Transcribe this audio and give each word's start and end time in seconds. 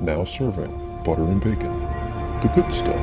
now 0.00 0.24
serving 0.24 0.70
butter 1.04 1.24
and 1.24 1.40
bacon. 1.42 1.80
The 2.40 2.50
good 2.54 2.72
stuff. 2.72 2.94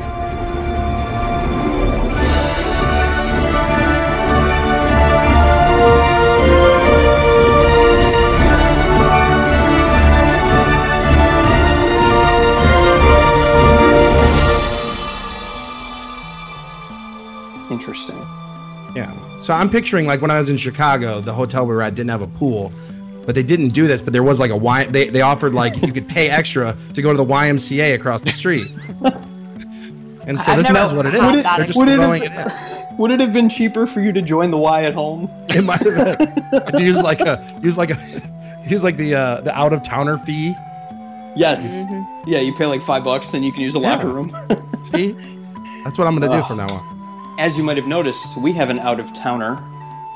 Interesting. 17.69 18.17
Yeah. 18.95 19.11
So 19.39 19.53
I'm 19.53 19.69
picturing 19.69 20.05
like 20.05 20.21
when 20.21 20.31
I 20.31 20.39
was 20.39 20.49
in 20.49 20.57
Chicago, 20.57 21.19
the 21.19 21.33
hotel 21.33 21.67
we 21.67 21.75
were 21.75 21.81
at 21.81 21.95
didn't 21.95 22.09
have 22.09 22.21
a 22.21 22.27
pool, 22.37 22.71
but 23.25 23.35
they 23.35 23.43
didn't 23.43 23.69
do 23.69 23.87
this. 23.87 24.01
But 24.01 24.13
there 24.13 24.23
was 24.23 24.39
like 24.39 24.51
a 24.51 24.57
Y. 24.57 24.85
They 24.85 25.09
they 25.09 25.21
offered 25.21 25.53
like 25.53 25.75
you 25.85 25.91
could 25.93 26.07
pay 26.07 26.29
extra 26.29 26.75
to 26.93 27.01
go 27.01 27.11
to 27.11 27.17
the 27.17 27.25
YMCA 27.25 27.95
across 27.95 28.23
the 28.23 28.29
street. 28.31 28.65
And 30.27 30.41
so 30.41 30.53
I've 30.53 30.57
this 30.57 30.71
never 30.71 30.85
is 30.85 30.93
what 30.93 31.05
it 31.05 31.13
is. 31.13 31.21
had 31.21 31.35
They're 31.35 31.43
that 31.43 31.67
just 31.67 31.77
Would 31.79 31.87
it, 31.87 31.95
throwing 31.97 32.23
it 32.23 32.31
in. 32.31 32.31
have, 32.31 32.97
would 32.97 33.11
it 33.11 33.19
have 33.19 33.31
been 33.31 33.47
cheaper 33.47 33.85
for 33.85 34.01
you 34.01 34.11
to 34.13 34.23
join 34.23 34.49
the 34.49 34.57
Y 34.57 34.83
at 34.85 34.95
home? 34.95 35.29
It 35.49 35.63
might 35.63 35.81
have 35.81 36.17
been. 36.17 36.73
to 36.79 36.81
use 36.83 37.03
like 37.03 37.19
a 37.21 37.47
use 37.61 37.77
like 37.77 37.91
a 37.91 37.97
use 38.67 38.83
like 38.83 38.97
the 38.97 39.13
uh, 39.13 39.41
the 39.41 39.55
out 39.55 39.71
of 39.71 39.83
towner 39.83 40.17
fee. 40.17 40.55
Yes. 41.35 41.75
Mm-hmm. 41.75 42.27
Yeah, 42.31 42.39
you 42.39 42.55
pay 42.55 42.65
like 42.65 42.81
five 42.81 43.03
bucks 43.03 43.35
and 43.35 43.45
you 43.45 43.51
can 43.51 43.61
use 43.61 43.75
a 43.75 43.79
Yeah. 43.79 43.97
locker 43.97 44.07
room. 44.09 44.35
See, 44.85 45.11
that's 45.83 45.99
what 45.99 46.07
I'm 46.07 46.15
gonna 46.17 46.27
do 46.31 46.37
Oh. 46.39 46.43
from 46.43 46.57
now 46.57 46.69
on. 46.73 47.35
As 47.39 47.55
you 47.59 47.63
might 47.63 47.77
have 47.77 47.87
noticed, 47.87 48.35
we 48.41 48.51
have 48.53 48.71
an 48.71 48.79
out 48.79 48.99
of 48.99 49.13
towner, 49.13 49.59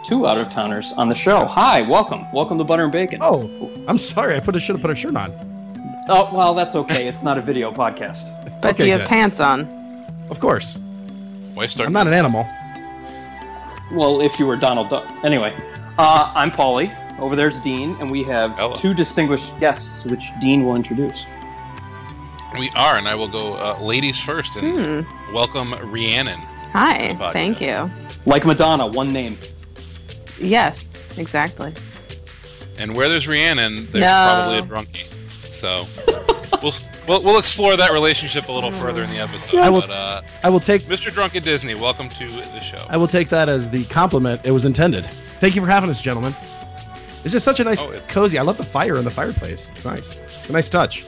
two 0.05 0.27
out 0.27 0.37
of 0.37 0.51
towners 0.51 0.93
on 0.93 1.09
the 1.09 1.15
show. 1.15 1.45
Hi, 1.45 1.81
welcome, 1.81 2.25
welcome 2.33 2.57
to 2.57 2.63
Butter 2.63 2.83
and 2.83 2.91
Bacon. 2.91 3.19
Oh, 3.21 3.49
I'm 3.87 3.97
sorry. 3.97 4.35
I 4.35 4.39
put 4.39 4.55
a 4.55 4.59
should 4.59 4.75
have 4.75 4.81
put 4.81 4.91
a 4.91 4.95
shirt 4.95 5.15
on. 5.15 5.31
Oh, 6.07 6.29
well, 6.33 6.55
that's 6.55 6.75
okay. 6.75 7.07
It's 7.07 7.23
not 7.23 7.37
a 7.37 7.41
video 7.41 7.71
podcast. 7.71 8.35
But 8.61 8.71
Okay, 8.73 8.77
do 8.79 8.85
you 8.87 8.91
have 8.91 9.01
good. 9.01 9.07
pants 9.09 9.39
on? 9.39 9.61
Of 10.29 10.41
course, 10.41 10.77
Why 11.53 11.65
start? 11.67 11.87
I'm 11.87 11.93
not 11.93 12.07
an 12.07 12.13
animal. 12.13 12.45
Well, 13.93 14.19
if 14.19 14.37
you 14.37 14.45
were 14.45 14.57
Donald 14.57 14.89
Duck. 14.89 15.05
Anyway, 15.23 15.53
uh, 15.97 16.31
I'm 16.35 16.51
Paulie. 16.51 16.93
Over 17.19 17.37
there's 17.37 17.59
Dean, 17.61 17.95
and 18.01 18.11
we 18.11 18.23
have 18.23 18.51
Hello. 18.57 18.73
two 18.75 18.93
distinguished 18.93 19.57
guests, 19.59 20.03
which 20.05 20.23
Dean 20.41 20.65
will 20.65 20.75
introduce. 20.75 21.25
We 22.57 22.69
are, 22.75 22.97
and 22.97 23.07
I 23.07 23.15
will 23.15 23.27
go 23.29 23.53
uh, 23.55 23.77
ladies 23.81 24.19
first 24.19 24.57
and 24.57 25.05
Hmm. 25.05 25.33
welcome 25.33 25.73
Rhiannon. 25.89 26.39
Hi. 26.73 27.15
Thank 27.31 27.61
you. 27.61 27.89
Like 28.25 28.45
Madonna, 28.45 28.87
one 28.87 29.13
name. 29.13 29.37
Yes, 30.39 30.93
exactly. 31.17 31.73
And 32.77 32.95
where 32.95 33.09
there's 33.09 33.27
Rhiannon, 33.27 33.75
there's 33.91 34.05
No. 34.05 34.09
probably 34.09 34.57
a 34.59 34.61
drunkie. 34.61 35.05
So 35.51 35.85
we'll, 36.63 36.73
we'll 37.07 37.23
we'll 37.23 37.39
explore 37.39 37.75
that 37.75 37.91
relationship 37.91 38.47
a 38.47 38.51
little 38.51 38.71
further 38.71 39.03
in 39.03 39.09
the 39.09 39.17
episode. 39.19 39.57
I 39.59 39.69
will- 39.69 39.81
But 39.81 39.89
uh, 39.89 40.21
I 40.43 40.49
will 40.49 40.59
take 40.59 40.83
Mr. 40.83 41.11
Drunk 41.11 41.35
at 41.35 41.43
Disney, 41.43 41.75
welcome 41.75 42.07
to 42.09 42.25
the 42.27 42.59
show. 42.61 42.83
I 42.89 42.97
will 42.97 43.07
take 43.07 43.29
that 43.29 43.49
as 43.49 43.69
the 43.69 43.83
compliment 43.85 44.45
it 44.45 44.51
was 44.51 44.65
intended. 44.65 45.05
Thank 45.05 45.55
you 45.55 45.61
for 45.61 45.67
having 45.67 45.89
us, 45.89 46.01
gentlemen. 46.01 46.33
This 47.23 47.33
is 47.33 47.43
such 47.43 47.59
a 47.59 47.65
nice, 47.65 47.81
Oh, 47.81 47.91
cozy. 48.07 48.37
I 48.39 48.43
love 48.43 48.57
the 48.57 48.63
fire 48.63 48.95
in 48.95 49.03
the 49.03 49.11
fireplace. 49.11 49.69
It's 49.71 49.83
nice. 49.83 50.15
It's 50.17 50.49
a 50.49 50.53
nice 50.53 50.69
touch. 50.69 51.01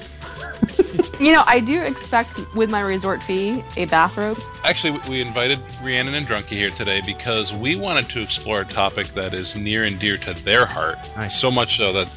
You 1.20 1.31
know, 1.31 1.44
I 1.45 1.59
do 1.59 1.80
expect 1.84 2.31
with 2.56 2.72
my 2.72 2.81
resort 2.81 3.22
fee 3.22 3.64
a 3.78 3.86
bathrobe. 3.86 4.39
Actually, 4.64 4.92
we- 4.92 5.09
we 5.09 5.22
invited 5.22 5.59
Rhiannon 5.84 6.16
and 6.16 6.28
Drunkie 6.28 6.50
here 6.58 6.72
today 6.72 7.02
because 7.06 7.53
we 7.53 7.75
wanted 7.75 8.09
to 8.09 8.22
explore 8.22 8.62
a 8.62 8.66
topic 8.66 9.09
that 9.09 9.34
is 9.36 9.56
near 9.56 9.84
and 9.84 10.00
dear 10.00 10.17
to 10.17 10.34
their 10.44 10.66
heart. 10.66 10.97
Nice. 11.16 11.36
So 11.36 11.52
much 11.52 11.78
so 11.78 11.94
that 11.94 12.09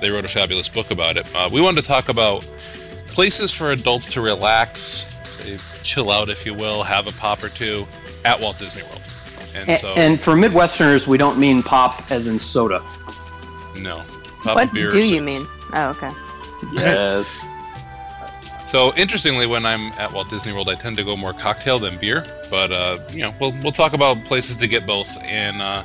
they 0.00 0.10
wrote 0.10 0.24
a 0.24 0.28
fabulous 0.28 0.68
book 0.68 0.90
about 0.90 1.16
it. 1.16 1.26
Uh, 1.36 1.48
we 1.52 1.60
wanted 1.60 1.82
to 1.82 1.88
talk 1.88 2.08
about 2.08 2.44
places 3.12 3.52
for 3.54 3.70
adults 3.70 4.08
to 4.08 4.20
relax, 4.20 5.06
say, 5.22 5.56
chill 5.84 6.10
out, 6.10 6.28
if 6.28 6.44
you 6.44 6.52
will, 6.54 6.82
have 6.82 7.06
a 7.06 7.12
pop 7.12 7.42
or 7.44 7.48
two 7.48 7.86
at 8.24 8.40
Walt 8.40 8.58
Disney 8.58 8.82
World. 8.82 9.02
And 9.54 9.68
A- 9.68 9.76
so, 9.76 9.92
and 9.94 10.18
for 10.20 10.34
Midwesterners, 10.34 11.06
we 11.06 11.16
don't 11.16 11.38
mean 11.38 11.62
pop 11.62 12.10
as 12.10 12.26
in 12.26 12.40
soda. 12.40 12.82
no. 13.76 14.02
Pop 14.42 14.54
what 14.56 14.72
beer 14.72 14.90
do 14.90 14.98
you 14.98 15.20
mean? 15.22 15.42
Oh, 15.74 15.90
okay. 15.90 16.10
Yes. 16.72 17.40
So 18.68 18.92
interestingly, 18.96 19.46
when 19.46 19.64
I'm 19.64 19.94
at 19.94 20.12
Walt 20.12 20.28
Disney 20.28 20.52
World, 20.52 20.68
I 20.68 20.74
tend 20.74 20.98
to 20.98 21.02
go 21.02 21.16
more 21.16 21.32
cocktail 21.32 21.78
than 21.78 21.96
beer. 21.96 22.22
But 22.50 22.70
uh, 22.70 22.98
you 23.10 23.22
know, 23.22 23.32
we'll 23.40 23.54
we'll 23.62 23.72
talk 23.72 23.94
about 23.94 24.22
places 24.26 24.58
to 24.58 24.68
get 24.68 24.86
both. 24.86 25.16
And 25.24 25.62
uh, 25.62 25.82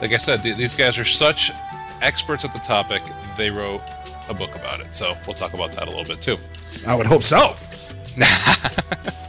like 0.00 0.12
I 0.12 0.16
said, 0.16 0.40
th- 0.40 0.56
these 0.56 0.76
guys 0.76 0.96
are 1.00 1.04
such 1.04 1.50
experts 2.02 2.44
at 2.44 2.52
the 2.52 2.60
topic. 2.60 3.02
They 3.36 3.50
wrote 3.50 3.82
a 4.28 4.34
book 4.34 4.54
about 4.54 4.78
it, 4.78 4.94
so 4.94 5.16
we'll 5.26 5.34
talk 5.34 5.54
about 5.54 5.72
that 5.72 5.88
a 5.88 5.90
little 5.90 6.04
bit 6.04 6.20
too. 6.20 6.36
I 6.86 6.94
would 6.94 7.06
hope 7.06 7.24
so. 7.24 7.56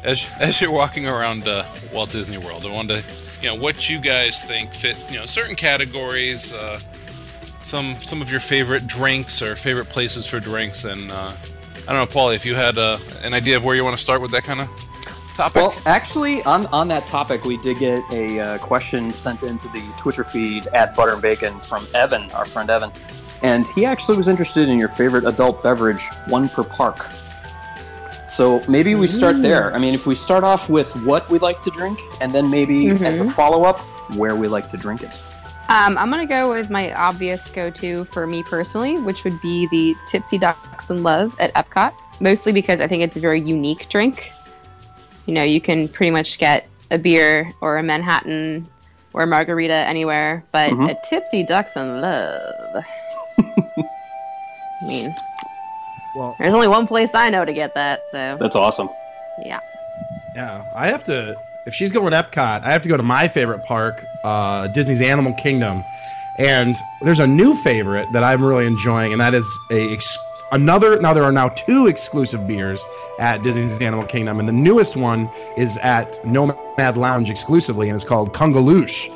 As 0.03 0.31
as 0.39 0.61
you're 0.61 0.71
walking 0.71 1.07
around 1.07 1.47
uh, 1.47 1.63
Walt 1.91 2.11
Disney 2.11 2.37
World, 2.37 2.65
I 2.65 2.71
wanted 2.71 3.03
to 3.03 3.41
you 3.41 3.47
know 3.47 3.55
what 3.55 3.89
you 3.89 3.99
guys 3.99 4.43
think 4.43 4.75
fits 4.75 5.11
you 5.11 5.19
know 5.19 5.25
certain 5.25 5.55
categories. 5.55 6.53
Uh, 6.53 6.79
some 7.61 7.95
some 8.01 8.21
of 8.21 8.29
your 8.29 8.39
favorite 8.39 8.85
drinks 8.85 9.41
or 9.41 9.55
favorite 9.55 9.89
places 9.89 10.27
for 10.27 10.39
drinks, 10.39 10.85
and 10.85 11.11
uh, 11.11 11.31
I 11.87 11.93
don't 11.93 12.13
know, 12.13 12.19
Paulie, 12.21 12.35
if 12.35 12.45
you 12.45 12.55
had 12.55 12.77
uh, 12.77 12.97
an 13.23 13.33
idea 13.33 13.57
of 13.57 13.65
where 13.65 13.75
you 13.75 13.83
want 13.83 13.97
to 13.97 14.01
start 14.01 14.21
with 14.21 14.31
that 14.31 14.43
kind 14.43 14.61
of 14.61 14.67
topic. 15.33 15.55
Well, 15.55 15.75
actually, 15.85 16.41
on, 16.43 16.67
on 16.67 16.87
that 16.89 17.07
topic, 17.07 17.43
we 17.43 17.57
did 17.57 17.79
get 17.79 18.03
a 18.11 18.39
uh, 18.39 18.57
question 18.59 19.11
sent 19.11 19.43
into 19.43 19.67
the 19.69 19.81
Twitter 19.97 20.23
feed 20.23 20.67
at 20.67 20.95
Butter 20.95 21.13
and 21.13 21.21
Bacon 21.21 21.59
from 21.59 21.85
Evan, 21.93 22.29
our 22.31 22.45
friend 22.45 22.69
Evan. 22.69 22.91
And 23.41 23.67
he 23.69 23.85
actually 23.85 24.17
was 24.17 24.27
interested 24.27 24.69
in 24.69 24.77
your 24.77 24.87
favorite 24.89 25.25
adult 25.25 25.63
beverage, 25.63 26.07
one 26.27 26.47
per 26.47 26.63
park. 26.63 27.07
So 28.27 28.63
maybe 28.69 28.95
we 28.95 29.07
start 29.07 29.41
there. 29.41 29.73
I 29.75 29.79
mean, 29.79 29.93
if 29.93 30.05
we 30.05 30.15
start 30.15 30.43
off 30.43 30.69
with 30.69 30.95
what 31.03 31.27
we 31.29 31.39
like 31.39 31.61
to 31.63 31.71
drink, 31.71 31.99
and 32.21 32.31
then 32.31 32.49
maybe 32.49 32.89
as 32.89 33.19
a 33.19 33.23
Mhm. 33.23 33.31
follow 33.31 33.63
up, 33.63 33.79
where 34.15 34.35
we 34.35 34.47
like 34.47 34.69
to 34.69 34.77
drink 34.77 35.01
it. 35.01 35.19
Um, 35.71 35.97
I'm 35.97 36.09
gonna 36.11 36.25
go 36.25 36.49
with 36.49 36.69
my 36.69 36.93
obvious 36.93 37.49
go-to 37.49 38.03
for 38.05 38.27
me 38.27 38.43
personally, 38.43 38.99
which 38.99 39.23
would 39.23 39.39
be 39.41 39.67
the 39.71 39.95
Tipsy 40.05 40.37
Ducks 40.37 40.89
in 40.89 41.01
Love 41.01 41.33
at 41.39 41.53
Epcot. 41.53 41.93
Mostly 42.19 42.51
because 42.51 42.81
I 42.81 42.87
think 42.87 43.03
it's 43.03 43.15
a 43.15 43.21
very 43.21 43.39
unique 43.39 43.87
drink. 43.87 44.31
You 45.27 45.33
know, 45.33 45.43
you 45.43 45.61
can 45.61 45.87
pretty 45.87 46.11
much 46.11 46.39
get 46.39 46.67
a 46.91 46.97
beer 46.97 47.51
or 47.61 47.77
a 47.77 47.83
Manhattan 47.83 48.67
or 49.13 49.23
a 49.23 49.27
margarita 49.27 49.73
anywhere, 49.75 50.43
but 50.51 50.71
Mhm. 50.71 50.91
a 50.91 50.97
Tipsy 51.09 51.43
Ducks 51.45 51.77
in 51.77 52.01
Love. 52.01 52.83
I 53.39 54.85
mean, 54.85 55.15
Well, 56.17 56.35
there's 56.37 56.53
only 56.53 56.67
one 56.67 56.85
place 56.85 57.15
I 57.15 57.29
know 57.29 57.45
to 57.45 57.53
get 57.53 57.73
that, 57.75 58.01
so 58.09 58.35
That's 58.37 58.57
awesome. 58.57 58.89
yeah. 59.45 59.59
yeah, 60.35 60.61
I 60.75 60.87
have 60.87 61.05
to. 61.05 61.37
If 61.65 61.75
she's 61.75 61.91
going 61.91 62.11
to 62.11 62.17
Epcot, 62.17 62.63
I 62.63 62.71
have 62.71 62.81
to 62.81 62.89
go 62.89 62.97
to 62.97 63.03
my 63.03 63.27
favorite 63.27 63.63
park, 63.63 64.03
uh, 64.23 64.67
Disney's 64.67 65.01
Animal 65.01 65.33
Kingdom. 65.33 65.83
And 66.39 66.75
there's 67.01 67.19
a 67.19 67.27
new 67.27 67.53
favorite 67.53 68.07
that 68.13 68.23
I'm 68.23 68.43
really 68.43 68.65
enjoying, 68.65 69.11
and 69.11 69.21
that 69.21 69.33
is 69.33 69.47
a 69.69 69.93
ex- 69.93 70.17
another. 70.51 70.99
Now 70.99 71.13
there 71.13 71.23
are 71.23 71.31
now 71.31 71.49
two 71.49 71.87
exclusive 71.87 72.47
beers 72.47 72.83
at 73.19 73.43
Disney's 73.43 73.79
Animal 73.81 74.05
Kingdom, 74.05 74.39
and 74.39 74.47
the 74.47 74.53
newest 74.53 74.95
one 74.97 75.29
is 75.57 75.77
at 75.77 76.17
Nomad 76.25 76.97
Lounge 76.97 77.29
exclusively, 77.29 77.89
and 77.89 77.95
it's 77.95 78.05
called 78.05 78.33
Kungaloosh. 78.33 79.09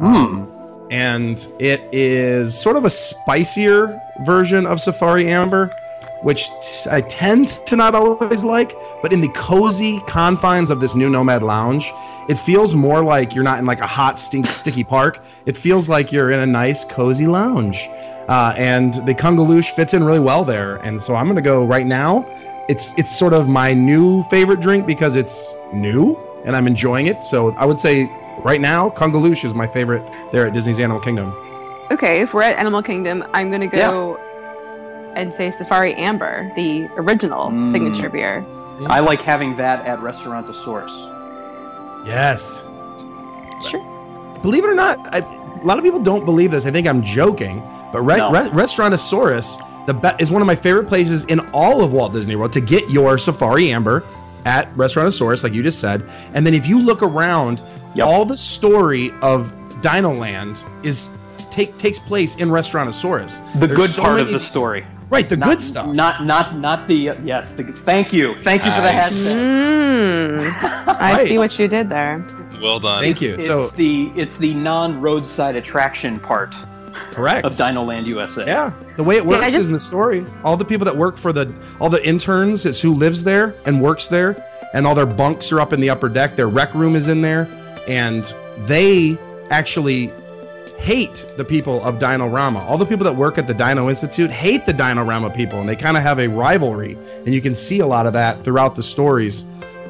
Um, 0.00 0.48
and 0.90 1.48
it 1.58 1.80
is 1.92 2.56
sort 2.56 2.76
of 2.76 2.84
a 2.84 2.90
spicier 2.90 4.00
version 4.24 4.66
of 4.66 4.80
Safari 4.80 5.28
Amber, 5.28 5.74
which 6.22 6.48
t- 6.60 6.90
I 6.90 7.00
tend 7.00 7.48
to 7.66 7.76
not 7.76 7.94
always 7.94 8.44
like. 8.44 8.74
But 9.02 9.12
in 9.12 9.20
the 9.20 9.28
cozy 9.28 10.00
confines 10.06 10.70
of 10.70 10.80
this 10.80 10.94
new 10.94 11.08
Nomad 11.08 11.42
Lounge, 11.42 11.92
it 12.28 12.38
feels 12.38 12.74
more 12.74 13.02
like 13.02 13.34
you're 13.34 13.44
not 13.44 13.58
in 13.58 13.66
like 13.66 13.80
a 13.80 13.86
hot, 13.86 14.18
stink, 14.18 14.46
sticky 14.46 14.84
park. 14.84 15.24
It 15.46 15.56
feels 15.56 15.88
like 15.88 16.12
you're 16.12 16.30
in 16.30 16.40
a 16.40 16.46
nice, 16.46 16.84
cozy 16.84 17.26
lounge. 17.26 17.88
Uh, 18.28 18.54
and 18.56 18.94
the 19.06 19.14
Kungaloosh 19.14 19.72
fits 19.72 19.94
in 19.94 20.04
really 20.04 20.20
well 20.20 20.44
there. 20.44 20.76
And 20.76 21.00
so 21.00 21.14
I'm 21.14 21.26
going 21.26 21.36
to 21.36 21.42
go 21.42 21.64
right 21.64 21.86
now. 21.86 22.26
It's 22.68 22.96
it's 22.98 23.10
sort 23.10 23.32
of 23.32 23.48
my 23.48 23.72
new 23.72 24.22
favorite 24.24 24.60
drink 24.60 24.86
because 24.86 25.16
it's 25.16 25.54
new 25.72 26.18
and 26.44 26.54
I'm 26.54 26.66
enjoying 26.66 27.06
it. 27.06 27.22
So 27.22 27.54
I 27.54 27.64
would 27.64 27.80
say 27.80 28.10
right 28.44 28.60
now, 28.60 28.90
Kungaloosh 28.90 29.44
is 29.44 29.54
my 29.54 29.66
favorite 29.66 30.02
there 30.32 30.46
at 30.46 30.52
Disney's 30.52 30.78
Animal 30.78 31.00
Kingdom. 31.00 31.32
Okay, 31.90 32.20
if 32.20 32.34
we're 32.34 32.42
at 32.42 32.58
Animal 32.58 32.82
Kingdom, 32.82 33.24
I'm 33.32 33.50
gonna 33.50 33.66
go 33.66 34.20
and 35.18 35.34
say 35.34 35.50
Safari 35.50 35.94
Amber, 35.96 36.50
the 36.54 36.88
original 36.96 37.50
Mm. 37.50 37.66
signature 37.70 38.08
beer. 38.08 38.44
I 38.86 39.00
like 39.00 39.20
having 39.20 39.56
that 39.56 39.84
at 39.86 39.98
Restaurantosaurus. 39.98 40.94
Yes. 42.06 42.64
Sure. 43.68 43.80
Believe 44.42 44.62
it 44.64 44.70
or 44.70 44.74
not, 44.74 44.98
I, 45.12 45.18
a 45.18 45.66
lot 45.66 45.78
of 45.78 45.84
people 45.84 45.98
don't 45.98 46.24
believe 46.24 46.52
this. 46.52 46.64
I 46.64 46.70
think 46.70 46.86
I'm 46.86 47.02
joking, 47.02 47.60
but 47.92 48.02
Re- 48.02 48.18
No. 48.18 48.30
Re- 48.30 48.48
Restaurantosaurus 48.50 49.58
the 49.86 49.94
be- 49.94 50.22
is 50.22 50.30
one 50.30 50.40
of 50.40 50.46
my 50.46 50.54
favorite 50.54 50.86
places 50.86 51.24
in 51.24 51.40
all 51.52 51.82
of 51.82 51.92
Walt 51.92 52.12
Disney 52.12 52.36
World 52.36 52.52
to 52.52 52.60
get 52.60 52.88
your 52.88 53.18
Safari 53.18 53.72
Amber 53.72 54.04
at 54.46 54.72
Restaurantosaurus, 54.76 55.42
like 55.42 55.52
you 55.54 55.62
just 55.64 55.80
said. 55.80 56.04
And 56.34 56.46
then 56.46 56.54
if 56.54 56.68
you 56.68 56.78
look 56.80 57.02
around, 57.02 57.60
Yep. 57.94 58.06
all 58.06 58.24
the 58.24 58.36
story 58.36 59.10
of 59.22 59.52
Dino 59.82 60.12
Land 60.12 60.62
is 60.84 61.10
take 61.50 61.76
takes 61.78 61.98
place 61.98 62.36
in 62.36 62.48
Restaurantosaurus. 62.50 63.58
The 63.60 63.66
There's 63.66 63.76
good 63.78 63.90
so 63.90 64.02
part 64.02 64.20
of 64.20 64.26
many- 64.26 64.34
the 64.34 64.40
story. 64.40 64.84
Right, 65.10 65.28
the 65.28 65.36
Not- 65.36 65.48
good 65.48 65.62
stuff. 65.62 65.94
Not 65.94 66.24
not 66.26 66.56
not 66.58 66.86
the 66.88 67.16
yes. 67.22 67.54
The, 67.54 67.64
thank 67.64 68.12
you, 68.12 68.34
thank 68.36 68.64
you 68.64 68.70
for 68.70 68.80
the 68.82 68.92
Nice. 68.92 69.34
headset. 69.36 69.40
Mm, 69.42 70.86
I 71.00 71.12
Right. 71.14 71.26
see 71.28 71.38
what 71.38 71.58
you 71.58 71.66
did 71.68 71.88
there. 71.88 72.24
Well 72.62 72.78
done. 72.78 73.00
Thank 73.00 73.20
you. 73.22 73.34
It's 73.34 73.46
so 73.46 73.68
the 73.68 74.12
it's 74.16 74.38
the 74.38 74.52
non 74.54 75.00
roadside 75.00 75.56
attraction 75.56 76.18
part 76.20 76.54
correct. 77.12 77.46
of 77.46 77.56
Dino 77.56 77.84
Land 77.84 78.06
USA. 78.06 78.44
Yeah, 78.46 78.72
the 78.96 79.02
way 79.04 79.16
it 79.16 79.22
See, 79.22 79.28
works 79.28 79.44
just- 79.46 79.56
is 79.56 79.66
in 79.68 79.72
the 79.72 79.80
story. 79.80 80.26
All 80.44 80.56
the 80.56 80.64
people 80.64 80.84
that 80.84 80.96
work 80.96 81.16
for 81.16 81.32
the, 81.32 81.50
all 81.80 81.88
the 81.88 82.06
interns 82.06 82.64
is 82.66 82.80
who 82.80 82.92
lives 82.92 83.24
there 83.24 83.54
and 83.64 83.80
works 83.80 84.08
there, 84.08 84.36
and 84.74 84.86
all 84.86 84.94
their 84.94 85.06
bunks 85.06 85.52
are 85.52 85.60
up 85.60 85.72
in 85.72 85.80
the 85.80 85.88
upper 85.88 86.08
deck. 86.08 86.36
Their 86.36 86.48
rec 86.48 86.74
room 86.74 86.96
is 86.96 87.08
in 87.08 87.22
there, 87.22 87.48
and 87.86 88.34
they 88.66 89.16
actually 89.50 90.12
hate 90.78 91.26
the 91.36 91.44
people 91.44 91.82
of 91.84 91.98
Dinorama. 91.98 92.60
All 92.60 92.78
the 92.78 92.86
people 92.86 93.04
that 93.04 93.16
work 93.16 93.36
at 93.36 93.46
the 93.46 93.54
Dino 93.54 93.88
Institute 93.88 94.30
hate 94.30 94.64
the 94.64 94.72
Dinorama 94.72 95.30
people, 95.34 95.58
and 95.60 95.68
they 95.68 95.76
kind 95.76 95.96
of 95.96 96.02
have 96.02 96.18
a 96.18 96.28
rivalry, 96.28 96.96
and 97.18 97.28
you 97.28 97.40
can 97.40 97.54
see 97.54 97.80
a 97.80 97.86
lot 97.86 98.06
of 98.06 98.12
that 98.14 98.42
throughout 98.44 98.76
the 98.76 98.82
stories. 98.82 99.44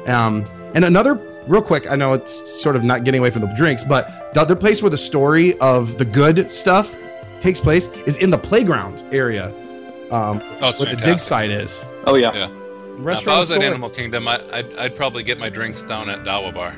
Um, 0.07 0.45
and 0.75 0.83
another, 0.83 1.15
real 1.47 1.61
quick, 1.61 1.89
I 1.89 1.95
know 1.95 2.13
it's 2.13 2.61
sort 2.61 2.75
of 2.75 2.83
not 2.83 3.03
getting 3.03 3.19
away 3.19 3.29
from 3.29 3.41
the 3.41 3.53
drinks, 3.55 3.83
but 3.83 4.33
the 4.33 4.41
other 4.41 4.55
place 4.55 4.81
where 4.81 4.89
the 4.89 4.97
story 4.97 5.57
of 5.59 5.97
the 5.97 6.05
good 6.05 6.51
stuff 6.51 6.95
takes 7.39 7.59
place 7.61 7.87
is 8.05 8.17
in 8.17 8.29
the 8.29 8.37
playground 8.37 9.03
area, 9.11 9.47
um, 10.11 10.41
Oh, 10.61 10.69
it's 10.69 10.83
where 10.83 10.93
the 10.95 11.01
dig 11.01 11.19
site 11.19 11.51
is. 11.51 11.85
Oh 12.05 12.15
yeah. 12.15 12.33
Yeah. 12.33 12.47
Now, 12.99 13.11
if 13.11 13.27
I 13.27 13.39
was 13.39 13.51
at 13.51 13.61
Animal 13.61 13.87
Kingdom, 13.89 14.27
I, 14.27 14.41
I'd, 14.51 14.75
I'd 14.75 14.95
probably 14.95 15.23
get 15.23 15.39
my 15.39 15.47
drinks 15.49 15.83
down 15.83 16.09
at 16.09 16.25
Dawa 16.25 16.53
Bar. 16.53 16.75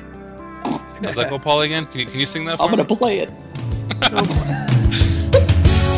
Does 1.00 1.16
that 1.16 1.28
go, 1.28 1.38
Paul, 1.38 1.62
again? 1.62 1.86
Can 1.86 2.00
you, 2.00 2.06
can 2.06 2.20
you 2.20 2.26
sing 2.26 2.44
that 2.44 2.58
for 2.58 2.62
I'm 2.64 2.70
gonna 2.70 2.84
me? 2.84 2.94
play 2.96 3.18
it. 3.18 3.30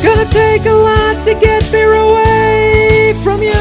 Gonna 0.03 0.27
take 0.31 0.67
a 0.67 0.75
lot 0.75 1.25
to 1.25 1.35
get 1.35 1.63
beer 1.71 1.95
away 1.95 3.15
from 3.23 3.41
you. 3.41 3.53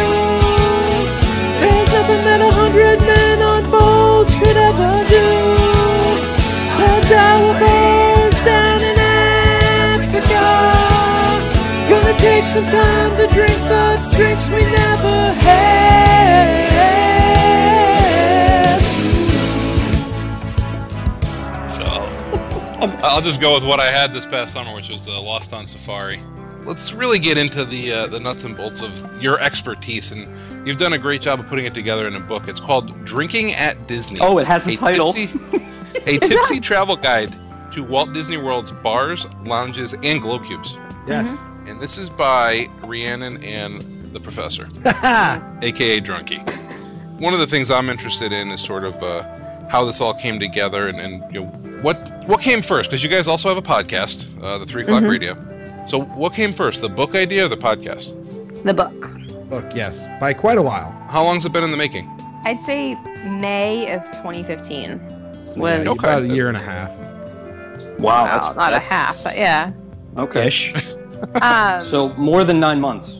There's 1.61 1.89
nothing 1.93 2.23
that 2.25 2.41
a 2.41 2.51
hundred 2.51 2.99
men 3.01 3.41
on 3.41 3.69
boats 3.69 4.33
could 4.35 4.57
ever 4.57 5.05
do. 5.05 5.27
The 6.81 6.91
Dawa 7.13 7.53
Bar's 7.61 8.37
down 8.43 8.81
in 8.81 8.97
Africa. 8.97 10.41
Gonna 11.89 12.17
take 12.17 12.43
some 12.43 12.65
time 12.65 13.15
to 13.17 13.27
drink 13.33 13.59
the 13.69 14.01
drinks 14.15 14.49
we 14.49 14.63
never 14.63 15.33
had. 15.33 15.42
I'll 23.03 23.21
just 23.21 23.39
go 23.39 23.55
with 23.55 23.65
what 23.65 23.79
I 23.79 23.85
had 23.85 24.11
this 24.11 24.25
past 24.25 24.51
summer, 24.51 24.75
which 24.75 24.89
was 24.89 25.07
uh, 25.07 25.21
Lost 25.21 25.53
on 25.53 25.65
Safari. 25.65 26.19
Let's 26.65 26.93
really 26.93 27.17
get 27.17 27.37
into 27.37 27.63
the 27.63 27.91
uh, 27.93 28.07
the 28.07 28.19
nuts 28.19 28.43
and 28.43 28.57
bolts 28.57 28.81
of 28.81 29.23
your 29.23 29.39
expertise, 29.39 30.11
and 30.11 30.27
you've 30.67 30.77
done 30.77 30.91
a 30.91 30.97
great 30.97 31.21
job 31.21 31.39
of 31.39 31.45
putting 31.45 31.65
it 31.65 31.73
together 31.73 32.07
in 32.07 32.15
a 32.15 32.19
book. 32.19 32.49
It's 32.49 32.59
called 32.59 33.05
"Drinking 33.05 33.53
at 33.53 33.87
Disney." 33.87 34.17
Oh, 34.21 34.37
it 34.37 34.47
has 34.47 34.67
a 34.67 34.75
title. 34.75 35.13
Tipsy, 35.13 35.57
a 36.07 36.19
tipsy 36.19 36.59
travel 36.59 36.97
guide 36.97 37.33
to 37.71 37.85
Walt 37.85 38.13
Disney 38.13 38.35
World's 38.37 38.71
bars, 38.71 39.33
lounges, 39.45 39.93
and 40.03 40.21
glow 40.21 40.39
cubes. 40.39 40.77
Yes. 41.07 41.37
And 41.65 41.79
this 41.79 41.97
is 41.97 42.09
by 42.09 42.67
Rhiannon 42.83 43.41
and 43.45 43.81
the 44.13 44.19
Professor. 44.19 44.67
aka 44.85 46.01
Drunky. 46.01 47.21
One 47.21 47.33
of 47.33 47.39
the 47.39 47.47
things 47.47 47.71
I'm 47.71 47.89
interested 47.89 48.33
in 48.33 48.51
is 48.51 48.61
sort 48.61 48.83
of 48.83 49.01
uh, 49.01 49.23
how 49.73 49.83
this 49.83 49.99
all 50.01 50.13
came 50.13 50.39
together, 50.39 50.87
and, 50.87 50.99
and 51.01 51.23
you 51.33 51.41
know 51.41 51.47
what 51.81 51.97
what 52.27 52.39
came 52.39 52.61
first. 52.61 52.89
Because 52.91 53.03
you 53.03 53.09
guys 53.09 53.27
also 53.27 53.49
have 53.49 53.57
a 53.57 53.61
podcast, 53.61 54.29
uh, 54.43 54.59
the 54.59 54.65
Three 54.67 54.83
O'clock 54.83 55.01
Radio. 55.03 55.33
So 55.85 55.99
what 56.01 56.33
came 56.33 56.53
first, 56.53 56.81
the 56.81 56.87
book 56.89 57.15
idea 57.15 57.45
or 57.45 57.49
the 57.49 57.57
podcast? 57.57 58.13
The 58.63 58.73
book. 58.73 59.49
Book, 59.49 59.65
yes, 59.75 60.07
by 60.19 60.31
quite 60.33 60.57
a 60.59 60.61
while. 60.61 60.91
How 61.09 61.23
long's 61.23 61.43
it 61.45 61.51
been 61.51 61.63
in 61.63 61.71
the 61.71 61.77
making? 61.77 62.05
I'd 62.45 62.61
say 62.61 62.95
May 63.25 63.91
of 63.93 64.03
2015 64.11 64.99
was 65.57 65.57
yeah, 65.57 65.91
Okay. 65.91 65.91
about 65.91 66.21
a 66.23 66.27
year 66.27 66.47
and 66.49 66.57
a 66.57 66.59
half. 66.61 66.95
Wow, 67.99 68.23
well, 68.23 68.25
that's 68.25 68.47
not 68.55 68.71
that's- 68.73 68.91
a 68.91 68.93
half, 68.93 69.23
but 69.23 69.35
yeah. 69.37 69.71
Okay. 70.17 70.47
Ish. 70.47 70.73
Um, 71.41 71.79
So 71.79 72.09
more 72.17 72.43
than 72.43 72.59
nine 72.59 72.81
months. 72.81 73.17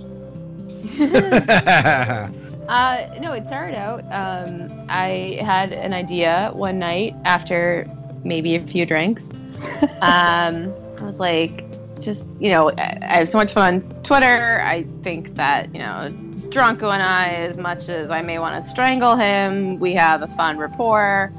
Uh, 2.68 3.08
no, 3.20 3.34
it 3.34 3.46
started 3.46 3.78
out. 3.78 4.04
Um, 4.06 4.86
I 4.90 5.40
had 5.42 5.72
an 5.72 5.94
idea 5.94 6.52
one 6.54 6.80
night 6.80 7.16
after 7.26 7.88
maybe 8.24 8.56
a 8.56 8.60
few 8.60 8.86
drinks. 8.86 9.34
um, 10.02 10.74
I 10.98 11.04
was 11.04 11.20
like, 11.20 11.64
just 12.00 12.28
you 12.40 12.52
know, 12.52 12.70
I 12.72 12.98
I 13.02 13.18
have 13.18 13.30
so 13.30 13.38
much 13.38 13.54
fun 13.54 13.76
on 13.76 14.04
Twitter. 14.04 14.62
I 14.62 14.84
think 15.04 15.36
that 15.36 15.74
you 15.74 15.80
know, 15.80 16.10
Drunko 16.50 16.94
and 16.94 17.02
I, 17.02 17.30
as 17.30 17.58
much 17.58 17.90
as 17.90 18.12
I 18.12 18.22
may 18.22 18.40
want 18.40 18.64
to 18.64 18.70
strangle 18.70 19.16
him, 19.16 19.80
we 19.80 19.94
have 19.94 20.22
a 20.22 20.28
fun 20.28 20.58
rapport. 20.58 21.34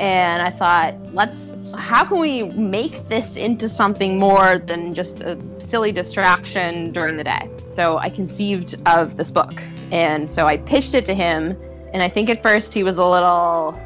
And 0.00 0.42
I 0.42 0.50
thought, 0.50 0.94
let's. 1.12 1.58
How 1.76 2.04
can 2.04 2.18
we 2.18 2.44
make 2.44 3.08
this 3.08 3.36
into 3.36 3.68
something 3.68 4.18
more 4.18 4.58
than 4.58 4.94
just 4.94 5.20
a 5.20 5.40
silly 5.60 5.92
distraction 5.92 6.92
during 6.92 7.16
the 7.16 7.24
day? 7.24 7.50
So 7.74 7.98
I 7.98 8.10
conceived 8.10 8.80
of 8.86 9.16
this 9.16 9.30
book, 9.30 9.62
and 9.92 10.30
so 10.30 10.46
I 10.46 10.58
pitched 10.58 10.94
it 10.94 11.06
to 11.06 11.14
him. 11.14 11.56
And 11.92 12.02
I 12.02 12.08
think 12.08 12.28
at 12.28 12.42
first 12.42 12.74
he 12.74 12.82
was 12.82 12.98
a 12.98 13.06
little. 13.06 13.80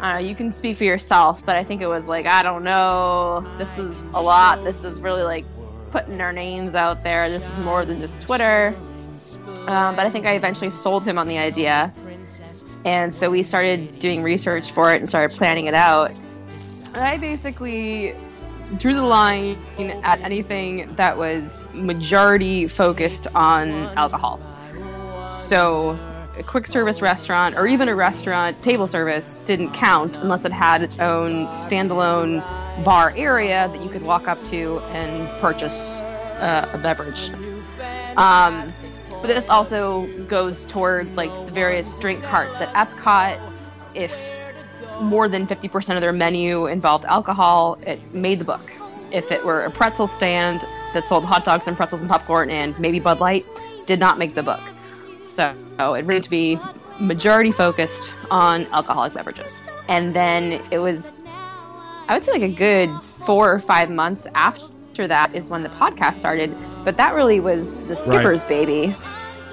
Know, 0.00 0.18
you 0.18 0.34
can 0.34 0.52
speak 0.52 0.76
for 0.76 0.84
yourself, 0.84 1.44
but 1.46 1.56
I 1.56 1.64
think 1.64 1.80
it 1.80 1.86
was 1.86 2.08
like, 2.08 2.26
I 2.26 2.42
don't 2.42 2.62
know, 2.62 3.42
this 3.56 3.78
is 3.78 4.08
a 4.08 4.20
lot. 4.20 4.62
This 4.62 4.84
is 4.84 5.00
really 5.00 5.22
like 5.22 5.44
putting 5.90 6.20
our 6.20 6.32
names 6.32 6.74
out 6.74 7.02
there. 7.02 7.30
This 7.30 7.48
is 7.48 7.58
more 7.64 7.84
than 7.84 8.00
just 8.00 8.20
Twitter. 8.20 8.74
Um, 9.66 9.96
but 9.96 10.06
I 10.06 10.10
think 10.10 10.26
I 10.26 10.34
eventually 10.34 10.70
sold 10.70 11.06
him 11.06 11.18
on 11.18 11.26
the 11.26 11.38
idea. 11.38 11.94
And 12.84 13.14
so 13.14 13.30
we 13.30 13.42
started 13.42 13.98
doing 13.98 14.22
research 14.22 14.72
for 14.72 14.92
it 14.92 14.98
and 14.98 15.08
started 15.08 15.34
planning 15.34 15.66
it 15.66 15.74
out. 15.74 16.12
I 16.94 17.16
basically 17.16 18.14
drew 18.76 18.94
the 18.94 19.02
line 19.02 19.56
at 20.02 20.20
anything 20.20 20.94
that 20.96 21.16
was 21.16 21.66
majority 21.74 22.68
focused 22.68 23.26
on 23.34 23.70
alcohol. 23.96 24.38
So 25.34 25.98
a 26.38 26.44
quick 26.44 26.68
service 26.68 27.02
restaurant 27.02 27.56
or 27.56 27.66
even 27.66 27.88
a 27.88 27.94
restaurant 27.94 28.62
table 28.62 28.86
service 28.86 29.40
didn't 29.40 29.72
count 29.72 30.18
unless 30.18 30.44
it 30.44 30.52
had 30.52 30.80
its 30.80 31.00
own 31.00 31.48
standalone 31.48 32.40
bar 32.84 33.12
area 33.16 33.68
that 33.68 33.82
you 33.82 33.88
could 33.88 34.02
walk 34.02 34.28
up 34.28 34.42
to 34.44 34.78
and 34.92 35.28
purchase 35.40 36.02
uh, 36.02 36.70
a 36.72 36.78
beverage. 36.78 37.30
Um, 38.16 38.62
but 39.10 39.26
this 39.26 39.48
also 39.48 40.06
goes 40.28 40.66
toward 40.66 41.16
like 41.16 41.34
the 41.46 41.52
various 41.52 41.96
drink 41.96 42.22
carts 42.22 42.60
at 42.60 42.72
Epcot. 42.74 43.40
If 43.92 44.30
more 45.00 45.28
than 45.28 45.48
50% 45.48 45.96
of 45.96 46.00
their 46.00 46.12
menu 46.12 46.66
involved 46.66 47.06
alcohol, 47.06 47.76
it 47.82 48.14
made 48.14 48.38
the 48.38 48.44
book. 48.44 48.70
If 49.10 49.32
it 49.32 49.44
were 49.44 49.64
a 49.64 49.70
pretzel 49.70 50.06
stand 50.06 50.60
that 50.92 51.04
sold 51.04 51.24
hot 51.24 51.42
dogs 51.42 51.66
and 51.66 51.76
pretzels 51.76 52.02
and 52.02 52.10
popcorn 52.10 52.50
and 52.50 52.78
maybe 52.78 53.00
Bud 53.00 53.18
Light, 53.18 53.44
did 53.86 53.98
not 53.98 54.16
make 54.16 54.36
the 54.36 54.42
book. 54.44 54.60
So 55.24 55.54
it 55.78 56.04
really 56.04 56.20
to 56.20 56.30
be 56.30 56.58
majority 57.00 57.50
focused 57.50 58.14
on 58.30 58.66
alcoholic 58.66 59.14
beverages. 59.14 59.62
And 59.88 60.14
then 60.14 60.62
it 60.70 60.78
was, 60.78 61.24
I 61.26 62.14
would 62.14 62.24
say, 62.24 62.32
like 62.32 62.42
a 62.42 62.48
good 62.48 62.90
four 63.26 63.52
or 63.52 63.58
five 63.58 63.90
months 63.90 64.26
after 64.34 65.08
that 65.08 65.34
is 65.34 65.50
when 65.50 65.62
the 65.62 65.70
podcast 65.70 66.16
started. 66.16 66.54
But 66.84 66.96
that 66.98 67.14
really 67.14 67.40
was 67.40 67.72
the 67.88 67.96
skipper's 67.96 68.44
baby. 68.44 68.94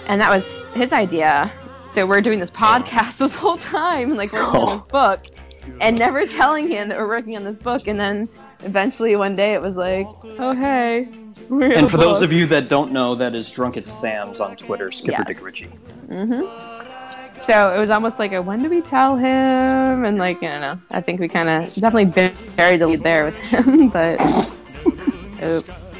And 0.07 0.21
that 0.21 0.29
was 0.29 0.65
his 0.73 0.93
idea. 0.93 1.51
So 1.85 2.05
we're 2.05 2.21
doing 2.21 2.39
this 2.39 2.51
podcast 2.51 3.17
this 3.19 3.35
whole 3.35 3.57
time, 3.57 4.15
like 4.15 4.31
working 4.33 4.61
on 4.61 4.75
this 4.75 4.87
oh. 4.89 4.91
book, 4.91 5.25
and 5.79 5.97
never 5.97 6.25
telling 6.25 6.69
him 6.69 6.89
that 6.89 6.97
we're 6.97 7.07
working 7.07 7.35
on 7.37 7.43
this 7.43 7.59
book. 7.59 7.87
And 7.87 7.99
then 7.99 8.29
eventually 8.63 9.15
one 9.15 9.35
day 9.35 9.53
it 9.53 9.61
was 9.61 9.77
like, 9.77 10.07
oh, 10.37 10.53
hey. 10.53 11.07
We're 11.51 11.73
And 11.73 11.91
for 11.91 11.97
those 11.97 12.21
of 12.21 12.31
you 12.31 12.45
that 12.47 12.69
don't 12.69 12.93
know, 12.93 13.13
that 13.15 13.35
is 13.35 13.51
Drunk 13.51 13.75
at 13.75 13.85
Sam's 13.85 14.39
on 14.39 14.55
Twitter, 14.55 14.89
Skipper 14.89 15.23
Yes. 15.27 15.27
Dick 15.27 15.43
Ritchie. 15.43 15.69
Mm-hmm. 16.07 17.33
So 17.33 17.75
it 17.75 17.77
was 17.77 17.89
almost 17.89 18.19
like 18.19 18.31
a 18.31 18.41
when 18.41 18.63
do 18.63 18.69
we 18.69 18.81
tell 18.81 19.17
him? 19.17 20.05
And 20.05 20.17
like, 20.17 20.41
I 20.41 20.47
don't 20.47 20.61
know. 20.61 20.81
I 20.91 21.01
think 21.01 21.19
we 21.19 21.27
kind 21.27 21.49
of 21.49 21.75
definitely 21.75 22.31
buried 22.55 22.79
the 22.79 22.87
lead 22.87 23.01
there 23.01 23.25
with 23.25 23.35
him, 23.35 23.89
but 23.89 24.19
oops. 25.43 25.91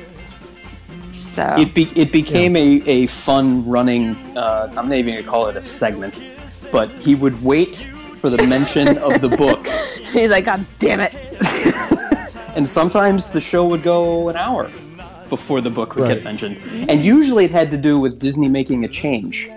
So 1.11 1.45
It 1.57 1.73
be, 1.73 1.91
it 1.97 2.13
became 2.13 2.55
a, 2.55 2.81
a 2.85 3.07
fun 3.07 3.67
running. 3.67 4.15
Uh, 4.37 4.73
I'm 4.77 4.87
not 4.87 4.93
even 4.93 5.15
gonna 5.15 5.27
call 5.27 5.47
it 5.47 5.57
a 5.57 5.61
segment, 5.61 6.23
but 6.71 6.89
he 6.91 7.13
would 7.15 7.43
wait 7.43 7.91
for 8.15 8.29
the 8.29 8.47
mention 8.47 8.97
of 8.99 9.19
the 9.19 9.29
book, 9.29 9.67
he's 10.13 10.29
like, 10.29 10.45
God 10.45 10.65
damn 10.79 10.99
it! 11.01 11.13
and 12.55 12.65
sometimes 12.67 13.31
the 13.33 13.41
show 13.41 13.65
would 13.65 13.83
go 13.83 14.29
an 14.29 14.37
hour 14.37 14.69
before 15.31 15.61
the 15.61 15.71
book 15.71 15.95
would 15.95 16.03
Right. 16.07 16.15
get 16.17 16.23
mentioned, 16.23 16.57
and 16.89 17.03
usually 17.03 17.45
it 17.45 17.51
had 17.51 17.69
to 17.71 17.77
do 17.77 17.99
with 17.99 18.19
Disney 18.19 18.49
making 18.49 18.83
a 18.85 18.87
change, 18.87 19.49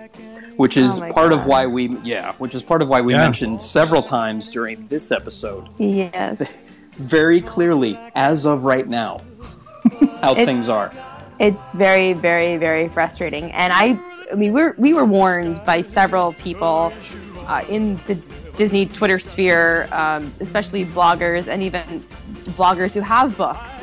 which 0.57 0.75
is 0.77 0.97
Oh 0.97 1.01
my 1.01 1.11
part 1.11 1.31
of 1.33 1.45
why 1.45 1.67
we 1.67 1.95
yeah, 2.03 2.31
which 2.39 2.55
is 2.55 2.63
part 2.63 2.81
of 2.81 2.89
why 2.89 3.01
we 3.01 3.13
Yeah. 3.13 3.19
mentioned 3.27 3.61
several 3.61 4.01
times 4.01 4.49
during 4.51 4.79
this 4.85 5.11
episode 5.11 5.67
Yes, 5.77 6.79
very 6.97 7.41
clearly 7.41 7.99
as 8.15 8.45
of 8.45 8.65
right 8.65 8.87
now 8.87 9.21
how 10.21 10.33
things 10.33 10.67
are. 10.69 10.89
It's 11.39 11.65
very, 11.75 12.13
very, 12.13 12.55
very 12.57 12.87
frustrating. 12.87 13.51
And 13.51 13.73
I, 13.73 13.99
I 14.31 14.35
mean, 14.35 14.53
we're, 14.53 14.73
we 14.77 14.93
were 14.93 15.03
warned 15.05 15.61
by 15.65 15.81
several 15.81 16.31
people 16.33 16.93
uh, 17.47 17.63
in 17.67 17.97
the 18.07 18.15
Disney 18.55 18.85
Twitter 18.85 19.19
sphere, 19.19 19.89
um, 19.91 20.33
especially 20.39 20.85
bloggers 20.85 21.49
and 21.51 21.61
even 21.61 21.83
bloggers 22.55 22.93
who 22.93 23.01
have 23.01 23.35
books. 23.35 23.74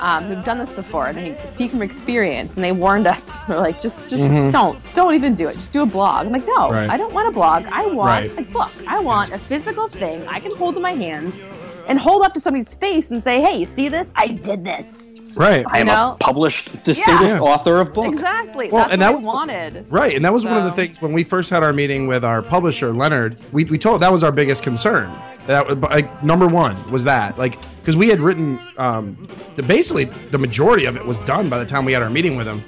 Um, 0.00 0.24
who've 0.24 0.42
done 0.46 0.56
this 0.56 0.72
before 0.72 1.08
and 1.08 1.18
they 1.18 1.34
speak 1.44 1.72
from 1.72 1.82
experience 1.82 2.56
and 2.56 2.64
they 2.64 2.72
warned 2.72 3.06
us 3.06 3.40
they're 3.48 3.58
like 3.58 3.82
just 3.82 4.08
just 4.08 4.32
Mhm. 4.32 4.50
don't 4.50 4.78
don't 4.94 5.14
even 5.14 5.34
do 5.34 5.46
it 5.48 5.54
just 5.54 5.74
do 5.74 5.82
a 5.82 5.86
blog 5.86 6.24
i'm 6.26 6.32
like 6.32 6.46
no 6.46 6.70
Right. 6.70 6.88
i 6.88 6.96
don't 6.96 7.12
want 7.12 7.28
a 7.28 7.30
blog 7.30 7.66
i 7.70 7.84
want 7.86 8.08
Right. 8.08 8.38
a 8.38 8.42
book 8.50 8.70
i 8.88 8.98
want 8.98 9.32
a 9.34 9.38
physical 9.38 9.88
thing 9.88 10.26
i 10.26 10.40
can 10.40 10.56
hold 10.56 10.76
in 10.76 10.82
my 10.82 10.92
hands 10.92 11.38
and 11.86 11.98
hold 11.98 12.22
up 12.24 12.32
to 12.32 12.40
somebody's 12.40 12.72
face 12.72 13.10
and 13.10 13.22
say 13.22 13.42
hey 13.42 13.58
you 13.58 13.66
see 13.66 13.88
this 13.90 14.14
i 14.16 14.26
did 14.28 14.64
this 14.64 15.08
Right. 15.36 15.64
I 15.68 15.78
am 15.80 15.86
know? 15.86 16.16
a 16.20 16.24
published, 16.24 16.82
distinguished 16.82 17.34
Yeah. 17.36 17.40
author 17.40 17.78
of 17.80 17.94
books. 17.94 18.08
exactly 18.14 18.68
Well, 18.70 18.82
that's 18.88 18.94
and 18.94 19.00
what 19.02 19.06
that 19.06 19.12
i 19.12 19.16
was- 19.16 19.26
wanted 19.26 19.86
Right, 19.90 20.16
and 20.16 20.24
that 20.24 20.32
was 20.32 20.44
one 20.44 20.56
of 20.56 20.64
the 20.64 20.72
things 20.72 21.00
when 21.02 21.12
we 21.12 21.22
first 21.24 21.50
had 21.50 21.62
our 21.62 21.72
meeting 21.72 22.06
with 22.08 22.24
our 22.24 22.42
publisher 22.42 22.92
Leonard. 22.92 23.36
We, 23.52 23.64
we 23.66 23.78
told 23.78 24.00
that 24.02 24.10
was 24.10 24.24
our 24.24 24.32
biggest 24.32 24.64
concern. 24.64 25.08
That 25.46 25.66
was 25.66 25.76
like 25.78 26.22
number 26.22 26.46
one 26.46 26.76
was 26.90 27.04
that 27.04 27.36
like 27.38 27.56
because 27.80 27.96
we 27.96 28.08
had 28.08 28.20
written 28.20 28.58
um, 28.76 29.16
the, 29.54 29.62
basically 29.62 30.04
the 30.04 30.38
majority 30.38 30.84
of 30.84 30.96
it 30.96 31.04
was 31.04 31.18
done 31.20 31.48
by 31.48 31.58
the 31.58 31.64
time 31.66 31.84
we 31.84 31.92
had 31.92 32.02
our 32.02 32.10
meeting 32.10 32.36
with 32.36 32.46
him, 32.46 32.62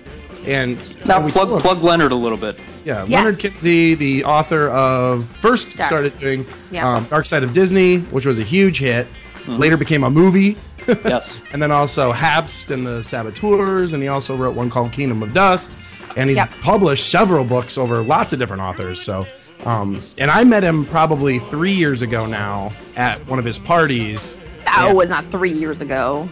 and 0.47 0.77
Now 1.07 1.17
and 1.17 1.25
we 1.27 1.31
plug 1.33 1.61
plug 1.61 1.83
Leonard 1.83 2.13
a 2.13 2.17
little 2.17 2.39
bit. 2.39 2.59
yeah, 2.85 3.05
Yes. 3.07 3.11
Leonard 3.25 3.39
Kinsey, 3.39 3.95
the 3.95 4.25
author 4.25 4.69
of 4.71 5.25
first 5.27 5.77
Dark. 5.77 5.87
started 5.87 6.19
doing 6.19 6.45
Yeah. 6.71 6.89
um, 6.97 7.05
Dark 7.05 7.27
Side 7.27 7.43
of 7.45 7.53
Disney, 7.53 7.99
which 8.11 8.27
was 8.27 8.39
a 8.39 8.43
huge 8.45 8.79
hit. 8.81 9.07
Later 9.47 9.77
became 9.77 10.05
a 10.05 10.11
movie. 10.11 10.57
Yes. 11.05 11.41
and 11.53 11.63
then 11.63 11.71
also 11.71 12.13
Habst 12.13 12.73
and 12.73 12.85
the 12.85 13.03
Saboteurs, 13.05 13.93
and 13.93 14.03
he 14.03 14.09
also 14.09 14.35
wrote 14.35 14.57
one 14.57 14.69
called 14.69 14.91
Kingdom 14.91 15.23
of 15.23 15.33
Dust, 15.33 15.73
and 16.17 16.29
he's 16.29 16.39
Yep. 16.39 16.51
published 16.61 17.09
several 17.09 17.45
books 17.45 17.79
over 17.79 18.03
lots 18.03 18.33
of 18.33 18.41
different 18.41 18.63
authors. 18.63 19.01
So, 19.01 19.25
um, 19.65 20.01
and 20.19 20.31
I 20.31 20.45
met 20.45 20.63
him 20.63 20.85
probably 20.85 21.39
three 21.39 21.73
years 21.73 22.03
ago 22.03 22.27
now 22.27 22.73
at 22.97 23.19
one 23.27 23.39
of 23.39 23.45
his 23.45 23.59
parties. 23.59 24.37
that 24.65 24.87
Yeah. 24.89 24.93
was 24.93 25.11
not 25.11 25.25
three 25.27 25.53
years 25.53 25.81
ago 25.81 26.29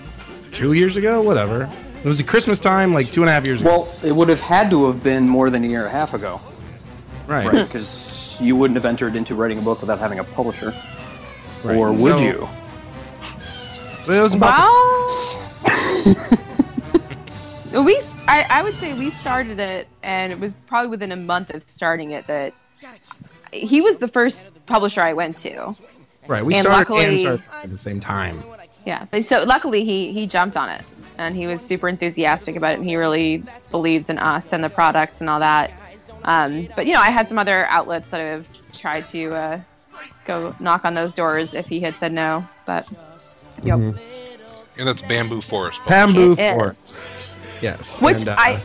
Two 0.52 0.72
years 0.72 0.96
ago, 0.96 1.22
whatever. 1.22 1.70
It 2.02 2.08
was 2.08 2.18
a 2.18 2.25
Christmas 2.25 2.58
time, 2.58 2.92
like 2.92 3.12
two 3.12 3.20
and 3.22 3.30
a 3.30 3.32
half 3.32 3.46
years 3.46 3.60
ago. 3.60 3.70
Well, 3.70 3.88
it 4.02 4.10
would 4.12 4.28
have 4.28 4.40
had 4.40 4.68
to 4.72 4.87
have 4.87 5.00
been 5.02 5.28
more 5.28 5.49
than 5.49 5.62
a 5.64 5.66
year 5.68 5.80
and 5.80 5.88
a 5.88 5.92
half 5.92 6.12
ago, 6.12 6.40
Right. 7.28 7.46
right? 7.46 7.64
Because 7.66 8.40
you 8.42 8.56
wouldn't 8.56 8.76
have 8.76 8.84
entered 8.84 9.14
into 9.14 9.37
writing 9.37 9.58
a 9.58 9.62
book 9.62 9.80
without 9.80 10.00
having 10.00 10.18
a 10.18 10.25
publisher, 10.25 10.75
right. 11.62 11.76
or 11.76 11.90
would 11.90 11.99
So- 11.99 12.18
you? 12.18 12.49
But 14.06 14.16
it 14.16 14.20
was 14.22 14.34
about 14.34 14.56
the 15.64 16.40
well 17.72 17.84
we 17.84 18.00
I, 18.26 18.46
I 18.50 18.62
would 18.62 18.75
say 18.76 18.94
we 18.94 19.10
started 19.10 19.60
it 19.60 19.87
and 20.02 20.32
it 20.32 20.40
was 20.40 20.54
probably 20.66 20.88
within 20.90 21.12
a 21.12 21.16
month 21.16 21.50
of 21.50 21.62
starting 21.68 22.10
it 22.12 22.26
that 22.26 22.54
he 23.52 23.80
was 23.80 23.99
the 23.99 24.09
first 24.09 24.50
publisher 24.66 25.00
i 25.00 25.12
went 25.12 25.37
to 25.38 25.75
Right, 26.26 26.45
we 26.45 26.54
And 26.54 26.61
started 26.62 26.78
luckily- 26.78 27.04
and 27.07 27.19
started 27.19 27.45
at 27.64 27.71
the 27.71 27.78
same 27.78 27.99
time. 27.99 28.45
Yeah, 28.87 29.07
but 29.11 29.25
so 29.25 29.42
luckily 29.42 29.85
he 29.85 30.12
he 30.12 30.26
jumped 30.28 30.57
on 30.57 30.69
it 30.69 30.83
and 31.19 31.35
he 31.35 31.47
was 31.49 31.61
super 31.61 31.88
enthusiastic 31.88 32.54
about 32.57 32.73
it 32.75 32.78
and 32.78 32.88
he 32.88 32.95
really 32.95 33.42
believes 33.71 34.11
in 34.11 34.19
us 34.19 34.52
and 34.52 34.62
the 34.62 34.71
product 34.71 35.21
and 35.21 35.28
all 35.28 35.40
that. 35.40 35.73
Um, 36.25 36.69
but 36.76 36.87
you 36.87 36.92
know, 36.92 37.00
I 37.00 37.11
had 37.11 37.28
some 37.28 37.38
other 37.38 37.66
outlets 37.66 38.12
that 38.12 38.21
I've 38.21 38.73
tried 38.73 39.07
to 39.07 39.35
uh, 39.35 39.61
go 40.25 40.54
knock 40.61 40.85
on 40.85 40.95
those 40.95 41.14
doors 41.14 41.52
if 41.52 41.66
he 41.66 41.80
had 41.80 41.97
said 41.97 42.12
no, 42.12 42.47
but 42.64 42.88
yep. 43.64 43.78
Mm-hmm. 43.78 44.78
And 44.78 44.88
that's 44.88 45.02
Bamboo 45.02 45.40
Forest. 45.40 45.83
Bamboo 45.88 46.33
It 46.33 46.38
is. 46.38 46.52
Forest. 46.52 47.37
Yes. 47.61 48.00
Which 48.00 48.21
and, 48.21 48.28
uh, 48.28 48.37
I, 48.38 48.62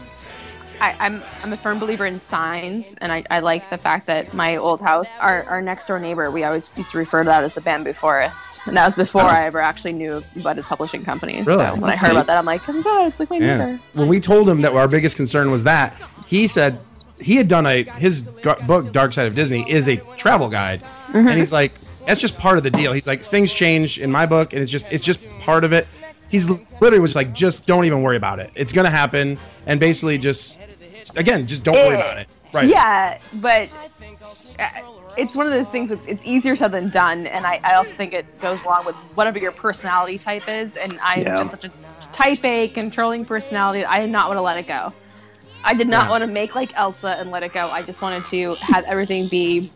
I 0.85 0.95
I'm 0.99 1.23
I'm 1.43 1.51
a 1.53 1.57
firm 1.57 1.79
believer 1.79 2.05
in 2.05 2.19
signs, 2.19 2.95
and 3.01 3.11
I, 3.11 3.23
I 3.31 3.39
like 3.39 3.69
the 3.69 3.77
fact 3.77 4.07
that 4.07 4.33
my 4.33 4.55
old 4.57 4.81
house, 4.81 5.19
our, 5.19 5.43
our 5.45 5.61
next 5.61 5.87
door 5.87 5.99
neighbor, 5.99 6.29
we 6.31 6.43
always 6.43 6.71
used 6.77 6.91
to 6.91 6.97
refer 6.99 7.23
to 7.23 7.29
that 7.29 7.43
as 7.43 7.55
the 7.55 7.61
bamboo 7.61 7.93
forest, 7.93 8.61
and 8.67 8.77
that 8.77 8.85
was 8.85 8.95
before 8.95 9.23
I 9.23 9.45
ever 9.45 9.59
actually 9.59 9.93
knew 9.93 10.23
about 10.35 10.57
his 10.57 10.65
publishing 10.67 11.03
company. 11.03 11.41
Really? 11.43 11.63
So 11.65 11.75
when 11.75 11.89
I 11.89 11.95
heard 11.95 12.03
neat. 12.07 12.11
about 12.11 12.27
that, 12.27 12.37
I'm 12.37 12.45
like, 12.45 12.67
oh 12.69 12.73
my 12.73 12.81
god, 12.83 13.07
it's 13.07 13.19
like 13.19 13.29
my 13.29 13.37
Yeah. 13.37 13.57
neighbor. 13.57 13.79
When 13.93 14.07
we 14.07 14.19
told 14.19 14.47
him 14.47 14.61
that 14.61 14.73
our 14.73 14.87
biggest 14.87 15.15
concern 15.17 15.49
was 15.51 15.63
that, 15.63 15.99
he 16.27 16.47
said 16.47 16.77
he 17.19 17.35
had 17.35 17.47
done 17.47 17.65
a 17.65 17.83
his 17.97 18.21
book 18.21 18.91
Dark 18.91 19.13
Side 19.13 19.27
of 19.27 19.33
Disney 19.35 19.69
is 19.69 19.87
a 19.87 19.97
travel 20.17 20.49
guide, 20.49 20.81
Mm-hmm. 21.07 21.27
and 21.29 21.37
he's 21.37 21.53
like, 21.53 21.71
that's 22.05 22.19
just 22.19 22.37
part 22.37 22.57
of 22.57 22.63
the 22.63 22.71
deal. 22.71 22.91
He's 22.91 23.07
like, 23.07 23.23
things 23.23 23.53
change 23.53 23.99
in 23.99 24.11
my 24.11 24.25
book, 24.25 24.53
and 24.53 24.61
it's 24.61 24.71
just 24.71 24.91
it's 24.93 25.03
just 25.05 25.27
part 25.39 25.63
of 25.63 25.73
it. 25.73 25.87
He's 26.29 26.49
literally 26.81 26.99
was 26.99 27.15
like, 27.15 27.33
just 27.33 27.65
don't 27.67 27.85
even 27.85 28.01
worry 28.01 28.17
about 28.17 28.39
it. 28.39 28.51
It's 28.55 28.73
gonna 28.73 28.89
happen, 28.89 29.37
and 29.65 29.79
basically 29.79 30.17
just 30.17 30.59
again, 31.15 31.47
just 31.47 31.63
don't 31.63 31.75
worry 31.75 31.95
Eh, 31.95 31.95
about 31.95 32.17
it. 32.19 32.27
Right. 32.53 32.69
Yeah, 32.69 33.17
but 33.33 33.69
uh, 34.59 34.67
it's 35.17 35.35
one 35.35 35.45
of 35.45 35.51
those 35.51 35.69
things. 35.69 35.89
that 35.89 35.99
It's 36.07 36.25
easier 36.25 36.55
said 36.55 36.71
than 36.71 36.89
done, 36.89 37.27
and 37.27 37.45
I, 37.45 37.59
I 37.63 37.75
also 37.75 37.95
think 37.95 38.13
it 38.13 38.25
goes 38.39 38.63
along 38.63 38.85
with 38.85 38.95
whatever 39.15 39.39
your 39.39 39.51
personality 39.51 40.17
type 40.17 40.47
is. 40.47 40.77
And 40.77 40.99
I'm 41.03 41.23
Yeah. 41.23 41.35
just 41.35 41.51
such 41.51 41.65
a 41.65 41.71
type 42.11 42.43
A, 42.45 42.67
controlling 42.69 43.25
personality. 43.25 43.83
I 43.85 43.99
did 43.99 44.09
not 44.09 44.27
want 44.27 44.37
to 44.37 44.41
let 44.41 44.57
it 44.57 44.67
go. 44.67 44.93
I 45.63 45.73
did 45.73 45.87
not 45.87 46.05
Yeah. 46.05 46.09
want 46.11 46.21
to 46.21 46.27
make 46.27 46.55
like 46.55 46.71
Elsa 46.75 47.15
and 47.19 47.31
let 47.31 47.43
it 47.43 47.51
go. 47.51 47.69
I 47.71 47.81
just 47.81 48.01
wanted 48.01 48.23
to 48.25 48.55
have 48.61 48.85
everything 48.85 49.27
be 49.27 49.71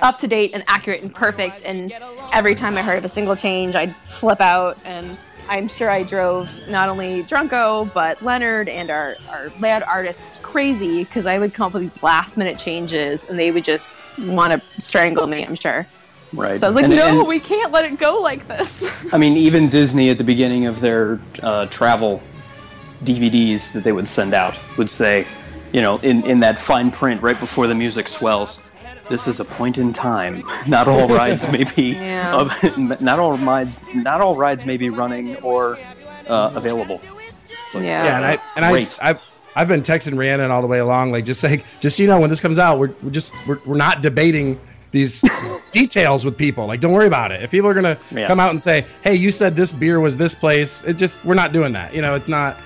up 0.00 0.18
to 0.18 0.28
date 0.28 0.52
and 0.54 0.62
accurate 0.68 1.02
and 1.02 1.12
perfect. 1.14 1.64
And 1.66 1.92
every 2.32 2.54
time 2.54 2.76
I 2.78 2.82
heard 2.82 2.98
of 2.98 3.04
a 3.04 3.08
single 3.08 3.34
change, 3.36 3.74
I'd 3.74 3.94
flip 3.96 4.40
out. 4.40 4.78
And 4.84 5.18
I'm 5.52 5.68
sure 5.68 5.90
I 5.90 6.02
drove 6.02 6.50
not 6.70 6.88
only 6.88 7.24
Drunko, 7.24 7.92
but 7.92 8.22
Leonard 8.22 8.70
and 8.70 8.88
our, 8.88 9.16
our 9.28 9.52
layout 9.60 9.82
artists 9.82 10.38
crazy 10.38 11.04
because 11.04 11.26
I 11.26 11.38
would 11.38 11.52
come 11.52 11.66
up 11.66 11.74
with 11.74 11.82
these 11.82 12.02
last 12.02 12.38
minute 12.38 12.58
changes 12.58 13.28
and 13.28 13.38
they 13.38 13.50
would 13.50 13.62
just 13.62 13.94
want 14.18 14.54
to 14.54 14.80
strangle 14.82 15.26
me, 15.26 15.44
I'm 15.44 15.54
sure. 15.54 15.86
Right. 16.32 16.58
So 16.58 16.68
I 16.68 16.70
was 16.70 16.76
like, 16.76 16.84
And- 16.86 16.94
no, 16.96 17.18
and- 17.18 17.28
we 17.28 17.38
can't 17.38 17.70
let 17.70 17.84
it 17.84 17.98
go 17.98 18.18
like 18.22 18.48
this. 18.48 19.04
I 19.12 19.18
mean, 19.18 19.36
even 19.36 19.68
Disney 19.68 20.08
at 20.08 20.16
the 20.16 20.24
beginning 20.24 20.64
of 20.64 20.80
their 20.80 21.20
uh, 21.42 21.66
travel 21.66 22.22
DVDs 23.04 23.74
that 23.74 23.84
they 23.84 23.92
would 23.92 24.08
send 24.08 24.32
out 24.32 24.58
would 24.78 24.88
say, 24.88 25.26
you 25.70 25.82
know, 25.82 25.98
in, 25.98 26.24
in 26.24 26.38
that 26.38 26.58
fine 26.58 26.90
print 26.90 27.20
right 27.20 27.38
before 27.38 27.66
the 27.66 27.74
music 27.74 28.08
swells, 28.08 28.58
this 29.12 29.28
is 29.28 29.40
a 29.40 29.44
point 29.44 29.76
in 29.76 29.92
time. 29.92 30.42
Not 30.66 30.88
all 30.88 31.06
rides 31.06 31.50
may 31.52 31.64
be, 31.76 31.90
Yeah. 31.96 32.34
uh, 32.34 32.96
not 33.00 33.18
all 33.18 33.36
rides, 33.36 33.76
not 33.94 34.22
all 34.22 34.36
rides 34.36 34.64
may 34.64 34.78
be 34.78 34.88
running 34.88 35.36
or 35.42 35.78
uh, 36.28 36.50
available. 36.54 36.98
yeah. 37.74 37.80
Yeah, 37.82 38.16
and 38.16 38.24
I 38.24 38.38
and 38.56 38.64
I 38.64 38.70
Great. 38.70 38.98
I've 39.02 39.20
I've 39.54 39.68
been 39.68 39.82
texting 39.82 40.16
Rhiannon 40.18 40.50
all 40.50 40.62
the 40.62 40.68
way 40.68 40.78
along, 40.78 41.12
like 41.12 41.26
just 41.26 41.40
saying, 41.42 41.62
just 41.78 41.98
so 41.98 42.02
you 42.02 42.08
know, 42.08 42.18
when 42.20 42.30
this 42.30 42.40
comes 42.40 42.58
out, 42.58 42.78
we're, 42.78 42.94
we're 43.02 43.10
just 43.10 43.34
we're, 43.46 43.58
we're 43.66 43.76
not 43.76 44.00
debating 44.00 44.58
these 44.92 45.20
details 45.72 46.24
with 46.24 46.36
people. 46.38 46.66
Like, 46.66 46.80
don't 46.80 46.92
worry 46.94 47.06
about 47.06 47.32
it. 47.32 47.42
If 47.42 47.50
people 47.50 47.68
are 47.68 47.74
gonna 47.74 47.98
Yeah. 48.14 48.26
come 48.26 48.40
out 48.40 48.48
and 48.50 48.60
say, 48.60 48.86
"Hey, 49.04 49.14
you 49.14 49.30
said 49.30 49.54
this 49.56 49.72
beer 49.72 50.00
was 50.00 50.16
this 50.16 50.34
place," 50.34 50.82
it 50.84 50.94
just 50.94 51.22
we're 51.26 51.34
not 51.34 51.52
doing 51.52 51.74
that. 51.74 51.94
You 51.94 52.00
know, 52.00 52.14
it's 52.14 52.28
not, 52.30 52.56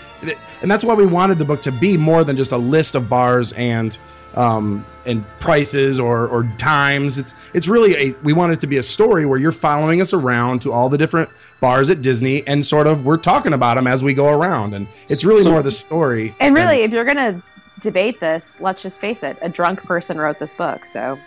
and 0.63 0.71
that's 0.71 0.85
why 0.85 0.95
we 0.95 1.07
wanted 1.07 1.39
the 1.39 1.45
book 1.45 1.61
to 1.63 1.73
be 1.73 1.97
more 1.97 2.23
than 2.23 2.37
just 2.37 2.53
a 2.53 2.57
list 2.59 2.95
of 2.95 3.09
bars 3.09 3.53
and 3.55 3.99
um 4.37 4.85
and 5.07 5.25
prices 5.39 5.99
or 6.01 6.27
or 6.29 6.45
times. 6.59 7.19
It's 7.19 7.35
it's 7.55 7.69
really 7.69 7.95
a 7.97 8.15
we 8.23 8.33
want 8.33 8.53
it 8.53 8.61
to 8.61 8.67
be 8.67 8.77
a 8.79 8.83
story 8.83 9.25
where 9.27 9.39
you're 9.39 9.53
following 9.53 10.01
us 10.03 10.13
around 10.13 10.61
to 10.63 10.73
all 10.73 10.89
the 10.89 10.99
different 10.99 11.31
bars 11.61 11.89
at 11.91 12.03
Disney 12.03 12.47
and 12.47 12.65
sort 12.65 12.87
of 12.87 13.05
we're 13.07 13.17
talking 13.17 13.53
about 13.55 13.77
them 13.77 13.87
as 13.87 14.05
we 14.05 14.13
go 14.15 14.29
around 14.29 14.75
and 14.75 14.87
it's 15.05 15.25
really 15.25 15.43
So- 15.43 15.51
more 15.53 15.63
the 15.63 15.71
story 15.73 16.35
And 16.41 16.57
than- 16.57 16.65
really, 16.67 16.83
if 16.83 16.91
you're 16.93 17.05
gonna 17.05 17.41
debate 17.81 18.21
this, 18.21 18.61
let's 18.61 18.83
just 18.83 19.01
face 19.01 19.23
it: 19.23 19.37
a 19.43 19.49
drunk 19.49 19.83
person 19.85 20.19
wrote 20.19 20.39
this 20.39 20.55
book. 20.55 20.87
So 20.87 21.19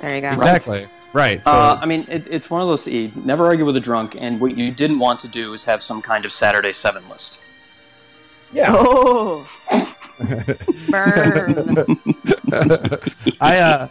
there 0.00 0.14
you 0.14 0.20
go. 0.20 0.30
exactly 0.30 0.86
right 1.12 1.42
so 1.44 1.50
Uh, 1.50 1.78
I 1.80 1.86
mean, 1.86 2.04
it, 2.08 2.28
it's 2.30 2.50
one 2.50 2.60
of 2.62 2.68
those. 2.68 2.86
You 2.86 3.10
never 3.24 3.46
argue 3.46 3.64
with 3.64 3.76
a 3.76 3.80
drunk, 3.80 4.16
and 4.18 4.38
what 4.40 4.56
you 4.56 4.70
didn't 4.70 4.98
want 4.98 5.20
to 5.20 5.28
do 5.28 5.52
is 5.54 5.64
have 5.64 5.82
some 5.82 6.00
kind 6.02 6.24
of 6.24 6.32
Saturday 6.32 6.72
Seven 6.74 7.02
list. 7.10 7.38
Yeah 8.52 8.66
Oh, 8.70 9.46
burn! 10.90 11.98
i 13.40 13.58
uh 13.58 13.88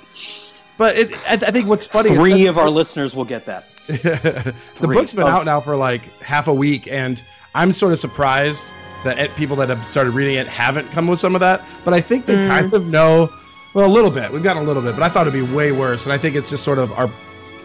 but 0.77 0.97
it 0.97 1.13
I, 1.27 1.33
I 1.33 1.37
think 1.51 1.67
what's 1.67 1.85
funny 1.85 2.09
Three 2.15 2.43
that- 2.43 2.49
of 2.49 2.57
our 2.57 2.69
listeners 2.69 3.15
will 3.15 3.25
get 3.25 3.45
that. 3.45 3.69
the 3.87 4.53
book's 4.93 5.13
been 5.13 5.23
Oh. 5.23 5.27
out 5.27 5.45
now 5.45 5.59
for 5.59 5.75
like 5.75 6.03
half 6.21 6.47
a 6.47 6.53
week 6.53 6.87
and 6.91 7.21
i'm 7.53 7.71
sort 7.71 7.91
of 7.93 7.99
surprised 7.99 8.73
that 9.03 9.19
it- 9.19 9.35
people 9.35 9.55
that 9.57 9.69
have 9.69 9.85
started 9.85 10.11
reading 10.11 10.35
it 10.35 10.47
haven't 10.47 10.91
come 10.91 11.07
with 11.07 11.19
some 11.19 11.35
of 11.35 11.41
that 11.41 11.67
but 11.83 11.93
i 11.93 12.01
think 12.01 12.25
they 12.25 12.35
Mm. 12.37 12.47
kind 12.47 12.73
of 12.73 12.87
know 12.87 13.31
well 13.73 13.87
a 13.87 13.93
little 13.93 14.09
bit 14.11 14.31
we've 14.31 14.41
gotten 14.43 14.63
a 14.63 14.65
little 14.65 14.81
bit 14.81 14.93
but 14.95 15.03
i 15.03 15.09
thought 15.09 15.27
it'd 15.27 15.33
be 15.47 15.53
way 15.55 15.71
worse 15.71 16.05
and 16.05 16.13
i 16.13 16.17
think 16.17 16.35
it's 16.35 16.49
just 16.49 16.63
sort 16.63 16.79
of 16.79 16.91
our 16.93 17.09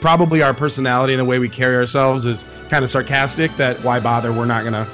probably 0.01 0.43
our 0.43 0.53
personality 0.55 1.13
and 1.15 1.21
the 1.21 1.25
way 1.25 1.39
we 1.39 1.49
carry 1.49 1.77
ourselves 1.77 2.27
is 2.27 2.45
kind 2.71 2.83
of 2.85 2.91
sarcastic 2.91 3.55
that 3.57 3.83
why 3.83 3.99
bother 4.01 4.33
we're 4.33 4.45
not 4.47 4.65
gonna 4.65 4.87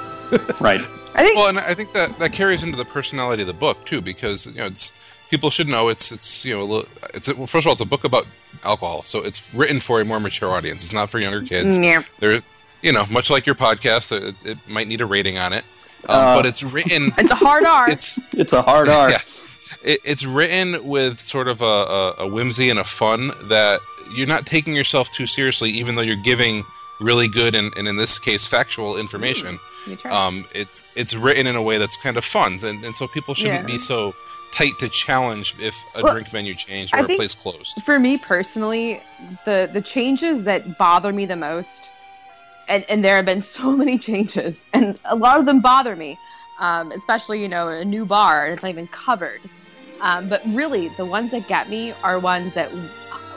Right. 0.61 0.81
I 1.17 1.23
think 1.23 1.37
Well, 1.37 1.49
and 1.49 1.59
I 1.59 1.75
think 1.75 1.93
that 1.93 2.19
that 2.19 2.33
carries 2.33 2.63
into 2.63 2.77
the 2.77 2.85
personality 2.85 3.43
of 3.43 3.49
the 3.49 3.55
book 3.55 3.85
too, 3.85 4.01
because 4.01 4.47
you 4.53 4.61
know 4.61 4.67
it's 4.67 4.93
people 5.31 5.51
should 5.51 5.69
know 5.69 5.89
it's 5.89 6.13
it's 6.13 6.45
you 6.45 6.55
know 6.55 6.85
it's 7.15 7.33
well, 7.35 7.47
first 7.47 7.65
of 7.65 7.69
all 7.69 7.73
it's 7.73 7.83
a 7.83 7.87
book 7.87 8.05
about 8.05 8.27
alcohol, 8.65 9.03
so 9.05 9.25
it's 9.25 9.55
written 9.55 9.81
for 9.81 10.01
a 10.01 10.05
more 10.05 10.21
mature 10.21 10.51
audience. 10.51 10.85
It's 10.85 10.93
not 10.93 11.11
for 11.11 11.19
younger 11.19 11.43
kids. 11.43 11.79
Yeah. 11.79 12.03
There, 12.19 12.41
you 12.83 12.93
know, 12.93 13.05
much 13.11 13.31
like 13.31 13.47
your 13.47 13.55
podcast, 13.55 14.13
it, 14.13 14.45
it 14.45 14.59
might 14.69 14.89
need 14.89 15.01
a 15.01 15.07
rating 15.07 15.39
on 15.39 15.53
it. 15.53 15.65
Uh, 16.09 16.37
but 16.37 16.47
it's 16.47 16.63
written. 16.63 17.11
It's 17.19 17.33
a 17.33 17.35
hard 17.35 17.65
R. 17.83 17.91
It's 17.91 18.19
It's 18.33 18.53
a 18.53 18.63
hard 18.63 18.89
R. 19.03 19.11
Yeah. 19.11 19.17
it, 19.83 19.99
it's 20.05 20.25
written 20.27 20.87
with 20.87 21.19
sort 21.19 21.49
of 21.49 21.63
a, 21.63 21.65
a, 21.65 22.15
a 22.21 22.29
whimsy 22.29 22.71
and 22.71 22.79
a 22.79 22.85
fun 22.85 23.33
that 23.45 23.81
you're 24.15 24.27
not 24.29 24.47
taking 24.47 24.77
yourself 24.77 25.11
too 25.11 25.27
seriously, 25.27 25.71
even 25.71 25.97
though 25.97 26.03
you're 26.03 26.15
giving 26.17 26.65
really 27.01 27.29
good 27.29 27.55
and, 27.55 27.77
and 27.77 27.87
in 27.89 27.97
this 27.97 28.19
case 28.19 28.47
factual 28.47 28.97
information. 28.97 29.59
Try. 29.99 30.11
Um, 30.11 30.45
it's 30.53 30.85
it's 30.97 31.15
written 31.15 31.47
in 31.47 31.55
a 31.55 31.63
way 31.63 31.79
that's 31.79 31.97
kind 31.97 32.17
of 32.17 32.25
fun, 32.25 32.59
and, 32.65 32.85
and 32.85 32.97
so 32.97 33.07
people 33.07 33.35
shouldn't 33.35 33.61
Yeah. 33.61 33.67
be 33.75 33.79
so 33.79 34.15
tight 34.51 34.73
to 34.81 34.89
challenge 34.89 35.55
if 35.61 35.77
a 35.95 36.03
Well, 36.03 36.13
drink 36.15 36.33
menu 36.33 36.55
changed 36.55 36.93
or 36.95 37.05
a 37.05 37.07
think- 37.07 37.19
place 37.21 37.35
closed. 37.37 37.83
for 37.85 38.01
me 38.01 38.19
personally, 38.19 38.99
the 39.45 39.71
the 39.73 39.81
changes 39.81 40.43
that 40.45 40.77
bother 40.77 41.13
me 41.13 41.25
the 41.25 41.37
most, 41.37 41.93
and, 42.67 42.85
and 42.89 43.05
there 43.05 43.15
have 43.15 43.27
been 43.27 43.41
so 43.41 43.71
many 43.83 43.97
changes, 43.97 44.67
and 44.75 44.99
a 45.05 45.15
lot 45.15 45.39
of 45.39 45.47
them 45.47 45.61
bother 45.61 45.95
me, 45.95 46.19
um, 46.59 46.91
especially 46.91 47.41
you 47.41 47.49
know 47.49 47.69
a 47.69 47.85
new 47.85 48.05
bar 48.05 48.45
and 48.47 48.55
it's 48.55 48.65
not 48.65 48.71
even 48.71 48.89
covered. 48.89 49.41
Um, 50.01 50.29
but 50.29 50.43
really, 50.47 50.89
the 50.97 51.07
ones 51.07 51.31
that 51.31 51.47
get 51.47 51.71
me 51.71 51.93
are 52.03 52.19
ones 52.19 52.55
that 52.55 52.71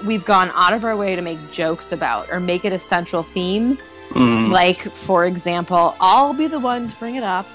we've 0.03 0.25
gone 0.25 0.51
out 0.53 0.74
of 0.74 0.84
our 0.84 0.96
way 0.96 1.15
to 1.15 1.22
make 1.22 1.51
jokes 1.51 1.91
about 1.91 2.29
or 2.32 2.39
make 2.39 2.65
it 2.65 2.74
a 2.74 2.79
central 2.79 3.24
theme. 3.24 3.77
Mm. 4.10 4.51
Like, 4.51 4.82
for 4.82 5.25
example, 5.25 5.96
I'll 6.00 6.34
be 6.34 6.48
the 6.48 6.60
one 6.60 6.88
to 6.88 6.96
bring 6.98 7.15
it 7.15 7.24
up. 7.24 7.48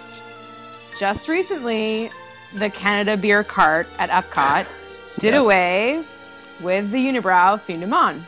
Just 0.98 1.28
recently, 1.28 2.10
the 2.54 2.70
Canada 2.70 3.16
Beer 3.16 3.42
Cart 3.42 3.88
at 3.98 4.10
Epcot 4.10 4.66
did 5.18 5.34
Yes. 5.34 5.44
away 5.44 6.04
with 6.60 6.90
the 6.90 6.98
Unibroue 6.98 7.60
Fin 7.62 8.24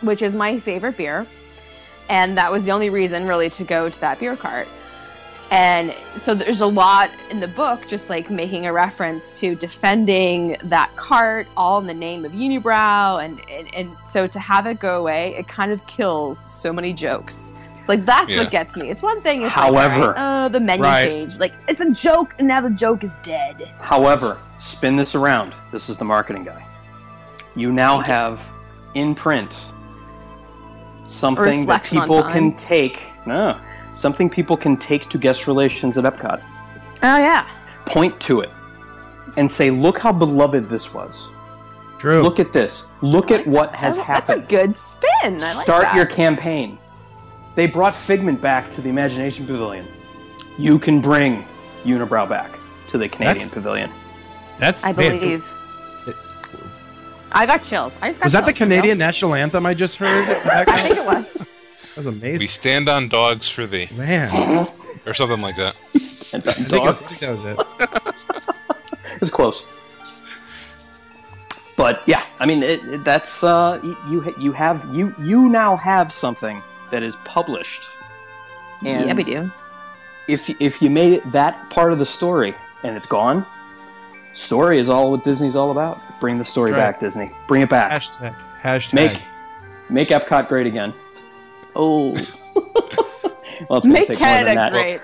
which 0.00 0.22
is 0.22 0.36
my 0.36 0.58
favorite 0.60 0.96
beer. 0.96 1.26
And 2.08 2.38
that 2.38 2.52
was 2.52 2.64
the 2.64 2.72
only 2.72 2.90
reason, 2.90 3.26
really, 3.26 3.50
to 3.50 3.64
go 3.64 3.88
to 3.88 4.00
that 4.00 4.20
beer 4.20 4.36
cart. 4.36 4.68
And 5.50 5.94
so 6.16 6.34
there's 6.34 6.60
a 6.60 6.66
lot 6.66 7.10
in 7.30 7.38
the 7.38 7.46
book 7.48 7.86
just 7.86 8.10
like 8.10 8.30
making 8.30 8.66
a 8.66 8.72
reference 8.72 9.32
to 9.34 9.54
defending 9.54 10.56
that 10.64 10.94
cart 10.96 11.46
all 11.56 11.78
in 11.78 11.86
the 11.86 11.94
name 11.94 12.24
of 12.24 12.32
Unibroue. 12.32 13.24
And, 13.24 13.40
and, 13.48 13.72
and 13.74 13.96
so 14.08 14.26
to 14.26 14.38
have 14.40 14.66
it 14.66 14.80
go 14.80 14.98
away, 15.00 15.36
it 15.36 15.46
kind 15.46 15.70
of 15.70 15.86
kills 15.86 16.42
so 16.50 16.72
many 16.72 16.92
jokes. 16.92 17.54
It's 17.78 17.88
like 17.88 18.04
that's 18.04 18.28
Yeah. 18.28 18.40
what 18.40 18.50
gets 18.50 18.76
me. 18.76 18.90
It's 18.90 19.02
one 19.02 19.20
thing 19.22 19.42
if 19.42 19.52
However- 19.52 19.98
like, 20.00 20.02
all 20.08 20.12
right, 20.14 20.44
uh, 20.46 20.48
the 20.48 20.58
menu 20.60 20.82
Right. 20.82 21.04
changed. 21.04 21.38
Like 21.38 21.52
it's 21.68 21.80
a 21.80 21.92
joke 21.92 22.34
and 22.40 22.48
now 22.48 22.60
the 22.60 22.70
joke 22.70 23.04
is 23.04 23.16
dead. 23.18 23.70
However, 23.80 24.38
spin 24.58 24.96
this 24.96 25.14
around. 25.14 25.54
This 25.70 25.88
is 25.88 25.96
the 25.96 26.04
marketing 26.04 26.42
guy. 26.42 26.66
You 27.54 27.70
now 27.72 28.00
have 28.00 28.42
in 28.94 29.14
print 29.14 29.56
something 31.06 31.66
that 31.66 31.84
people 31.84 32.24
can 32.24 32.54
take. 32.56 33.12
No, 33.26 33.56
something 33.96 34.30
people 34.30 34.56
can 34.56 34.76
take 34.76 35.08
to 35.10 35.18
guest 35.18 35.46
relations 35.48 35.98
at 35.98 36.04
Epcot. 36.04 36.40
Oh 37.02 37.18
yeah. 37.18 37.48
Point 37.84 38.20
to 38.22 38.40
it 38.40 38.50
and 39.36 39.50
say, 39.50 39.70
"Look 39.70 39.98
how 39.98 40.12
beloved 40.12 40.68
this 40.68 40.94
was. 40.94 41.28
True. 41.98 42.22
Look 42.22 42.38
at 42.38 42.52
this. 42.52 42.88
Look 43.02 43.30
at 43.30 43.46
what 43.46 43.74
has 43.74 43.96
That's, 43.96 44.06
happened." 44.06 44.42
That's 44.42 44.52
a 44.52 44.56
good 44.66 44.76
spin. 44.76 45.08
I 45.24 45.28
like 45.30 45.40
Start 45.42 45.82
that. 45.82 45.96
your 45.96 46.06
campaign. 46.06 46.78
They 47.56 47.66
brought 47.66 47.94
Figment 47.94 48.40
back 48.40 48.68
to 48.70 48.80
the 48.80 48.88
Imagination 48.90 49.46
Pavilion. 49.46 49.86
You 50.58 50.78
can 50.78 51.00
bring 51.00 51.44
Unibroue 51.84 52.28
back 52.28 52.50
to 52.88 52.98
the 52.98 53.08
Canadian 53.08 53.34
That's- 53.38 53.54
Pavilion. 53.54 53.90
That's 54.58 54.84
I 54.86 54.92
man, 54.92 55.18
believe. 55.18 55.44
I 57.32 57.44
got 57.44 57.62
chills. 57.62 57.96
I 58.00 58.08
just 58.08 58.20
got 58.20 58.26
Was 58.26 58.32
that 58.32 58.46
the 58.46 58.52
Canadian 58.52 58.96
you 58.96 59.04
national 59.04 59.34
anthem 59.34 59.66
I 59.66 59.74
just 59.74 59.96
heard? 59.96 60.08
I 60.10 60.64
think 60.64 60.96
it 60.96 61.04
was. 61.04 61.46
That 61.96 62.04
was 62.04 62.06
amazing. 62.08 62.38
We 62.40 62.46
stand 62.46 62.88
on 62.90 63.08
dogs 63.08 63.48
for 63.48 63.66
thee, 63.66 63.88
Man, 63.96 64.28
or 65.06 65.14
something 65.14 65.40
like 65.40 65.56
that. 65.56 65.74
And 66.34 66.44
think, 66.44 66.72
it 66.72 66.72
was, 66.72 66.72
I 66.72 66.76
dogs. 66.76 67.18
think 67.18 67.20
that 67.20 67.32
was 67.32 67.44
it. 67.44 68.12
It's 69.22 69.30
close. 69.30 69.64
But 71.76 72.02
yeah, 72.06 72.24
I 72.38 72.46
mean 72.46 72.62
it, 72.62 72.80
it- 72.84 73.04
that's 73.04 73.42
uh, 73.44 73.80
you 74.08 74.34
you 74.38 74.52
have 74.52 74.86
you 74.94 75.14
you 75.20 75.48
now 75.48 75.76
have 75.76 76.10
something 76.12 76.62
that 76.90 77.02
is 77.02 77.16
published, 77.24 77.82
and 78.84 79.06
yeah, 79.06 79.14
we 79.14 79.22
do. 79.24 79.50
if 80.28 80.48
if 80.60 80.80
you 80.82 80.90
made 80.90 81.12
it 81.12 81.32
that 81.32 81.70
part 81.70 81.92
of 81.92 81.98
the 81.98 82.06
story 82.06 82.54
and 82.82 82.96
it's 82.96 83.06
gone, 83.06 83.44
story 84.32 84.78
is 84.78 84.88
all 84.88 85.10
what 85.10 85.22
Disney's 85.22 85.56
all 85.56 85.70
about. 85.70 86.00
Bring 86.20 86.38
the 86.38 86.44
story 86.44 86.72
Right. 86.72 86.78
back, 86.78 87.00
Disney. 87.00 87.30
Bring 87.46 87.62
it 87.62 87.68
back. 87.70 87.90
Hashtag. 87.92 88.34
Hashtag. 88.62 88.94
Make 88.94 89.22
make 89.90 90.08
Epcot 90.08 90.48
great 90.48 90.66
again. 90.66 90.92
Oh, 91.78 92.10
well, 93.68 93.78
it's 93.78 93.86
Make 93.86 94.06
take 94.08 94.08
more 94.08 94.16
than 94.16 94.16
Canada 94.18 94.54
that. 94.54 94.72
great. 94.72 95.00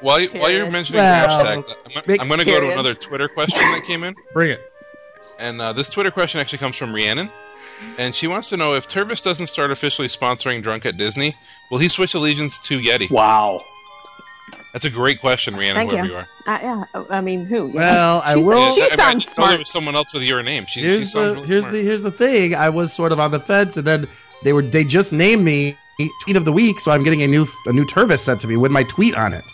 While, 0.00 0.20
you, 0.20 0.28
while 0.30 0.50
you're 0.50 0.70
mentioning 0.70 0.98
Well, 1.00 1.28
hashtags, 1.28 1.72
I'm, 2.08 2.20
I'm 2.20 2.28
going 2.28 2.40
to 2.40 2.46
go 2.46 2.60
to 2.60 2.70
another 2.72 2.94
Twitter 2.94 3.28
question 3.28 3.60
that 3.60 3.84
came 3.86 4.04
in. 4.04 4.14
Bring 4.32 4.50
it. 4.50 4.72
And 5.40 5.60
uh, 5.60 5.72
this 5.72 5.88
Twitter 5.90 6.10
question 6.10 6.40
actually 6.40 6.58
comes 6.58 6.76
from 6.76 6.94
Rhiannon. 6.94 7.30
And 7.98 8.14
she 8.14 8.26
wants 8.28 8.50
to 8.50 8.56
know 8.56 8.74
if 8.74 8.86
Tervis 8.86 9.22
doesn't 9.22 9.46
start 9.46 9.70
officially 9.70 10.08
sponsoring 10.08 10.62
Drunk 10.62 10.86
at 10.86 10.96
Disney, 10.96 11.34
will 11.70 11.78
he 11.78 11.88
switch 11.88 12.14
allegiance 12.14 12.60
to 12.68 12.78
Yeti? 12.80 13.10
Wow. 13.10 13.62
That's 14.72 14.84
a 14.84 14.90
great 14.90 15.20
question, 15.20 15.54
Rhiannon, 15.54 15.76
Thank 15.88 15.90
whoever 15.92 16.06
you. 16.06 16.12
you, 16.12 16.18
are. 16.18 16.28
Uh, 16.46 16.58
yeah. 16.62 16.84
Oh, 16.94 17.06
I 17.10 17.20
mean, 17.20 17.44
who? 17.44 17.68
Yeah. 17.68 17.74
Well, 17.74 18.22
I 18.24 18.34
She's- 18.34 18.46
will. 18.46 18.74
She 18.74 18.82
I, 18.82 18.84
I, 18.84 18.88
sounds 18.88 18.98
I 18.98 19.12
know 19.12 19.18
smart. 19.18 19.48
there 19.50 19.58
was 19.58 19.70
someone 19.70 19.94
else 19.96 20.12
with 20.14 20.24
your 20.24 20.42
name. 20.42 20.66
She, 20.66 20.80
she 20.80 20.86
here's 20.86 21.12
sounds 21.12 21.34
the 21.34 21.34
really 21.36 21.46
here's 21.48 21.64
smart. 21.64 21.74
the 21.74 21.82
here's 21.82 22.02
the 22.02 22.10
thing. 22.10 22.54
I 22.54 22.68
was 22.70 22.92
sort 22.92 23.12
of 23.12 23.20
on 23.20 23.30
the 23.30 23.40
fence, 23.40 23.76
and 23.76 23.86
then 23.86 24.08
they 24.42 24.52
were 24.52 24.62
they 24.62 24.82
just 24.84 25.12
named 25.12 25.44
me 25.44 25.76
tweet 26.22 26.36
of 26.36 26.44
the 26.44 26.52
week, 26.52 26.80
so 26.80 26.92
I'm 26.92 27.02
getting 27.02 27.22
a 27.22 27.26
new 27.28 27.46
a 27.66 27.72
new 27.72 27.84
Tervis 27.84 28.20
sent 28.20 28.40
to 28.42 28.48
me 28.48 28.56
with 28.56 28.70
my 28.70 28.82
tweet 28.84 29.16
on 29.16 29.32
it. 29.32 29.44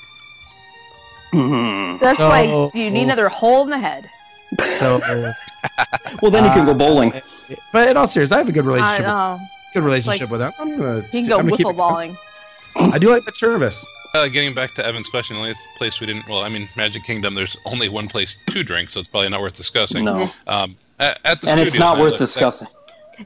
That's 2.01 2.19
So- 2.19 2.29
why 2.29 2.71
you 2.75 2.91
need 2.91 3.03
another 3.05 3.29
hole 3.29 3.63
in 3.65 3.71
the 3.71 3.79
head. 3.79 4.11
So, 4.59 4.99
Well, 6.23 6.31
then 6.33 6.45
you 6.45 6.51
can 6.51 6.63
Uh, 6.63 6.73
go 6.73 6.75
bowling. 6.75 7.13
but 7.73 7.89
in 7.89 7.97
all 7.97 8.09
seriousness, 8.09 8.35
I 8.35 8.39
have 8.39 8.49
a 8.49 8.53
good 8.53 8.65
I 8.65 8.69
relationship. 8.69 8.99
with, 9.01 9.07
know. 9.07 9.41
good 9.75 9.85
relationship 9.85 10.21
like- 10.23 10.31
with 10.31 10.41
them. 10.41 10.53
I'm 10.59 10.77
gonna. 10.79 11.03
He 11.13 11.23
can 11.23 11.25
I'm 11.25 11.29
go 11.29 11.37
gonna 11.45 11.57
keep 11.57 11.67
wiffle 11.67 11.77
balling. 11.77 12.17
I 12.93 12.99
do 12.99 13.11
like 13.11 13.25
the 13.25 13.33
Tervis. 13.33 13.85
Uh, 14.15 14.27
getting 14.27 14.55
back 14.55 14.75
to 14.75 14.85
Evan's 14.85 15.09
question, 15.09 15.37
the 15.37 15.43
only 15.43 15.55
place 15.77 16.01
we 16.01 16.07
didn't, 16.09 16.29
well, 16.29 16.41
I 16.43 16.49
mean, 16.49 16.69
Magic 16.77 17.05
Kingdom, 17.05 17.35
there's 17.35 17.57
only 17.65 17.89
one 17.89 18.09
place 18.09 18.37
to 18.51 18.65
drink, 18.65 18.91
so 18.91 18.99
it's 18.99 19.09
probably 19.09 19.29
not 19.29 19.41
worth 19.41 19.55
discussing. 19.55 20.05
No, 20.05 20.29
Um, 20.49 20.75
at, 20.99 21.21
at 21.25 21.41
the 21.43 21.51
and 21.53 21.61
it's 21.61 21.79
not 21.79 21.97
I 21.99 22.01
worth 22.01 22.11
like- 22.13 22.19
discussing. 22.19 22.67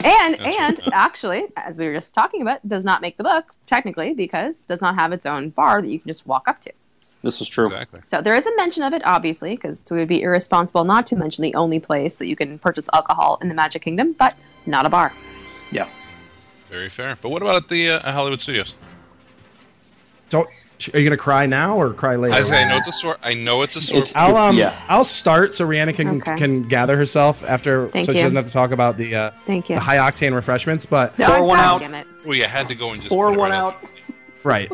And 0.02 0.34
That's 0.34 0.56
and 0.58 0.78
right. 0.80 0.88
actually, 0.92 1.44
as 1.56 1.78
we 1.78 1.86
were 1.86 1.92
just 1.92 2.14
talking 2.14 2.42
about, 2.42 2.66
does 2.66 2.84
not 2.84 3.00
make 3.00 3.16
the 3.16 3.24
book 3.24 3.54
technically 3.66 4.14
because 4.14 4.62
it 4.62 4.68
does 4.68 4.82
not 4.82 4.96
have 4.96 5.12
its 5.12 5.24
own 5.24 5.50
bar 5.50 5.80
that 5.80 5.88
you 5.88 5.98
can 5.98 6.08
just 6.08 6.26
walk 6.26 6.48
up 6.48 6.60
to. 6.62 6.72
This 7.22 7.40
is 7.40 7.48
true. 7.48 7.64
Exactly. 7.64 8.00
So 8.04 8.20
there 8.20 8.34
is 8.34 8.46
a 8.46 8.54
mention 8.56 8.82
of 8.82 8.92
it, 8.92 9.02
obviously, 9.06 9.54
because 9.54 9.86
we 9.90 9.96
would 9.98 10.08
be 10.08 10.22
irresponsible 10.22 10.84
not 10.84 11.06
to 11.08 11.16
mention 11.16 11.42
the 11.42 11.54
only 11.54 11.80
place 11.80 12.18
that 12.18 12.26
you 12.26 12.36
can 12.36 12.58
purchase 12.58 12.88
alcohol 12.92 13.38
in 13.40 13.48
the 13.48 13.54
Magic 13.54 13.82
Kingdom, 13.82 14.12
but 14.12 14.36
not 14.66 14.84
a 14.84 14.90
bar. 14.90 15.12
Yeah. 15.70 15.88
Very 16.68 16.88
fair. 16.88 17.16
But 17.20 17.30
what 17.30 17.40
about 17.40 17.56
at 17.56 17.68
the 17.68 17.90
uh, 17.90 18.12
Hollywood 18.12 18.40
Studios? 18.40 18.74
Don't. 20.28 20.48
Are 20.92 20.98
you 20.98 21.04
gonna 21.08 21.16
cry 21.16 21.46
now 21.46 21.76
or 21.76 21.92
cry 21.94 22.16
later? 22.16 22.34
I 22.34 22.40
say 22.40 22.62
I 22.64 22.68
know 22.68 22.76
it's 22.76 22.88
a 22.88 22.92
sore. 22.92 23.16
I 23.22 23.34
know 23.34 23.62
it's 23.62 23.76
a 23.76 23.80
sore. 23.80 23.98
It's- 23.98 24.14
I'll 24.16 24.36
um 24.36 24.56
Yeah. 24.56 24.74
I'll 24.88 25.04
start 25.04 25.54
so 25.54 25.64
Rhiannon 25.64 25.94
can 25.94 26.08
Okay. 26.20 26.36
can 26.36 26.64
gather 26.68 26.96
herself 26.96 27.44
after 27.48 27.88
Thank 27.88 28.06
so 28.06 28.12
she 28.12 28.20
doesn't 28.20 28.36
have 28.36 28.46
to 28.46 28.52
talk 28.52 28.70
about 28.72 28.96
the 28.96 29.14
uh, 29.14 29.30
Thank 29.46 29.68
you. 29.70 29.76
the 29.76 29.80
high 29.80 29.98
octane 29.98 30.34
refreshments. 30.34 30.84
But 30.84 31.16
No, 31.18 31.26
Pour 31.26 31.36
I'm 31.36 31.44
one 31.44 31.58
God 31.58 31.64
out. 31.76 31.80
damn 31.80 31.94
it. 31.94 32.06
well, 32.24 32.36
you 32.36 32.44
had 32.44 32.68
to 32.68 32.74
go 32.74 32.90
and 32.90 33.00
just 33.00 33.12
Pour 33.12 33.26
one 33.30 33.50
right 33.50 33.52
out. 33.52 33.82
right, 34.42 34.70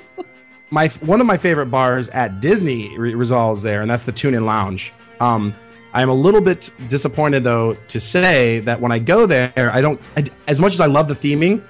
my 0.70 0.88
one 1.04 1.20
of 1.20 1.26
my 1.26 1.36
favorite 1.36 1.66
bars 1.66 2.08
at 2.10 2.40
Disney 2.40 2.96
re- 2.98 3.14
resolves 3.14 3.62
there, 3.62 3.80
and 3.82 3.90
that's 3.90 4.04
the 4.04 4.12
Tune 4.12 4.34
In 4.34 4.46
Lounge. 4.46 4.92
Um, 5.20 5.52
I'm 5.92 6.08
a 6.08 6.14
little 6.14 6.40
bit 6.40 6.70
disappointed 6.88 7.44
though 7.44 7.74
to 7.88 8.00
say 8.00 8.60
that 8.60 8.80
when 8.80 8.90
I 8.92 9.00
go 9.00 9.26
there, 9.26 9.52
I 9.72 9.80
don't 9.80 10.00
I, 10.16 10.24
as 10.48 10.60
much 10.60 10.72
as 10.72 10.80
I 10.80 10.86
love 10.86 11.08
the 11.08 11.14
theming. 11.14 11.60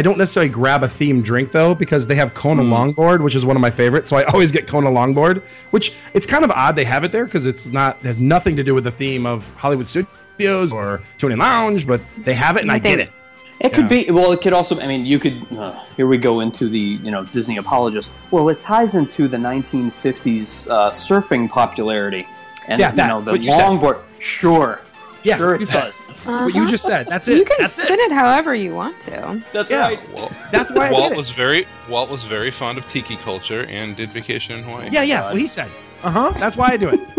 I 0.00 0.02
don't 0.02 0.16
necessarily 0.16 0.48
grab 0.50 0.82
a 0.82 0.86
themed 0.86 1.24
drink 1.24 1.52
though 1.52 1.74
because 1.74 2.06
they 2.06 2.14
have 2.14 2.32
Kona 2.32 2.62
Hmm. 2.62 2.72
Longboard, 2.72 3.22
which 3.22 3.34
is 3.34 3.44
one 3.44 3.54
of 3.54 3.60
my 3.60 3.68
favorites. 3.68 4.08
So 4.08 4.16
I 4.16 4.22
always 4.32 4.50
get 4.50 4.66
Kona 4.66 4.88
Longboard, 4.88 5.42
which 5.72 5.92
it's 6.14 6.24
kind 6.26 6.42
of 6.42 6.50
odd 6.52 6.74
they 6.74 6.84
have 6.84 7.04
it 7.04 7.12
there 7.12 7.26
because 7.26 7.46
it's 7.46 7.66
not 7.66 8.00
has 8.00 8.18
nothing 8.18 8.56
to 8.56 8.64
do 8.64 8.72
with 8.74 8.84
the 8.84 8.90
theme 8.90 9.26
of 9.26 9.52
Hollywood 9.56 9.86
Studios 9.86 10.72
or 10.72 11.02
Tune 11.18 11.32
In 11.32 11.38
Lounge, 11.38 11.86
but 11.86 12.00
they 12.24 12.32
have 12.32 12.56
it 12.56 12.62
and 12.62 12.72
I 12.72 12.78
get 12.78 12.98
it. 12.98 13.10
It 13.60 13.74
could 13.74 13.90
Yeah. 13.90 14.04
be. 14.06 14.10
Well, 14.10 14.32
it 14.32 14.40
could 14.40 14.54
also. 14.54 14.80
I 14.80 14.86
mean, 14.86 15.04
you 15.04 15.18
could. 15.18 15.36
Uh, 15.54 15.78
here 15.98 16.06
we 16.06 16.16
go 16.16 16.40
into 16.40 16.66
the 16.70 16.78
you 17.04 17.10
know 17.10 17.24
Disney 17.26 17.58
apologist. 17.58 18.10
Well, 18.30 18.48
it 18.48 18.58
ties 18.58 18.94
into 18.94 19.28
the 19.28 19.36
1950s 19.36 20.66
uh, 20.70 20.90
surfing 20.92 21.46
popularity, 21.50 22.26
and 22.68 22.80
Yeah, 22.80 22.88
you 22.92 22.96
that- 22.96 23.08
know 23.08 23.20
the 23.20 23.32
what 23.32 23.42
you 23.42 23.52
said. 23.52 23.60
longboard. 23.68 23.98
Sure, 24.18 24.80
Yeah, 25.22 25.36
sure 25.36 25.54
it 25.54 25.60
you 25.60 25.66
said- 25.66 25.92
does. 26.08 26.26
What 26.26 26.54
you 26.54 26.66
just 26.66 26.84
said. 26.84 27.06
That's 27.06 27.28
it. 27.28 27.36
You 27.38 27.44
can 27.44 27.56
That's 27.60 27.72
spin 27.74 27.98
it. 28.00 28.10
it. 28.10 28.12
however 28.12 28.54
you 28.54 28.74
want 28.74 29.00
to. 29.02 29.42
That's 29.52 29.70
Yeah. 29.70 29.82
right. 29.82 30.00
Walt, 30.16 30.32
That's 30.50 30.72
why 30.72 30.88
I 30.88 30.92
Walt 30.92 31.02
get 31.04 31.12
it. 31.12 31.16
was 31.16 31.30
very 31.30 31.66
Walt 31.88 32.10
was 32.10 32.24
very 32.24 32.50
fond 32.50 32.78
of 32.78 32.86
tiki 32.86 33.16
culture 33.16 33.66
and 33.68 33.94
did 33.96 34.10
vacation 34.12 34.58
in 34.58 34.64
Hawaii. 34.64 34.88
Yeah, 34.90 35.02
yeah. 35.02 35.24
What 35.24 35.36
he 35.40 35.46
said. 35.46 35.68
Uh 36.02 36.10
huh. 36.10 36.32
That's 36.38 36.56
why 36.56 36.68
I 36.72 36.76
do 36.78 36.88
it. 36.88 37.00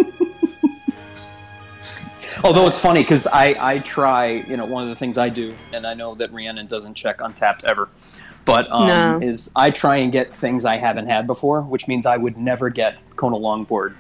Although 2.43 2.67
it's 2.67 2.81
funny 2.81 3.01
because 3.01 3.27
I 3.27 3.55
I 3.59 3.79
try. 3.79 4.43
You 4.47 4.57
know, 4.57 4.65
one 4.65 4.83
of 4.83 4.89
the 4.89 4.95
things 4.95 5.17
I 5.17 5.29
do, 5.29 5.53
and 5.73 5.85
I 5.85 5.93
know 5.93 6.15
that 6.15 6.31
Rhiannon 6.31 6.65
doesn't 6.67 6.95
check 6.95 7.17
Untappd 7.19 7.63
ever. 7.65 7.87
but 8.45 8.71
um, 8.71 8.87
No. 8.87 9.19
is 9.21 9.51
I 9.55 9.69
try 9.69 9.97
and 9.97 10.11
get 10.11 10.33
things 10.35 10.65
I 10.65 10.77
haven't 10.77 11.05
had 11.07 11.27
before, 11.27 11.61
which 11.61 11.87
means 11.87 12.05
I 12.07 12.17
would 12.17 12.37
never 12.37 12.69
get 12.71 12.95
Kona 13.15 13.37
longboard 13.37 13.93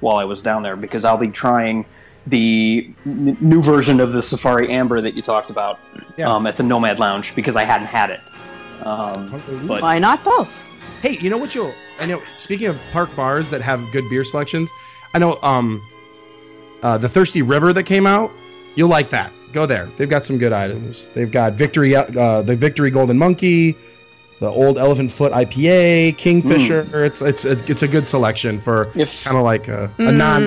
while 0.00 0.16
I 0.18 0.24
was 0.24 0.42
down 0.42 0.62
there 0.62 0.76
because 0.76 1.04
I'll 1.04 1.18
be 1.18 1.30
trying 1.32 1.84
the 2.28 2.88
n- 3.06 3.36
new 3.40 3.62
version 3.62 4.00
of 4.00 4.12
the 4.12 4.22
Safari 4.22 4.70
Amber 4.70 5.00
that 5.00 5.14
you 5.14 5.22
talked 5.22 5.50
about 5.50 5.78
Yeah. 6.16 6.28
um, 6.32 6.46
at 6.46 6.56
the 6.56 6.62
Nomad 6.62 6.98
Lounge 6.98 7.34
because 7.34 7.56
I 7.56 7.64
hadn't 7.64 7.86
had 7.88 8.10
it. 8.10 8.20
Um, 8.86 9.42
but 9.66 9.82
Why 9.82 9.98
not 9.98 10.22
both? 10.24 10.48
Hey, 11.02 11.16
you 11.20 11.30
know 11.30 11.38
what 11.38 11.54
you'll 11.54 11.72
I 12.00 12.06
know 12.06 12.22
speaking 12.36 12.66
of 12.68 12.80
park 12.92 13.14
bars 13.16 13.50
that 13.50 13.60
have 13.62 13.80
good 13.92 14.04
beer 14.10 14.24
selections, 14.24 14.70
I 15.14 15.18
know 15.18 15.38
um 15.42 15.82
uh, 16.82 16.96
the 16.98 17.08
Thirsty 17.08 17.42
River 17.42 17.72
that 17.72 17.84
came 17.84 18.06
out, 18.06 18.30
you'll 18.76 18.88
like 18.88 19.08
that. 19.10 19.32
Go 19.52 19.66
there. 19.66 19.86
They've 19.96 20.08
got 20.08 20.24
some 20.24 20.38
good 20.38 20.52
items. 20.52 21.08
They've 21.10 21.30
got 21.30 21.54
Victory 21.54 21.96
uh, 21.96 22.42
the 22.42 22.54
Victory 22.54 22.90
Golden 22.90 23.18
Monkey, 23.18 23.74
the 24.40 24.48
Old 24.48 24.78
Elephant 24.78 25.10
Foot 25.10 25.32
IPA, 25.32 26.16
Kingfisher. 26.18 26.86
It's 27.04 27.20
it's 27.22 27.44
a, 27.44 27.52
it's 27.70 27.82
a 27.82 27.88
good 27.88 28.06
selection 28.06 28.60
for 28.60 28.88
if 28.94 29.24
kind 29.24 29.36
of 29.36 29.42
like 29.44 29.66
a, 29.68 29.90
a 29.98 30.12
non 30.12 30.42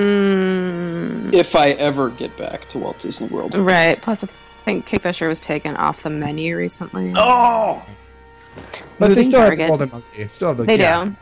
If 1.34 1.56
I 1.56 1.70
ever 1.72 2.10
get 2.10 2.36
back 2.38 2.68
to 2.70 2.78
Walt 2.80 3.00
Disney 3.00 3.28
World, 3.28 3.56
right. 3.56 4.02
Plus, 4.02 4.24
I 4.24 4.28
think 4.66 4.86
Kingfisher 4.86 5.28
was 5.28 5.40
taken 5.40 5.76
off 5.78 6.04
the 6.04 6.10
menu 6.10 6.56
recently. 6.58 7.14
oh, 7.16 7.84
but 9.00 9.08
they 9.08 9.10
Moving 9.10 9.24
still 9.24 9.40
have 9.42 9.50
the 9.52 9.56
target. 9.58 9.68
Golden 9.70 9.90
Monkey. 9.92 10.28
Still 10.28 10.48
have 10.50 10.58
the 10.58 10.64
They 10.66 10.78
yeah. 10.80 11.06
do. 11.06 11.16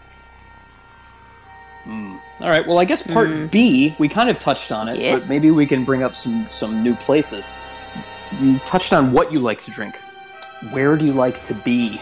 Hmm. 1.86 2.16
All 2.42 2.50
right. 2.50 2.68
Well, 2.68 2.78
I 2.78 2.86
guess 2.86 3.06
part 3.06 3.30
Mm. 3.30 3.52
B 3.52 3.96
we 4.00 4.10
kind 4.10 4.30
of 4.30 4.38
touched 4.40 4.72
on 4.72 4.90
it, 4.90 5.00
Yes. 5.00 5.24
but 5.24 5.30
maybe 5.30 5.50
we 5.52 5.66
can 5.66 5.86
bring 5.86 6.04
up 6.04 6.16
some 6.16 6.46
some 6.50 6.84
new 6.84 6.94
places. 6.96 7.54
You 8.42 8.60
touched 8.60 8.94
on 8.94 9.12
what 9.12 9.32
you 9.32 9.40
like 9.40 9.64
to 9.66 9.72
drink. 9.72 9.96
Where 10.72 10.98
do 10.98 11.06
you 11.06 11.14
like 11.14 11.44
to 11.46 11.54
be? 11.54 12.02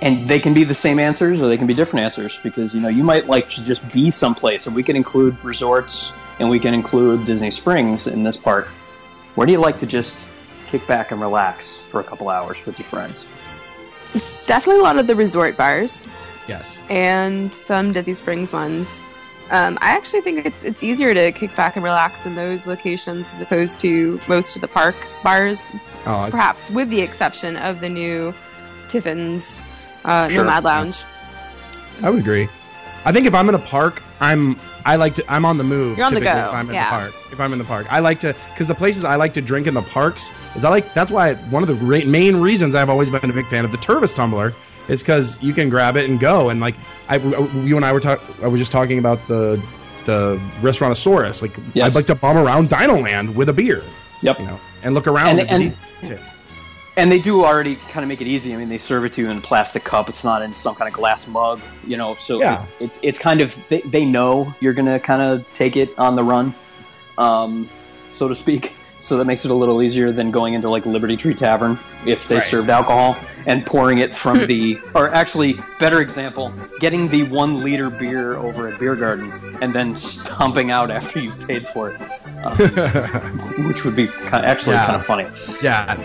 And 0.00 0.28
they 0.28 0.38
can 0.38 0.54
be 0.54 0.62
the 0.62 0.74
same 0.74 1.00
answers, 1.00 1.42
or 1.42 1.48
they 1.48 1.56
can 1.56 1.66
be 1.66 1.74
different 1.74 2.04
answers, 2.04 2.38
because 2.42 2.72
you 2.74 2.80
know 2.80 2.88
you 2.88 3.02
might 3.02 3.26
like 3.26 3.48
to 3.50 3.64
just 3.64 3.92
be 3.92 4.10
someplace, 4.12 4.66
and 4.66 4.76
we 4.76 4.82
can 4.84 4.94
include 4.94 5.36
resorts, 5.44 6.12
and 6.38 6.48
we 6.48 6.60
can 6.60 6.72
include 6.72 7.26
Disney 7.26 7.50
Springs 7.50 8.06
in 8.06 8.22
this 8.22 8.36
part. 8.36 8.66
Where 9.34 9.46
do 9.46 9.52
you 9.52 9.58
like 9.60 9.78
to 9.78 9.86
just 9.86 10.24
kick 10.68 10.86
back 10.86 11.10
and 11.10 11.20
relax 11.20 11.78
for 11.78 12.00
a 12.00 12.04
couple 12.04 12.28
hours 12.28 12.64
with 12.64 12.78
your 12.78 12.86
friends? 12.86 13.26
Definitely 14.46 14.80
a 14.80 14.84
lot 14.84 14.98
of 14.98 15.06
the 15.06 15.16
resort 15.16 15.56
bars. 15.56 16.06
Yes. 16.46 16.80
and 16.88 17.52
some 17.52 17.92
Disney 17.92 18.14
Springs 18.14 18.52
ones. 18.54 19.02
Um, 19.50 19.76
I 19.82 19.96
actually 19.96 20.22
think 20.22 20.46
it's 20.46 20.64
it's 20.64 20.82
easier 20.82 21.12
to 21.12 21.32
kick 21.32 21.54
back 21.56 21.76
and 21.76 21.84
relax 21.84 22.24
in 22.24 22.34
those 22.36 22.66
locations 22.66 23.32
as 23.34 23.42
opposed 23.42 23.80
to 23.80 24.18
most 24.28 24.56
of 24.56 24.62
the 24.62 24.68
park 24.68 24.94
bars, 25.24 25.68
Oh, 26.06 26.28
perhaps 26.30 26.70
with 26.70 26.88
the 26.88 27.00
exception 27.02 27.56
of 27.56 27.80
the 27.80 27.88
new 27.90 28.32
Tiffin's 28.88 29.64
uh, 30.04 30.28
Sure. 30.28 30.44
Nomad 30.44 30.64
Lounge. 30.64 31.04
I 32.04 32.10
would 32.10 32.20
agree. 32.20 32.48
I 33.04 33.12
think 33.12 33.26
if 33.26 33.34
I'm 33.34 33.48
in 33.48 33.54
a 33.54 33.58
park, 33.60 34.02
I'm 34.20 34.56
I 34.84 34.96
like 34.96 35.14
to 35.14 35.24
I'm 35.28 35.44
on 35.44 35.58
the 35.58 35.64
move. 35.64 35.96
You're 35.98 36.06
on 36.06 36.14
the 36.14 36.20
go, 36.20 36.26
If 36.30 36.54
I'm 36.54 36.68
in 36.68 36.74
yeah. 36.74 36.84
the 36.84 36.90
park, 37.10 37.32
if 37.32 37.40
I'm 37.40 37.52
in 37.52 37.58
the 37.58 37.64
park, 37.64 37.86
I 37.90 37.98
like 38.00 38.20
to 38.20 38.34
because 38.50 38.66
the 38.66 38.74
places 38.74 39.04
I 39.04 39.16
like 39.16 39.32
to 39.34 39.42
drink 39.42 39.66
in 39.66 39.74
the 39.74 39.82
parks 39.82 40.32
is 40.56 40.64
I 40.64 40.70
like 40.70 40.94
that's 40.94 41.10
why 41.10 41.34
one 41.34 41.62
of 41.62 41.68
the 41.68 41.74
great 41.74 42.06
main 42.06 42.36
reasons 42.36 42.74
I've 42.74 42.88
always 42.88 43.10
been 43.10 43.28
a 43.28 43.32
big 43.32 43.46
fan 43.46 43.64
of 43.64 43.72
the 43.72 43.78
Tervis 43.78 44.14
tumbler 44.16 44.52
is 44.88 45.02
because 45.02 45.40
you 45.42 45.52
can 45.52 45.68
grab 45.68 45.96
it 45.96 46.08
and 46.08 46.18
go 46.18 46.48
and 46.50 46.60
like 46.60 46.74
I 47.08 47.16
you 47.18 47.76
and 47.76 47.84
I 47.84 47.92
were 47.92 48.00
talking 48.00 48.34
I 48.42 48.48
was 48.48 48.60
just 48.60 48.72
talking 48.72 48.98
about 48.98 49.22
the 49.24 49.62
the 50.04 50.40
restaurantosaurus 50.60 51.42
like 51.42 51.56
Yes. 51.74 51.92
I'd 51.92 51.94
like 51.98 52.06
to 52.06 52.14
bum 52.14 52.36
around 52.38 52.70
Dinoland 52.70 53.34
with 53.34 53.48
a 53.48 53.52
beer 53.52 53.82
Yep. 54.22 54.38
you 54.40 54.46
know 54.46 54.58
and 54.82 54.94
look 54.94 55.06
around 55.06 55.28
And- 55.38 55.40
at 55.40 55.48
the 55.48 55.54
and- 55.54 55.76
details. 56.02 56.32
And 56.98 57.12
they 57.12 57.20
do 57.20 57.44
already 57.44 57.76
kind 57.76 58.02
of 58.02 58.08
make 58.08 58.20
it 58.20 58.26
easy. 58.26 58.52
I 58.52 58.56
mean, 58.56 58.68
they 58.68 58.76
serve 58.76 59.04
it 59.04 59.12
to 59.14 59.22
you 59.22 59.30
in 59.30 59.38
a 59.38 59.40
plastic 59.40 59.84
cup. 59.84 60.08
It's 60.08 60.24
not 60.24 60.42
in 60.42 60.56
some 60.56 60.74
kind 60.74 60.88
of 60.88 60.94
glass 60.94 61.28
mug, 61.28 61.60
you 61.86 61.96
know. 61.96 62.16
So 62.16 62.40
Yeah. 62.40 62.64
it, 62.80 62.82
it, 62.86 62.98
it's 63.02 63.18
kind 63.20 63.40
of 63.40 63.56
they, 63.68 63.80
they 63.82 64.04
know 64.04 64.52
you're 64.60 64.72
gonna 64.74 64.98
kind 64.98 65.22
of 65.22 65.50
take 65.52 65.76
it 65.76 65.96
on 65.96 66.16
the 66.16 66.24
run, 66.24 66.52
um, 67.16 67.68
so 68.10 68.26
to 68.28 68.34
speak. 68.34 68.74
So 69.00 69.18
that 69.18 69.26
makes 69.26 69.44
it 69.44 69.52
a 69.52 69.54
little 69.54 69.80
easier 69.80 70.10
than 70.10 70.32
going 70.32 70.54
into 70.54 70.68
like 70.68 70.86
Liberty 70.86 71.16
Tree 71.16 71.34
Tavern 71.34 71.78
if 72.04 72.26
they 72.26 72.34
Right. 72.36 72.42
served 72.44 72.68
alcohol 72.68 73.16
and 73.48 73.66
pouring 73.66 73.98
it 73.98 74.14
from 74.14 74.38
the. 74.46 74.78
Or 74.94 75.08
actually, 75.12 75.58
better 75.80 76.00
example, 76.00 76.52
getting 76.78 77.08
the 77.08 77.24
one 77.24 77.64
liter 77.64 77.90
beer 77.90 78.36
over 78.36 78.68
at 78.68 78.78
Beer 78.78 78.94
Garden 78.94 79.32
and 79.60 79.74
then 79.74 79.96
stomping 79.96 80.70
out 80.70 80.90
after 80.92 81.18
you 81.18 81.32
paid 81.32 81.66
for 81.66 81.90
it, 81.90 82.00
um, 82.44 82.56
which 83.66 83.84
would 83.84 83.96
be 83.96 84.06
kind 84.06 84.44
actually 84.46 84.74
Yeah. 84.74 84.86
kind 84.86 84.96
of 84.96 85.04
funny. 85.06 85.26
yeah, 85.62 85.96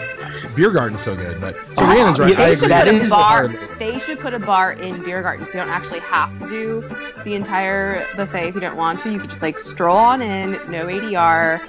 beer 0.56 0.72
garden's 0.72 1.02
so 1.02 1.16
good, 1.16 1.40
but 1.40 1.56
so 1.78 1.86
Rhiannon's 1.86 2.20
right. 2.20 2.32
yeah, 2.32 2.36
I 2.36 2.38
They 2.38 2.44
agree. 2.46 2.56
should 2.56 2.70
That 2.72 2.88
put 2.88 3.06
a 3.06 3.10
bar. 3.10 3.48
They 3.78 4.00
should 4.00 4.20
put 4.20 4.34
a 4.34 4.40
bar 4.40 4.72
in 4.74 5.04
beer 5.04 5.22
garden, 5.22 5.46
so 5.46 5.60
you 5.60 5.64
don't 5.66 5.74
actually 5.74 6.00
have 6.00 6.36
to 6.40 6.48
do 6.48 6.82
the 7.24 7.36
entire 7.36 8.08
buffet 8.16 8.48
if 8.50 8.56
you 8.56 8.62
don't 8.62 8.76
want 8.78 9.00
to. 9.02 9.12
You 9.12 9.20
could 9.20 9.30
just 9.30 9.44
like 9.44 9.60
stroll 9.60 9.98
on 9.98 10.22
in, 10.24 10.54
no 10.72 10.88
ADR, 10.88 11.62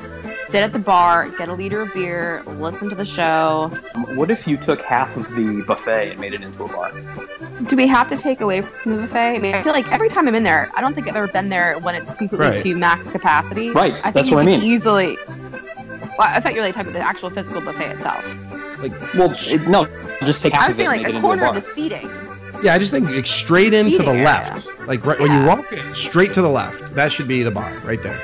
sit 0.42 0.62
at 0.62 0.72
the 0.72 0.78
bar, 0.78 1.28
get 1.30 1.48
a 1.48 1.52
liter 1.54 1.82
of 1.82 1.92
beer, 1.92 2.42
listen 2.46 2.88
to 2.88 2.94
the 2.94 3.04
show. 3.04 3.68
What 4.14 4.30
if 4.30 4.48
you 4.48 4.56
took 4.56 4.80
half 4.80 5.16
of 5.18 5.28
the 5.30 5.63
buffet 5.66 6.11
and 6.12 6.20
made 6.20 6.35
it 6.35 6.42
into 6.42 6.64
a 6.64 6.68
bar? 6.68 6.90
Do 7.66 7.77
we 7.77 7.87
have 7.87 8.09
to 8.09 8.16
take 8.16 8.40
away 8.40 8.61
from 8.62 8.96
the 8.96 9.03
buffet? 9.03 9.37
I 9.37 9.38
mean, 9.38 9.55
I 9.55 9.62
feel 9.62 9.72
like 9.72 9.90
every 9.92 10.09
time 10.09 10.29
I'm 10.29 10.35
in 10.35 10.42
there, 10.44 10.70
I 10.77 10.81
don't 10.81 10.94
think 10.94 11.09
I've 11.09 11.16
ever 11.16 11.29
been 11.29 11.48
there 11.48 11.79
when 11.81 11.94
it's 11.94 12.16
completely 12.16 12.48
Right. 12.48 12.59
to 12.61 12.74
max 12.77 13.11
capacity. 13.11 13.70
Right, 13.70 13.92
I 13.94 14.00
think 14.00 14.14
that's 14.14 14.31
you 14.31 14.37
what 14.37 14.42
I 14.42 14.46
mean. 14.46 14.62
Easily. 14.62 15.16
Well, 16.16 16.29
I 16.29 16.40
thought 16.40 16.53
you 16.55 16.61
were 16.61 16.66
like 16.66 16.74
talking 16.74 16.90
about 16.90 16.98
the 17.00 17.07
actual 17.07 17.31
physical 17.31 17.61
buffet 17.61 17.90
itself. 17.96 18.24
Like, 18.81 18.92
Well, 19.14 19.33
it, 19.35 19.66
no, 19.68 19.87
just 20.24 20.42
take 20.42 20.53
I 20.55 20.59
half 20.59 20.66
was 20.68 20.74
of 20.74 20.79
thinking 20.79 20.98
like 20.98 21.07
a 21.07 21.09
into 21.09 21.18
a 21.18 21.22
corner 21.22 21.44
of 21.46 21.55
the 21.55 21.61
seating. 21.61 22.09
Yeah, 22.62 22.74
I 22.74 22.79
just 22.79 22.92
think 22.92 23.11
like, 23.11 23.27
straight 23.27 23.74
into 23.74 23.98
the 24.03 24.11
area. 24.12 24.24
left. 24.24 24.68
Like 24.87 25.05
right 25.05 25.18
when 25.18 25.33
you 25.33 25.46
walk 25.46 25.70
in, 25.72 25.94
straight 25.94 26.33
to 26.35 26.42
the 26.42 26.48
left. 26.48 26.94
That 26.94 27.11
should 27.12 27.27
be 27.29 27.42
the 27.42 27.50
bar 27.50 27.79
right 27.85 28.00
there. 28.03 28.18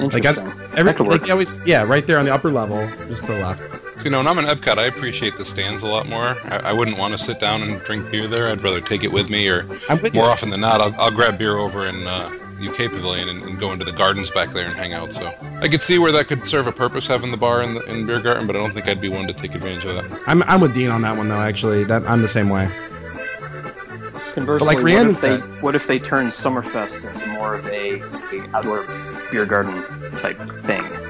Like 0.00 0.24
I, 0.26 0.30
every 0.30 0.84
That 0.84 0.96
could 0.96 1.06
like 1.06 1.20
work. 1.22 1.30
always 1.30 1.62
yeah, 1.66 1.82
right 1.82 2.06
there 2.06 2.18
on 2.18 2.24
the 2.24 2.32
upper 2.34 2.50
level, 2.50 2.86
just 3.06 3.24
to 3.24 3.32
the 3.32 3.38
left. 3.38 3.62
So, 4.00 4.06
you 4.06 4.12
know, 4.12 4.18
when 4.18 4.26
I'm 4.28 4.38
in 4.38 4.46
Epcot, 4.46 4.78
I 4.78 4.84
appreciate 4.86 5.36
the 5.36 5.44
stands 5.44 5.82
a 5.82 5.86
lot 5.86 6.08
more. 6.08 6.36
I, 6.44 6.60
I 6.70 6.72
wouldn't 6.72 6.96
want 6.96 7.12
to 7.12 7.18
sit 7.18 7.38
down 7.38 7.60
and 7.62 7.82
drink 7.82 8.10
beer 8.10 8.26
there. 8.26 8.48
I'd 8.48 8.62
rather 8.62 8.80
take 8.80 9.04
it 9.04 9.12
with 9.12 9.28
me, 9.28 9.46
or 9.46 9.66
with 9.66 10.14
more 10.14 10.24
you. 10.24 10.30
often 10.30 10.48
than 10.48 10.62
not, 10.62 10.80
I'll, 10.80 10.94
I'll 10.98 11.10
grab 11.10 11.36
beer 11.38 11.58
over 11.58 11.84
in 11.86 12.06
uh, 12.06 12.30
UK 12.62 12.90
Pavilion 12.90 13.28
and, 13.28 13.42
and 13.42 13.58
go 13.58 13.72
into 13.72 13.84
the 13.84 13.92
gardens 13.92 14.30
back 14.30 14.50
there 14.50 14.64
and 14.66 14.74
hang 14.74 14.94
out. 14.94 15.12
So 15.12 15.30
I 15.60 15.68
could 15.68 15.82
see 15.82 15.98
where 15.98 16.12
that 16.12 16.28
could 16.28 16.46
serve 16.46 16.66
a 16.66 16.72
purpose 16.72 17.06
having 17.06 17.30
the 17.30 17.36
bar 17.36 17.62
in 17.62 17.74
the 17.74 17.82
in 17.92 18.06
beer 18.06 18.20
garden, 18.20 18.46
but 18.46 18.56
I 18.56 18.60
don't 18.60 18.72
think 18.72 18.88
I'd 18.88 19.02
be 19.02 19.10
one 19.10 19.26
to 19.26 19.34
take 19.34 19.54
advantage 19.54 19.84
of 19.84 19.94
that. 19.96 20.20
I'm 20.26 20.42
I'm 20.44 20.62
with 20.62 20.72
Dean 20.74 20.88
on 20.90 21.02
that 21.02 21.16
one 21.18 21.28
though. 21.28 21.40
Actually, 21.40 21.84
that 21.84 22.02
I'm 22.08 22.22
the 22.22 22.28
same 22.28 22.48
way. 22.48 22.70
Conversely, 24.32 24.66
like 24.66 24.76
what, 24.76 24.84
Rhiannon 24.84 25.10
if 25.10 25.20
they, 25.20 25.36
said- 25.38 25.62
what 25.62 25.74
if 25.74 25.86
they 25.86 25.98
turn 25.98 26.28
Sommerfest 26.28 27.10
into 27.10 27.26
more 27.28 27.54
of 27.56 27.66
a, 27.66 28.00
a 28.00 28.50
outdoor 28.54 28.86
beer 29.30 29.44
garden 29.44 29.82
type 30.16 30.38
thing, 30.50 30.82
They 30.84 31.09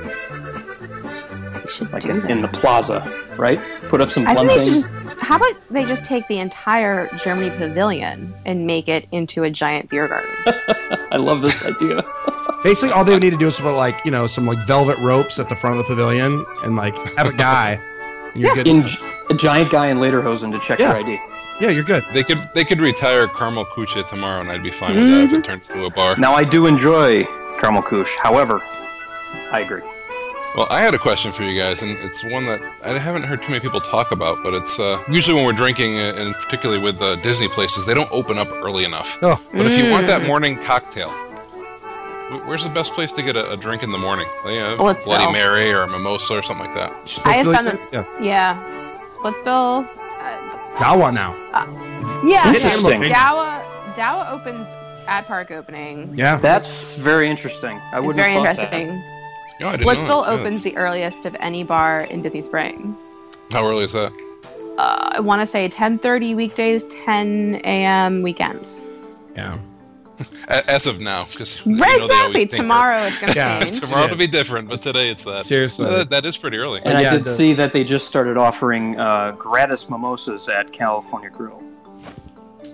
should 1.70 1.92
like 1.92 2.04
in, 2.04 2.28
in 2.30 2.42
the 2.42 2.48
plaza, 2.48 3.00
right? 3.36 3.60
Put 3.88 4.00
up 4.00 4.10
some 4.10 4.26
I 4.26 4.34
think 4.34 4.48
they 4.48 4.64
should 4.64 4.74
just. 4.74 4.90
How 5.20 5.36
about 5.36 5.52
they 5.70 5.84
just 5.84 6.04
take 6.04 6.26
the 6.28 6.38
entire 6.38 7.08
Germany 7.16 7.50
pavilion 7.50 8.34
and 8.44 8.66
make 8.66 8.88
it 8.88 9.06
into 9.12 9.44
a 9.44 9.50
giant 9.50 9.88
beer 9.88 10.08
garden? 10.08 10.30
I 11.12 11.16
love 11.16 11.42
this 11.42 11.66
idea. 11.66 12.02
Basically, 12.64 12.92
all 12.92 13.04
they 13.04 13.12
would 13.14 13.22
need 13.22 13.32
to 13.32 13.38
do 13.38 13.46
is 13.48 13.56
put 13.56 13.74
like 13.74 14.04
you 14.04 14.10
know 14.10 14.26
some 14.26 14.46
like 14.46 14.58
velvet 14.66 14.98
ropes 14.98 15.38
at 15.38 15.48
the 15.48 15.56
front 15.56 15.78
of 15.78 15.86
the 15.86 15.94
pavilion 15.94 16.44
and 16.62 16.76
like 16.76 16.94
have 17.16 17.26
a 17.28 17.32
guy. 17.32 17.80
and 18.34 18.36
You're 18.42 18.54
good. 18.54 18.66
in 18.66 18.84
a 19.30 19.34
giant 19.34 19.70
guy 19.70 19.88
in 19.88 19.98
lederhosen 19.98 20.52
to 20.52 20.58
check 20.58 20.78
Yeah. 20.78 20.98
your 20.98 21.06
ID. 21.06 21.20
yeah, 21.60 21.70
you're 21.70 21.84
good. 21.84 22.04
They 22.12 22.22
could 22.22 22.38
they 22.54 22.64
could 22.64 22.80
retire 22.80 23.26
Karamell-Küche 23.26 24.06
tomorrow, 24.06 24.40
and 24.40 24.50
I'd 24.50 24.62
be 24.62 24.70
fine 24.70 24.96
with 24.96 25.08
that 25.08 25.24
if 25.24 25.30
mm-hmm. 25.30 25.38
it 25.38 25.44
turns 25.44 25.70
into 25.70 25.84
a 25.86 25.90
bar. 25.90 26.16
Now, 26.18 26.34
I 26.34 26.44
do 26.44 26.66
enjoy 26.66 27.24
Karamell-Küche. 27.58 28.16
However, 28.16 28.60
I 29.52 29.60
agree. 29.60 29.82
Well, 30.56 30.66
I 30.68 30.80
had 30.80 30.94
a 30.94 30.98
question 30.98 31.30
for 31.30 31.44
you 31.44 31.56
guys, 31.58 31.82
and 31.82 31.96
it's 32.00 32.24
one 32.24 32.44
that 32.44 32.60
I 32.84 32.98
haven't 32.98 33.22
heard 33.22 33.40
too 33.40 33.50
many 33.52 33.60
people 33.60 33.80
talk 33.80 34.10
about. 34.10 34.42
But 34.42 34.52
it's 34.52 34.80
uh, 34.80 35.00
usually 35.08 35.36
when 35.36 35.46
we're 35.46 35.52
drinking, 35.52 35.96
uh, 35.98 36.14
and 36.16 36.34
particularly 36.34 36.82
with 36.82 37.00
uh, 37.00 37.16
Disney 37.22 37.46
places, 37.48 37.86
they 37.86 37.94
don't 37.94 38.10
open 38.10 38.36
up 38.36 38.50
early 38.54 38.84
enough. 38.84 39.16
Oh. 39.22 39.40
But 39.52 39.66
if 39.66 39.78
you 39.78 39.90
want 39.92 40.04
Mm. 40.06 40.08
that 40.08 40.26
morning 40.26 40.58
cocktail, 40.58 41.10
where's 42.46 42.64
the 42.64 42.70
best 42.70 42.94
place 42.94 43.12
to 43.12 43.22
get 43.22 43.36
a, 43.36 43.48
a 43.52 43.56
drink 43.56 43.84
in 43.84 43.92
the 43.92 43.98
morning? 43.98 44.26
They 44.44 44.56
have 44.56 44.78
Splitsville. 44.80 45.06
Bloody 45.06 45.32
Mary 45.32 45.72
or 45.72 45.82
a 45.82 45.88
mimosa 45.88 46.34
or 46.38 46.42
something 46.42 46.66
like 46.66 46.74
that. 46.74 47.20
I 47.24 47.32
have 47.34 47.46
found 47.46 47.68
sick? 47.68 47.80
yeah. 47.92 48.04
Yeah, 48.20 49.00
Splitsville. 49.04 49.88
Uh, 50.18 50.78
Dawa 50.78 51.14
now. 51.14 51.32
yeah, 52.26 52.48
Interesting. 52.52 53.02
Dawa 53.02 53.62
Dawa 53.94 54.30
opens 54.32 54.66
at 55.06 55.26
park 55.28 55.50
opening. 55.52 56.12
Yeah. 56.14 56.36
That's 56.38 56.96
very 56.96 57.30
interesting. 57.30 57.78
I 57.92 57.98
It's 57.98 58.06
wouldn't 58.06 58.16
very 58.24 58.32
have 58.32 58.56
thought 58.56 58.72
interesting. 58.74 59.02
No, 59.60 59.68
I 59.68 59.76
didn't 59.76 59.86
know 59.86 59.92
Splitsville. 59.92 60.26
Yeah, 60.26 60.40
opens 60.40 60.62
the 60.62 60.76
earliest 60.76 61.26
of 61.26 61.36
any 61.40 61.62
bar 61.64 62.02
in 62.02 62.22
Disney 62.22 62.42
Springs. 62.42 63.14
How 63.52 63.66
early 63.66 63.84
is 63.84 63.92
that? 63.92 64.12
Uh, 64.78 65.10
I 65.16 65.20
want 65.20 65.40
to 65.40 65.46
say 65.46 65.68
10:30 65.68 66.34
weekdays, 66.34 66.84
10 66.86 67.60
a.m. 67.64 68.22
weekends. 68.22 68.80
Yeah. 69.36 69.58
As 70.48 70.86
of 70.86 71.00
now, 71.00 71.24
because 71.30 71.64
exactly. 71.66 72.46
Tomorrow 72.46 73.00
it's 73.04 73.20
going 73.20 73.32
to 73.32 73.38
Yeah. 73.38 73.60
change. 73.60 73.80
Tomorrow 73.80 74.04
Yeah. 74.04 74.10
will 74.10 74.18
be 74.18 74.26
different, 74.26 74.68
but 74.68 74.82
today 74.82 75.08
it's 75.10 75.24
that. 75.24 75.44
Seriously. 75.44 75.86
Uh, 75.86 76.04
that 76.04 76.24
is 76.26 76.36
pretty 76.36 76.58
early. 76.58 76.80
And 76.84 76.96
I 76.98 77.10
did 77.10 77.24
see 77.26 77.54
that 77.54 77.72
they 77.72 77.84
just 77.84 78.06
started 78.06 78.36
offering 78.36 78.98
uh, 79.00 79.32
gratis 79.38 79.88
mimosas 79.88 80.48
at 80.48 80.72
California 80.72 81.30
Grill. 81.30 81.62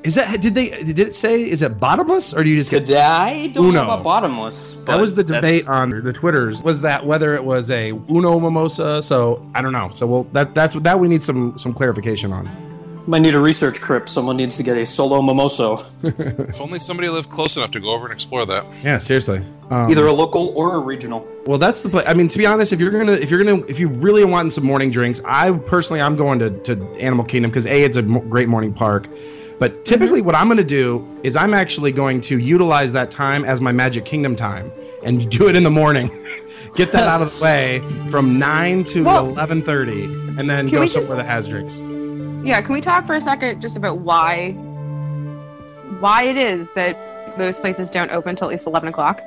Is 0.07 0.14
that 0.14 0.40
did 0.40 0.55
they 0.55 0.69
did 0.71 1.01
it 1.01 1.14
say 1.14 1.42
is 1.42 1.62
it 1.62 1.81
bottomless 1.81 2.33
or 2.33 2.45
do 2.45 2.49
you 2.49 2.57
just 2.57 2.71
get 2.71 2.88
I 2.95 3.49
don't 3.49 3.73
know 3.75 3.81
Uno. 3.81 3.85
about 3.85 4.05
bottomless. 4.05 4.75
That 4.87 5.01
was 5.01 5.14
the 5.14 5.25
that's- 5.25 5.40
debate 5.42 5.69
on 5.69 5.90
the 6.05 6.12
Twitters. 6.12 6.62
Was 6.62 6.81
that 6.83 7.05
whether 7.05 7.35
it 7.35 7.42
was 7.45 7.71
a 7.71 7.90
Uno 7.90 8.38
mimosa? 8.38 9.03
So 9.03 9.45
I 9.55 9.62
don't 9.62 9.73
know. 9.73 9.88
So 9.90 10.07
well, 10.07 10.23
that 10.33 10.55
that's 10.55 10.75
that 10.77 11.01
we 11.01 11.09
need 11.09 11.23
some 11.25 11.59
some 11.59 11.73
clarification 11.73 12.33
on. 12.33 12.49
Might 13.09 13.23
need 13.23 13.35
a 13.37 13.40
research 13.40 13.77
trip. 13.79 14.09
Someone 14.09 14.37
needs 14.37 14.57
to 14.57 14.64
get 14.64 14.77
a 14.77 14.85
solo 14.85 15.21
mimoso, 15.23 15.79
If 16.49 16.61
only 16.61 16.81
somebody 16.81 17.09
lived 17.09 17.31
close 17.31 17.57
enough 17.57 17.71
to 17.73 17.81
go 17.81 17.92
over 17.92 18.07
and 18.07 18.12
explore 18.12 18.45
that. 18.47 18.64
Yeah, 18.83 18.99
seriously. 18.99 19.42
Um, 19.71 19.88
either 19.90 20.07
a 20.07 20.12
local 20.12 20.53
or 20.57 20.75
a 20.75 20.81
regional. 20.81 21.25
Well, 21.47 21.59
that's 21.59 21.83
the 21.83 21.88
play. 21.88 22.03
I 22.05 22.14
mean, 22.14 22.27
to 22.27 22.38
be 22.38 22.47
honest, 22.47 22.73
if 22.73 22.81
you're 22.81 22.90
gonna, 22.90 23.12
if 23.12 23.31
you're 23.31 23.42
gonna, 23.42 23.64
if 23.66 23.79
you 23.79 23.88
really 23.88 24.25
want 24.25 24.53
some 24.53 24.64
morning 24.64 24.90
drinks, 24.90 25.21
I 25.25 25.53
personally, 25.53 26.01
I'm 26.01 26.16
going 26.16 26.40
to, 26.40 26.51
to 26.64 26.85
Animal 26.99 27.25
Kingdom 27.25 27.51
because 27.53 27.66
a, 27.66 27.85
it's 27.85 27.97
a 27.97 28.03
great 28.03 28.49
morning 28.49 28.73
park. 28.75 29.09
But 29.59 29.73
mm-hmm. 29.73 29.83
typically, 29.83 30.23
what 30.23 30.35
I'm 30.35 30.47
going 30.49 30.59
to 30.59 30.64
do 30.64 31.07
is 31.23 31.37
I'm 31.37 31.55
actually 31.55 31.92
going 31.92 32.21
to 32.23 32.38
utilize 32.38 32.92
that 32.92 33.11
time 33.11 33.45
as 33.45 33.61
my 33.61 33.73
Magic 33.73 34.05
Kingdom 34.05 34.37
time 34.37 34.71
and 35.05 35.31
do 35.31 35.49
it 35.49 35.57
in 35.57 35.64
the 35.64 35.71
morning. 35.71 36.09
Get 36.75 36.92
that 36.92 37.09
out 37.09 37.23
of 37.23 37.33
the 37.38 37.42
way 37.42 38.09
from 38.11 38.38
nine 38.38 38.85
to 38.85 39.01
eleven 39.01 39.62
thirty, 39.62 40.05
and 40.05 40.51
then 40.51 40.69
go 40.69 40.83
just- 40.83 40.92
somewhere 40.95 41.16
that 41.16 41.27
has 41.27 41.49
drinks. 41.49 41.75
Yeah, 42.45 42.61
can 42.61 42.75
we 42.75 42.81
talk 42.81 43.07
for 43.07 43.14
a 43.14 43.21
second 43.21 43.62
just 43.62 43.77
about 43.77 43.99
why 43.99 44.53
why 46.01 46.25
it 46.25 46.37
is 46.37 46.71
that 46.75 47.38
most 47.38 47.61
places 47.61 47.90
don't 47.90 48.11
open 48.11 48.31
until 48.31 48.49
at 48.49 48.53
least 48.53 48.66
eleven 48.66 48.90
o'clock? 48.90 49.23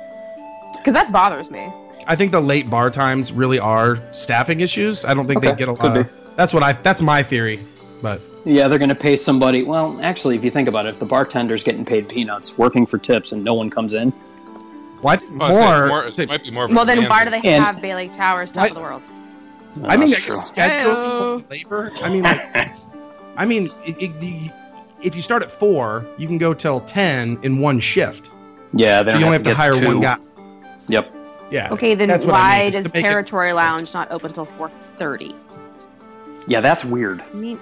Because 0.78 0.94
that 0.94 1.10
bothers 1.10 1.50
me. 1.50 1.68
I 2.06 2.14
think 2.14 2.32
the 2.32 2.40
late 2.40 2.70
bar 2.70 2.88
times 2.88 3.32
really 3.32 3.58
are 3.58 3.96
staffing 4.12 4.60
issues. 4.60 5.04
I 5.04 5.12
don't 5.12 5.26
think 5.26 5.42
they 5.42 5.54
get 5.54 5.68
a 5.68 5.72
lot. 5.72 5.98
Of, 5.98 6.36
that's 6.36 6.54
what 6.54 6.62
I. 6.62 6.72
That's 6.72 7.02
my 7.02 7.22
theory. 7.22 7.60
But 8.00 8.20
Yeah, 8.44 8.68
they're 8.68 8.78
going 8.78 8.88
to 8.88 8.94
pay 8.94 9.16
somebody. 9.16 9.62
Well, 9.64 9.98
actually, 10.02 10.36
if 10.36 10.44
you 10.44 10.50
think 10.50 10.68
about 10.68 10.86
it, 10.86 10.90
if 10.90 10.98
the 10.98 11.06
bartender's 11.06 11.62
getting 11.62 11.84
paid 11.84 12.08
peanuts, 12.08 12.56
working 12.56 12.86
for 12.86 12.96
tips, 12.98 13.32
and 13.32 13.44
no 13.44 13.54
one 13.54 13.68
comes 13.70 13.92
in, 13.94 14.12
well, 15.02 15.12
I 15.14 15.16
think 15.16 15.38
Well, 15.40 15.50
I'd 15.54 15.78
more. 15.80 15.88
more- 15.88 16.04
it 16.06 16.28
might 16.28 16.42
be 16.42 16.50
more 16.50 16.64
of 16.64 16.72
Well, 16.72 16.84
then 16.86 17.04
why 17.04 17.24
do 17.24 17.30
they 17.30 17.36
And- 17.38 17.64
have 17.64 17.80
Bay 17.82 17.94
Lake 17.94 18.12
Towers 18.12 18.50
top 18.52 18.64
I- 18.64 18.66
of 18.68 18.74
the 18.74 18.80
world? 18.80 19.02
I 19.84 19.96
mean, 19.96 20.08
like, 20.10 20.18
schedule 20.20 21.42
labor. 21.50 21.92
I 22.02 22.10
mean, 22.10 22.22
like, 22.24 22.70
I 23.36 23.44
mean, 23.46 23.70
it, 23.86 23.96
it, 24.02 24.20
the- 24.20 24.50
if 25.02 25.14
you 25.16 25.22
start 25.22 25.42
at 25.42 25.50
four, 25.50 26.06
you 26.18 26.26
can 26.26 26.38
go 26.38 26.52
till 26.54 26.80
ten 26.80 27.38
in 27.42 27.58
one 27.60 27.78
shift. 27.80 28.30
yeah, 28.72 29.02
they 29.02 29.10
So 29.10 29.12
don't 29.12 29.20
you 29.20 29.26
only 29.26 29.38
have 29.38 29.46
have 29.46 29.54
to 29.56 29.60
hire 29.62 29.72
get 29.72 29.86
one 29.86 30.00
guy. 30.00 30.16
Yep. 30.88 31.14
Yeah. 31.50 31.68
Okay, 31.72 31.94
then 31.94 32.08
That's 32.08 32.24
what 32.24 32.34
I 32.34 32.38
why 32.58 32.62
mean, 32.64 32.72
does 32.72 32.84
make 32.84 32.96
it- 32.96 33.00
Territory 33.02 33.52
Lounge 33.52 33.92
not 33.94 34.10
open 34.10 34.28
until 34.30 34.44
four 34.44 34.70
thirty? 34.98 35.34
Yeah, 36.46 36.60
that's 36.60 36.84
weird. 36.84 37.22
I 37.32 37.36
mean, 37.36 37.58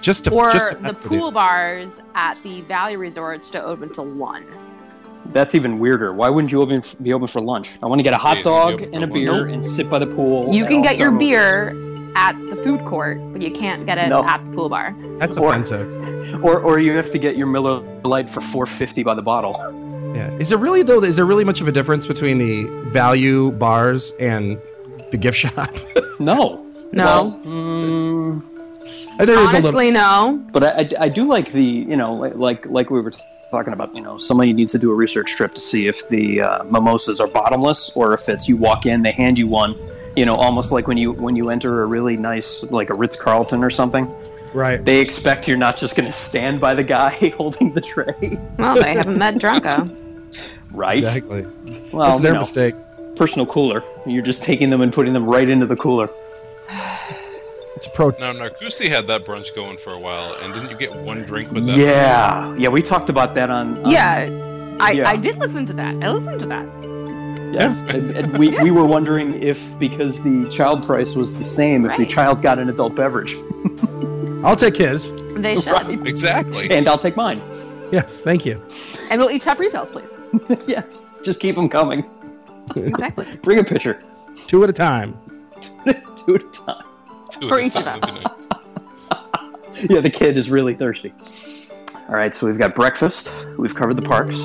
Just 0.00 0.24
to 0.24 0.30
or 0.32 0.52
just 0.52 0.68
to 1.02 1.08
the 1.08 1.08
pool 1.08 1.30
bars 1.30 2.00
at 2.14 2.40
the 2.42 2.60
Value 2.62 2.98
Resorts 2.98 3.50
to 3.50 3.62
open 3.62 3.92
till 3.92 4.06
one. 4.06 4.44
That's 5.32 5.54
even 5.54 5.78
weirder. 5.78 6.12
Why 6.12 6.28
wouldn't 6.28 6.52
you 6.52 6.62
open, 6.62 6.82
be 7.02 7.12
open 7.12 7.26
for 7.26 7.40
lunch? 7.40 7.78
I 7.82 7.86
want 7.86 7.98
to 7.98 8.04
get 8.04 8.14
a 8.14 8.16
hot 8.16 8.38
you 8.38 8.44
can 8.44 8.76
be 8.76 8.84
dog 8.84 8.94
and 8.94 9.04
a 9.04 9.06
beer 9.08 9.32
Nope. 9.32 9.48
and 9.54 9.64
sit 9.66 9.90
by 9.90 9.98
the 9.98 10.06
pool. 10.06 10.54
You 10.54 10.66
can 10.66 10.82
get 10.82 10.98
your 10.98 11.08
start- 11.08 11.18
beer 11.18 11.68
at 12.14 12.32
the 12.48 12.56
food 12.62 12.80
court, 12.84 13.18
but 13.32 13.42
you 13.42 13.50
can't 13.50 13.84
get 13.86 13.98
it 13.98 14.08
No. 14.08 14.24
at 14.24 14.44
the 14.44 14.52
pool 14.56 14.68
bar. 14.68 14.94
That's 15.18 15.36
or- 15.36 15.50
offensive. 15.50 16.42
or 16.44 16.60
or 16.60 16.78
you 16.78 16.92
have 16.92 17.10
to 17.10 17.18
get 17.18 17.36
your 17.36 17.46
Miller 17.48 17.80
Lite 18.04 18.30
for 18.30 18.40
four 18.40 18.66
fifty 18.66 19.02
by 19.02 19.14
the 19.14 19.22
bottle. 19.22 19.56
Yeah. 20.14 20.28
Is 20.34 20.50
there 20.50 20.58
really 20.58 20.82
though? 20.82 21.02
Is 21.02 21.16
there 21.16 21.26
really 21.26 21.44
much 21.44 21.60
of 21.60 21.66
a 21.68 21.72
difference 21.72 22.06
between 22.06 22.38
the 22.38 22.64
value 22.90 23.50
bars 23.52 24.12
and 24.20 24.58
the 25.10 25.16
gift 25.18 25.38
shop? 25.38 25.70
No, 26.18 26.64
No. 26.92 27.04
Well, 27.04 27.40
mm, 27.44 28.42
there 29.18 29.38
is 29.38 29.52
a 29.52 29.56
little. 29.60 29.80
Honestly, 29.80 29.90
no. 29.90 30.44
but 30.52 30.64
I, 30.64 30.68
I, 30.68 30.88
I 31.04 31.08
do 31.08 31.26
like 31.26 31.50
the 31.52 31.64
you 31.64 31.96
know 31.96 32.14
like 32.14 32.34
like, 32.34 32.66
like 32.66 32.90
we 32.90 33.00
were 33.00 33.12
talking 33.50 33.72
about. 33.72 33.94
You 33.94 34.02
know, 34.02 34.18
somebody 34.18 34.52
needs 34.52 34.72
to 34.72 34.78
do 34.78 34.90
a 34.90 34.94
research 34.94 35.34
trip 35.34 35.54
to 35.54 35.60
see 35.60 35.86
if 35.86 36.08
the 36.08 36.42
uh, 36.42 36.64
mimosas 36.64 37.20
are 37.20 37.26
bottomless 37.26 37.96
or 37.96 38.14
if 38.14 38.28
it's 38.28 38.48
you 38.48 38.56
walk 38.56 38.86
in, 38.86 39.02
they 39.02 39.12
hand 39.12 39.38
you 39.38 39.46
one. 39.46 39.74
You 40.16 40.26
know, 40.26 40.34
almost 40.36 40.72
like 40.72 40.86
when 40.86 40.96
you 40.96 41.12
when 41.12 41.36
you 41.36 41.50
enter 41.50 41.82
a 41.82 41.86
really 41.86 42.16
nice 42.16 42.62
like 42.64 42.90
a 42.90 42.94
Ritz 42.94 43.16
Carlton 43.16 43.62
or 43.64 43.70
something. 43.70 44.12
Right. 44.54 44.82
They 44.82 45.00
expect 45.00 45.48
you're 45.48 45.58
not 45.58 45.76
just 45.76 45.96
going 45.96 46.06
to 46.06 46.14
stand 46.14 46.60
by 46.62 46.72
the 46.72 46.84
guy 46.84 47.10
holding 47.36 47.74
the 47.74 47.82
tray, 47.82 48.14
Well, 48.56 48.80
they 48.80 48.94
haven't 48.94 49.18
met 49.18 49.34
Drunko. 49.34 49.90
right? 50.70 50.98
Exactly. 50.98 51.42
Well, 51.92 52.08
That's 52.08 52.20
their 52.20 52.30
you 52.30 52.34
know, 52.34 52.40
mistake. 52.40 52.74
personal 53.16 53.44
cooler. 53.44 53.82
You're 54.06 54.22
just 54.22 54.44
taking 54.44 54.70
them 54.70 54.80
and 54.80 54.94
putting 54.94 55.12
them 55.12 55.26
right 55.26 55.46
into 55.46 55.66
the 55.66 55.76
cooler. 55.76 56.08
It's 57.76 57.86
a 57.86 57.90
pro. 57.90 58.08
Now, 58.18 58.32
Narcoossee 58.32 58.88
had 58.88 59.06
that 59.08 59.26
brunch 59.26 59.54
going 59.54 59.76
for 59.76 59.92
a 59.92 59.98
while, 59.98 60.34
and 60.42 60.54
didn't 60.54 60.70
you 60.70 60.76
get 60.76 60.94
one 60.96 61.24
drink 61.24 61.52
with 61.52 61.66
that? 61.66 61.76
Yeah, 61.76 62.56
yeah, 62.58 62.70
we 62.70 62.80
talked 62.80 63.10
about 63.10 63.34
that 63.34 63.50
on. 63.50 63.84
on 63.84 63.90
Yeah, 63.90 64.76
I, 64.80 64.92
Yeah. 64.92 65.08
I 65.08 65.16
did 65.16 65.36
listen 65.36 65.66
to 65.66 65.74
that. 65.74 65.94
I 66.02 66.10
listened 66.10 66.40
to 66.40 66.46
that. 66.46 66.66
Yes, 67.52 67.82
and, 67.82 68.10
and 68.16 68.38
we, 68.38 68.58
we 68.60 68.70
were 68.70 68.86
wondering 68.86 69.42
if 69.42 69.78
because 69.78 70.22
the 70.22 70.48
child 70.50 70.84
price 70.84 71.14
was 71.14 71.36
the 71.38 71.44
same, 71.44 71.84
if 71.84 71.96
the 71.96 72.06
child 72.06 72.42
got 72.42 72.58
an 72.58 72.68
adult 72.70 72.96
beverage, 72.96 73.34
I'll 74.42 74.56
take 74.56 74.76
his. 74.76 75.12
They 75.34 75.54
should. 75.54 75.66
right? 75.66 76.08
Exactly. 76.08 76.70
And 76.70 76.88
I'll 76.88 76.98
take 76.98 77.14
mine. 77.16 77.40
Yes. 77.92 78.24
Thank 78.24 78.46
you. 78.46 78.60
And 79.10 79.20
we'll 79.20 79.30
each 79.30 79.44
have 79.44 79.60
refills, 79.60 79.90
please. 79.90 80.16
yes, 80.66 81.06
just 81.22 81.40
keep 81.40 81.54
them 81.54 81.68
coming. 81.68 82.04
Exactly. 82.74 83.26
Bring 83.42 83.58
a 83.58 83.64
pitcher, 83.64 84.02
Two 84.46 84.64
at 84.64 84.70
a 84.70 84.72
time. 84.72 85.16
two 86.16 86.36
at 86.36 86.42
a 86.42 86.50
time. 86.50 86.85
Two 87.30 87.48
For 87.48 87.58
each 87.58 87.76
of 87.76 87.84
time 87.84 88.00
us. 88.02 88.48
nice. 88.50 89.88
Yeah, 89.90 90.00
the 90.00 90.10
kid 90.10 90.36
is 90.38 90.50
really 90.50 90.74
thirsty. 90.74 91.12
All 92.08 92.14
right, 92.14 92.32
so 92.32 92.46
we've 92.46 92.56
got 92.58 92.74
breakfast. 92.74 93.46
We've 93.58 93.74
covered 93.74 93.94
the 93.94 94.02
parks. 94.02 94.38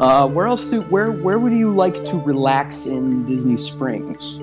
Uh, 0.00 0.26
where 0.26 0.46
else 0.46 0.66
do 0.66 0.80
where 0.82 1.12
where 1.12 1.38
would 1.38 1.52
you 1.52 1.72
like 1.72 2.04
to 2.06 2.18
relax 2.18 2.86
in 2.86 3.24
Disney 3.24 3.56
Springs? 3.56 4.38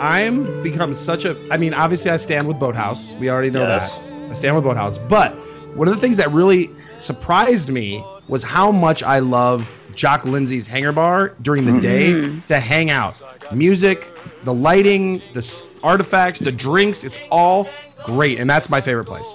I'm 0.00 0.62
become 0.62 0.92
such 0.94 1.24
a. 1.24 1.36
I 1.52 1.56
mean, 1.58 1.72
obviously, 1.74 2.10
I 2.10 2.16
stand 2.16 2.48
with 2.48 2.58
Boathouse. 2.58 3.14
We 3.16 3.30
already 3.30 3.50
know 3.50 3.60
Yes. 3.62 4.06
that. 4.06 4.30
I 4.30 4.34
stand 4.34 4.54
with 4.56 4.64
Boathouse. 4.64 4.98
But 4.98 5.34
one 5.76 5.86
of 5.86 5.94
the 5.94 6.00
things 6.00 6.16
that 6.16 6.32
really 6.32 6.70
surprised 6.96 7.70
me 7.70 8.02
was 8.28 8.42
how 8.42 8.72
much 8.72 9.02
I 9.04 9.18
love 9.20 9.76
Jock 9.94 10.24
Lindsay's 10.24 10.66
Hangar 10.66 10.92
Bar 10.92 11.34
during 11.42 11.64
the 11.66 11.78
day 11.80 12.40
to 12.48 12.58
hang 12.58 12.90
out. 12.90 13.14
Music, 13.52 14.10
the 14.44 14.54
lighting, 14.54 15.20
the 15.32 15.62
artifacts, 15.82 16.40
the 16.40 16.52
drinks. 16.52 17.04
It's 17.04 17.18
all 17.30 17.68
great, 18.04 18.38
and 18.38 18.48
that's 18.48 18.68
my 18.68 18.80
favorite 18.80 19.06
place. 19.06 19.34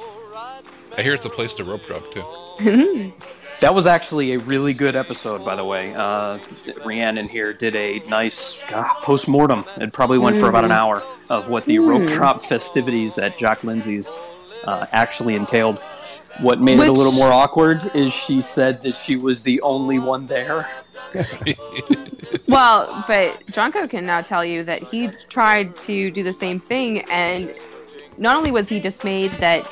I 0.98 1.02
hear 1.02 1.13
it's 1.13 1.26
a 1.26 1.30
place 1.30 1.54
to 1.56 1.63
rope 1.63 1.86
drop 1.86 2.12
too. 2.12 3.13
That 3.62 3.76
was 3.76 3.86
actually 3.86 4.34
a 4.34 4.39
really 4.39 4.74
good 4.74 4.95
episode, 4.95 5.43
by 5.43 5.56
the 5.56 5.65
way. 5.65 5.93
Uh, 5.93 6.39
Rhiannon 6.86 7.28
here 7.28 7.52
did 7.52 7.76
a 7.76 8.00
nice 8.08 8.58
post 9.02 9.28
mortem. 9.28 9.65
It 9.78 9.91
probably 9.91 10.17
went 10.17 10.38
for 10.38 10.48
about 10.48 10.63
an 10.63 10.72
hour 10.72 11.04
of 11.30 11.50
what 11.50 11.65
the 11.65 11.80
rope 11.80 12.08
drop 12.08 12.41
festivities 12.41 13.17
at 13.17 13.38
Jock 13.38 13.63
Lindsay's 13.65 14.17
uh, 14.63 14.86
actually 14.93 15.36
entailed. 15.36 15.80
What 16.39 16.62
made 16.62 16.80
it 16.80 16.88
a 16.88 16.93
little 16.93 17.12
more 17.12 17.32
awkward 17.32 17.84
is 17.93 18.13
she 18.13 18.39
said 18.41 18.82
that 18.84 18.95
she 18.95 19.17
was 19.17 19.43
the 19.43 19.62
only 19.62 20.00
one 20.00 20.26
there. 20.26 20.69
Well, 22.48 23.04
but 23.08 23.39
Drunko 23.48 23.89
can 23.89 24.06
now 24.06 24.22
tell 24.22 24.43
you 24.43 24.63
that 24.63 24.82
he 24.82 25.10
tried 25.30 25.78
to 25.80 26.10
do 26.12 26.24
the 26.24 26.34
same 26.34 26.60
thing, 26.60 27.02
and 27.10 27.54
not 28.17 28.36
only 28.38 28.52
was 28.52 28.67
he 28.67 28.80
dismayed 28.80 29.34
that 29.36 29.69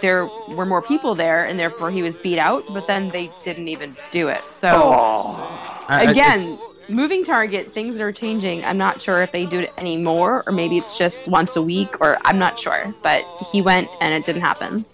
there 0.00 0.26
were 0.48 0.64
more 0.66 0.80
people 0.82 1.14
there, 1.14 1.44
and 1.44 1.58
therefore 1.58 1.90
he 1.90 2.02
was 2.02 2.16
beat 2.16 2.38
out, 2.38 2.64
but 2.72 2.86
then 2.86 3.10
they 3.10 3.30
didn't 3.44 3.68
even 3.68 3.94
do 4.10 4.28
it. 4.28 4.40
So 4.50 4.68
Oh, 4.72 5.84
I- 5.88 6.06
I- 6.06 6.10
again, 6.10 6.40
moving 6.88 7.24
target, 7.24 7.72
things 7.74 8.00
are 8.00 8.10
changing. 8.12 8.64
I'm 8.64 8.78
not 8.78 9.00
sure 9.02 9.22
if 9.22 9.30
they 9.30 9.44
do 9.46 9.60
it 9.60 9.72
anymore, 9.76 10.44
or 10.46 10.52
maybe 10.52 10.78
it's 10.78 10.96
just 10.96 11.28
once 11.28 11.56
a 11.56 11.62
week, 11.62 12.00
or 12.00 12.16
I'm 12.24 12.38
not 12.38 12.58
sure. 12.58 12.94
But 13.02 13.22
he 13.52 13.60
went, 13.62 13.88
and 14.00 14.12
it 14.14 14.24
didn't 14.24 14.42
happen. 14.42 14.84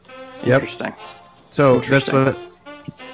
Yep. 0.44 0.54
interesting. 0.54 0.92
So 1.50 1.76
that's 1.78 2.08
Interesting. 2.08 2.24
what. 2.24 2.38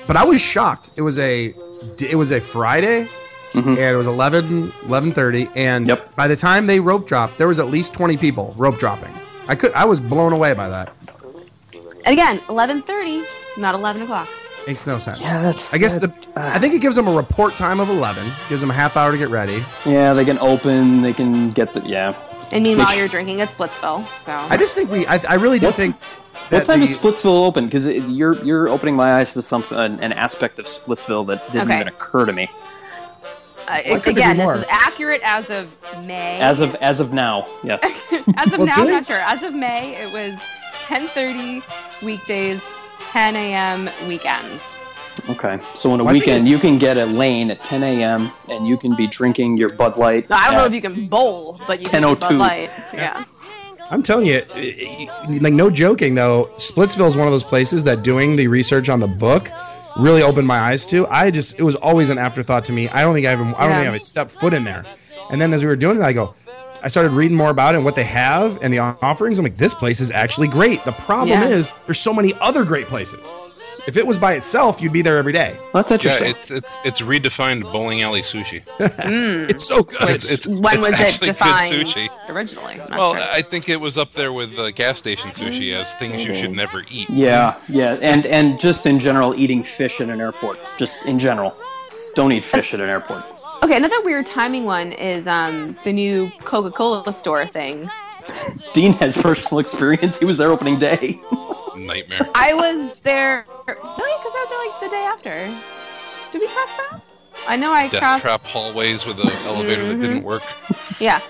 But 0.07 0.17
I 0.17 0.25
was 0.25 0.41
shocked. 0.41 0.93
It 0.97 1.03
was 1.03 1.19
a 1.19 1.55
it 2.01 2.17
was 2.17 2.31
a 2.33 2.41
Friday, 2.41 3.09
Mhm. 3.53 3.69
and 3.69 3.79
it 3.79 3.97
was 3.97 4.07
11, 4.07 4.73
11.30, 4.87 5.49
and 5.57 5.89
Yep. 5.89 6.15
by 6.17 6.27
the 6.29 6.37
time 6.37 6.67
they 6.67 6.81
rope 6.81 7.07
dropped, 7.07 7.39
there 7.39 7.49
was 7.49 7.59
at 7.59 7.69
least 7.71 7.93
twenty 7.93 8.17
people 8.17 8.55
rope 8.57 8.79
dropping. 8.79 9.13
I 9.49 9.55
could 9.55 9.73
I 9.73 9.85
was 9.85 9.99
blown 10.01 10.33
away 10.33 10.55
by 10.55 10.69
that. 10.69 10.93
And 12.05 12.13
again, 12.13 12.41
11:30, 12.49 13.25
not 13.57 13.75
11 13.75 14.03
o'clock. 14.03 14.29
Makes 14.67 14.87
no 14.87 14.99
sense. 14.99 15.21
Yeah, 15.21 15.41
that's. 15.41 15.75
I 15.75 15.79
guess 15.79 15.95
the 15.95 16.07
that's- 16.07 16.29
I 16.37 16.59
think 16.59 16.75
it 16.75 16.81
gives 16.81 16.95
them 16.95 17.09
a 17.09 17.13
report 17.13 17.57
time 17.57 17.81
of 17.81 17.89
eleven. 17.89 18.31
Gives 18.49 18.61
them 18.61 18.71
a 18.71 18.75
half 18.75 18.97
hour 18.97 19.11
to 19.11 19.17
get 19.19 19.31
ready. 19.31 19.65
Yeah, 19.87 20.13
they 20.13 20.25
can 20.25 20.39
open. 20.39 21.01
They 21.01 21.13
can 21.15 21.49
get 21.49 21.73
the. 21.73 21.81
Yeah. 21.81 22.13
And 22.53 22.63
meanwhile, 22.63 22.87
Which- 22.89 22.99
you're 22.99 23.09
drinking 23.09 23.41
at 23.41 23.51
Splitsville. 23.57 24.07
So 24.17 24.33
I 24.33 24.57
just 24.59 24.75
think 24.77 24.91
we. 24.93 25.07
I, 25.07 25.19
I 25.29 25.35
really 25.37 25.59
do 25.59 25.71
think 25.71 25.97
that 26.51 26.67
time 26.67 26.81
the- 26.81 26.87
does 26.87 26.97
Splitsville 26.97 27.47
open? 27.47 27.65
Because 27.67 27.87
you're 27.87 28.43
you're 28.45 28.69
opening 28.69 28.97
my 28.97 29.15
eyes 29.15 29.35
to 29.35 29.43
something 29.43 29.77
an, 29.79 30.01
an 30.01 30.13
aspect 30.13 30.59
of 30.59 30.67
Splitsville 30.67 31.27
that 31.29 31.51
didn't 31.53 31.69
Okay. 31.71 31.81
even 31.81 31.89
occur 31.89 32.25
to 32.27 32.33
me 32.33 32.49
Uh, 33.69 33.79
it 33.85 34.07
again, 34.07 34.37
be 34.37 34.43
this 34.43 34.57
is 34.57 34.65
accurate 34.69 35.21
as 35.25 35.49
of 35.51 35.75
May. 36.07 36.39
as 36.41 36.61
of 36.61 36.75
as 36.77 36.99
of 37.01 37.13
now. 37.13 37.47
Yes. 37.63 37.81
as 38.37 38.53
of 38.53 38.59
Well, 38.59 38.67
now, 38.67 38.75
do 38.77 38.83
I'm 38.83 38.91
not 38.91 39.07
sure. 39.07 39.19
As 39.21 39.43
of 39.43 39.55
May, 39.55 39.95
it 39.97 40.11
was 40.13 40.39
10:30 40.83 41.63
weekdays, 42.03 42.73
10 42.99 43.37
a.m. 43.37 43.89
weekends. 44.09 44.79
Okay. 45.29 45.59
So 45.75 45.93
on 45.93 46.01
a 46.01 46.05
Well, 46.05 46.15
weekend, 46.15 46.49
it- 46.49 46.51
you 46.51 46.59
can 46.59 46.79
get 46.79 46.97
a 46.97 47.05
lane 47.07 47.51
at 47.51 47.63
10 47.63 47.83
a.m. 47.85 48.33
and 48.49 48.67
you 48.67 48.77
can 48.77 48.97
be 48.97 49.07
drinking 49.07 49.57
your 49.57 49.69
Bud 49.69 49.97
Light. 49.97 50.29
No, 50.31 50.37
I 50.37 50.47
don't 50.47 50.55
know 50.55 50.65
if 50.65 50.73
you 50.73 50.81
can 50.81 51.07
bowl, 51.09 51.61
but 51.67 51.79
you 51.81 51.87
can 51.87 52.03
10:02. 52.03 52.21
Bud 52.21 52.35
Light. 52.37 52.71
Yeah. 52.95 53.23
I'm 53.91 54.03
telling 54.03 54.27
you, 54.27 54.43
like 55.41 55.53
no 55.53 55.69
joking 55.71 56.15
though, 56.15 56.51
Splitsville 56.57 57.09
is 57.09 57.17
one 57.17 57.27
of 57.27 57.33
those 57.33 57.45
places 57.45 57.83
that 57.85 58.03
doing 58.05 58.37
the 58.37 58.47
research 58.47 58.89
on 58.89 59.01
the 59.01 59.09
book 59.09 59.49
really 59.97 60.23
opened 60.23 60.47
my 60.47 60.59
eyes 60.59 60.87
to. 60.87 61.07
I 61.09 61.31
just 61.31 61.59
it 61.59 61.63
was 61.65 61.75
always 61.77 62.09
an 62.11 62.19
afterthought 62.19 62.65
to 62.67 62.73
me. 62.73 62.89
I 62.91 63.03
don't 63.03 63.15
think 63.15 63.27
I 63.27 63.33
even 63.33 63.49
I 63.49 63.63
don't 63.63 63.71
Yeah. 63.71 63.81
think 63.83 63.95
I've 63.95 64.03
stepped 64.03 64.31
foot 64.31 64.55
in 64.55 64.63
there. 64.65 64.85
And 65.31 65.41
then 65.41 65.53
as 65.53 65.63
we 65.65 65.69
were 65.69 65.77
doing 65.77 65.97
it, 65.99 66.03
I 66.03 66.13
go, 66.13 66.35
I 66.83 66.89
started 66.89 67.11
reading 67.13 67.37
more 67.37 67.51
about 67.51 67.75
it 67.75 67.79
and 67.79 67.85
what 67.85 67.95
they 67.97 68.05
have 68.05 68.59
and 68.63 68.73
the 68.73 68.79
offerings. 68.79 69.39
I'm 69.39 69.45
like, 69.45 69.57
this 69.57 69.75
place 69.75 70.01
is 70.01 70.11
actually 70.13 70.49
great. 70.49 70.85
The 70.85 70.93
problem 70.93 71.41
Yeah. 71.41 71.49
is 71.49 71.73
there's 71.87 72.01
so 72.01 72.13
many 72.13 72.33
other 72.41 72.65
great 72.65 72.89
places. 72.89 73.29
If 73.91 73.97
it 73.97 74.07
was 74.07 74.19
by 74.19 74.35
itself, 74.35 74.81
you'd 74.81 74.93
be 74.93 75.03
there 75.03 75.19
every 75.19 75.33
day. 75.33 75.57
That's 75.75 75.91
Yeah, 75.91 75.97
interesting. 75.97 76.31
it's 76.31 76.51
it's 76.53 76.79
it's 76.85 77.03
redefined 77.03 77.63
bowling 77.73 78.03
alley 78.03 78.21
sushi. 78.21 78.61
Mm. 78.79 79.51
It's 79.51 79.65
so 79.65 79.83
good. 79.83 80.11
It's, 80.11 80.31
it's, 80.31 80.47
when 80.47 80.75
it's 80.79 80.89
was 80.89 81.23
it 81.23 81.27
defined 81.27 81.71
good 81.71 81.87
sushi. 81.89 82.29
originally? 82.29 82.77
Not 82.77 82.91
Well, 82.91 83.15
sure. 83.15 83.25
I 83.33 83.43
think 83.43 83.69
it 83.69 83.81
was 83.81 83.99
up 83.99 84.13
there 84.13 84.33
with 84.33 84.57
uh, 84.61 84.71
gas 84.71 84.99
station 84.99 85.33
sushi 85.33 85.75
as 85.75 85.93
things 85.95 86.25
you 86.25 86.35
should 86.37 86.55
never 86.55 86.85
eat. 86.89 87.09
yeah, 87.11 87.59
yeah, 87.69 87.99
and 88.01 88.25
and 88.27 88.61
just 88.61 88.87
in 88.87 89.01
general, 89.01 89.35
eating 89.35 89.65
fish 89.65 90.01
in 90.01 90.09
an 90.11 90.21
airport. 90.21 90.59
Just 90.79 91.07
in 91.07 91.19
general, 91.19 91.53
don't 92.15 92.31
eat 92.33 92.45
fish 92.45 92.73
at 92.75 92.81
an 92.81 92.89
airport. 92.89 93.25
Okay, 93.65 93.77
another 93.77 94.01
weird 94.03 94.25
timing 94.25 94.65
one 94.67 94.93
is 94.93 95.27
um, 95.27 95.77
the 95.85 95.93
new 95.93 96.31
Coca-Cola 96.45 97.13
store 97.13 97.45
thing. 97.45 97.91
Dean 98.73 98.93
has 98.95 99.21
personal 99.23 99.59
experience. 99.59 100.19
He 100.21 100.25
was 100.27 100.39
there 100.39 100.51
opening 100.51 100.79
day. 100.79 101.19
Nightmare. 101.77 102.21
I 102.35 102.55
was 102.55 102.99
there 103.01 103.45
really 103.67 104.15
because 104.19 104.33
I 104.35 104.47
was 104.49 104.71
like 104.73 104.81
the 104.81 104.89
day 104.97 105.05
after. 105.05 105.63
Did 106.33 106.41
we 106.41 106.49
cross 106.49 106.73
paths? 106.73 107.33
I 107.47 107.57
know 107.57 107.73
I 107.73 107.89
Death 107.89 108.01
crossed. 108.01 108.23
trap 108.23 108.45
hallways 108.45 109.07
with 109.07 109.19
an 109.19 109.31
elevator 109.47 109.89
that 109.89 110.01
didn't 110.01 110.23
work. 110.25 110.43
Yeah. 111.01 111.23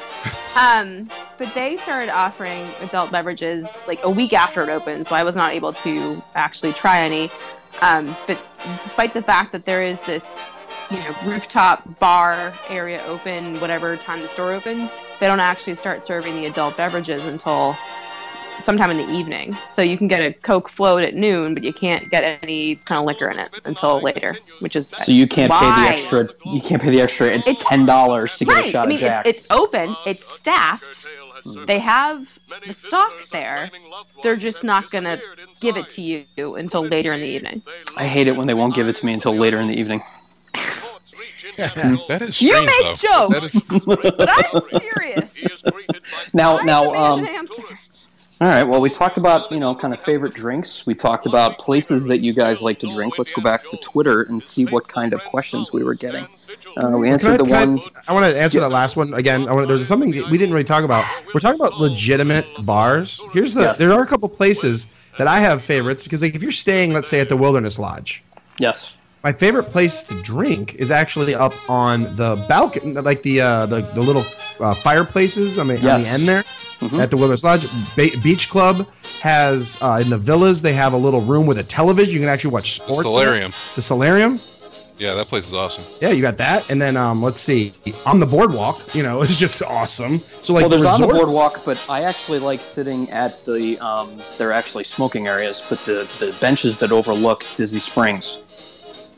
Um, 0.61 1.09
but 1.39 1.55
they 1.55 1.77
started 1.77 2.11
offering 2.11 2.63
adult 2.81 3.13
beverages 3.13 3.81
like 3.87 4.01
a 4.03 4.11
week 4.11 4.33
after 4.33 4.65
it 4.65 4.69
opened, 4.69 5.07
so 5.07 5.15
I 5.15 5.23
was 5.23 5.37
not 5.37 5.53
able 5.53 5.73
to 5.75 6.21
actually 6.35 6.73
try 6.73 7.03
any. 7.03 7.31
Um, 7.83 8.17
but 8.27 8.41
despite 8.83 9.15
the 9.15 9.23
fact 9.23 9.53
that 9.53 9.65
there 9.65 9.81
is 9.83 10.01
this, 10.03 10.41
you 10.91 10.97
know, 10.97 11.15
rooftop 11.25 12.01
bar 12.01 12.53
area 12.69 13.01
open 13.07 13.61
whatever 13.61 13.97
time 13.97 14.23
the 14.23 14.29
store 14.29 14.53
opens, 14.53 14.93
they 15.21 15.29
don't 15.29 15.39
actually 15.41 15.77
start 15.77 16.03
serving 16.03 16.35
the 16.35 16.47
adult 16.47 16.77
beverages 16.77 17.25
until 17.27 17.77
sometime 18.63 18.91
in 18.91 18.97
the 18.99 19.11
evening. 19.13 19.57
So 19.67 19.83
you 19.83 19.97
can 19.99 20.09
get 20.09 20.21
a 20.25 20.33
Coke 20.33 20.69
float 20.69 21.05
at 21.05 21.15
noon, 21.15 21.55
but 21.55 21.63
you 21.65 21.73
can't 21.73 22.11
get 22.11 22.41
any 22.43 22.77
kind 22.77 22.99
of 23.01 23.05
liquor 23.07 23.29
in 23.31 23.39
it 23.39 23.51
until 23.65 24.01
later, 24.01 24.37
which 24.61 24.77
is 24.77 24.95
So 24.99 25.13
you 25.13 25.27
can't 25.27 25.53
pay 25.53 25.59
the 25.59 25.89
extra. 25.89 26.29
You 26.45 26.61
can't 26.61 26.81
pay 26.83 26.91
the 26.91 27.01
extra 27.01 27.29
It's- 27.29 27.65
ten 27.69 27.87
dollars 27.87 28.37
to 28.39 28.45
get 28.45 28.55
right. 28.55 28.67
a 28.67 28.69
shot 28.69 28.87
I 28.87 28.89
mean, 28.89 28.95
of 28.97 29.01
Jack. 29.01 29.27
It's, 29.27 29.41
it's 29.43 29.51
open, 29.51 29.97
it's 30.07 30.25
staffed. 30.27 31.07
They 31.67 31.79
have 31.79 32.39
the 32.67 32.75
stock 32.75 33.13
there. 33.33 33.71
They're 34.23 34.37
just 34.37 34.63
not 34.63 34.91
going 34.91 35.05
to 35.05 35.19
give 35.61 35.79
it 35.79 35.89
to 35.91 36.03
you 36.03 36.27
until 36.37 36.83
later 36.87 37.15
in 37.15 37.21
the 37.23 37.27
evening. 37.29 37.63
I 37.97 38.07
hate 38.07 38.27
it 38.27 38.37
when 38.37 38.47
they 38.47 38.53
won't 38.53 38.75
give 38.75 38.89
it 38.89 38.97
to 38.97 39.07
me 39.07 39.15
until 39.15 39.35
later 39.35 39.59
in 39.59 39.69
the 39.69 39.79
evening. 39.79 40.03
That 41.57 42.23
is 42.23 42.41
You 42.41 42.55
make 42.65 43.01
though. 43.01 43.29
jokes. 43.29 43.69
That 43.69 44.05
is, 44.05 44.13
But 44.17 44.31
I'm 44.31 44.81
serious. 44.81 46.33
Now, 46.35 46.59
now, 46.59 46.95
um, 46.95 47.21
an 47.21 47.27
answer. 47.27 47.63
All 48.41 48.49
right. 48.49 48.63
Well, 48.63 48.81
we 48.81 48.89
talked 48.89 49.19
about 49.19 49.53
you 49.53 49.61
know 49.61 49.75
kind 49.75 49.93
of 49.93 50.01
favorite 50.01 50.35
drinks. 50.35 50.87
We 50.87 50.95
talked 50.95 51.27
about 51.27 51.59
places 51.59 52.07
that 52.07 52.19
you 52.21 52.33
guys 52.33 52.63
like 52.63 52.79
to 52.79 52.89
drink. 52.89 53.19
Let's 53.19 53.33
go 53.33 53.43
back 53.43 53.67
to 53.67 53.77
Twitter 53.79 54.23
and 54.23 54.43
see 54.43 54.65
what 54.65 54.89
kind 54.89 55.13
of 55.13 55.23
questions 55.27 55.73
we 55.73 55.83
were 55.85 55.95
getting. 55.95 56.25
Uh, 56.77 56.89
we 56.97 57.03
Can 57.03 57.05
I, 57.05 57.09
answered 57.13 57.39
the 57.39 57.45
can 57.45 57.55
I- 57.55 57.67
one. 57.67 57.79
I, 58.09 58.13
want 58.15 58.25
to 58.27 58.41
answer 58.41 58.61
that 58.61 58.71
last 58.71 58.97
one 58.97 59.13
again. 59.15 59.47
I 59.49 59.53
want 59.53 59.69
there's 59.69 59.87
something 59.87 60.11
that 60.13 60.31
we 60.31 60.39
didn't 60.39 60.55
really 60.55 60.65
talk 60.65 60.85
about. 60.85 61.05
We're 61.35 61.41
talking 61.41 61.61
about 61.61 61.79
legitimate 61.79 62.47
bars. 62.65 63.21
Here's 63.33 63.53
the 63.55 63.63
Yes. 63.63 63.79
there 63.79 63.93
are 63.93 64.03
a 64.03 64.07
couple 64.07 64.29
places 64.29 64.89
that 65.19 65.27
I 65.27 65.39
have 65.39 65.61
favorites 65.63 66.03
because 66.03 66.23
like 66.23 66.35
if 66.35 66.43
you're 66.43 66.51
staying, 66.51 66.93
let's 66.95 67.09
say 67.09 67.21
at 67.21 67.29
the 67.29 67.37
Wilderness 67.37 67.79
Lodge, 67.79 68.23
Yes. 68.59 68.97
my 69.23 69.33
favorite 69.33 69.65
place 69.65 70.03
to 70.05 70.15
drink 70.23 70.77
is 70.77 70.91
actually 70.91 71.35
up 71.35 71.53
on 71.69 72.17
the 72.17 72.43
balcony, 72.49 72.95
like 72.95 73.21
the 73.23 73.43
uh, 73.43 73.67
the, 73.67 73.83
the 73.95 74.01
little 74.01 74.25
uh, 74.61 74.75
fireplaces 74.77 75.59
on 75.59 75.69
the 75.69 75.77
on 75.77 76.01
the 76.01 76.07
end 76.09 76.23
there 76.27 76.45
Mhm. 76.81 77.01
at 77.01 77.11
the 77.11 77.17
Wilderness 77.17 77.45
Lodge. 77.45 77.67
Ba- 77.97 78.17
Beach 78.23 78.49
Club 78.51 78.87
has 79.21 79.77
uh, 79.81 79.99
in 80.01 80.09
the 80.09 80.19
villas 80.19 80.63
they 80.63 80.73
have 80.73 80.93
a 80.93 80.97
little 80.97 81.21
room 81.21 81.47
with 81.47 81.59
a 81.59 81.63
television. 81.65 82.15
You 82.15 82.21
can 82.21 82.29
actually 82.29 82.53
watch 82.53 82.75
sports. 82.77 83.01
in 83.01 83.07
it. 83.07 83.11
solarium. 83.11 83.53
The 83.77 83.83
solarium. 83.83 84.41
Yeah, 84.99 85.15
that 85.15 85.29
place 85.29 85.47
is 85.49 85.55
awesome. 85.55 85.85
Yeah, 86.03 86.11
you 86.11 86.21
got 86.21 86.37
that, 86.39 86.71
and 86.71 86.81
then 86.81 86.95
um, 86.95 87.23
let's 87.23 87.41
see, 87.41 87.73
on 88.05 88.21
the 88.21 88.27
boardwalk, 88.27 88.95
you 88.95 89.03
know, 89.03 89.23
it's 89.23 89.39
just 89.39 89.63
awesome. 89.63 90.21
So 90.43 90.53
like, 90.53 90.61
well, 90.63 90.69
there's 90.69 90.85
on 90.85 91.01
the 91.01 91.07
boardwalk, 91.07 91.65
but 91.65 91.83
I 91.89 92.03
actually 92.03 92.39
like 92.39 92.61
sitting 92.61 93.11
at 93.11 93.43
the. 93.45 93.79
Um, 93.79 94.21
they're 94.37 94.53
actually 94.53 94.85
smoking 94.85 95.27
areas, 95.27 95.65
but 95.69 95.85
the 95.85 96.07
the 96.19 96.37
benches 96.41 96.79
that 96.79 96.93
overlook 96.93 97.47
Disney 97.57 97.81
Springs 97.81 98.41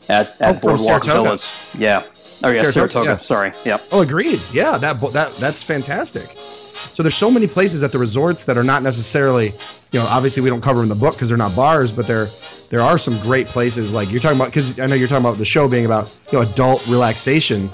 at 0.09 0.35
Oh, 0.39 0.45
at 0.45 0.61
from 0.61 0.69
Boardwalk 0.77 1.03
Saratoga. 1.03 1.23
Villas. 1.23 1.55
Yeah. 1.77 2.03
Oh 2.45 2.49
yeah, 2.49 2.63
Saratoga, 2.63 2.71
Saratoga. 2.71 3.09
yeah. 3.11 3.17
Sorry. 3.17 3.53
Yeah. 3.65 3.77
Oh, 3.91 4.01
agreed. 4.01 4.41
Yeah, 4.53 4.77
that 4.77 5.01
that 5.13 5.31
that's 5.33 5.63
fantastic. 5.63 6.33
So 6.93 7.03
there's 7.03 7.15
so 7.15 7.31
many 7.31 7.47
places 7.47 7.83
at 7.83 7.91
the 7.91 7.99
resorts 7.99 8.45
that 8.45 8.57
are 8.57 8.63
not 8.63 8.83
necessarily, 8.83 9.47
you 9.91 9.99
know, 9.99 10.05
obviously 10.05 10.41
we 10.43 10.49
don't 10.49 10.61
cover 10.61 10.77
them 10.79 10.83
in 10.83 10.89
the 10.89 10.95
book 10.95 11.15
because 11.15 11.27
they're 11.29 11.37
not 11.37 11.55
bars, 11.55 11.91
but 11.91 12.07
there 12.07 12.29
there 12.69 12.81
are 12.81 12.97
some 12.97 13.19
great 13.19 13.47
places 13.47 13.93
like 13.93 14.09
you're 14.09 14.19
talking 14.19 14.37
about 14.37 14.47
because 14.49 14.79
I 14.79 14.87
know 14.87 14.95
you're 14.95 15.07
talking 15.07 15.25
about 15.25 15.37
the 15.37 15.45
show 15.45 15.67
being 15.67 15.85
about 15.85 16.09
you 16.31 16.39
know 16.39 16.41
adult 16.49 16.85
relaxation. 16.87 17.69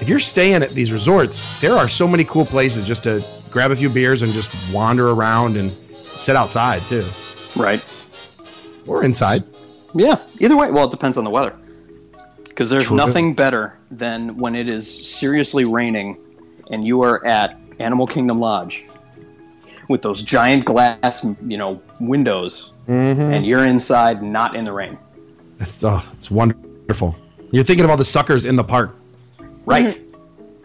If 0.00 0.08
you're 0.08 0.18
staying 0.18 0.62
at 0.62 0.74
these 0.74 0.92
resorts, 0.92 1.48
there 1.60 1.74
are 1.74 1.88
so 1.88 2.06
many 2.06 2.24
cool 2.24 2.46
places 2.46 2.84
just 2.84 3.02
to 3.04 3.24
grab 3.50 3.70
a 3.72 3.76
few 3.76 3.88
beers 3.90 4.22
and 4.22 4.32
just 4.32 4.52
wander 4.70 5.10
around 5.10 5.56
and 5.56 5.74
sit 6.12 6.36
outside 6.36 6.86
too, 6.86 7.10
Right. 7.56 7.82
or 8.86 9.02
inside. 9.02 9.42
Yeah. 9.94 10.16
Either 10.38 10.56
way, 10.56 10.70
well, 10.70 10.84
it 10.84 10.90
depends 10.90 11.18
on 11.18 11.24
the 11.24 11.30
weather. 11.30 11.54
Because 12.44 12.70
there's 12.70 12.86
True. 12.86 12.96
nothing 12.96 13.34
better 13.34 13.74
than 13.90 14.36
when 14.36 14.54
it 14.54 14.68
is 14.68 14.86
seriously 15.18 15.64
raining 15.64 16.16
and 16.70 16.84
you 16.84 17.02
are 17.02 17.24
at 17.26 17.56
Animal 17.78 18.06
Kingdom 18.06 18.40
Lodge 18.40 18.88
with 19.88 20.02
those 20.02 20.22
giant 20.22 20.64
glass, 20.64 21.24
you 21.46 21.56
know, 21.56 21.80
windows, 22.00 22.72
Mm-hmm. 22.86 23.20
and 23.20 23.44
you're 23.44 23.64
inside, 23.66 24.22
not 24.22 24.56
in 24.56 24.64
the 24.64 24.72
rain. 24.72 24.96
It's 25.60 25.84
oh, 25.84 26.02
it's 26.14 26.30
wonderful. 26.30 27.14
You're 27.52 27.62
thinking 27.64 27.84
of 27.84 27.90
all 27.90 27.98
the 27.98 28.04
suckers 28.04 28.46
in 28.46 28.56
the 28.56 28.64
park. 28.64 28.94
Right. 29.66 30.00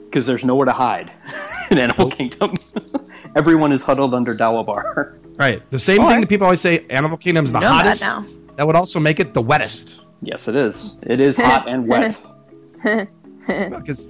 Because 0.06 0.26
there's 0.26 0.45
nowhere 0.45 0.65
to 0.65 0.71
hide 0.71 1.12
in 1.71 1.78
Animal 1.80 2.10
Kingdom. 2.10 2.54
Everyone 3.36 3.73
is 3.73 3.84
huddled 3.84 4.13
under 4.13 4.34
Dawa 4.34 4.65
Bar. 4.65 5.17
Right. 5.36 5.62
The 5.69 5.80
same 5.80 5.99
All 6.02 6.10
thing 6.12 6.21
that 6.21 6.30
people 6.30 6.45
always 6.45 6.62
say 6.62 6.86
Animal 6.89 7.17
Kingdom 7.17 7.43
is 7.43 7.52
the 7.52 7.60
Know 7.60 7.67
that 7.71 7.84
hottest. 7.86 8.04
now. 8.04 8.26
That 8.56 8.67
would 8.67 8.76
also 8.78 8.99
make 9.02 9.19
it 9.19 9.34
the 9.34 9.41
wettest. 9.41 10.06
yes, 10.21 10.47
it 10.47 10.56
is. 10.56 10.97
It 11.04 11.19
is 11.19 11.36
hot 11.38 11.67
and 11.67 11.88
wet. 11.89 12.21
Because 13.47 14.10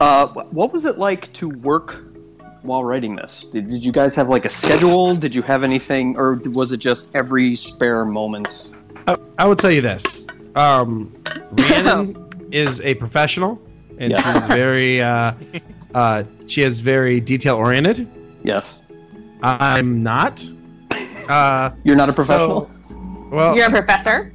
Uh, 0.00 0.26
what 0.50 0.72
was 0.72 0.84
it 0.84 0.98
like 0.98 1.32
to 1.34 1.48
work 1.48 2.02
while 2.62 2.82
writing 2.84 3.16
this? 3.16 3.44
Did, 3.46 3.68
did 3.68 3.84
you 3.84 3.92
guys 3.92 4.16
have 4.16 4.28
like 4.28 4.44
a 4.44 4.50
schedule? 4.50 5.14
Did 5.14 5.34
you 5.34 5.42
have 5.42 5.64
anything, 5.64 6.16
or 6.16 6.34
was 6.34 6.72
it 6.72 6.78
just 6.78 7.14
every 7.14 7.54
spare 7.54 8.04
moment? 8.04 8.72
I, 9.06 9.16
I 9.38 9.46
will 9.46 9.56
tell 9.56 9.70
you 9.70 9.80
this: 9.80 10.26
um, 10.56 11.12
Rhiannon 11.52 12.48
is 12.50 12.80
a 12.82 12.94
professional, 12.94 13.60
and 13.98 14.10
Yeah. 14.10 14.20
she's 14.22 14.46
very. 14.48 15.00
Uh, 15.00 15.32
uh, 15.94 16.24
she 16.46 16.62
is 16.62 16.80
very 16.80 17.20
detail 17.20 17.56
oriented. 17.56 18.08
Yes, 18.42 18.80
I'm 19.42 20.02
not. 20.02 20.44
Uh, 21.28 21.70
you're 21.84 21.96
not 21.96 22.08
a 22.08 22.12
professional. 22.12 22.66
so, 22.66 23.28
well, 23.30 23.56
You're 23.56 23.68
a 23.68 23.70
professor? 23.70 24.32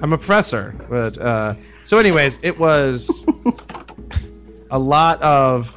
I'm 0.00 0.12
a 0.12 0.18
professor, 0.18 0.74
but 0.88 1.18
uh, 1.18 1.54
so 1.82 1.98
anyways, 1.98 2.40
it 2.42 2.58
was 2.58 3.26
a 4.72 4.78
lot 4.78 5.22
of 5.22 5.76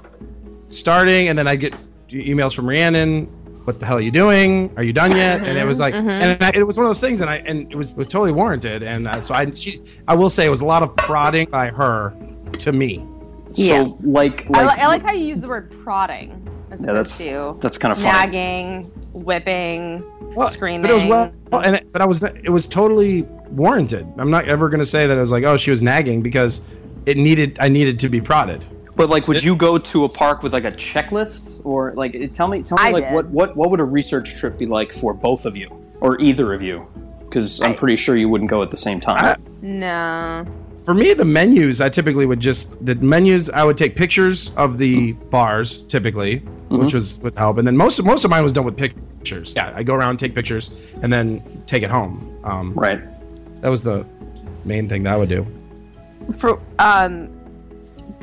starting, 0.72 1.28
and 1.30 1.38
then 1.38 1.48
I 1.48 1.56
get 1.56 1.78
emails 2.10 2.56
from 2.56 2.68
Rhiannon. 2.68 3.26
What 3.66 3.80
the 3.80 3.86
hell 3.86 3.98
are 3.98 4.02
you 4.02 4.12
doing? 4.12 4.72
Are 4.78 4.84
you 4.84 4.94
done 4.94 5.12
yet? 5.12 5.48
And 5.48 5.58
it 5.58 5.66
was 5.66 5.80
like, 5.80 5.94
and 5.96 6.42
I, 6.44 6.52
it 6.54 6.64
was 6.66 6.78
one 6.78 6.86
of 6.86 6.90
those 6.90 7.02
things, 7.02 7.22
and 7.22 7.30
I 7.30 7.38
and 7.38 7.72
it 7.72 7.76
was 7.76 7.96
was 7.96 8.08
totally 8.08 8.32
warranted. 8.32 8.84
And 8.84 9.08
uh, 9.08 9.22
so 9.22 9.34
I 9.34 9.50
she 9.52 9.82
I 10.08 10.16
will 10.16 10.30
say 10.30 10.46
it 10.46 10.50
was 10.50 10.62
a 10.62 10.66
lot 10.66 10.82
of 10.84 10.96
prodding 10.98 11.50
by 11.50 11.68
her 11.70 12.14
to 12.60 12.72
me. 12.72 13.04
so, 13.52 13.64
Yeah. 13.64 13.92
like, 14.02 14.46
I, 14.56 14.64
like 14.64 14.78
li- 14.78 14.84
I 14.84 14.88
like 14.88 15.02
how 15.02 15.14
you 15.14 15.26
use 15.26 15.42
the 15.42 15.48
word 15.50 15.72
prodding 15.84 16.30
as 16.72 16.84
Yeah, 16.84 16.92
opposed 16.92 17.20
that's- 17.20 17.54
to 17.56 17.60
that's 17.62 17.78
kind 17.80 17.92
of 17.92 17.98
funny. 17.98 18.12
nagging, 18.12 18.84
whipping, 19.14 20.04
Well, 20.36 20.48
screaming. 20.48 20.82
But 20.82 20.92
it 20.92 20.94
was 20.96 21.06
well, 21.06 21.32
and 21.64 21.76
it, 21.78 21.92
but 21.92 22.02
I 22.02 22.06
was 22.06 22.22
it 22.24 22.50
was 22.50 22.68
totally 22.68 23.24
warranted. 23.50 24.06
I'm 24.20 24.30
not 24.30 24.48
ever 24.48 24.70
going 24.70 24.80
to 24.80 24.86
say 24.86 25.08
that 25.08 25.18
it 25.18 25.20
was 25.20 25.32
like, 25.32 25.44
oh, 25.44 25.58
she 25.58 25.72
was 25.72 25.82
nagging 25.82 26.22
because 26.22 26.62
it 27.08 27.18
needed 27.18 27.58
I 27.60 27.68
needed 27.68 27.98
to 28.00 28.10
be 28.10 28.22
prodded. 28.22 28.64
But 28.96 29.10
like, 29.10 29.28
would 29.28 29.44
you 29.44 29.56
go 29.56 29.78
to 29.78 30.06
a 30.06 30.10
park 30.10 30.42
with 30.42 30.54
like 30.54 30.64
a 30.64 30.72
checklist, 30.72 31.66
or 31.66 31.92
like, 31.94 32.32
tell 32.32 32.48
me, 32.48 32.64
tell 32.64 32.78
me, 32.78 32.84
I 32.84 32.92
like, 32.92 33.04
did. 33.04 33.14
what 33.14 33.26
what 33.28 33.58
what 33.58 33.70
would 33.70 33.80
a 33.80 33.86
research 33.86 34.36
trip 34.36 34.58
be 34.58 34.66
like 34.66 34.92
for 34.94 35.14
both 35.14 35.46
of 35.46 35.58
you, 35.58 35.70
or 36.00 36.20
either 36.22 36.54
of 36.54 36.62
you? 36.62 36.88
Because 37.20 37.62
I'm 37.62 37.76
pretty 37.76 37.98
sure 37.98 38.16
you 38.16 38.30
wouldn't 38.30 38.50
go 38.50 38.62
at 38.62 38.72
the 38.72 38.78
same 38.78 39.02
time. 39.02 39.42
no. 39.62 40.46
For 40.86 40.94
me, 40.94 41.16
the 41.16 41.26
menus 41.26 41.82
I 41.82 41.90
typically 41.90 42.28
would 42.28 42.40
just 42.40 42.86
the 42.86 42.94
menus 42.96 43.50
I 43.50 43.64
would 43.64 43.76
take 43.76 43.96
pictures 43.96 44.52
of 44.56 44.78
the 44.78 45.14
bars 45.14 45.82
typically, 45.84 46.38
which 46.70 46.94
was 46.94 47.20
would 47.22 47.36
help, 47.36 47.58
and 47.58 47.68
then 47.68 47.76
most 47.76 47.98
of 48.00 48.06
most 48.06 48.24
of 48.24 48.30
mine 48.30 48.44
was 48.44 48.54
done 48.54 48.66
with 48.66 48.78
pictures. 48.78 49.54
Yeah, 49.56 49.74
I 49.76 49.82
go 49.82 49.96
around 49.96 50.18
take 50.18 50.36
pictures 50.36 50.94
and 51.02 51.12
then 51.12 51.42
take 51.66 51.82
it 51.82 51.90
home. 51.90 52.40
Um, 52.44 52.74
right. 52.76 53.02
That 53.62 53.70
was 53.70 53.82
the 53.82 54.06
main 54.64 54.88
thing 54.88 55.04
that 55.04 55.16
I 55.16 55.18
would 55.18 55.30
do. 55.30 55.46
For 56.38 56.60
um, 56.78 57.35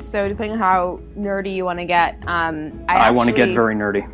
so 0.05 0.28
depending 0.28 0.53
on 0.53 0.59
how 0.59 1.00
nerdy 1.16 1.55
you 1.55 1.64
want 1.64 1.78
to 1.78 1.84
get, 1.84 2.16
um, 2.26 2.84
I, 2.88 3.09
I, 3.09 3.11
want 3.11 3.28
to 3.28 3.34
get 3.34 3.50
very 3.50 3.74
nerdy. 3.74 4.05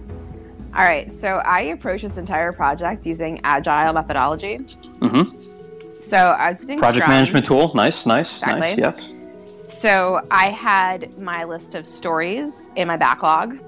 All 0.75 0.87
right, 0.87 1.13
so 1.13 1.37
I 1.37 1.63
approached 1.63 2.03
this 2.03 2.19
entire 2.19 2.53
project 2.53 3.07
using 3.07 3.41
agile 3.43 3.93
methodology. 3.93 4.59
Mm-hmm. 4.59 6.01
So 6.01 6.17
I 6.17 6.51
was 6.51 6.61
using 6.61 6.79
Project 6.79 7.05
Scrum. 7.05 7.17
management 7.17 7.47
tool. 7.47 7.73
Nice, 7.75 8.07
nice, 8.07 8.41
nice. 8.43 8.75
Exactly. 8.75 8.83
Yes. 8.83 9.75
So 9.75 10.21
I 10.31 10.51
had 10.51 11.19
my 11.19 11.45
list 11.45 11.75
of 11.75 11.87
stories 11.87 12.71
in 12.77 12.89
my 12.89 12.97
backlog, 12.97 13.59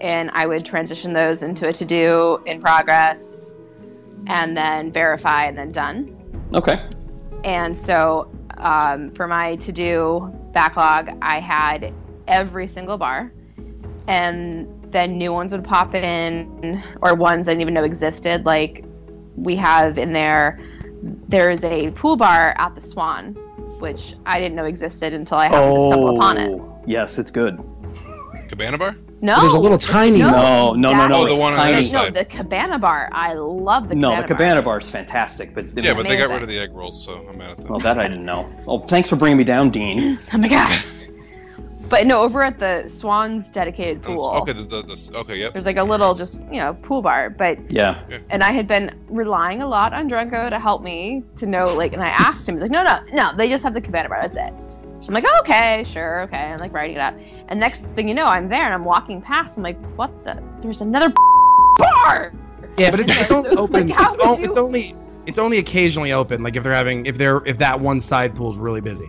and 0.00 0.30
I 0.32 0.46
would 0.46 0.64
transition 0.64 1.12
those 1.12 1.42
into 1.42 1.68
a 1.68 1.72
to 1.72 1.84
do 1.84 2.42
in 2.46 2.60
progress, 2.60 3.56
and 4.26 4.56
then 4.56 4.92
verify, 4.92 5.46
and 5.46 5.56
then 5.56 5.72
done. 5.72 6.16
Okay. 6.54 6.80
And 7.44 7.78
so 7.78 8.30
um, 8.58 9.10
for 9.12 9.26
my 9.26 9.56
to 9.56 9.72
do 9.72 10.32
backlog, 10.52 11.10
I 11.22 11.40
had 11.40 11.92
every 12.28 12.68
single 12.68 12.98
bar, 12.98 13.32
and 14.08 14.68
then 14.92 15.18
new 15.18 15.32
ones 15.32 15.52
would 15.52 15.64
pop 15.64 15.94
in, 15.94 16.82
or 17.00 17.14
ones 17.14 17.48
I 17.48 17.52
didn't 17.52 17.62
even 17.62 17.74
know 17.74 17.84
existed. 17.84 18.44
Like 18.44 18.84
we 19.36 19.56
have 19.56 19.98
in 19.98 20.12
there, 20.12 20.58
there's 21.02 21.64
a 21.64 21.90
pool 21.92 22.16
bar 22.16 22.54
at 22.58 22.74
the 22.74 22.80
Swan, 22.80 23.34
which 23.80 24.14
I 24.26 24.38
didn't 24.38 24.54
know 24.54 24.64
existed 24.64 25.12
until 25.12 25.38
I 25.38 25.46
happened 25.46 25.76
to 25.76 25.88
stumble 25.88 26.16
upon 26.16 26.38
it. 26.38 26.50
Oh, 26.50 26.82
yes, 26.86 27.18
it's 27.18 27.30
good. 27.30 27.62
Cabana 28.48 28.78
bar? 28.78 28.96
No, 29.24 29.40
There's 29.40 29.54
a 29.54 29.58
little 29.60 29.78
tiny 29.78 30.18
No, 30.18 30.74
no, 30.74 30.92
no, 30.92 31.06
no. 31.06 31.16
Oh, 31.18 31.24
the 31.26 31.30
it's 31.30 31.40
one 31.40 31.52
on 31.52 31.58
the 31.58 31.72
tiny. 31.74 31.86
other 31.96 32.10
No, 32.10 32.10
the 32.10 32.24
Cabana 32.24 32.78
Bar. 32.80 33.08
I 33.12 33.34
love 33.34 33.88
the 33.88 33.94
cabana 33.94 34.00
bar. 34.08 34.16
No, 34.16 34.22
Cabana 34.22 34.22
the 34.26 34.34
Cabana 34.34 34.54
Bar. 34.62 34.62
bar 34.64 34.78
is 34.78 34.90
fantastic, 34.90 35.54
but 35.54 35.64
Yeah, 35.76 35.94
but 35.94 36.08
they 36.08 36.16
got 36.18 36.28
rid 36.30 36.42
of 36.42 36.48
the 36.48 36.58
egg 36.58 36.72
rolls, 36.74 37.04
so 37.04 37.24
I'm 37.28 37.38
mad 37.38 37.50
at 37.52 37.58
them. 37.58 37.68
well, 37.68 37.78
that 37.78 37.98
I 37.98 38.08
didn't 38.08 38.24
know. 38.24 38.48
Oh, 38.66 38.80
thanks 38.80 39.08
for 39.08 39.14
bringing 39.16 39.38
me 39.38 39.44
down, 39.44 39.70
Dean. 39.70 40.18
Oh 40.34 40.38
my 40.38 40.48
god! 40.48 40.72
but 41.88 42.06
no, 42.06 42.20
over 42.20 42.42
at 42.42 42.58
the 42.58 42.88
Swan's 42.88 43.48
dedicated 43.50 44.00
That's- 44.02 44.16
pool. 44.16 44.30
Okay, 44.40 44.52
the, 44.54 44.62
the, 44.62 44.82
the, 44.82 45.12
okay, 45.18 45.38
yep. 45.38 45.52
There's 45.52 45.66
like 45.66 45.76
a 45.76 45.84
little, 45.84 46.14
just 46.14 46.44
you 46.46 46.58
know, 46.58 46.74
pool 46.74 47.02
bar. 47.02 47.30
But 47.30 47.58
Yeah. 47.70 48.00
and 48.30 48.42
I 48.42 48.50
had 48.50 48.66
been 48.66 48.92
relying 49.08 49.60
a 49.62 49.68
lot 49.68 49.92
on 49.92 50.08
Drunko 50.08 50.50
to 50.50 50.58
help 50.58 50.82
me 50.82 51.22
to 51.36 51.46
know, 51.46 51.68
like, 51.68 51.92
and 51.92 52.02
I 52.02 52.08
asked 52.08 52.48
him, 52.48 52.54
he's 52.56 52.62
like, 52.62 52.70
no, 52.72 52.82
no, 52.82 52.98
no, 53.12 53.36
they 53.36 53.48
just 53.48 53.62
have 53.62 53.74
the 53.74 53.80
Cabana 53.80 54.08
Bar. 54.08 54.20
That's 54.22 54.36
it. 54.36 54.52
I'm 55.08 55.14
like, 55.14 55.24
okay, 55.40 55.84
sure, 55.86 56.20
okay. 56.22 56.36
I'm 56.52 56.58
like 56.58 56.72
writing 56.72 56.96
it 56.96 57.00
up, 57.00 57.14
and 57.48 57.58
next 57.58 57.86
thing 57.94 58.08
you 58.08 58.14
know, 58.14 58.24
I'm 58.26 58.48
there 58.48 58.64
and 58.64 58.72
I'm 58.74 58.84
walking 58.84 59.20
past. 59.20 59.56
I'm 59.56 59.62
like, 59.62 59.78
what 59.96 60.10
the? 60.24 60.42
There's 60.60 60.80
another 60.80 61.12
bar. 61.78 62.32
Yeah, 62.78 62.90
but 62.90 63.00
it's, 63.00 63.10
it's 63.20 63.30
only 63.30 63.50
open. 63.56 63.88
how 63.88 64.06
it's, 64.06 64.16
o- 64.20 64.38
you- 64.38 64.44
it's 64.44 64.56
only 64.56 64.94
it's 65.26 65.38
only 65.38 65.58
occasionally 65.58 66.12
open. 66.12 66.42
Like 66.42 66.56
if 66.56 66.62
they're 66.64 66.72
having 66.72 67.06
if 67.06 67.18
they're 67.18 67.44
if 67.46 67.58
that 67.58 67.78
one 67.80 68.00
side 68.00 68.34
pool's 68.34 68.58
really 68.58 68.80
busy. 68.80 69.06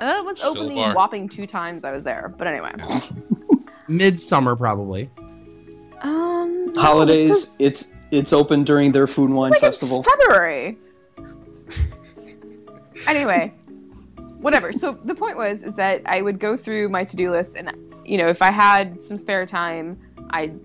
Uh, 0.00 0.16
it 0.18 0.24
was 0.24 0.38
Still 0.38 0.50
open 0.58 0.68
the 0.68 0.74
bar. 0.74 0.94
whopping 0.94 1.26
two 1.28 1.46
times 1.46 1.82
I 1.84 1.90
was 1.90 2.04
there. 2.04 2.34
But 2.36 2.46
anyway, 2.48 2.72
Midsummer 3.88 4.54
probably. 4.54 5.08
um, 6.02 6.72
Holidays. 6.76 7.28
this 7.28 7.54
is- 7.54 7.60
It's 7.60 7.92
it's 8.12 8.32
open 8.32 8.62
during 8.64 8.92
their 8.92 9.06
food 9.06 9.30
and 9.30 9.38
wine 9.38 9.50
like 9.52 9.60
festival. 9.60 10.02
February. 10.02 10.76
anyway, 13.08 13.52
whatever. 14.46 14.72
So 14.72 14.92
the 14.92 15.16
point 15.16 15.36
was 15.36 15.64
is 15.64 15.74
that 15.74 16.02
I 16.06 16.22
would 16.22 16.38
go 16.38 16.56
through 16.56 16.88
my 16.88 17.02
to-do 17.02 17.32
list, 17.32 17.56
and 17.56 17.68
you 18.04 18.16
know, 18.16 18.28
if 18.28 18.40
I 18.40 18.52
had 18.52 19.02
some 19.02 19.16
spare 19.16 19.44
time, 19.44 19.98
I'd 20.30 20.56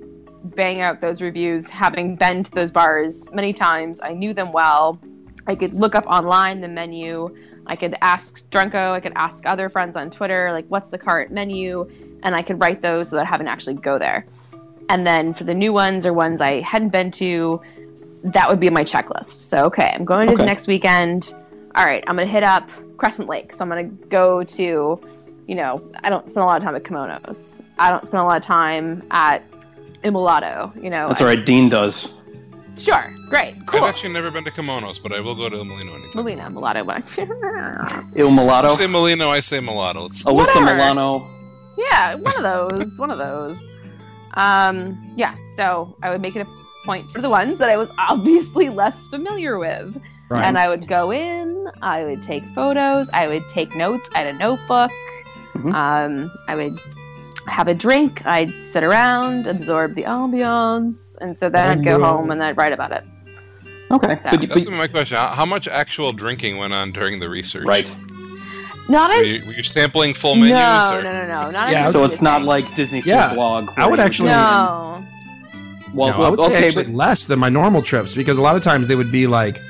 bang 0.55 0.81
out 0.81 1.01
those 1.01 1.19
reviews. 1.19 1.67
Having 1.67 2.17
been 2.17 2.43
to 2.43 2.51
those 2.51 2.69
bars 2.69 3.27
many 3.33 3.53
times, 3.53 3.99
I 3.99 4.13
knew 4.13 4.35
them 4.35 4.51
well. 4.51 4.99
I 5.47 5.55
could 5.55 5.73
look 5.73 5.95
up 5.95 6.05
online 6.05 6.61
the 6.61 6.67
menu. 6.67 7.35
I 7.65 7.75
could 7.75 7.95
ask 8.03 8.47
Drunko. 8.51 8.91
I 8.91 8.99
could 8.99 9.13
ask 9.15 9.47
other 9.47 9.67
friends 9.67 9.95
on 9.95 10.11
Twitter, 10.11 10.51
like, 10.51 10.67
what's 10.67 10.91
the 10.91 10.99
current 10.99 11.31
menu? 11.31 11.89
And 12.21 12.35
I 12.35 12.43
could 12.43 12.61
write 12.61 12.83
those 12.83 13.09
so 13.09 13.15
that 13.15 13.23
I 13.23 13.29
haven't 13.29 13.47
actually 13.47 13.75
go 13.75 13.97
there. 13.97 14.27
And 14.89 15.07
then 15.07 15.33
for 15.33 15.43
the 15.43 15.55
new 15.55 15.73
ones 15.73 16.05
or 16.05 16.13
ones 16.13 16.39
I 16.39 16.61
hadn't 16.61 16.89
been 16.89 17.09
to, 17.13 17.59
that 18.25 18.47
would 18.47 18.59
be 18.59 18.69
my 18.69 18.83
checklist. 18.83 19.41
So, 19.41 19.65
okay, 19.65 19.91
I'm 19.95 20.05
going 20.05 20.27
to 20.27 20.33
Okay. 20.35 20.45
next 20.45 20.67
weekend. 20.67 21.33
All 21.73 21.85
right, 21.85 22.03
I'm 22.05 22.15
going 22.15 22.27
to 22.27 22.31
hit 22.31 22.43
up 22.43 22.69
Crescent 23.01 23.27
Lake. 23.27 23.51
So 23.51 23.63
I'm 23.63 23.69
going 23.69 23.97
to 23.97 24.05
go 24.09 24.43
to, 24.43 25.01
you 25.47 25.55
know, 25.55 25.81
I 26.03 26.11
don't 26.11 26.29
spend 26.29 26.43
a 26.43 26.45
lot 26.45 26.57
of 26.57 26.63
time 26.63 26.75
at 26.75 26.83
Kimonos. 26.83 27.59
I 27.79 27.89
don't 27.89 28.05
spend 28.05 28.21
a 28.21 28.25
lot 28.25 28.37
of 28.37 28.43
time 28.43 29.01
at 29.09 29.43
Immolato, 30.03 30.71
you 30.75 30.91
know. 30.91 31.07
That's 31.07 31.19
all 31.19 31.25
right. 31.25 31.43
Dean 31.43 31.67
does. 31.67 32.13
Sure, 32.77 33.11
great, 33.27 33.55
cool. 33.65 33.81
I've 33.81 33.89
actually 33.89 34.13
never 34.13 34.29
been 34.29 34.43
to 34.43 34.51
Kimonos, 34.51 35.01
but 35.01 35.13
I 35.13 35.19
will 35.19 35.33
go 35.33 35.49
to 35.49 35.57
El 35.57 35.65
Molino 35.65 35.95
anytime. 35.95 36.11
Molina, 36.23 36.49
Mulatto. 36.51 36.83
What? 36.83 37.17
Il 38.15 38.29
Mulatto. 38.29 38.69
You 38.69 38.75
say 38.75 38.87
Molino, 38.87 39.29
I 39.29 39.39
say 39.39 39.59
Mulatto. 39.59 40.05
It's 40.05 40.23
Alyssa 40.23 40.35
Whatever. 40.35 40.75
Milano. 40.75 41.27
yeah, 41.79 42.15
one 42.15 42.35
of 42.37 42.43
those. 42.43 42.99
one 42.99 43.09
of 43.09 43.17
those. 43.17 43.57
Um, 44.35 45.11
yeah. 45.17 45.35
So 45.57 45.97
I 46.03 46.11
would 46.11 46.21
make 46.21 46.35
it 46.35 46.41
a 46.41 46.60
point 46.85 47.11
for 47.11 47.21
the 47.21 47.29
ones 47.29 47.57
that 47.59 47.69
I 47.69 47.77
was 47.77 47.91
obviously 47.97 48.69
less 48.69 49.07
familiar 49.07 49.57
with, 49.59 49.95
Right. 50.29 50.45
and 50.45 50.57
I 50.57 50.67
would 50.67 50.87
go 50.87 51.11
in. 51.11 51.69
I 51.81 52.03
would 52.05 52.23
take 52.23 52.43
photos. 52.55 53.09
I 53.13 53.27
would 53.27 53.47
take 53.49 53.75
notes. 53.75 54.09
I 54.15 54.19
had 54.19 54.27
a 54.27 54.37
notebook. 54.37 54.91
Mhm. 55.55 55.73
Um, 55.75 56.31
I 56.47 56.55
would 56.55 56.79
have 57.47 57.67
a 57.67 57.73
drink. 57.73 58.21
I'd 58.25 58.59
sit 58.61 58.83
around, 58.83 59.47
absorb 59.47 59.95
the 59.95 60.03
ambiance, 60.03 61.17
and 61.21 61.35
so 61.35 61.49
then 61.49 61.67
I'd 61.79 61.83
go 61.85 61.97
Ambiance. 61.99 62.03
home 62.09 62.31
and 62.31 62.43
I'd 62.43 62.57
write 62.57 62.73
about 62.73 62.91
it. 62.91 63.03
Okay. 63.91 64.07
Yeah. 64.23 64.31
But, 64.31 64.49
That's 64.49 64.67
but, 64.67 64.75
my 64.77 64.87
question. 64.87 65.17
How, 65.17 65.27
how 65.27 65.45
much 65.45 65.67
actual 65.67 66.13
drinking 66.13 66.57
went 66.57 66.73
on 66.73 66.91
during 66.91 67.19
the 67.19 67.29
research? 67.29 67.65
right. 67.65 67.93
Not 68.89 69.11
Were 69.13 69.21
as 69.21 69.31
you, 69.31 69.45
were 69.45 69.53
you 69.53 69.63
sampling 69.63 70.13
full 70.13 70.35
menus? 70.35 70.49
no, 70.51 70.97
or? 70.97 71.03
no, 71.03 71.11
no, 71.11 71.27
no, 71.27 71.51
not 71.51 71.71
Yeah, 71.71 71.83
as 71.85 71.93
So 71.93 72.03
it's 72.03 72.21
not 72.21 72.41
like 72.43 72.73
Disney 72.75 73.01
Food 73.01 73.09
Yeah. 73.09 73.33
Blog. 73.33 73.69
I 73.77 73.87
would 73.87 73.99
actually- 73.99 74.29
no. 74.29 75.03
Well, 75.93 76.09
no, 76.11 76.17
well, 76.19 76.27
I 76.27 76.29
would 76.29 76.41
say 76.41 76.67
actually 76.67 76.85
but 76.85 76.93
less 76.93 77.27
than 77.27 77.39
my 77.39 77.49
normal 77.49 77.81
trips 77.81 78.13
because 78.15 78.37
a 78.37 78.41
lot 78.41 78.55
of 78.55 78.61
times 78.61 78.87
they 78.87 78.95
would 78.95 79.11
be 79.11 79.27
like, 79.27 79.61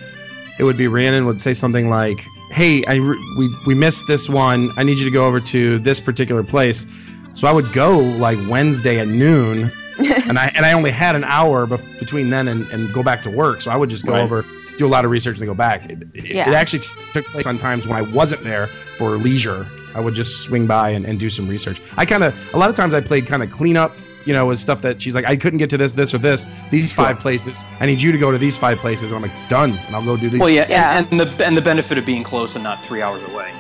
it 0.59 0.63
would 0.63 0.78
be 0.78 0.88
Rhiannon 0.88 1.26
would 1.26 1.41
say 1.41 1.53
something 1.53 1.89
like, 1.89 2.22
"Hey, 2.51 2.84
I 2.88 2.95
re- 2.95 3.34
we 3.38 3.49
we 3.65 3.74
missed 3.76 4.07
this 4.07 4.30
one. 4.30 4.72
I 4.78 4.84
need 4.84 4.99
you 4.99 5.05
to 5.05 5.11
go 5.11 5.26
over 5.26 5.39
to 5.39 5.80
this 5.80 5.99
particular 5.99 6.43
place." 6.43 6.86
So 7.34 7.47
I 7.47 7.51
would 7.51 7.72
go 7.72 7.97
like 7.97 8.38
Wednesday 8.49 8.99
at 8.99 9.07
noon, 9.07 9.72
and 9.97 10.38
I 10.38 10.51
and 10.55 10.65
I 10.65 10.74
only 10.74 10.91
had 10.91 11.15
an 11.15 11.24
hour 11.24 11.65
bef- 11.65 11.99
between 11.99 12.30
then 12.30 12.47
and, 12.47 12.67
and 12.72 12.93
go 12.93 13.01
back 13.03 13.22
to 13.24 13.32
work. 13.32 13.61
So 13.61 13.72
I 13.72 13.78
would 13.78 13.89
just 13.89 14.05
go 14.05 14.11
Right. 14.11 14.22
over, 14.22 14.45
do 14.78 14.86
a 14.86 14.89
lot 14.89 15.05
of 15.05 15.11
research, 15.11 15.39
and 15.39 15.41
then 15.41 15.47
go 15.47 15.55
back. 15.57 15.89
It, 15.89 16.03
it, 16.13 16.36
Yeah. 16.36 16.49
it 16.49 16.53
actually 16.53 16.80
t- 16.80 16.89
took 17.13 17.26
place 17.28 17.47
on 17.47 17.57
times 17.57 17.88
when 17.88 17.97
I 17.97 18.01
wasn't 18.01 18.43
there 18.43 18.67
for 18.97 19.11
leisure. 19.17 19.65
I 19.95 19.99
would 20.01 20.13
just 20.13 20.41
swing 20.43 20.67
by 20.67 20.89
and, 20.91 21.05
and 21.05 21.19
do 21.19 21.30
some 21.30 21.47
research. 21.47 21.82
I 21.97 22.05
kind 22.05 22.24
of 22.24 22.38
a 22.53 22.57
lot 22.57 22.69
of 22.69 22.76
times 22.76 22.93
I 22.93 23.01
played 23.01 23.26
kind 23.28 23.41
of 23.41 23.49
cleanup. 23.49 23.93
You 24.26 24.34
know, 24.34 24.45
with 24.45 24.59
stuff 24.59 24.82
that 24.82 25.01
she's 25.01 25.15
like, 25.15 25.28
I 25.28 25.36
couldn't 25.36 25.57
get 25.57 25.69
to 25.72 25.78
this, 25.78 25.93
this, 25.93 26.13
or 26.13 26.19
this. 26.19 26.45
These 26.69 26.93
Sure. 26.93 27.05
five 27.05 27.17
places. 27.19 27.65
I 27.80 27.88
need 27.88 27.99
you 28.01 28.11
to 28.11 28.17
go 28.19 28.32
to 28.32 28.38
these 28.38 28.55
five 28.55 28.78
places. 28.78 29.11
And 29.11 29.24
I'm 29.24 29.32
like, 29.32 29.49
done, 29.49 29.72
and 29.88 29.95
I'll 29.95 30.05
go 30.05 30.15
do 30.15 30.30
these. 30.30 30.39
well, 30.39 30.49
yeah, 30.49 30.67
Yeah. 30.69 30.97
And, 30.99 31.07
and 31.11 31.19
the 31.19 31.45
and 31.45 31.57
the 31.57 31.61
benefit 31.61 31.97
of 31.97 32.05
being 32.05 32.24
close 32.24 32.55
and 32.55 32.63
not 32.63 32.84
three 32.84 33.01
hours 33.01 33.24
away. 33.32 33.51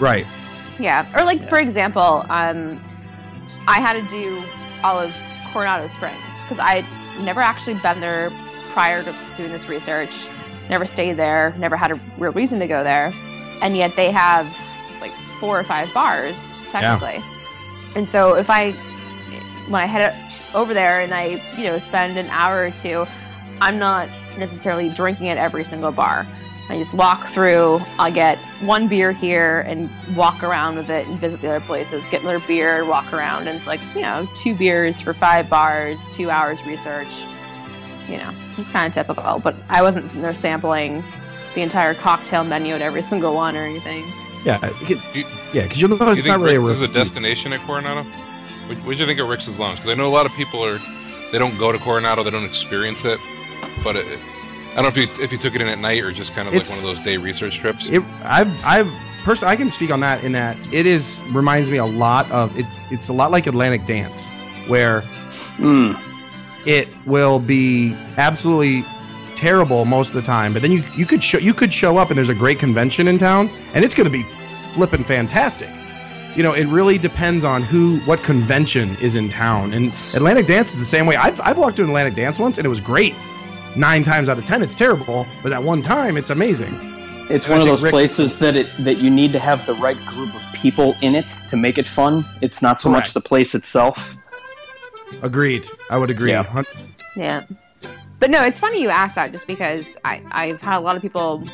Right. 0.00 0.26
Yeah, 0.78 1.06
or 1.18 1.24
like 1.24 1.48
for 1.48 1.58
example, 1.58 2.24
um, 2.30 2.82
I 3.68 3.80
had 3.80 3.92
to 3.94 4.06
do 4.08 4.42
all 4.82 4.98
of 4.98 5.12
Coronado 5.52 5.86
Springs 5.86 6.40
because 6.42 6.58
I 6.58 6.82
had 6.82 7.22
never 7.22 7.40
actually 7.40 7.78
been 7.80 8.00
there 8.00 8.30
prior 8.72 9.02
to 9.02 9.14
doing 9.36 9.52
this 9.52 9.68
research. 9.68 10.28
Never 10.68 10.84
stayed 10.86 11.14
there. 11.16 11.54
Never 11.58 11.76
had 11.76 11.92
a 11.92 12.00
real 12.18 12.32
reason 12.32 12.58
to 12.60 12.66
go 12.66 12.82
there, 12.84 13.12
and 13.62 13.76
yet 13.76 13.96
they 13.96 14.10
have 14.10 14.46
like 15.00 15.12
four 15.40 15.58
or 15.58 15.64
five 15.64 15.92
bars 15.94 16.36
technically. 16.70 17.18
Yeah. 17.20 17.32
And 17.96 18.10
so 18.10 18.36
if 18.36 18.50
I 18.50 18.74
when 19.68 19.80
I 19.80 19.86
head 19.86 20.32
over 20.54 20.74
there 20.74 21.00
and 21.00 21.12
I 21.14 21.42
you 21.56 21.64
know 21.64 21.78
spend 21.78 22.18
an 22.18 22.28
hour 22.28 22.64
or 22.66 22.70
two, 22.70 23.06
I'm 23.60 23.78
not 23.78 24.08
necessarily 24.38 24.88
drinking 24.90 25.28
at 25.28 25.38
every 25.38 25.64
single 25.64 25.92
bar. 25.92 26.26
I 26.68 26.78
just 26.78 26.94
walk 26.94 27.28
through. 27.28 27.80
I'll 27.98 28.12
get 28.12 28.38
one 28.62 28.88
beer 28.88 29.12
here 29.12 29.60
and 29.60 29.88
walk 30.16 30.42
around 30.42 30.76
with 30.76 30.90
it 30.90 31.06
and 31.06 31.18
visit 31.20 31.40
the 31.40 31.48
other 31.48 31.64
places. 31.64 32.04
Get 32.06 32.22
another 32.22 32.44
beer 32.46 32.80
and 32.80 32.88
walk 32.88 33.12
around. 33.12 33.46
And 33.46 33.56
it's 33.56 33.68
like 33.68 33.80
you 33.94 34.02
know, 34.02 34.28
two 34.34 34.56
beers 34.56 35.00
for 35.00 35.14
five 35.14 35.48
bars, 35.48 36.04
two 36.10 36.28
hours 36.28 36.58
research. 36.66 37.12
You 38.08 38.18
know, 38.18 38.32
it's 38.58 38.70
kind 38.70 38.86
of 38.86 38.92
typical. 38.92 39.38
But 39.38 39.56
I 39.68 39.82
wasn't 39.82 40.08
sitting 40.08 40.22
there 40.22 40.34
sampling 40.34 41.04
the 41.54 41.62
entire 41.62 41.94
cocktail 41.94 42.44
menu 42.44 42.74
at 42.74 42.82
every 42.82 43.02
single 43.02 43.34
one 43.34 43.56
or 43.56 43.62
anything. 43.64 44.04
Yeah, 44.44 44.70
You- 44.86 45.24
yeah, 45.52 45.62
because 45.62 45.80
you'll 45.80 45.90
notice 45.90 46.06
you 46.06 46.12
it's 46.12 46.22
think 46.22 46.38
not 46.38 46.40
really 46.40 46.58
Rix 46.58 46.68
a 46.68 46.72
is 46.72 46.82
a 46.82 46.88
destination 46.88 47.52
at 47.52 47.60
Coronado? 47.62 48.04
What 48.68 48.76
what 48.78 48.96
do 48.96 49.00
you 49.02 49.06
think 49.06 49.20
of 49.20 49.28
Rix 49.28 49.58
Lounge? 49.58 49.78
Because 49.78 49.88
I 49.88 49.94
know 49.94 50.06
a 50.06 50.14
lot 50.14 50.26
of 50.26 50.32
people 50.32 50.64
are 50.64 50.78
they 51.32 51.38
don't 51.38 51.58
go 51.58 51.72
to 51.72 51.78
Coronado, 51.78 52.22
they 52.22 52.30
don't 52.30 52.44
experience 52.44 53.04
it. 53.04 53.18
But 53.82 53.96
it, 53.96 54.06
I 54.72 54.76
don't 54.76 54.82
know 54.84 54.88
if 54.88 54.96
you 54.96 55.06
if 55.22 55.32
you 55.32 55.38
took 55.38 55.54
it 55.54 55.60
in 55.62 55.68
at 55.68 55.78
night 55.78 56.02
or 56.02 56.12
just 56.12 56.34
kind 56.34 56.46
of 56.48 56.54
like 56.54 56.64
one 56.68 56.78
of 56.78 56.84
those 56.84 57.00
day 57.00 57.16
research 57.16 57.56
trips. 57.58 57.88
It, 57.90 58.02
I've, 58.22 58.64
I've 58.64 58.86
personally, 59.24 59.52
I 59.52 59.56
can 59.56 59.70
speak 59.72 59.90
on 59.90 60.00
that 60.00 60.22
in 60.24 60.32
that 60.32 60.56
it 60.72 60.86
is 60.86 61.20
reminds 61.32 61.70
me 61.70 61.78
a 61.78 61.84
lot 61.86 62.30
of 62.30 62.56
it. 62.58 62.66
It's 62.90 63.08
a 63.08 63.12
lot 63.12 63.30
like 63.30 63.46
Atlantic 63.46 63.86
Dance, 63.86 64.30
where 64.66 65.02
Mm. 65.58 66.00
it 66.66 66.88
will 67.04 67.38
be 67.40 67.94
absolutely 68.16 68.84
terrible 69.34 69.84
most 69.84 70.10
of 70.10 70.14
the 70.14 70.22
time, 70.22 70.52
but 70.52 70.62
then 70.62 70.72
you 70.72 70.82
you 70.94 71.04
could 71.04 71.22
show 71.22 71.38
you 71.38 71.52
could 71.52 71.72
show 71.72 71.98
up 71.98 72.08
and 72.10 72.16
there's 72.16 72.28
a 72.30 72.34
great 72.34 72.58
convention 72.58 73.06
in 73.08 73.18
town, 73.18 73.50
and 73.74 73.84
it's 73.84 73.94
going 73.94 74.10
to 74.10 74.12
be 74.12 74.22
flipping 74.72 75.04
fantastic. 75.04 75.68
You 76.36 76.42
know, 76.42 76.52
it 76.52 76.66
really 76.66 76.98
depends 76.98 77.44
on 77.44 77.62
who, 77.62 77.98
what 78.00 78.22
convention 78.22 78.94
is 79.00 79.16
in 79.16 79.28
town. 79.30 79.72
And 79.72 79.86
Atlantic 80.14 80.46
Dance 80.46 80.74
is 80.74 80.80
the 80.80 80.84
same 80.84 81.06
way. 81.06 81.16
I've, 81.16 81.40
I've 81.40 81.56
walked 81.56 81.76
to 81.76 81.82
an 81.82 81.88
Atlantic 81.88 82.14
Dance 82.14 82.38
once, 82.38 82.58
and 82.58 82.66
it 82.66 82.68
was 82.68 82.80
great. 82.80 83.14
Nine 83.74 84.02
times 84.04 84.28
out 84.28 84.36
of 84.38 84.44
ten, 84.44 84.62
it's 84.62 84.74
terrible, 84.74 85.26
but 85.42 85.48
that 85.48 85.62
one 85.62 85.80
time, 85.80 86.16
it's 86.16 86.30
amazing. 86.30 86.74
It's 87.28 87.46
And 87.46 87.52
one 87.54 87.60
of 87.60 87.66
those 87.66 87.82
Rix- 87.82 87.90
places 87.90 88.38
that 88.38 88.54
it 88.54 88.68
that 88.84 88.98
you 88.98 89.10
need 89.10 89.32
to 89.32 89.38
have 89.38 89.66
the 89.66 89.74
right 89.74 89.96
group 90.06 90.34
of 90.34 90.46
people 90.52 90.94
in 91.00 91.14
it 91.14 91.26
to 91.48 91.56
make 91.56 91.76
it 91.76 91.88
fun. 91.88 92.24
It's 92.40 92.62
not 92.62 92.80
so 92.80 92.90
much 92.90 93.14
the 93.14 93.20
place 93.20 93.54
itself. 93.54 94.14
Agreed. 95.22 95.66
I 95.90 95.98
would 95.98 96.10
agree. 96.10 96.30
Yeah. 96.30 96.62
Yeah. 97.16 97.44
But 98.20 98.30
no, 98.30 98.42
it's 98.42 98.60
funny 98.60 98.80
you 98.80 98.90
ask 98.90 99.16
that 99.16 99.32
just 99.32 99.46
because 99.46 99.98
I, 100.04 100.22
I've 100.30 100.60
had 100.60 100.78
a 100.78 100.80
lot 100.80 100.96
of 100.96 101.02
people 101.02 101.44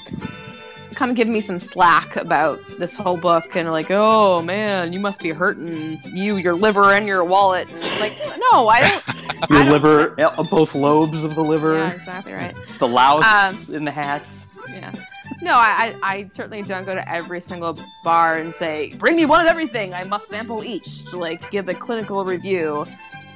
kind 0.94 1.10
of 1.10 1.16
give 1.16 1.28
me 1.28 1.40
some 1.40 1.58
slack 1.58 2.16
about 2.16 2.60
this 2.78 2.96
whole 2.96 3.16
book 3.16 3.56
and 3.56 3.70
like, 3.70 3.90
oh 3.90 4.40
man, 4.42 4.92
you 4.92 5.00
must 5.00 5.20
be 5.20 5.30
hurting 5.30 6.00
you, 6.04 6.36
your 6.36 6.54
liver, 6.54 6.92
and 6.92 7.06
your 7.06 7.24
wallet. 7.24 7.68
And 7.68 7.80
like, 8.00 8.12
no, 8.52 8.68
I 8.68 8.80
don't. 8.80 9.50
Your 9.50 9.58
I 9.58 9.62
don't- 9.64 9.72
liver, 9.72 10.20
uh, 10.20 10.42
both 10.44 10.74
lobes 10.74 11.24
of 11.24 11.34
the 11.34 11.42
liver, 11.42 11.78
Yeah, 11.78 11.92
exactly 11.92 12.32
right. 12.32 12.54
the 12.78 12.88
louse 12.88 13.68
in 13.70 13.84
the 13.84 13.90
hat. 13.90 14.30
Yeah. 14.68 14.92
No, 15.40 15.52
I, 15.54 15.96
I, 16.02 16.14
I 16.14 16.28
certainly 16.30 16.62
don't 16.62 16.84
go 16.84 16.94
to 16.94 17.08
every 17.12 17.40
single 17.40 17.76
bar 18.04 18.38
and 18.38 18.54
say, 18.54 18.94
bring 18.94 19.16
me 19.16 19.26
one 19.26 19.40
of 19.44 19.48
everything. 19.50 19.92
I 19.92 20.04
must 20.04 20.28
sample 20.28 20.62
each 20.62 21.04
to 21.10 21.18
like 21.18 21.50
give 21.50 21.68
a 21.68 21.74
clinical 21.74 22.24
review. 22.24 22.86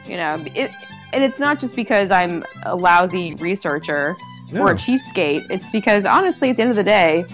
You 0.07 0.17
know, 0.17 0.45
it, 0.55 0.71
and 1.13 1.25
it's 1.25 1.41
not 1.41 1.59
just 1.59 1.75
because 1.75 2.13
I'm 2.13 2.45
a 2.63 2.77
lousy 2.77 3.35
researcher 3.35 4.15
or 4.55 4.71
a 4.71 4.75
cheapskate. 4.77 5.51
It's 5.51 5.73
because 5.73 6.05
honestly, 6.05 6.51
at 6.51 6.57
the 6.57 6.63
end 6.63 6.71
of 6.71 6.77
the 6.77 6.85
day, 6.85 7.25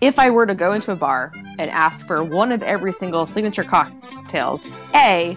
if 0.00 0.18
I 0.18 0.30
were 0.30 0.46
to 0.46 0.54
go 0.54 0.72
into 0.72 0.92
a 0.92 0.96
bar 0.96 1.32
and 1.58 1.70
ask 1.70 2.06
for 2.06 2.24
one 2.24 2.52
of 2.52 2.62
every 2.62 2.92
single 2.92 3.26
signature 3.26 3.64
cocktails, 3.64 4.62
A, 4.94 5.36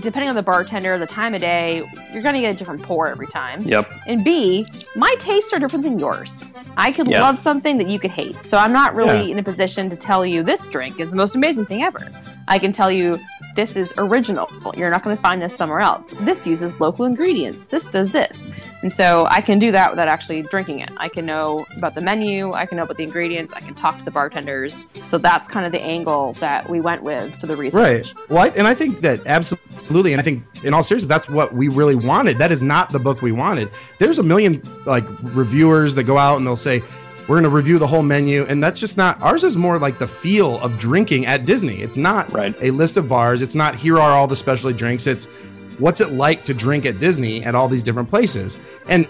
depending 0.00 0.28
on 0.28 0.34
the 0.34 0.42
bartender, 0.42 0.98
the 0.98 1.06
time 1.06 1.34
of 1.34 1.40
day, 1.40 1.82
you're 2.12 2.22
going 2.22 2.34
to 2.34 2.40
get 2.40 2.54
a 2.54 2.58
different 2.58 2.82
pour 2.82 3.08
every 3.08 3.26
time. 3.26 3.62
Yep. 3.62 3.90
And 4.06 4.24
B, 4.24 4.66
my 4.96 5.14
tastes 5.18 5.52
are 5.52 5.58
different 5.58 5.84
than 5.84 5.98
yours. 5.98 6.54
I 6.76 6.92
could 6.92 7.06
Yeah. 7.08 7.22
love 7.22 7.38
something 7.38 7.78
that 7.78 7.88
you 7.88 7.98
could 7.98 8.10
hate. 8.10 8.44
So 8.44 8.58
I'm 8.58 8.72
not 8.72 8.94
really 8.94 9.30
in 9.30 9.38
a 9.38 9.42
position 9.42 9.90
to 9.90 9.96
tell 9.96 10.26
you 10.26 10.42
this 10.42 10.68
drink 10.68 11.00
is 11.00 11.10
the 11.10 11.16
most 11.16 11.34
amazing 11.36 11.66
thing 11.66 11.82
ever. 11.82 12.00
I 12.48 12.58
can 12.58 12.72
tell 12.72 12.90
you 12.90 13.18
this 13.56 13.76
is 13.76 13.94
original. 13.96 14.48
You're 14.76 14.90
not 14.90 15.02
going 15.02 15.16
to 15.16 15.22
find 15.22 15.40
this 15.40 15.54
somewhere 15.54 15.80
else. 15.80 16.12
This 16.20 16.46
uses 16.46 16.80
local 16.80 17.04
ingredients. 17.04 17.68
This 17.68 17.88
does 17.88 18.10
this. 18.10 18.50
And 18.82 18.92
so 18.92 19.26
I 19.30 19.40
can 19.40 19.58
do 19.58 19.72
that 19.72 19.90
without 19.90 20.08
actually 20.08 20.42
drinking 20.42 20.80
it. 20.80 20.90
I 20.98 21.08
can 21.08 21.24
know 21.24 21.64
about 21.76 21.94
the 21.94 22.00
menu, 22.02 22.52
I 22.52 22.66
can 22.66 22.76
know 22.76 22.82
about 22.82 22.96
the 22.98 23.02
ingredients, 23.04 23.52
I 23.54 23.60
can 23.60 23.74
talk 23.74 23.98
to 23.98 24.04
the 24.04 24.10
bartenders. 24.10 24.88
So 25.02 25.16
that's 25.16 25.48
kind 25.48 25.64
of 25.64 25.72
the 25.72 25.80
angle 25.80 26.34
that 26.40 26.68
we 26.68 26.80
went 26.80 27.02
with 27.02 27.34
for 27.40 27.46
the 27.46 27.56
research. 27.56 28.12
Right. 28.14 28.28
Well, 28.28 28.44
I, 28.44 28.48
and 28.58 28.66
I 28.66 28.74
think 28.74 29.00
that 29.00 29.20
absolutely, 29.26 29.83
and 29.90 30.20
I 30.20 30.22
think 30.22 30.44
in 30.64 30.74
all 30.74 30.82
seriousness, 30.82 31.08
that's 31.08 31.28
what 31.28 31.54
we 31.54 31.68
really 31.68 31.94
wanted. 31.94 32.38
That 32.38 32.50
is 32.52 32.62
not 32.62 32.92
the 32.92 32.98
book 32.98 33.22
we 33.22 33.32
wanted. 33.32 33.70
There's 33.98 34.18
a 34.18 34.22
million 34.22 34.62
like 34.86 35.04
reviewers 35.22 35.94
that 35.94 36.04
go 36.04 36.18
out 36.18 36.36
and 36.36 36.46
they'll 36.46 36.56
say, 36.56 36.82
"We're 37.28 37.36
going 37.36 37.44
to 37.44 37.50
review 37.50 37.78
the 37.78 37.86
whole 37.86 38.02
menu," 38.02 38.44
and 38.48 38.62
that's 38.62 38.80
just 38.80 38.96
not. 38.96 39.20
Ours 39.20 39.44
is 39.44 39.56
more 39.56 39.78
like 39.78 39.98
the 39.98 40.06
feel 40.06 40.58
of 40.60 40.78
drinking 40.78 41.26
at 41.26 41.44
Disney. 41.44 41.76
It's 41.80 41.96
not 41.96 42.32
Right. 42.32 42.54
a 42.60 42.70
list 42.70 42.96
of 42.96 43.08
bars. 43.08 43.42
It's 43.42 43.54
not 43.54 43.74
here 43.74 43.98
are 43.98 44.10
all 44.12 44.26
the 44.26 44.36
specialty 44.36 44.76
drinks. 44.76 45.06
It's 45.06 45.28
what's 45.78 46.00
it 46.00 46.12
like 46.12 46.44
to 46.44 46.54
drink 46.54 46.86
at 46.86 47.00
Disney 47.00 47.44
at 47.44 47.54
all 47.54 47.68
these 47.68 47.82
different 47.82 48.08
places. 48.08 48.58
And 48.88 49.06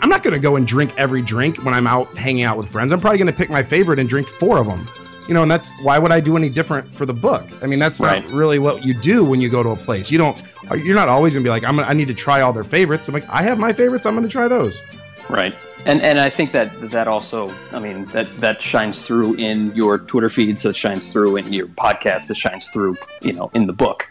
I'm 0.00 0.08
not 0.08 0.22
going 0.22 0.34
to 0.34 0.40
go 0.40 0.56
and 0.56 0.66
drink 0.66 0.92
every 0.98 1.22
drink 1.22 1.64
when 1.64 1.72
I'm 1.74 1.86
out 1.86 2.16
hanging 2.16 2.44
out 2.44 2.56
with 2.58 2.68
friends. 2.68 2.92
I'm 2.92 3.00
probably 3.00 3.18
going 3.18 3.30
to 3.30 3.36
pick 3.36 3.50
my 3.50 3.62
favorite 3.62 3.98
and 3.98 4.08
drink 4.08 4.28
four 4.28 4.58
of 4.58 4.66
them. 4.66 4.88
You 5.28 5.34
know, 5.34 5.42
and 5.42 5.50
that's 5.50 5.74
why 5.82 5.98
would 5.98 6.12
I 6.12 6.20
do 6.20 6.36
any 6.36 6.48
different 6.48 6.96
for 6.96 7.04
the 7.04 7.12
book? 7.12 7.44
I 7.62 7.66
mean, 7.66 7.78
that's 7.78 8.00
Right. 8.00 8.24
not 8.24 8.32
really 8.32 8.58
what 8.58 8.84
you 8.84 8.94
do 8.94 9.24
when 9.24 9.40
you 9.40 9.48
go 9.48 9.62
to 9.62 9.70
a 9.70 9.76
place. 9.76 10.10
You 10.10 10.18
don't. 10.18 10.40
You're 10.76 10.94
not 10.94 11.08
always 11.08 11.34
going 11.34 11.42
to 11.42 11.46
be 11.46 11.50
like, 11.50 11.64
I'm. 11.64 11.76
Gonna, 11.76 11.88
I 11.88 11.92
need 11.94 12.08
to 12.08 12.14
try 12.14 12.40
all 12.42 12.52
their 12.52 12.64
favorites. 12.64 13.08
I'm 13.08 13.14
like, 13.14 13.28
I 13.28 13.42
have 13.42 13.58
my 13.58 13.72
favorites. 13.72 14.06
I'm 14.06 14.14
going 14.14 14.22
to 14.26 14.30
try 14.32 14.46
those. 14.48 14.80
Right. 15.28 15.54
And 15.84 16.02
and 16.02 16.18
I 16.20 16.30
think 16.30 16.52
that 16.52 16.90
that 16.92 17.08
also, 17.08 17.52
I 17.72 17.78
mean, 17.80 18.06
that 18.06 18.28
that 18.38 18.62
shines 18.62 19.04
through 19.06 19.34
in 19.34 19.72
your 19.74 19.98
Twitter 19.98 20.28
feeds, 20.28 20.62
that 20.62 20.76
shines 20.76 21.12
through 21.12 21.36
in 21.36 21.52
your 21.52 21.66
podcast, 21.66 22.28
that 22.28 22.36
shines 22.36 22.70
through, 22.70 22.96
you 23.20 23.32
know, 23.32 23.50
in 23.54 23.66
the 23.66 23.72
book. 23.72 24.08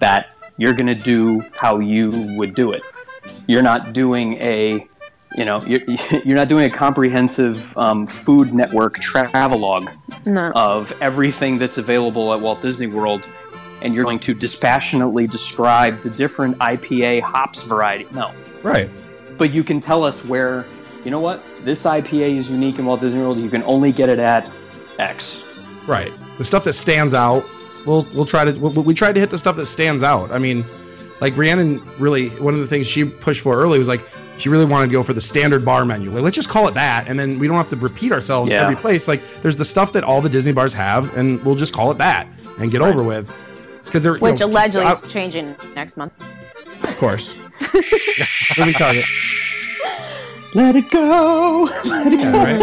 That 0.00 0.34
you're 0.58 0.74
going 0.74 0.86
to 0.88 0.94
do 0.94 1.40
how 1.54 1.78
you 1.78 2.10
would 2.36 2.54
do 2.54 2.72
it. 2.72 2.82
You're 3.46 3.62
not 3.62 3.92
doing 3.92 4.34
a, 4.34 4.86
you 5.36 5.44
know, 5.44 5.62
you're 5.64 5.80
you're 6.24 6.36
not 6.36 6.48
doing 6.48 6.64
a 6.64 6.70
comprehensive 6.70 7.76
um, 7.76 8.06
Food 8.06 8.54
Network 8.54 8.98
travelogue 8.98 9.88
No. 10.24 10.50
of 10.54 10.92
everything 11.00 11.56
that's 11.56 11.78
available 11.78 12.32
at 12.32 12.40
Walt 12.40 12.62
Disney 12.62 12.86
World, 12.86 13.28
and 13.82 13.94
you're 13.94 14.04
going 14.04 14.20
to 14.20 14.34
dispassionately 14.34 15.26
describe 15.26 16.00
the 16.02 16.10
different 16.10 16.58
IPA 16.58 17.22
hops 17.22 17.62
variety. 17.62 18.06
No, 18.12 18.32
Right. 18.62 18.88
but 19.36 19.52
you 19.52 19.62
can 19.62 19.80
tell 19.80 20.04
us 20.04 20.24
where 20.24 20.64
you 21.04 21.10
know 21.10 21.20
what 21.20 21.42
this 21.62 21.84
IPA 21.84 22.36
is 22.38 22.50
unique 22.50 22.78
in 22.78 22.86
Walt 22.86 23.00
Disney 23.00 23.20
World. 23.20 23.38
You 23.38 23.50
can 23.50 23.62
only 23.64 23.92
get 23.92 24.08
it 24.08 24.18
at 24.18 24.48
X. 24.98 25.42
Right. 25.86 26.12
The 26.38 26.44
stuff 26.44 26.64
that 26.64 26.72
stands 26.74 27.14
out, 27.14 27.44
we'll 27.86 28.06
we'll 28.14 28.24
try 28.24 28.44
to 28.44 28.52
we'll, 28.58 28.72
we 28.72 28.94
tried 28.94 29.14
to 29.14 29.20
hit 29.20 29.30
the 29.30 29.38
stuff 29.38 29.56
that 29.56 29.66
stands 29.66 30.02
out. 30.02 30.32
I 30.32 30.38
mean, 30.38 30.64
like 31.20 31.36
Rhiannon 31.36 31.82
really 31.98 32.28
one 32.30 32.54
of 32.54 32.60
the 32.60 32.66
things 32.66 32.86
she 32.88 33.04
pushed 33.04 33.42
for 33.42 33.56
early 33.56 33.78
was 33.78 33.88
like 33.88 34.02
she 34.38 34.48
really 34.48 34.64
wanted 34.64 34.86
to 34.86 34.92
go 34.92 35.02
for 35.02 35.12
the 35.12 35.20
standard 35.20 35.64
bar 35.64 35.84
menu. 35.84 36.10
Like 36.10 36.22
let's 36.22 36.36
just 36.36 36.48
call 36.48 36.68
it 36.68 36.74
that, 36.74 37.06
and 37.08 37.18
then 37.18 37.38
we 37.38 37.46
don't 37.48 37.56
have 37.56 37.68
to 37.70 37.76
repeat 37.76 38.12
ourselves 38.12 38.50
Yeah. 38.50 38.62
every 38.62 38.76
place. 38.76 39.08
Like 39.08 39.22
there's 39.40 39.56
the 39.56 39.64
stuff 39.64 39.92
that 39.92 40.04
all 40.04 40.20
the 40.20 40.28
Disney 40.28 40.52
bars 40.52 40.72
have, 40.72 41.16
and 41.16 41.42
we'll 41.44 41.54
just 41.56 41.74
call 41.74 41.90
it 41.90 41.98
that 41.98 42.26
and 42.60 42.70
get 42.70 42.80
over 42.82 43.02
with. 43.02 43.28
It's 43.78 43.88
because 43.88 44.02
they're 44.02 44.14
you 44.16 44.20
Which 44.22 44.40
know, 44.40 44.46
allegedly 44.46 44.86
uh, 44.86 44.94
is 44.94 45.02
changing 45.02 45.54
next 45.74 45.96
month. 45.96 46.12
of 46.20 46.96
course. 46.98 47.38
yeah, 47.38 48.64
moving 48.64 48.74
target. 48.74 49.04
Let 50.54 50.76
it 50.76 50.90
go. 50.90 51.68
Yeah, 51.68 52.32
right. 52.32 52.60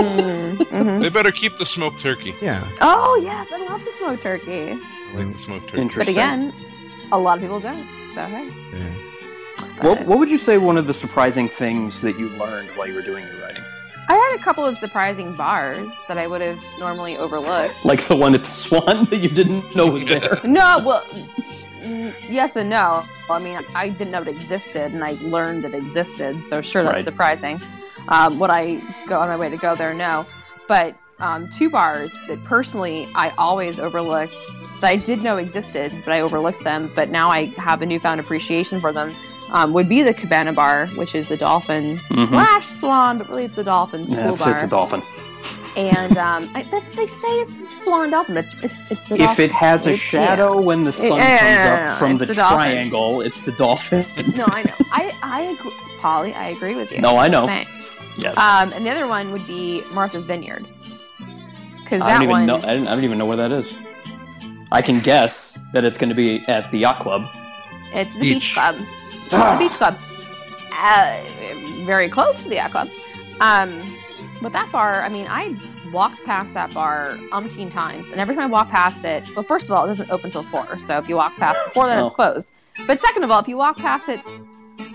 Mhm. 0.76 1.02
They 1.02 1.10
better 1.10 1.32
keep 1.32 1.56
the 1.58 1.66
smoked 1.66 2.00
turkey. 2.00 2.34
Yeah. 2.42 2.64
Oh 2.82 3.20
yes, 3.24 3.52
I 3.54 3.64
love 3.70 3.84
the 3.86 3.92
smoked 3.92 4.24
turkey. 4.24 4.72
I 4.72 5.14
like 5.16 5.28
the 5.28 5.32
smoked 5.34 5.70
turkey. 5.70 5.88
But 5.96 6.08
again, 6.10 6.52
a 7.12 7.20
lot 7.20 7.38
of 7.38 7.42
people 7.44 7.60
don't. 7.60 7.86
So 8.14 8.24
hey. 8.26 8.50
yeah. 8.74 8.94
What, 9.82 10.06
what 10.06 10.20
would 10.20 10.30
you 10.32 10.38
say 10.38 10.58
one 10.58 10.78
of 10.78 10.88
the 10.88 10.94
surprising 10.94 11.50
things 11.50 12.02
that 12.02 12.18
you 12.18 12.30
learned 12.30 12.70
while 12.70 12.88
you 12.88 12.94
were 12.96 13.02
doing 13.02 13.26
your 13.28 13.42
writing? 13.42 13.64
I 14.08 14.14
had 14.16 14.40
a 14.40 14.44
couple 14.44 14.66
of 14.66 14.78
surprising 14.78 15.36
bars 15.36 15.90
that 16.08 16.18
I 16.18 16.28
would 16.28 16.42
have 16.42 16.60
normally 16.80 17.18
overlooked. 17.18 17.76
Like 17.84 18.02
the 18.08 18.16
one 18.16 18.34
at 18.36 18.42
the 18.42 18.50
Swan 18.52 19.06
that 19.06 19.18
you 19.18 19.30
didn't 19.30 19.76
know 19.76 19.88
was 19.88 20.08
there. 20.08 20.22
No, 20.44 20.82
well, 20.86 21.04
yes 22.30 22.56
and 22.56 22.70
no. 22.70 23.04
I 23.30 23.40
mean, 23.40 23.60
I 23.74 23.90
didn't 23.90 24.12
know 24.12 24.22
it 24.22 24.28
existed, 24.28 24.94
and 24.94 25.04
I 25.04 25.14
learned 25.22 25.66
it 25.66 25.74
existed. 25.74 26.44
So 26.44 26.62
sure, 26.62 26.84
that's 26.84 26.94
Right. 26.94 27.04
surprising. 27.04 27.60
Um, 28.08 28.38
would 28.40 28.52
I 28.52 28.82
go 29.08 29.20
on 29.20 29.28
my 29.28 29.36
way 29.38 29.50
to 29.50 29.58
go 29.58 29.76
there? 29.76 29.94
No, 29.96 30.26
but 30.68 30.96
um, 31.20 31.50
two 31.50 31.70
bars 31.70 32.14
that 32.28 32.44
personally 32.44 33.08
I 33.16 33.30
always 33.38 33.80
overlooked 33.80 34.34
that 34.82 34.90
I 34.90 34.96
did 34.98 35.24
know 35.24 35.38
existed, 35.38 35.92
but 36.06 36.14
I 36.14 36.22
overlooked 36.22 36.64
them. 36.64 36.92
But 36.96 37.10
now 37.10 37.30
I 37.30 37.46
have 37.58 37.82
a 37.82 37.86
newfound 37.86 38.20
appreciation 38.20 38.80
for 38.80 38.94
them. 38.94 39.14
Um, 39.56 39.72
would 39.72 39.88
be 39.88 40.04
the 40.04 40.14
Cabana 40.14 40.52
Bar, 40.52 40.88
which 40.98 41.16
is 41.16 41.28
the 41.30 41.38
dolphin 41.38 41.98
Mhm. 42.10 42.28
slash 42.28 42.66
swan, 42.68 43.18
but 43.20 43.30
really 43.30 43.46
it's 43.46 43.56
the 43.56 43.64
dolphin 43.64 44.06
Yeah, 44.10 44.24
pool 44.24 44.32
it's, 44.32 44.44
bar. 44.44 44.52
it's 44.52 44.64
a 44.64 44.68
dolphin. 44.70 45.02
and 45.78 46.18
um, 46.18 46.50
I, 46.54 46.64
they, 46.64 46.82
they 46.96 47.08
say 47.08 47.28
it's 47.40 47.84
swan 47.84 48.04
and 48.04 48.12
dolphin. 48.12 48.36
It's 48.36 48.54
it's 48.66 48.84
it's 48.92 49.04
the 49.06 49.18
dolphin. 49.18 49.22
If 49.22 49.28
dolphin. 49.28 49.46
it 49.46 49.52
has 49.52 49.88
a 49.88 49.92
It's- 49.92 50.14
yeah. 50.14 50.26
shadow 50.28 50.60
when 50.62 50.84
the 50.84 50.92
sun 50.92 51.18
Yeah, 51.20 51.24
yeah, 51.24 51.38
comes 51.40 51.56
yeah, 51.56 51.74
up 51.74 51.80
yeah, 51.88 51.96
from 51.96 52.18
the, 52.18 52.26
the 52.26 52.34
triangle, 52.34 53.22
it's 53.22 53.46
the 53.46 53.54
dolphin. 53.54 54.06
No, 54.36 54.44
I 54.50 54.64
know. 54.64 54.74
I 54.92 55.14
I 55.24 55.42
agree, 55.44 55.72
Polly. 56.02 56.34
I 56.34 56.50
agree 56.50 56.76
with 56.76 56.92
you. 56.92 57.00
No, 57.00 57.16
I 57.16 57.26
I'm 57.28 57.32
know. 57.32 57.46
saying. 57.48 57.68
Yes. 58.18 58.38
Um, 58.38 58.74
and 58.74 58.86
the 58.86 58.90
other 58.92 59.08
one 59.08 59.32
would 59.32 59.48
be 59.48 59.84
Martha's 59.94 60.26
Vineyard. 60.26 60.68
Because 61.84 62.02
I 62.02 62.08
that 62.08 62.14
don't 62.20 62.24
even 62.24 62.30
one, 62.30 62.46
know. 62.48 62.58
I 62.58 62.74
don't, 62.76 62.88
I 62.88 62.96
don't 62.96 63.04
even 63.06 63.18
know 63.18 63.26
where 63.26 63.38
that 63.38 63.52
is. 63.52 63.74
I 64.72 64.82
can 64.82 65.00
guess 65.00 65.58
that 65.72 65.86
it's 65.86 65.98
going 65.98 66.10
to 66.10 66.16
be 66.16 66.44
at 66.48 66.72
the 66.72 66.80
yacht 66.80 67.00
club. 67.00 67.24
it's 67.94 68.14
the 68.16 68.20
beach, 68.22 68.34
Beach. 68.34 68.54
club. 68.56 68.76
It's 69.36 69.54
the 69.54 69.58
beach 69.60 69.72
club. 69.74 69.98
Uh, 70.72 71.22
very 71.86 72.10
close 72.10 72.44
to 72.44 72.50
the 72.50 72.56
yacht 72.56 72.72
club. 72.72 72.90
Um, 73.42 73.98
but 74.42 74.52
that 74.54 74.72
bar, 74.72 75.02
I 75.02 75.10
mean, 75.10 75.26
I 75.30 75.56
walked 75.92 76.24
past 76.26 76.54
that 76.54 76.74
bar 76.74 77.18
umpteen 77.32 77.72
times, 77.72 78.12
and 78.12 78.20
every 78.20 78.36
time 78.36 78.44
I 78.46 78.48
walk 78.48 78.70
past 78.70 79.06
it, 79.06 79.24
well, 79.36 79.44
first 79.44 79.70
of 79.70 79.76
all, 79.76 79.86
it 79.86 79.88
doesn't 79.90 80.10
open 80.12 80.32
till 80.32 80.44
four. 80.44 80.80
So 80.80 80.98
if 80.98 81.08
you 81.08 81.16
walk 81.16 81.36
past 81.38 81.58
before 81.68 81.88
then, 81.88 82.00
it's 82.00 82.12
Oh. 82.12 82.16
closed. 82.16 82.50
But 82.88 83.02
second 83.02 83.24
of 83.24 83.32
all, 83.32 83.40
if 83.40 83.48
you 83.48 83.58
walk 83.58 83.78
past 83.78 84.10
it 84.10 84.20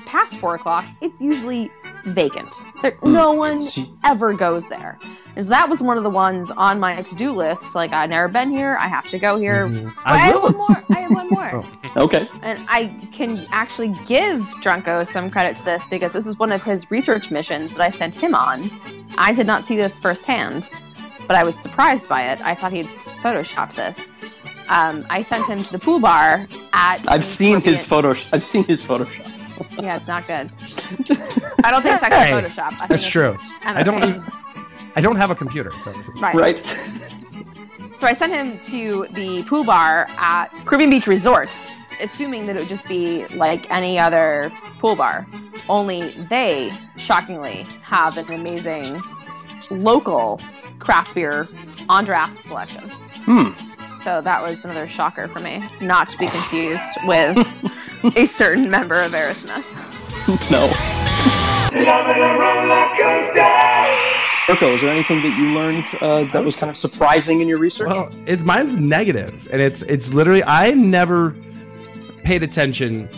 past 0.06 0.36
four 0.38 0.54
o'clock, 0.56 0.84
it's 1.00 1.20
usually 1.20 1.70
vacant. 2.04 2.54
There, 2.82 2.92
Hmm. 2.92 3.12
No 3.12 3.32
one 3.32 3.60
See- 3.60 3.86
ever 4.04 4.32
goes 4.34 4.68
there. 4.68 4.98
And 5.36 5.44
so 5.44 5.50
that 5.50 5.68
was 5.68 5.80
one 5.80 5.96
of 5.96 6.02
the 6.02 6.10
ones 6.10 6.50
on 6.50 6.80
my 6.80 7.02
to-do 7.02 7.32
list. 7.32 7.74
Like 7.74 7.92
I've 7.92 8.10
never 8.10 8.28
been 8.28 8.50
here. 8.50 8.76
I 8.80 8.88
have 8.88 9.08
to 9.10 9.18
go 9.18 9.36
here. 9.38 9.68
But 9.68 9.92
I, 10.04 10.14
I 10.14 10.18
have 10.18 10.34
will. 10.34 10.42
one 10.42 10.56
more. 10.56 10.84
I 10.90 11.00
have 11.00 11.10
one 11.12 11.28
more. 11.30 11.64
Oh. 11.96 12.04
Okay. 12.04 12.28
And 12.42 12.64
I 12.68 12.86
can 13.12 13.44
actually 13.50 13.88
give 14.06 14.42
Drunko 14.62 15.04
some 15.06 15.28
credit 15.28 15.56
to 15.56 15.64
this 15.64 15.84
because 15.90 16.12
this 16.12 16.24
is 16.26 16.38
one 16.38 16.52
of 16.52 16.62
his 16.62 16.88
research 16.88 17.32
missions 17.32 17.72
that 17.76 17.80
I 17.80 17.90
sent 17.90 18.14
him 18.14 18.32
on. 18.34 18.70
I 19.18 19.32
did 19.32 19.46
not 19.48 19.66
see 19.66 19.74
this 19.76 19.98
firsthand, 19.98 20.70
but 21.26 21.36
I 21.36 21.42
was 21.42 21.58
surprised 21.58 22.08
by 22.08 22.30
it. 22.30 22.40
I 22.42 22.54
thought 22.54 22.72
he'd 22.72 22.86
photoshopped 23.22 23.74
this. 23.74 24.12
Um, 24.68 25.04
I 25.10 25.22
sent 25.22 25.48
him 25.48 25.64
to 25.64 25.72
the 25.72 25.80
pool 25.80 25.98
bar 25.98 26.46
at. 26.72 27.10
I've 27.10 27.24
seen 27.24 27.60
his 27.60 27.80
Scorpion- 27.84 28.14
photo. 28.14 28.28
I've 28.36 28.42
seen 28.44 28.62
his 28.64 28.86
Photoshop. 28.86 29.39
Yeah, 29.78 29.96
it's 29.96 30.08
not 30.08 30.26
good. 30.26 30.50
I 31.64 31.70
don't 31.70 31.82
think 31.82 31.94
it's 31.96 32.04
actually 32.04 32.10
Hey, 32.10 32.48
Photoshop. 32.48 32.80
I 32.80 32.86
That's 32.86 33.08
true. 33.08 33.36
I 33.64 33.82
don't. 33.82 34.02
Even, 34.02 34.24
I 34.96 35.00
don't 35.00 35.16
have 35.16 35.30
a 35.30 35.34
computer, 35.34 35.70
so 35.70 35.92
Right. 36.20 36.34
Right. 36.34 36.58
So 36.58 38.06
I 38.06 38.14
sent 38.14 38.32
him 38.32 38.58
to 38.60 39.06
the 39.12 39.42
pool 39.44 39.64
bar 39.64 40.06
at 40.10 40.46
Caribbean 40.64 40.90
Beach 40.90 41.06
Resort, 41.06 41.58
assuming 42.02 42.46
that 42.46 42.56
it 42.56 42.60
would 42.60 42.68
just 42.68 42.88
be 42.88 43.26
like 43.28 43.70
any 43.70 43.98
other 43.98 44.50
pool 44.78 44.96
bar. 44.96 45.26
Only 45.68 46.12
they, 46.30 46.72
shockingly, 46.96 47.66
have 47.82 48.16
an 48.16 48.32
amazing 48.32 49.02
local 49.70 50.40
craft 50.78 51.14
beer 51.14 51.46
on 51.88 52.04
draft 52.04 52.40
selection. 52.40 52.88
Hmm. 53.24 53.50
So 54.02 54.22
that 54.22 54.42
was 54.42 54.64
another 54.64 54.88
shocker 54.88 55.28
for 55.28 55.40
me, 55.40 55.62
not 55.82 56.08
to 56.10 56.18
be 56.18 56.26
confused 56.26 56.90
with 57.04 58.16
a 58.16 58.26
certain 58.26 58.70
member 58.70 58.96
of 58.96 59.10
Aerosmith. 59.10 59.96
No. 60.50 60.68
Urko, 64.48 64.74
is 64.74 64.82
there 64.82 64.90
anything 64.90 65.22
that 65.22 65.36
you 65.38 65.46
learned 65.54 65.84
uh, 66.00 66.24
that 66.32 66.44
was 66.44 66.56
kind 66.56 66.70
of 66.70 66.76
surprising 66.76 67.40
in 67.40 67.48
your 67.48 67.58
research? 67.58 67.88
Well, 67.88 68.10
it's 68.26 68.44
mine's 68.44 68.78
negative, 68.78 69.48
and 69.50 69.62
it's 69.62 69.82
it's 69.82 70.12
literally 70.12 70.44
I 70.44 70.72
never 70.72 71.34
paid 72.22 72.42
attention 72.42 73.08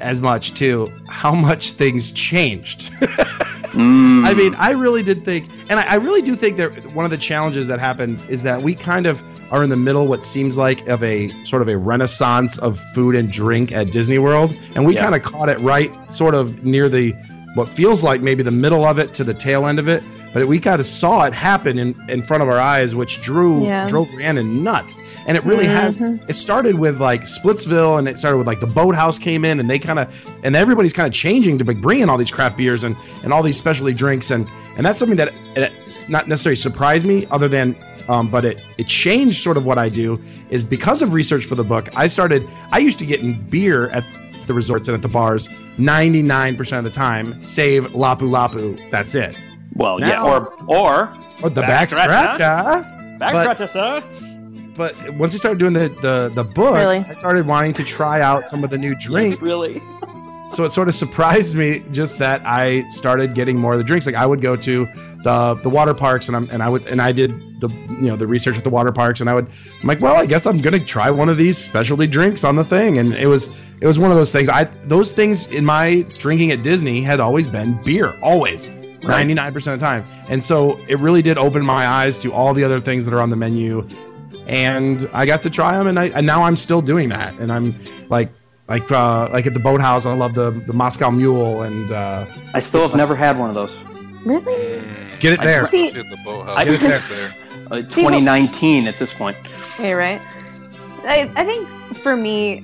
as 0.00 0.20
much 0.20 0.54
to 0.54 0.90
how 1.08 1.34
much 1.34 1.72
things 1.72 2.12
changed. 2.12 2.92
Mm. 3.70 4.24
I 4.24 4.34
mean, 4.34 4.54
I 4.56 4.70
really 4.72 5.02
did 5.02 5.24
think, 5.24 5.48
and 5.70 5.78
I, 5.80 5.92
I 5.92 5.94
really 5.96 6.22
do 6.22 6.34
think 6.34 6.56
that 6.58 6.70
one 6.92 7.04
of 7.04 7.10
the 7.10 7.16
challenges 7.18 7.66
that 7.66 7.78
happened 7.80 8.20
is 8.28 8.42
that 8.42 8.62
we 8.62 8.74
kind 8.74 9.06
of 9.06 9.22
are 9.52 9.62
in 9.62 9.70
the 9.70 9.76
middle, 9.76 10.08
what 10.08 10.24
seems 10.24 10.56
like 10.56 10.86
of 10.88 11.02
a 11.04 11.28
sort 11.44 11.62
of 11.62 11.68
a 11.68 11.76
renaissance 11.76 12.58
of 12.58 12.78
food 12.94 13.14
and 13.14 13.30
drink 13.30 13.70
at 13.72 13.92
Disney 13.92 14.18
World, 14.18 14.54
and 14.74 14.84
we 14.84 14.94
Yeah. 14.94 15.02
kind 15.04 15.14
of 15.14 15.22
caught 15.22 15.48
it 15.48 15.58
right, 15.60 15.90
sort 16.12 16.34
of 16.34 16.64
near 16.64 16.88
the 16.88 17.14
what 17.54 17.72
feels 17.72 18.04
like 18.04 18.20
maybe 18.20 18.42
the 18.42 18.50
middle 18.50 18.84
of 18.84 18.98
it 18.98 19.14
to 19.14 19.24
the 19.24 19.32
tail 19.32 19.66
end 19.66 19.78
of 19.78 19.88
it, 19.88 20.02
but 20.34 20.46
we 20.46 20.58
kind 20.58 20.78
of 20.78 20.84
saw 20.84 21.24
it 21.24 21.32
happen 21.32 21.78
in, 21.78 21.94
in 22.10 22.20
front 22.20 22.42
of 22.42 22.50
our 22.50 22.58
eyes, 22.58 22.94
which 22.94 23.22
drew 23.22 23.64
Yeah. 23.64 23.86
drove 23.86 24.10
Rhiannon 24.12 24.62
nuts, 24.62 24.98
and 25.26 25.36
it 25.36 25.44
really 25.44 25.66
has. 25.66 26.00
Mhm. 26.00 26.28
It 26.28 26.34
started 26.36 26.76
with 26.76 27.00
like 27.00 27.22
Splitsville, 27.22 27.98
and 27.98 28.08
it 28.08 28.16
started 28.18 28.38
with 28.38 28.46
like 28.46 28.60
the 28.60 28.66
Boathouse 28.66 29.18
came 29.18 29.44
in, 29.44 29.60
and 29.60 29.68
they 29.68 29.78
kind 29.78 29.98
of 29.98 30.26
and 30.44 30.54
everybody's 30.56 30.92
kind 30.92 31.06
of 31.06 31.12
changing 31.12 31.58
to 31.58 31.64
be 31.64 31.74
bringing 31.74 32.08
all 32.08 32.16
these 32.18 32.30
craft 32.30 32.56
beers 32.56 32.84
and 32.84 32.96
and 33.24 33.32
all 33.32 33.42
these 33.42 33.56
specialty 33.56 33.92
drinks, 33.94 34.30
and 34.30 34.46
and 34.76 34.84
that's 34.86 34.98
something 34.98 35.16
that, 35.16 35.32
that 35.54 35.72
not 36.08 36.28
necessarily 36.28 36.56
surprised 36.56 37.06
me, 37.06 37.26
other 37.30 37.48
than. 37.48 37.76
Um, 38.08 38.28
but 38.30 38.44
it, 38.44 38.62
it 38.78 38.86
changed 38.86 39.42
sort 39.42 39.56
of 39.56 39.66
what 39.66 39.78
I 39.78 39.88
do 39.88 40.20
is 40.48 40.62
because 40.62 41.02
of 41.02 41.12
research 41.12 41.44
for 41.44 41.56
the 41.56 41.64
book. 41.64 41.88
I 41.96 42.06
started. 42.06 42.48
I 42.70 42.78
used 42.78 43.00
to 43.00 43.06
get 43.06 43.18
in 43.18 43.34
beer 43.50 43.88
at 43.88 44.04
the 44.46 44.54
resorts 44.54 44.86
and 44.86 44.94
at 44.94 45.02
the 45.02 45.08
bars 45.08 45.48
99% 45.78 46.78
of 46.78 46.84
the 46.84 46.90
time, 46.90 47.42
save 47.42 47.86
Lapu 47.94 48.28
Lapu. 48.30 48.78
That's 48.92 49.16
it. 49.16 49.36
well, 49.74 49.98
yeah. 49.98 50.22
Or 50.22 50.52
or 50.68 51.12
Or 51.42 51.50
the 51.50 51.62
Back 51.62 51.68
back, 51.68 51.90
scratcher. 51.90 52.34
scratcher. 52.34 53.18
back 53.18 53.32
But- 53.32 53.40
scratcher, 53.42 53.66
sir. 53.66 54.02
But 54.76 54.94
once 55.14 55.32
you 55.32 55.38
started 55.38 55.58
doing 55.58 55.72
the, 55.72 55.88
the, 56.00 56.30
the 56.34 56.44
book, 56.44 56.74
Really? 56.74 56.98
I 56.98 57.12
started 57.14 57.46
wanting 57.46 57.72
to 57.74 57.84
try 57.84 58.20
out 58.20 58.42
some 58.42 58.62
of 58.64 58.70
the 58.70 58.78
new 58.78 58.94
drinks. 58.94 59.36
Yes, 59.36 59.44
really. 59.44 59.82
So 60.48 60.62
it 60.62 60.70
sort 60.70 60.86
of 60.86 60.94
surprised 60.94 61.56
me 61.56 61.82
just 61.90 62.20
that 62.20 62.40
I 62.44 62.88
started 62.90 63.34
getting 63.34 63.58
more 63.58 63.72
of 63.72 63.78
the 63.78 63.84
drinks. 63.84 64.06
Like 64.06 64.14
I 64.14 64.24
would 64.26 64.40
go 64.40 64.54
to 64.54 64.86
the 65.24 65.58
the 65.64 65.68
water 65.68 65.92
parks 65.92 66.28
and 66.28 66.36
I'm 66.36 66.48
and 66.50 66.62
I 66.62 66.68
would 66.68 66.86
and 66.86 67.02
I 67.02 67.10
did 67.10 67.60
the 67.60 67.68
you 68.00 68.06
know 68.06 68.14
the 68.14 68.28
research 68.28 68.56
at 68.56 68.62
the 68.62 68.70
water 68.70 68.92
parks 68.92 69.20
and 69.20 69.28
I 69.28 69.34
would 69.34 69.48
I'm 69.82 69.88
like, 69.88 70.00
well, 70.00 70.14
I 70.14 70.24
guess 70.24 70.46
I'm 70.46 70.60
gonna 70.60 70.78
try 70.78 71.10
one 71.10 71.28
of 71.28 71.36
these 71.36 71.58
specialty 71.58 72.06
drinks 72.06 72.44
on 72.44 72.54
the 72.54 72.64
thing. 72.64 72.98
And 72.98 73.12
it 73.14 73.26
was 73.26 73.76
it 73.80 73.88
was 73.88 73.98
one 73.98 74.12
of 74.12 74.16
those 74.16 74.32
things. 74.32 74.48
I 74.48 74.64
those 74.84 75.12
things 75.12 75.48
in 75.48 75.64
my 75.64 76.02
drinking 76.16 76.52
at 76.52 76.62
Disney 76.62 77.02
had 77.02 77.18
always 77.18 77.48
been 77.48 77.82
beer, 77.82 78.14
always. 78.22 78.70
99% 79.00 79.54
of 79.56 79.64
the 79.64 79.76
time. 79.78 80.04
And 80.28 80.42
so 80.42 80.78
it 80.88 80.98
really 80.98 81.22
did 81.22 81.38
open 81.38 81.64
my 81.64 81.86
eyes 81.86 82.18
to 82.20 82.32
all 82.32 82.54
the 82.54 82.64
other 82.64 82.80
things 82.80 83.04
that 83.04 83.14
are 83.14 83.20
on 83.20 83.30
the 83.30 83.36
menu. 83.36 83.86
And 84.46 85.08
I 85.12 85.26
got 85.26 85.42
to 85.42 85.50
try 85.50 85.76
them 85.76 85.86
and 85.86 85.98
I 85.98 86.06
and 86.08 86.26
now 86.26 86.42
I'm 86.44 86.56
still 86.56 86.80
doing 86.82 87.08
that. 87.10 87.34
And 87.38 87.50
I'm 87.52 87.74
like 88.08 88.30
like 88.68 88.90
uh, 88.92 89.28
like 89.32 89.46
at 89.46 89.54
the 89.54 89.60
boathouse, 89.60 90.06
I 90.06 90.14
love 90.14 90.34
the 90.34 90.50
the 90.50 90.72
Moscow 90.72 91.10
Mule 91.10 91.62
and 91.62 91.90
uh, 91.92 92.26
I 92.54 92.58
still 92.60 92.82
have 92.88 92.96
never 92.96 93.14
had 93.16 93.38
one 93.38 93.48
of 93.48 93.54
those. 93.54 93.76
Really? 94.24 94.80
Mm, 94.80 95.20
get 95.20 95.32
it 95.34 95.40
there. 95.42 95.60
just- 95.60 95.70
See- 95.70 95.88
see 95.88 95.98
at 96.00 96.08
the 96.10 96.18
boathouse 96.24 96.56
I- 96.56 96.88
right 96.90 97.02
there. 97.08 97.34
Uh, 97.70 97.74
See, 97.88 98.04
what- 98.04 98.10
2019 98.12 98.86
at 98.86 98.98
this 98.98 99.12
point. 99.12 99.36
Yeah, 99.80 99.92
right. 99.92 100.20
I, 101.04 101.30
I 101.34 101.44
think 101.44 101.68
for 102.02 102.16
me, 102.16 102.62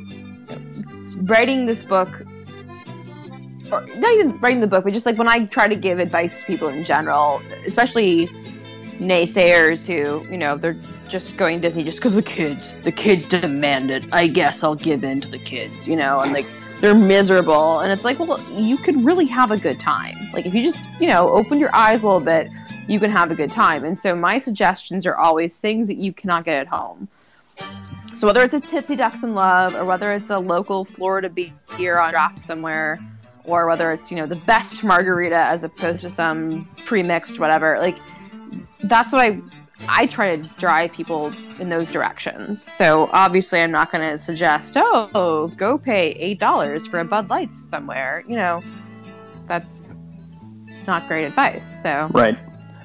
writing 1.23 1.67
this 1.67 1.85
book, 1.85 2.09
or 3.73 3.87
not 3.97 4.13
even 4.15 4.39
writing 4.39 4.61
the 4.61 4.67
book, 4.67 4.85
but 4.85 4.93
just 4.93 5.07
like 5.07 5.19
when 5.19 5.29
I 5.29 5.47
try 5.47 5.67
to 5.69 5.75
give 5.77 5.99
advice 5.99 6.41
to 6.41 6.47
people 6.47 6.69
in 6.69 6.85
general, 6.85 7.41
especially 7.67 8.29
naysayers 8.99 9.87
who, 9.87 10.25
you 10.31 10.37
know, 10.39 10.57
they're 10.57 10.77
just 11.13 11.37
going 11.37 11.61
Disney 11.61 11.85
just 11.85 12.01
because 12.01 12.15
the 12.15 12.23
kids, 12.23 12.75
the 12.83 12.91
kids 12.91 13.27
demand 13.27 13.91
it. 13.91 14.05
I 14.13 14.27
guess 14.27 14.65
I'll 14.65 14.75
give 14.75 15.05
in 15.05 15.21
to 15.21 15.31
the 15.31 15.39
kids, 15.39 15.87
you 15.87 15.95
know, 15.95 16.19
and 16.21 16.33
like 16.33 16.51
they're 16.81 16.95
miserable. 16.95 17.81
And 17.81 17.93
it's 17.93 18.05
like, 18.05 18.19
well, 18.19 18.41
you 18.51 18.79
could 18.79 19.05
really 19.05 19.27
have 19.27 19.51
a 19.51 19.59
good 19.59 19.79
time. 19.79 20.17
Like 20.33 20.47
if 20.47 20.55
you 20.55 20.63
just, 20.63 20.85
you 20.99 21.09
know, 21.09 21.31
open 21.31 21.61
your 21.61 21.73
eyes 21.75 22.03
a 22.03 22.07
little 22.07 22.21
bit, 22.21 22.49
you 22.89 22.99
can 22.99 23.11
have 23.11 23.31
a 23.31 23.35
good 23.35 23.53
time. 23.53 23.85
And 23.85 23.97
so 23.97 24.17
my 24.17 24.39
suggestions 24.39 25.07
are 25.07 25.15
always 25.15 25.61
things 25.61 25.87
that 25.89 25.99
you 25.99 26.13
cannot 26.13 26.45
get 26.45 26.57
at 26.57 26.67
home. 26.67 27.07
So 28.15 28.27
whether 28.27 28.43
it's 28.43 28.55
a 28.55 28.61
Tipsy 28.61 28.97
Ducks 28.97 29.23
in 29.23 29.35
Love, 29.35 29.75
or 29.75 29.85
whether 29.85 30.13
it's 30.13 30.31
a 30.31 30.39
local 30.39 30.85
Florida 30.85 31.31
beer 31.31 32.01
on 32.01 32.13
draft 32.13 32.41
somewhere, 32.41 32.99
or 33.45 33.67
whether 33.67 33.93
it's 33.93 34.11
you 34.11 34.17
know 34.17 34.27
the 34.27 34.37
best 34.37 34.85
margarita 34.85 35.37
as 35.37 35.65
opposed 35.65 36.03
to 36.03 36.11
some 36.11 36.69
pre-mixed 36.85 37.39
whatever, 37.39 37.79
like 37.79 37.99
that's 38.85 39.13
what 39.13 39.29
I 39.29 39.41
I 39.89 40.07
try 40.07 40.37
to 40.37 40.49
drive 40.59 40.93
people 40.93 41.33
in 41.59 41.69
those 41.69 41.91
directions. 41.91 42.63
So 42.63 43.09
obviously 43.13 43.61
I'm 43.61 43.71
not 43.71 43.91
going 43.91 44.09
to 44.09 44.19
suggest 44.19 44.77
oh 44.79 45.53
go 45.57 45.79
pay 45.79 46.11
eight 46.13 46.39
dollars 46.39 46.87
for 46.87 47.01
a 47.01 47.05
Bud 47.05 47.31
Light 47.31 47.55
somewhere. 47.55 48.25
You 48.27 48.37
know 48.37 48.63
that's 49.47 49.97
not 50.87 51.07
great 51.09 51.25
advice. 51.25 51.83
So 51.83 52.09
Right. 52.13 52.39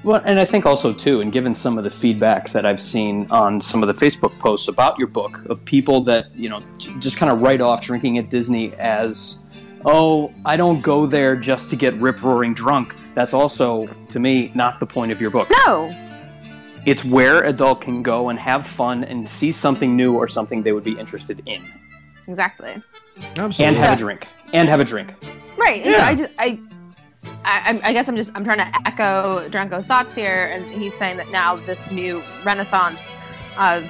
Well, 0.04 0.22
and 0.24 0.38
I 0.38 0.44
think 0.44 0.64
also 0.64 0.92
too, 0.92 1.20
and 1.20 1.32
given 1.32 1.54
some 1.54 1.76
of 1.76 1.84
the 1.84 1.90
feedbacks 1.90 2.52
that 2.52 2.64
I've 2.64 2.80
seen 2.80 3.26
on 3.30 3.60
some 3.60 3.82
of 3.82 3.88
the 3.88 4.06
Facebook 4.06 4.38
posts 4.38 4.68
about 4.68 4.98
your 4.98 5.08
book 5.08 5.44
of 5.46 5.64
people 5.64 6.02
that 6.02 6.34
you 6.36 6.48
know 6.48 6.62
just 6.98 7.18
kind 7.18 7.32
of 7.32 7.42
write 7.42 7.60
off 7.60 7.82
drinking 7.82 8.16
at 8.18 8.30
Disney 8.30 8.72
as, 8.74 9.38
oh, 9.84 10.32
I 10.44 10.56
don't 10.56 10.82
go 10.82 11.06
there 11.06 11.34
just 11.34 11.70
to 11.70 11.76
get 11.76 11.94
rip 11.94 12.22
roaring 12.22 12.54
drunk. 12.54 12.94
That's 13.14 13.34
also 13.34 13.88
to 14.08 14.20
me 14.20 14.52
not 14.54 14.78
the 14.78 14.86
point 14.86 15.10
of 15.10 15.20
your 15.20 15.30
book. 15.30 15.50
no, 15.66 16.07
It's 16.86 17.04
where 17.04 17.42
adult 17.42 17.80
can 17.80 18.02
go 18.02 18.28
and 18.28 18.38
have 18.38 18.66
fun 18.66 19.04
and 19.04 19.28
see 19.28 19.52
something 19.52 19.96
new 19.96 20.14
or 20.14 20.26
something 20.26 20.62
they 20.62 20.72
would 20.72 20.84
be 20.84 20.98
interested 20.98 21.42
in, 21.46 21.62
exactly. 22.26 22.76
Absolutely. 23.36 23.64
and 23.66 23.76
have 23.76 23.88
Yeah. 23.90 23.94
a 23.94 23.96
drink, 23.96 24.28
and 24.52 24.68
have 24.68 24.80
a 24.80 24.84
drink. 24.84 25.14
Right. 25.58 25.84
Yeah. 25.84 25.92
so 25.94 26.02
I, 26.04 26.14
just, 26.14 26.30
I, 26.38 26.60
I, 27.44 27.80
I'm- 27.82 27.94
guess 27.94 28.08
I'm 28.08 28.16
just 28.16 28.34
I'm 28.36 28.44
trying 28.44 28.58
to 28.58 28.72
echo 28.86 29.48
Drunko's 29.48 29.86
thoughts 29.86 30.14
here, 30.16 30.46
and 30.52 30.64
he's 30.80 30.96
saying 30.96 31.16
that 31.18 31.30
now 31.30 31.56
this 31.56 31.90
new 31.90 32.22
renaissance 32.44 33.16
of 33.58 33.84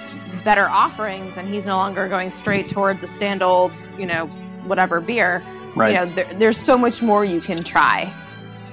better 0.44 0.64
offerings, 0.66 1.36
and 1.36 1.46
he's 1.48 1.66
no 1.66 1.76
longer 1.76 2.08
going 2.08 2.30
straight 2.30 2.68
toward 2.70 3.00
the 3.00 3.06
stand 3.06 3.42
olds, 3.42 3.96
you 3.98 4.06
know, 4.06 4.26
whatever 4.66 5.00
beer. 5.00 5.42
Right. 5.76 5.90
You 5.90 5.96
know, 6.06 6.14
there, 6.14 6.24
there's 6.34 6.58
so 6.58 6.78
much 6.78 7.02
more 7.02 7.24
you 7.24 7.40
can 7.40 7.62
try. 7.62 8.12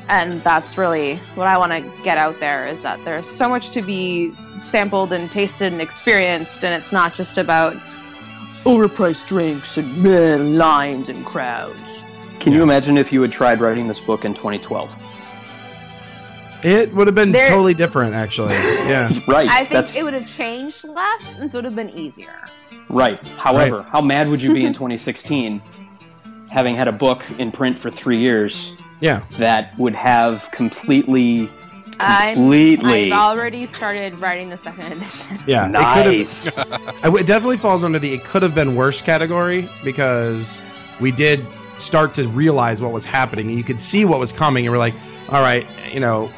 And 0.09 0.41
that's 0.43 0.77
really 0.77 1.17
what 1.35 1.47
I 1.47 1.57
want 1.57 1.71
to 1.71 2.03
get 2.03 2.17
out 2.17 2.39
there 2.39 2.67
is 2.67 2.81
that 2.83 3.03
there's 3.05 3.27
so 3.29 3.49
much 3.49 3.71
to 3.71 3.81
be 3.81 4.33
sampled 4.61 5.11
and 5.13 5.31
tasted 5.31 5.71
and 5.73 5.81
experienced, 5.81 6.63
and 6.63 6.73
it's 6.73 6.91
not 6.91 7.13
just 7.15 7.37
about 7.37 7.75
overpriced 8.65 9.27
drinks 9.27 9.77
and 9.77 10.01
meh, 10.03 10.35
lines 10.37 11.09
and 11.09 11.25
crowds. 11.25 12.05
Can 12.39 12.53
you 12.53 12.63
imagine 12.63 12.97
if 12.97 13.11
you 13.13 13.21
had 13.21 13.31
tried 13.31 13.59
writing 13.61 13.87
this 13.87 13.99
book 14.01 14.25
in 14.25 14.33
2012? 14.33 14.95
It 16.63 16.93
would 16.95 17.07
have 17.07 17.15
been 17.15 17.31
There- 17.31 17.47
totally 17.49 17.73
different, 17.73 18.15
actually. 18.15 18.53
Yeah. 18.87 19.09
Right. 19.27 19.47
I 19.49 19.59
think 19.59 19.69
that's 19.71 19.97
it 19.97 20.03
would 20.03 20.13
have 20.13 20.27
changed 20.27 20.83
less, 20.83 21.39
and 21.39 21.49
so 21.49 21.57
it 21.57 21.63
would 21.63 21.65
have 21.65 21.75
been 21.75 21.89
easier. 21.97 22.33
right. 22.89 23.19
However, 23.29 23.83
how 23.91 24.01
mad 24.01 24.29
would 24.29 24.41
you 24.41 24.53
be 24.53 24.65
in 24.65 24.73
2016 24.79 25.61
having 26.49 26.75
had 26.75 26.87
a 26.87 26.91
book 26.91 27.25
in 27.39 27.51
print 27.51 27.77
for 27.77 27.89
three 27.91 28.19
years 28.19 28.75
Yeah. 29.01 29.23
that 29.37 29.77
would 29.77 29.95
have 29.95 30.49
completely, 30.51 31.49
I'm, 31.99 32.35
completely 32.35 33.11
I've 33.11 33.19
already 33.19 33.65
started 33.65 34.15
writing 34.19 34.49
the 34.49 34.57
second 34.57 34.91
edition. 34.93 35.39
Yeah. 35.47 35.67
It 35.69 35.73
could 35.73 35.81
have- 35.83 36.05
nice? 36.05 36.57
I 36.57 37.01
w- 37.03 37.17
It 37.21 37.27
definitely 37.27 37.57
falls 37.57 37.83
under 37.83 37.99
the 37.99 38.13
it 38.13 38.23
could 38.23 38.41
have 38.43 38.55
been 38.55 38.75
worse 38.75 39.01
category 39.01 39.69
because 39.83 40.61
we 41.01 41.11
did 41.11 41.45
start 41.75 42.13
to 42.15 42.27
realize 42.29 42.81
what 42.81 42.91
was 42.93 43.03
happening 43.05 43.49
and 43.49 43.57
you 43.57 43.63
could 43.63 43.79
see 43.81 44.05
what 44.05 44.19
was 44.19 44.31
coming 44.31 44.65
and 44.65 44.71
we're 44.71 44.79
like, 44.79 44.95
all 45.29 45.41
right, 45.41 45.67
you 45.93 45.99
know, 45.99 46.31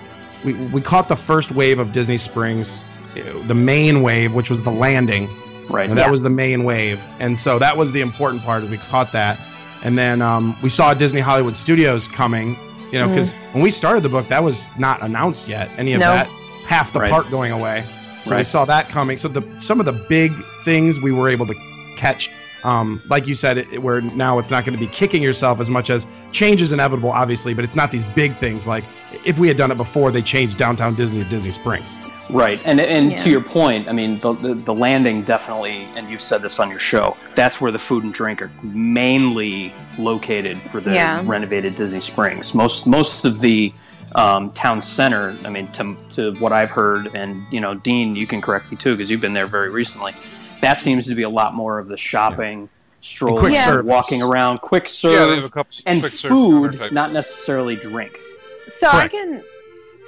we, 0.44 0.54
we 0.54 0.82
caught 0.82 1.08
the 1.10 1.16
first 1.16 1.52
wave 1.52 1.78
of 1.80 1.92
Disney 1.92 2.18
Springs, 2.18 2.84
uh, 3.16 3.44
the 3.48 3.54
main 3.56 4.02
wave, 4.02 4.34
which 4.34 4.50
was 4.50 4.64
the 4.64 4.72
landing. 4.72 5.28
right. 5.70 5.90
And 5.90 5.98
that 5.98 6.10
was 6.10 6.22
the 6.24 6.30
main 6.30 6.64
wave. 6.64 7.08
And 7.20 7.38
so 7.38 7.60
that 7.60 7.78
was 7.78 7.92
the 7.92 8.02
important 8.02 8.42
part 8.44 8.64
is 8.64 8.70
we 8.70 8.78
caught 8.78 9.12
that. 9.12 9.40
And 9.84 9.98
then 9.98 10.22
um, 10.22 10.56
we 10.62 10.70
saw 10.70 10.94
Disney 10.94 11.22
Hollywood 11.22 11.56
Studios 11.56 12.08
coming, 12.08 12.58
you 12.92 13.00
know, 13.00 13.08
because 13.08 13.34
when 13.54 13.64
we 13.64 13.70
started 13.70 14.02
the 14.04 14.10
book, 14.10 14.28
that 14.28 14.44
was 14.44 14.70
not 14.78 15.02
announced 15.04 15.48
yet. 15.48 15.70
Any 15.78 15.94
of 15.94 16.00
No. 16.02 16.12
that, 16.12 16.28
half 16.66 16.92
the 16.94 17.00
Right. 17.00 17.12
park 17.12 17.30
going 17.30 17.52
away. 17.52 17.86
So 18.24 18.36
we 18.36 18.44
saw 18.44 18.66
that 18.66 18.90
coming. 18.90 19.16
So 19.16 19.28
the 19.30 19.42
some 19.58 19.80
of 19.80 19.86
the 19.86 19.94
big 19.94 20.34
things 20.66 21.00
we 21.00 21.14
were 21.14 21.30
able 21.30 21.46
to 21.48 21.56
catch, 21.96 22.30
um, 22.64 23.02
like 23.08 23.28
you 23.28 23.36
said, 23.36 23.58
it, 23.60 23.82
where 23.82 24.02
now 24.02 24.40
it's 24.40 24.52
not 24.52 24.66
going 24.66 24.78
to 24.78 24.80
be 24.80 24.92
kicking 24.92 25.22
yourself 25.22 25.60
as 25.60 25.70
much 25.70 25.90
as 25.90 26.08
change 26.32 26.62
is 26.62 26.72
inevitable, 26.72 27.12
obviously, 27.12 27.54
but 27.54 27.64
it's 27.64 27.76
not 27.76 27.92
these 27.92 28.06
big 28.06 28.34
things 28.36 28.68
like 28.68 28.84
if 29.26 29.40
we 29.40 29.48
had 29.48 29.58
done 29.58 29.72
it 29.72 29.78
before, 29.78 30.12
they 30.12 30.22
changed 30.22 30.58
downtown 30.58 30.96
Disney 30.96 31.24
to 31.24 31.30
Disney 31.30 31.52
Springs. 31.52 32.00
Right, 32.30 32.62
and 32.66 32.82
and 32.82 33.12
Yeah. 33.12 33.18
to 33.20 33.30
your 33.30 33.42
point, 33.42 33.88
I 33.88 33.94
mean, 33.94 34.20
the, 34.20 34.34
the 34.34 34.54
the 34.54 34.74
landing 34.74 35.24
definitely, 35.24 35.88
and 35.96 36.10
you've 36.10 36.22
said 36.22 36.42
this 36.42 36.60
on 36.60 36.70
your 36.70 36.80
show. 36.80 37.16
That's 37.36 37.62
where 37.62 37.72
the 37.72 37.80
food 37.80 38.04
and 38.04 38.14
drink 38.14 38.42
are 38.42 38.52
mainly 38.62 39.74
located 39.98 40.62
for 40.62 40.82
the 40.82 40.94
Yeah. 40.94 41.22
renovated 41.26 41.76
Disney 41.76 42.02
Springs. 42.02 42.54
Most 42.54 42.86
most 42.88 43.24
of 43.26 43.40
the 43.40 43.74
um, 44.16 44.52
town 44.52 44.82
center. 44.82 45.38
I 45.46 45.50
mean, 45.50 45.68
to 45.74 45.96
to 46.12 46.34
what 46.40 46.52
I've 46.54 46.72
heard, 46.72 47.16
and 47.16 47.44
you 47.52 47.60
know, 47.62 47.76
Dean, 47.76 48.16
you 48.16 48.28
can 48.28 48.42
correct 48.42 48.72
me 48.72 48.78
too 48.78 48.92
because 48.92 49.10
you've 49.12 49.22
been 49.22 49.34
there 49.34 49.48
very 49.48 49.70
recently. 49.70 50.14
That 50.62 50.80
seems 50.82 51.08
to 51.08 51.16
be 51.16 51.24
a 51.24 51.30
lot 51.30 51.54
more 51.54 51.80
of 51.80 51.88
the 51.88 51.98
shopping, 51.98 52.70
strolling, 53.02 53.40
quick 53.40 53.54
Yeah. 53.56 53.82
walking 53.82 54.22
around, 54.22 54.62
quick 54.62 54.88
serve, 54.88 55.14
Yeah, 55.14 55.26
they 55.28 55.36
have 55.36 55.46
a 55.46 55.50
couple 55.50 55.72
and 55.86 56.02
quick 56.02 56.14
food, 56.14 56.72
counter 56.72 56.78
type. 56.86 56.92
not 56.92 57.14
necessarily 57.14 57.76
drink. 57.76 58.20
So 58.68 58.88
I 58.88 59.08
can, 59.08 59.44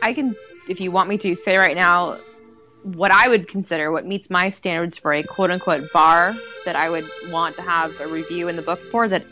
I 0.02 0.14
can, 0.14 0.36
if 0.68 0.82
you 0.82 0.92
want 0.92 1.08
me 1.10 1.18
to 1.20 1.36
say 1.36 1.58
right 1.58 1.76
now, 1.78 2.18
what 2.84 3.12
I 3.12 3.28
would 3.28 3.48
consider 3.48 3.92
what 3.92 4.06
meets 4.06 4.30
my 4.30 4.50
standards 4.50 4.98
for 4.98 5.14
a 5.14 5.22
quote 5.24 5.52
unquote 5.52 5.92
bar 5.94 6.36
that 6.66 6.76
I 6.76 6.90
would 6.90 7.06
want 7.30 7.56
to 7.58 7.62
have 7.62 8.00
a 8.00 8.08
review 8.08 8.48
in 8.48 8.56
the 8.56 8.62
book 8.62 8.80
for 8.92 9.08
that 9.08 9.24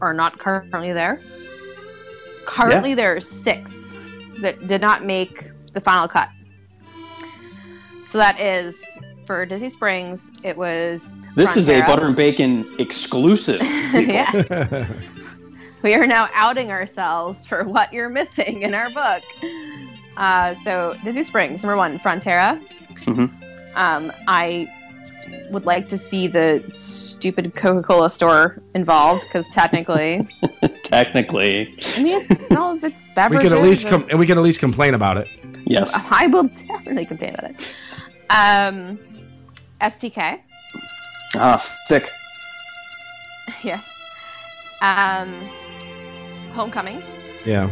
are 0.00 0.14
not 0.14 0.38
currently 0.38 0.92
there. 0.92 1.20
Currently, 2.44 2.94
there 2.94 3.16
are 3.16 3.20
six 3.20 3.98
that 4.40 4.66
did 4.66 4.80
not 4.80 5.04
make 5.04 5.50
the 5.72 5.80
final 5.80 6.08
cut. 6.08 6.28
So 8.04 8.18
that 8.18 8.40
is 8.40 8.91
for 9.26 9.46
Disney 9.46 9.68
Springs. 9.68 10.32
It 10.42 10.56
was 10.56 11.16
This 11.36 11.56
is 11.56 11.68
a 11.68 11.80
butter 11.82 12.06
and 12.06 12.16
bacon 12.16 12.66
exclusive. 12.78 13.60
yeah. 13.94 14.88
we 15.82 15.94
are 15.94 16.06
now 16.06 16.28
outing 16.34 16.70
ourselves 16.70 17.46
for 17.46 17.64
what 17.64 17.92
you're 17.92 18.08
missing 18.08 18.62
in 18.62 18.74
our 18.74 18.90
book. 18.90 19.22
Uh, 20.16 20.54
so 20.56 20.94
Disney 21.04 21.22
Springs, 21.22 21.62
number 21.62 21.76
one, 21.76 21.98
Frontera. 21.98 22.60
Mhm. 23.04 23.30
Um, 23.74 24.12
I 24.28 24.68
would 25.50 25.64
like 25.64 25.88
to 25.88 25.96
see 25.98 26.28
the 26.28 26.62
stupid 26.74 27.54
Coca-Cola 27.54 28.10
store 28.10 28.60
involved 28.74 29.22
because 29.28 29.48
technically, 29.48 30.28
Technically, 30.82 31.68
I 31.96 32.02
mean, 32.02 32.20
it's, 32.30 32.50
no, 32.50 32.78
it's 32.82 33.08
beverages. 33.14 33.44
we 33.44 33.48
beverages. 33.48 33.48
can 33.48 33.52
at 33.52 33.62
least 33.62 33.84
and- 33.84 33.90
com- 34.02 34.10
and 34.10 34.18
we 34.18 34.26
can 34.26 34.36
at 34.36 34.44
least 34.44 34.60
complain 34.60 34.92
about 34.94 35.16
it. 35.16 35.26
yes. 35.64 35.92
I 36.10 36.26
will 36.26 36.44
definitely 36.48 37.06
complain 37.06 37.34
about 37.34 37.50
it. 37.50 37.76
Um, 38.28 38.98
STK, 39.82 40.38
Ah, 41.36 41.56
sick. 41.56 42.10
yes. 43.62 43.98
Um, 44.80 45.48
Homecoming. 46.54 47.02
Yeah. 47.44 47.70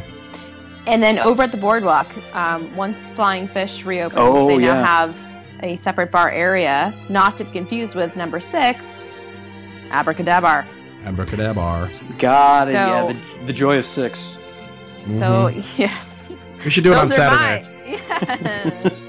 And 0.86 1.02
then 1.02 1.18
over 1.18 1.42
at 1.42 1.50
the 1.52 1.58
boardwalk, 1.58 2.08
um, 2.34 2.74
once 2.74 3.06
Flying 3.06 3.46
Fish 3.48 3.84
reopened, 3.84 4.20
Oh, 4.22 4.46
they 4.48 4.56
now 4.58 4.66
yeah. 4.80 4.84
have 4.86 5.16
a 5.62 5.76
separate 5.76 6.10
bar 6.10 6.30
area, 6.30 6.94
not 7.10 7.36
to 7.36 7.44
be 7.44 7.50
confused 7.52 7.94
with 7.94 8.16
number 8.16 8.40
six, 8.40 9.16
Abracadabra. 9.90 10.66
Abracadabra. 11.04 11.90
God, 12.18 12.66
So- 12.68 12.72
yeah, 12.72 13.12
the, 13.12 13.46
the 13.46 13.52
joy 13.52 13.76
of 13.78 13.84
six. 13.84 14.34
So 15.06 15.50
Mhm. 15.50 15.64
yes, 15.78 16.46
we 16.64 16.70
should 16.70 16.84
do 16.84 16.92
it 16.92 16.96
on 16.98 17.08
those 17.08 17.18
are 17.18 17.28
Saturday. 17.30 17.62
my 17.68 17.79
yes. 17.92 19.06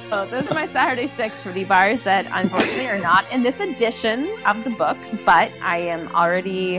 so, 0.10 0.26
those 0.30 0.46
are 0.50 0.54
my 0.54 0.66
Saturday 0.66 1.06
six 1.06 1.42
for 1.44 1.52
the 1.52 1.64
bars 1.64 2.02
that 2.02 2.26
unfortunately 2.30 2.88
are 2.88 3.02
not 3.02 3.30
in 3.32 3.42
this 3.42 3.58
edition 3.60 4.28
of 4.46 4.62
the 4.64 4.70
book, 4.70 4.96
but 5.24 5.50
I 5.62 5.78
am 5.78 6.08
already 6.14 6.78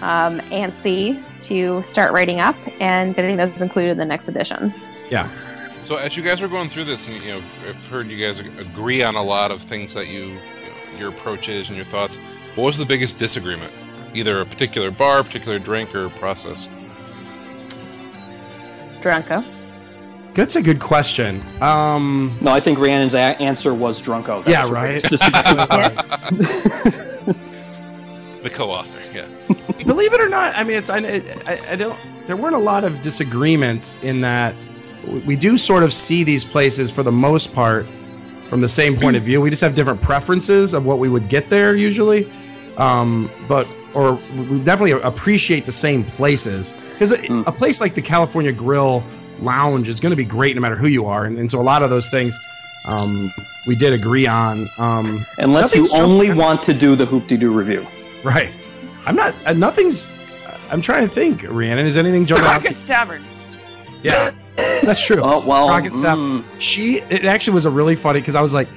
um, 0.00 0.40
antsy 0.50 1.22
to 1.42 1.82
start 1.82 2.12
writing 2.12 2.40
up 2.40 2.56
and 2.80 3.14
getting 3.14 3.36
those 3.36 3.62
included 3.62 3.92
in 3.92 3.98
the 3.98 4.04
next 4.04 4.28
edition. 4.28 4.72
Yeah. 5.10 5.28
So 5.82 5.96
as 5.96 6.16
you 6.16 6.22
guys 6.22 6.40
were 6.40 6.48
going 6.48 6.68
through 6.68 6.84
this, 6.84 7.08
and 7.08 7.20
you 7.22 7.30
know, 7.30 7.38
I've- 7.38 7.68
I've 7.68 7.86
heard 7.88 8.08
you 8.10 8.24
guys 8.24 8.38
agree 8.40 9.02
on 9.02 9.16
a 9.16 9.22
lot 9.22 9.50
of 9.50 9.60
things 9.60 9.94
that 9.94 10.08
you, 10.08 10.26
you 10.26 10.28
know, 10.30 10.98
your 10.98 11.08
approach 11.08 11.48
is 11.48 11.70
and 11.70 11.76
your 11.76 11.84
thoughts. 11.84 12.18
What 12.54 12.64
was 12.64 12.78
the 12.78 12.86
biggest 12.86 13.18
disagreement? 13.18 13.72
Either 14.14 14.40
a 14.40 14.46
particular 14.46 14.90
bar, 14.90 15.22
particular 15.22 15.58
drink, 15.58 15.94
or 15.94 16.08
process. 16.10 16.68
Drunko. 19.00 19.44
That's 20.34 20.56
a 20.56 20.62
good 20.62 20.80
question. 20.80 21.42
Um, 21.60 22.36
No, 22.40 22.52
I 22.52 22.60
think 22.60 22.78
Rhiannon's 22.78 23.14
a- 23.14 23.40
answer 23.40 23.74
was 23.74 24.00
Drunko. 24.02 24.44
That 24.44 24.50
Yeah, 24.50 24.62
was 24.62 24.70
right. 24.70 24.86
biggest 24.88 25.10
disagreement. 25.10 25.68
Yes. 25.70 26.08
The 28.42 28.50
co-author, 28.50 29.00
yeah. 29.16 29.26
believe 29.86 30.12
it 30.12 30.20
or 30.20 30.28
not, 30.28 30.52
I 30.56 30.64
mean, 30.64 30.76
it's 30.76 30.90
I, 30.90 30.98
I, 31.46 31.58
I 31.72 31.76
don't. 31.76 31.98
There 32.26 32.36
weren't 32.36 32.56
a 32.56 32.58
lot 32.58 32.82
of 32.84 33.00
disagreements 33.02 33.98
in 34.02 34.20
that 34.22 34.68
we- 35.06 35.20
we 35.20 35.36
do 35.36 35.56
sort 35.56 35.82
of 35.84 35.92
see 35.92 36.24
these 36.24 36.44
places 36.44 36.90
for 36.90 37.02
the 37.02 37.12
most 37.12 37.54
part 37.54 37.86
from 38.48 38.60
the 38.60 38.68
same 38.68 38.96
point 38.96 39.16
of 39.16 39.22
view. 39.22 39.40
We 39.40 39.50
just 39.50 39.62
have 39.62 39.74
different 39.74 40.00
preferences 40.02 40.74
of 40.74 40.84
what 40.86 40.98
we 40.98 41.08
would 41.08 41.28
get 41.28 41.50
there 41.50 41.76
usually, 41.76 42.30
um, 42.78 43.30
but 43.48 43.66
or 43.94 44.14
we 44.48 44.58
definitely 44.60 44.92
appreciate 45.02 45.64
the 45.66 45.72
same 45.72 46.02
places 46.02 46.74
because 46.92 47.14
Hmm. 47.26 47.42
a 47.46 47.52
place 47.52 47.80
like 47.80 47.94
the 47.94 48.02
California 48.02 48.50
Grill 48.50 49.04
Lounge 49.42 49.88
is 49.88 50.00
going 50.00 50.10
to 50.10 50.16
be 50.16 50.24
great 50.24 50.54
no 50.56 50.62
matter 50.62 50.76
who 50.76 50.88
you 50.88 51.06
are, 51.06 51.24
and, 51.24 51.38
and 51.38 51.50
so 51.50 51.60
a 51.60 51.62
lot 51.62 51.82
of 51.82 51.90
those 51.90 52.10
things 52.10 52.38
um, 52.86 53.32
we 53.66 53.74
did 53.76 53.92
agree 53.92 54.26
on. 54.26 54.68
Um, 54.78 55.24
Unless 55.38 55.74
you 55.74 55.82
Nothing's 55.82 56.00
only 56.00 56.26
jumping- 56.28 56.42
want 56.44 56.62
to 56.64 56.74
do 56.74 56.96
the 56.96 57.06
hoop-de-doo 57.06 57.50
review. 57.52 57.86
right. 58.24 58.56
I'm 59.06 59.16
not. 59.16 59.34
Uh, 59.46 59.52
nothing's. 59.52 60.12
I'm 60.70 60.80
trying 60.80 61.02
to 61.02 61.08
think. 61.08 61.42
Rhiannon, 61.48 61.86
is 61.86 61.98
anything 61.98 62.24
jumping 62.24 62.46
out? 62.46 62.62
to- 62.62 62.68
Crockett 62.68 62.86
Tavern. 62.86 63.24
Yeah, 64.02 64.30
that's 64.84 65.04
true. 65.04 65.20
Oh, 65.22 65.44
well, 65.44 65.68
Rocket 65.68 65.94
Sap- 65.94 66.18
mm, 66.18 66.44
she 66.58 67.00
it 67.10 67.24
actually 67.24 67.54
was 67.54 67.66
a 67.66 67.70
really 67.70 67.94
funny 67.96 68.20
because 68.20 68.34
I 68.36 68.40
was 68.40 68.54
like, 68.54 68.68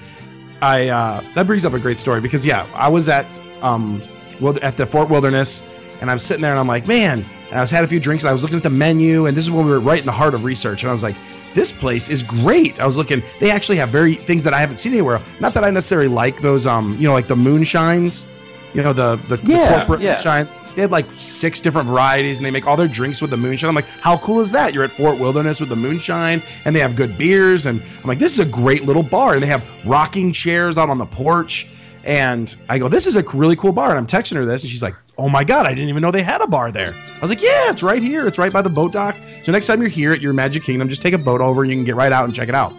I 0.62 0.88
uh, 0.90 1.22
that 1.36 1.46
brings 1.48 1.64
up 1.66 1.74
a 1.74 1.80
great 1.80 1.98
story 2.00 2.22
because 2.22 2.46
yeah, 2.46 2.68
I 2.76 2.90
was 2.90 3.08
at 3.10 3.26
um 3.62 4.02
well 4.42 4.56
at 4.64 4.78
the 4.78 4.86
Fort 4.86 5.10
Wilderness 5.10 5.64
and 6.02 6.10
I'm 6.12 6.18
sitting 6.20 6.42
there 6.42 6.52
and 6.52 6.60
I'm 6.60 6.68
like, 6.68 6.86
man, 6.88 7.20
and 7.20 7.26
I 7.52 7.62
was 7.62 7.72
had 7.72 7.84
a 7.84 7.88
few 7.88 8.00
drinks 8.00 8.24
and 8.24 8.30
I 8.30 8.34
was 8.34 8.42
looking 8.42 8.58
at 8.58 8.64
the 8.64 8.70
menu 8.70 9.28
and 9.28 9.38
this 9.38 9.46
is 9.46 9.52
when 9.52 9.66
we 9.66 9.72
were 9.72 9.80
right 9.80 10.00
in 10.00 10.06
the 10.06 10.12
heart 10.12 10.34
of 10.34 10.44
research 10.46 10.84
and 10.84 10.90
I 10.90 10.94
was 10.94 11.04
like, 11.04 11.16
this 11.54 11.72
place 11.72 12.10
is 12.10 12.24
great. 12.24 12.80
I 12.82 12.86
was 12.86 12.98
looking, 12.98 13.24
they 13.40 13.52
actually 13.52 13.78
have 13.78 13.90
very 13.90 14.16
things 14.16 14.44
that 14.44 14.54
I 14.54 14.60
haven't 14.60 14.78
seen 14.78 14.94
anywhere. 14.94 15.22
Not 15.40 15.54
that 15.54 15.64
I 15.64 15.70
necessarily 15.70 16.08
like 16.08 16.42
those 16.42 16.66
um 16.66 16.98
you 16.98 17.08
know 17.08 17.14
like 17.14 17.28
the 17.28 17.36
moonshines. 17.36 18.28
You 18.74 18.84
know 18.84 18.92
the 18.92 19.16
the, 19.28 19.40
Yeah, 19.44 19.70
the 19.70 19.78
corporate 19.78 20.02
yeah. 20.02 20.16
moonshines. 20.16 20.76
They 20.76 20.82
had 20.82 20.92
like 20.92 21.10
six 21.14 21.62
different 21.62 21.88
varieties, 21.88 22.40
and 22.40 22.46
they 22.46 22.52
make 22.52 22.68
all 22.68 22.76
their 22.76 22.90
drinks 22.90 23.22
with 23.22 23.30
the 23.30 23.38
moonshine. 23.38 23.70
I'm 23.70 23.76
like, 23.76 23.88
how 23.88 24.18
cool 24.18 24.42
is 24.42 24.52
that? 24.52 24.74
You're 24.74 24.84
at 24.84 24.92
Fort 24.92 25.18
Wilderness 25.18 25.62
with 25.62 25.70
the 25.70 25.78
moonshine, 25.78 26.44
and 26.66 26.76
they 26.76 26.82
have 26.82 26.98
good 26.98 27.18
beers. 27.18 27.68
And 27.68 27.82
I'm 27.82 28.04
like, 28.04 28.20
this 28.20 28.38
is 28.38 28.46
a 28.46 28.50
great 28.50 28.84
little 28.84 29.02
bar. 29.02 29.36
And 29.36 29.42
they 29.42 29.48
have 29.48 29.64
rocking 29.86 30.34
chairs 30.34 30.78
out 30.78 30.90
on 30.90 30.98
the 30.98 31.06
porch. 31.06 31.70
And 32.04 32.54
I 32.68 32.78
go, 32.78 32.90
this 32.90 33.08
is 33.08 33.16
a 33.16 33.24
really 33.34 33.56
cool 33.56 33.72
bar. 33.72 33.92
And 33.92 33.98
I'm 33.98 34.08
texting 34.08 34.36
her 34.36 34.46
this, 34.46 34.64
and 34.64 34.70
she's 34.70 34.84
like, 34.84 34.96
"Oh 35.18 35.30
my 35.30 35.44
god, 35.44 35.66
I 35.66 35.70
didn't 35.70 35.90
even 35.90 36.02
know 36.02 36.12
they 36.12 36.24
had 36.24 36.42
a 36.42 36.48
bar 36.48 36.72
there." 36.72 36.94
I 36.94 37.20
was 37.20 37.30
like, 37.30 37.42
"Yeah, 37.42 37.72
it's 37.72 37.84
right 37.84 38.02
here. 38.02 38.26
It's 38.28 38.40
right 38.40 38.52
by 38.52 38.62
the 38.62 38.70
boat 38.70 38.94
dock. 38.94 39.16
So 39.44 39.52
next 39.52 39.68
time 39.68 39.82
you're 39.82 39.90
here 39.90 40.12
at 40.12 40.22
your 40.22 40.34
Magic 40.34 40.64
Kingdom, 40.64 40.90
just 40.90 41.02
take 41.02 41.14
a 41.14 41.18
boat 41.18 41.42
over 41.42 41.62
and 41.62 41.72
you 41.72 41.78
can 41.78 41.86
get 41.86 41.96
right 41.96 42.12
out 42.12 42.26
and 42.26 42.34
check 42.34 42.50
it 42.50 42.56
out." 42.56 42.74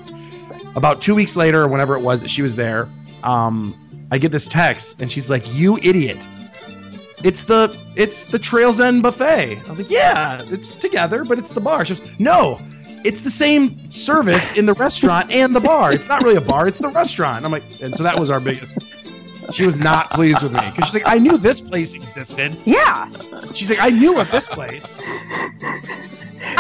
About 0.77 1.01
two 1.01 1.15
weeks 1.15 1.37
later, 1.37 1.63
or 1.63 1.69
whenever 1.69 1.97
it 1.97 2.03
was 2.03 2.21
that 2.23 2.31
she 2.31 2.43
was 2.43 2.57
there, 2.57 2.89
um, 3.25 3.75
I 4.11 4.19
get 4.19 4.31
this 4.31 4.47
text, 4.47 5.01
and 5.01 5.11
she's 5.11 5.31
like, 5.31 5.45
"You 5.55 5.79
idiot! 5.83 6.29
It's 7.25 7.45
the 7.45 7.75
it's 7.97 8.27
the 8.27 8.39
Trails 8.39 8.81
End 8.81 9.03
buffet." 9.03 9.59
I 9.65 9.69
was 9.69 9.81
like, 9.81 9.91
"Yeah, 9.91 10.43
it's 10.47 10.73
together, 10.73 11.25
but 11.25 11.39
it's 11.39 11.51
the 11.53 11.61
bar." 11.61 11.85
She 11.85 11.95
goes, 11.95 12.21
"No." 12.21 12.61
It's 13.05 13.21
the 13.21 13.31
same 13.31 13.91
service 13.93 14.57
in 14.59 14.67
the 14.67 14.75
restaurant 14.75 15.31
and 15.31 15.55
the 15.55 15.61
bar. 15.61 15.93
It's 15.93 16.09
not 16.09 16.25
really 16.25 16.37
a 16.37 16.41
bar; 16.41 16.67
it's 16.67 16.81
the 16.81 16.89
restaurant. 16.89 17.45
I'm 17.45 17.53
like, 17.53 17.63
and 17.81 17.95
so 17.95 18.03
that 18.03 18.19
was 18.19 18.31
our 18.31 18.41
biggest. 18.41 18.79
She 19.53 19.65
was 19.65 19.77
not 19.77 20.11
pleased 20.11 20.43
with 20.43 20.53
me 20.53 20.61
because 20.71 20.87
she's 20.87 20.95
like, 20.95 21.13
I 21.13 21.19
knew 21.19 21.39
this 21.39 21.61
place 21.61 21.95
existed. 21.95 22.57
Yeah, 22.65 23.09
She's 23.55 23.71
like, 23.71 23.79
I 23.81 23.91
knew 23.91 24.21
of 24.21 24.31
this 24.31 24.49
place. 24.49 24.97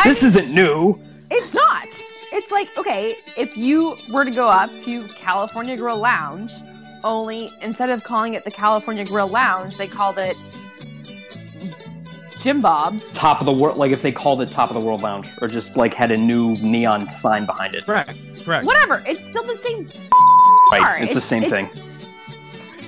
This 0.05 0.24
isn't 0.24 0.51
new. 0.53 0.99
it's 1.30 1.55
not. 1.55 1.87
It's 2.32 2.51
like 2.51 2.68
okay, 2.76 3.16
if 3.37 3.57
you 3.57 3.97
were 4.12 4.24
to 4.24 4.30
go 4.30 4.49
up 4.49 4.70
to 4.80 5.07
California 5.09 5.76
Grill 5.76 5.99
Lounge, 5.99 6.53
only 7.05 7.51
instead 7.62 7.91
of 7.91 8.03
calling 8.05 8.34
it 8.34 8.45
the 8.45 8.51
California 8.51 9.05
Grill 9.05 9.28
Lounge, 9.28 9.76
they 9.76 9.87
called 9.89 10.18
it 10.18 10.37
Jim 12.41 12.61
Bob's. 12.61 13.12
Top 13.12 13.41
of 13.41 13.47
the 13.47 13.53
world, 13.53 13.76
like 13.78 13.93
if 13.93 14.03
they 14.03 14.12
called 14.12 14.41
it 14.41 14.51
Top 14.51 14.70
of 14.70 14.74
the 14.74 14.80
World 14.80 15.03
Lounge, 15.03 15.28
or 15.41 15.49
just 15.49 15.76
like 15.76 15.95
had 15.95 16.11
a 16.11 16.16
new 16.16 16.57
neon 16.57 17.09
sign 17.09 17.47
behind 17.47 17.74
it. 17.74 17.84
Correct. 17.84 18.45
Correct. 18.45 18.64
Whatever. 18.66 19.03
It's 19.07 19.24
still 19.24 19.45
the 19.45 19.57
same. 19.57 19.89
Right, 20.72 20.80
bar. 20.80 20.99
it's 20.99 21.14
the 21.14 21.20
same 21.20 21.49
thing. 21.49 21.66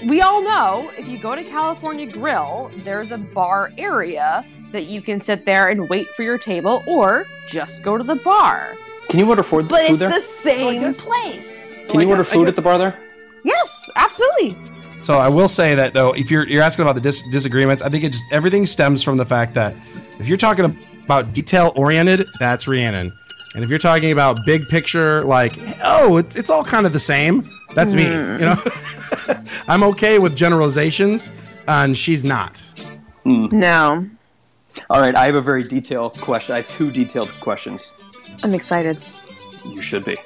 We 0.06 0.20
all 0.20 0.42
know 0.42 0.90
if 0.96 1.08
you 1.08 1.18
go 1.18 1.34
to 1.34 1.42
California 1.44 2.06
Grill, 2.06 2.70
there's 2.78 3.10
a 3.10 3.18
bar 3.18 3.72
area 3.78 4.44
that 4.72 4.84
you 4.84 5.02
can 5.02 5.18
sit 5.18 5.44
there 5.44 5.68
and 5.68 5.88
wait 5.88 6.06
for 6.14 6.22
your 6.22 6.38
table, 6.38 6.82
or 6.86 7.26
just 7.48 7.82
go 7.84 7.96
to 7.98 8.04
the 8.04 8.16
bar. 8.16 8.76
Can 9.08 9.18
you 9.20 9.28
order 9.28 9.42
food, 9.42 9.68
But 9.68 9.88
food 9.88 10.02
it's 10.02 10.14
the 10.14 10.20
same 10.20 10.80
guess- 10.80 11.04
place. 11.06 11.78
Can 11.90 12.00
you 12.00 12.06
I 12.06 12.10
order 12.10 12.22
guess- 12.22 12.32
I 12.32 12.34
food 12.34 12.48
at 12.48 12.56
the 12.56 12.62
bar 12.62 12.78
there? 12.78 12.98
Yes, 13.44 13.90
absolutely. 13.96 14.56
So 15.02 15.14
I 15.16 15.28
will 15.28 15.48
say 15.48 15.74
that 15.74 15.94
though, 15.94 16.12
if 16.12 16.30
you're 16.30 16.46
you're 16.46 16.62
asking 16.62 16.82
about 16.82 16.94
the 16.94 17.00
dis- 17.00 17.22
disagreements, 17.32 17.82
I 17.82 17.88
think 17.88 18.04
it 18.04 18.10
just 18.12 18.24
everything 18.30 18.66
stems 18.66 19.02
from 19.02 19.16
the 19.16 19.24
fact 19.24 19.54
that 19.54 19.74
if 20.18 20.26
you're 20.28 20.36
talking 20.36 20.76
about 21.04 21.32
detail 21.32 21.72
oriented, 21.76 22.26
that's 22.38 22.68
Rhiannon, 22.68 23.10
and 23.54 23.64
if 23.64 23.70
you're 23.70 23.78
talking 23.78 24.10
about 24.12 24.38
big 24.44 24.68
picture, 24.68 25.22
like 25.24 25.54
oh, 25.82 26.18
it's 26.18 26.36
it's 26.36 26.50
all 26.50 26.62
kind 26.64 26.84
of 26.84 26.92
the 26.92 26.98
same, 27.00 27.48
that's 27.74 27.94
me. 27.94 28.02
You 28.04 28.10
know, 28.10 28.54
mm. 28.56 28.94
I'm 29.68 29.82
okay 29.84 30.18
with 30.18 30.36
generalizations, 30.36 31.30
and 31.66 31.96
she's 31.96 32.24
not. 32.24 32.62
No, 33.24 34.06
All 34.88 35.00
right, 35.00 35.14
I 35.16 35.26
have 35.26 35.34
a 35.34 35.40
very 35.40 35.62
detailed 35.64 36.18
question. 36.20 36.54
I 36.54 36.58
have 36.62 36.68
two 36.68 36.90
detailed 36.90 37.30
questions. 37.40 37.92
I'm 38.42 38.54
excited. 38.54 38.98
You 39.64 39.80
should 39.82 40.04
be. 40.04 40.16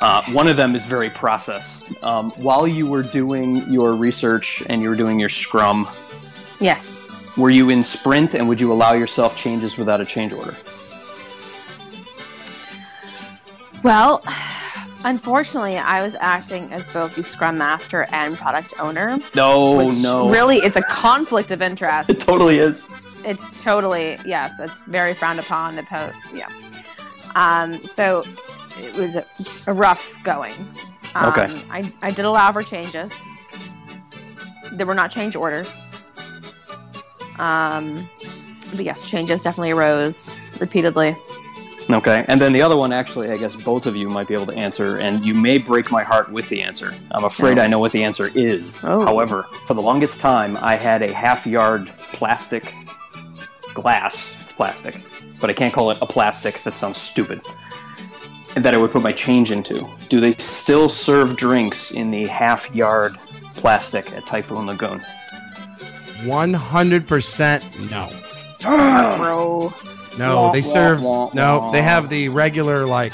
Uh, 0.00 0.22
one 0.32 0.46
of 0.48 0.56
them 0.56 0.74
is 0.76 0.86
very 0.86 1.10
process. 1.10 1.84
Um, 2.02 2.30
while 2.32 2.66
you 2.68 2.86
were 2.86 3.02
doing 3.02 3.56
your 3.70 3.92
research 3.94 4.62
and 4.68 4.80
you 4.80 4.88
were 4.90 4.96
doing 4.96 5.18
your 5.18 5.28
scrum, 5.28 5.88
Yes. 6.60 7.02
were 7.36 7.50
you 7.50 7.68
in 7.70 7.82
sprint 7.84 8.34
and 8.34 8.48
would 8.48 8.60
you 8.60 8.72
allow 8.72 8.92
yourself 8.94 9.36
changes 9.36 9.76
without 9.76 10.00
a 10.00 10.04
change 10.06 10.32
order? 10.32 10.56
Well, 13.82 14.22
unfortunately, 15.04 15.76
I 15.76 16.02
was 16.02 16.14
acting 16.20 16.72
as 16.72 16.86
both 16.88 17.14
the 17.16 17.24
Scrum 17.24 17.58
Master 17.58 18.06
and 18.10 18.36
product 18.36 18.74
owner. 18.78 19.18
No, 19.34 19.90
no. 19.90 20.28
Really, 20.30 20.56
it's 20.58 20.76
a 20.76 20.82
conflict 20.82 21.50
of 21.50 21.62
interest. 21.62 22.10
It 22.18 22.20
totally 22.20 22.58
is. 22.58 22.88
it's 23.24 23.62
totally 23.62 24.16
yes 24.24 24.60
it's 24.60 24.82
very 24.84 25.12
frowned 25.12 25.40
upon 25.40 25.74
to 25.74 25.82
post 25.82 26.16
yeah 26.32 26.48
um 27.34 27.84
so 27.84 28.22
it 28.78 28.94
was 28.94 29.16
a, 29.16 29.24
a 29.66 29.72
rough 29.72 30.16
going 30.22 30.54
um, 31.16 31.30
Okay. 31.32 31.62
I, 31.68 31.92
I 32.00 32.12
did 32.12 32.24
allow 32.24 32.52
for 32.52 32.62
changes 32.62 33.12
there 34.72 34.86
were 34.86 34.94
not 34.94 35.10
change 35.10 35.34
orders 35.34 35.84
um 37.40 38.08
but 38.70 38.84
yes 38.84 39.10
changes 39.10 39.42
definitely 39.42 39.72
arose 39.72 40.38
repeatedly 40.60 41.16
Okay, 41.90 42.22
and 42.28 42.40
then 42.40 42.52
the 42.52 42.60
other 42.60 42.76
one, 42.76 42.92
actually, 42.92 43.30
I 43.30 43.38
guess 43.38 43.56
both 43.56 43.86
of 43.86 43.96
you 43.96 44.10
might 44.10 44.28
be 44.28 44.34
able 44.34 44.46
to 44.46 44.54
answer, 44.54 44.98
and 44.98 45.24
you 45.24 45.32
may 45.32 45.56
break 45.56 45.90
my 45.90 46.02
heart 46.02 46.30
with 46.30 46.46
the 46.50 46.62
answer. 46.62 46.94
I'm 47.10 47.24
afraid 47.24 47.58
Oh. 47.58 47.62
I 47.62 47.66
know 47.66 47.78
what 47.78 47.92
the 47.92 48.04
answer 48.04 48.30
is. 48.34 48.84
Oh. 48.84 49.06
However, 49.06 49.46
for 49.64 49.72
the 49.72 49.80
longest 49.80 50.20
time, 50.20 50.58
I 50.60 50.76
had 50.76 51.02
a 51.02 51.12
half 51.12 51.46
yard 51.46 51.90
plastic 52.12 52.74
glass. 53.72 54.36
It's 54.42 54.52
plastic, 54.52 54.96
but 55.40 55.48
I 55.48 55.54
can't 55.54 55.72
call 55.72 55.90
it 55.90 55.98
a 56.02 56.06
plastic. 56.06 56.54
That 56.64 56.76
sounds 56.76 56.98
stupid. 56.98 57.40
And 58.54 58.64
that 58.66 58.74
I 58.74 58.76
would 58.76 58.90
put 58.90 59.02
my 59.02 59.12
change 59.12 59.50
into. 59.50 59.88
Do 60.10 60.20
they 60.20 60.34
still 60.34 60.90
serve 60.90 61.38
drinks 61.38 61.90
in 61.90 62.10
the 62.10 62.26
half 62.26 62.74
yard 62.74 63.16
plastic 63.56 64.12
at 64.12 64.26
Typhoon 64.26 64.66
Lagoon? 64.66 65.00
One 66.26 66.52
hundred 66.52 67.08
percent 67.08 67.64
no. 67.90 68.10
bro 68.60 69.72
No, 70.16 70.50
they 70.52 70.62
serve. 70.62 71.02
No, 71.02 71.70
they 71.72 71.82
have 71.82 72.08
the 72.08 72.28
regular 72.28 72.86
like 72.86 73.12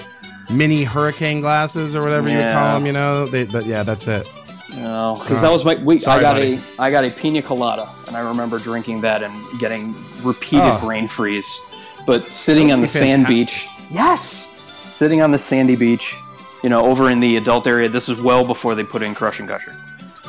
mini 0.51 0.85
hurricane 0.85 1.41
glasses 1.41 1.97
or 1.97 2.03
whatever 2.03 2.29
you 2.29 2.37
would 2.37 2.43
Yeah. 2.45 2.53
call 2.55 2.75
them. 2.75 2.87
You 2.87 2.93
know, 2.93 3.27
they, 3.27 3.45
but 3.45 3.67
yeah, 3.67 3.83
that's 3.83 4.07
it. 4.09 4.29
Oh, 4.77 4.81
no, 4.81 5.17
because 5.21 5.41
that 5.43 5.53
was 5.53 5.65
my. 5.65 5.75
We, 5.77 5.97
I 6.07 6.21
got 6.21 6.35
buddy. 6.35 6.61
a 6.79 6.83
I 6.83 6.91
got 6.91 7.05
a 7.05 7.11
pina 7.11 7.43
colada, 7.43 7.89
and 8.07 8.17
I 8.17 8.21
remember 8.21 8.59
drinking 8.59 9.03
that 9.03 9.23
and 9.23 9.61
getting 9.61 9.95
repeated 10.23 10.65
Oh. 10.67 10.81
brain 10.85 11.07
freeze. 11.09 11.61
But 12.07 12.33
sitting 12.35 12.73
on 12.73 12.81
the 12.81 12.87
sand 12.89 13.27
beach, 13.27 13.63
Fantastic. 13.67 13.95
yes, 13.95 14.57
sitting 14.89 15.23
on 15.23 15.31
the 15.33 15.39
sandy 15.39 15.77
beach, 15.77 16.15
you 16.63 16.69
know, 16.69 16.85
over 16.85 17.09
in 17.09 17.21
the 17.21 17.37
adult 17.37 17.67
area. 17.67 17.89
This 17.89 18.09
was 18.09 18.21
well 18.21 18.45
before 18.45 18.75
they 18.75 18.83
put 18.85 19.03
in 19.03 19.15
Crush 19.15 19.39
and 19.39 19.49
Gusher. 19.49 19.75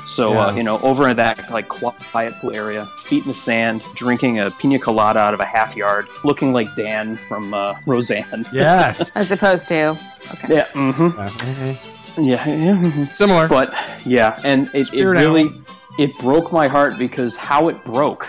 So 0.08 0.34
uh, 0.34 0.54
you 0.54 0.64
know, 0.64 0.80
over 0.82 1.08
in 1.10 1.18
that 1.18 1.50
like 1.52 1.68
quiet 1.68 2.36
pool 2.40 2.52
area, 2.54 2.86
feet 3.00 3.24
in 3.24 3.28
the 3.28 3.34
sand, 3.34 3.84
drinking 3.96 4.40
a 4.40 4.52
pina 4.52 4.78
colada 4.80 5.20
out 5.20 5.34
of 5.34 5.40
a 5.40 5.46
half 5.46 5.76
yard, 5.76 6.08
looking 6.24 6.54
like 6.54 6.76
Dan 6.76 7.18
from 7.18 7.54
uh, 7.54 7.76
Roseanne. 7.88 8.46
Yes. 8.54 9.16
as 9.18 9.32
opposed 9.32 9.68
to 9.70 9.90
okay 10.34 10.56
Yeah. 10.56 10.68
Mm-hmm. 10.74 11.18
Yeah, 11.18 11.30
mhm. 11.30 11.78
Yeah. 12.18 12.48
yeah. 12.48 13.08
Similar. 13.10 13.48
But 13.48 13.74
yeah, 14.06 14.40
and 14.44 14.68
it, 14.74 14.82
it 14.82 14.86
Spirit 14.86 15.18
really 15.20 15.52
it 15.98 16.18
broke 16.20 16.52
my 16.52 16.68
heart 16.68 16.98
because 16.98 17.36
how 17.38 17.68
it 17.70 17.84
broke. 17.84 18.28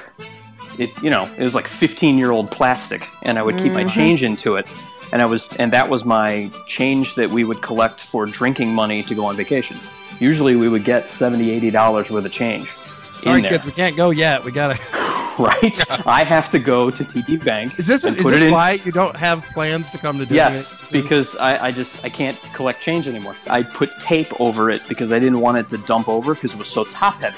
It 0.78 0.90
you 1.02 1.10
know 1.10 1.28
it 1.36 1.44
was 1.44 1.54
like 1.54 1.66
15 1.68 2.16
year 2.18 2.30
old 2.30 2.50
plastic, 2.50 3.06
and 3.22 3.38
I 3.38 3.42
would 3.42 3.58
keep 3.58 3.72
my 3.72 3.84
Mhm. 3.84 3.90
change 3.90 4.22
into 4.22 4.56
it, 4.56 4.66
and 5.12 5.20
I 5.22 5.26
was 5.26 5.52
and 5.56 5.72
that 5.72 5.88
was 5.88 6.04
my 6.04 6.50
change 6.66 7.14
that 7.16 7.30
we 7.30 7.44
would 7.44 7.60
collect 7.62 8.00
for 8.02 8.26
drinking 8.26 8.74
money 8.74 9.02
to 9.04 9.14
go 9.14 9.24
on 9.26 9.36
vacation. 9.36 9.78
Usually 10.20 10.56
we 10.56 10.68
would 10.68 10.84
get 10.84 11.08
70 11.08 11.50
80 11.50 11.70
dollars 11.70 12.10
worth 12.10 12.24
of 12.24 12.32
change. 12.32 12.74
Sorry, 13.18 13.42
kids, 13.42 13.64
we 13.64 13.72
can't 13.72 13.96
go 13.96 14.10
yet. 14.10 14.44
We 14.44 14.52
gotta. 14.52 14.78
right? 15.38 16.06
I 16.06 16.24
have 16.24 16.48
to 16.52 16.58
go 16.58 16.90
to 16.90 17.04
TD 17.04 17.44
Bank. 17.44 17.78
Is 17.78 17.86
this 17.86 18.04
and 18.04 18.16
is 18.16 18.24
this 18.24 18.40
it 18.40 18.46
in- 18.46 18.52
why 18.52 18.78
you 18.86 18.90
don't 18.92 19.14
have 19.16 19.42
plans 19.48 19.90
to 19.90 19.98
come 19.98 20.16
to 20.18 20.24
Disney? 20.24 20.36
Yes, 20.36 20.78
soon? 20.88 21.02
because 21.02 21.36
I, 21.36 21.66
I 21.66 21.72
just 21.72 22.02
I 22.04 22.08
can't 22.08 22.38
collect 22.54 22.80
change 22.80 23.06
anymore. 23.06 23.36
I 23.46 23.62
put 23.62 23.90
tape 24.00 24.32
over 24.40 24.70
it 24.70 24.80
because 24.88 25.12
I 25.12 25.18
didn't 25.18 25.40
want 25.40 25.58
it 25.58 25.68
to 25.70 25.78
dump 25.78 26.08
over 26.08 26.34
because 26.34 26.54
it 26.54 26.58
was 26.58 26.68
so 26.70 26.84
top 26.84 27.20
heavy. 27.20 27.36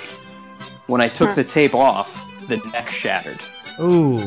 When 0.86 1.00
I 1.00 1.08
took 1.08 1.30
Huh. 1.30 1.34
the 1.34 1.44
tape 1.44 1.74
off, 1.74 2.08
the 2.46 2.58
neck 2.72 2.88
shattered, 2.90 3.40
Ooh, 3.80 4.20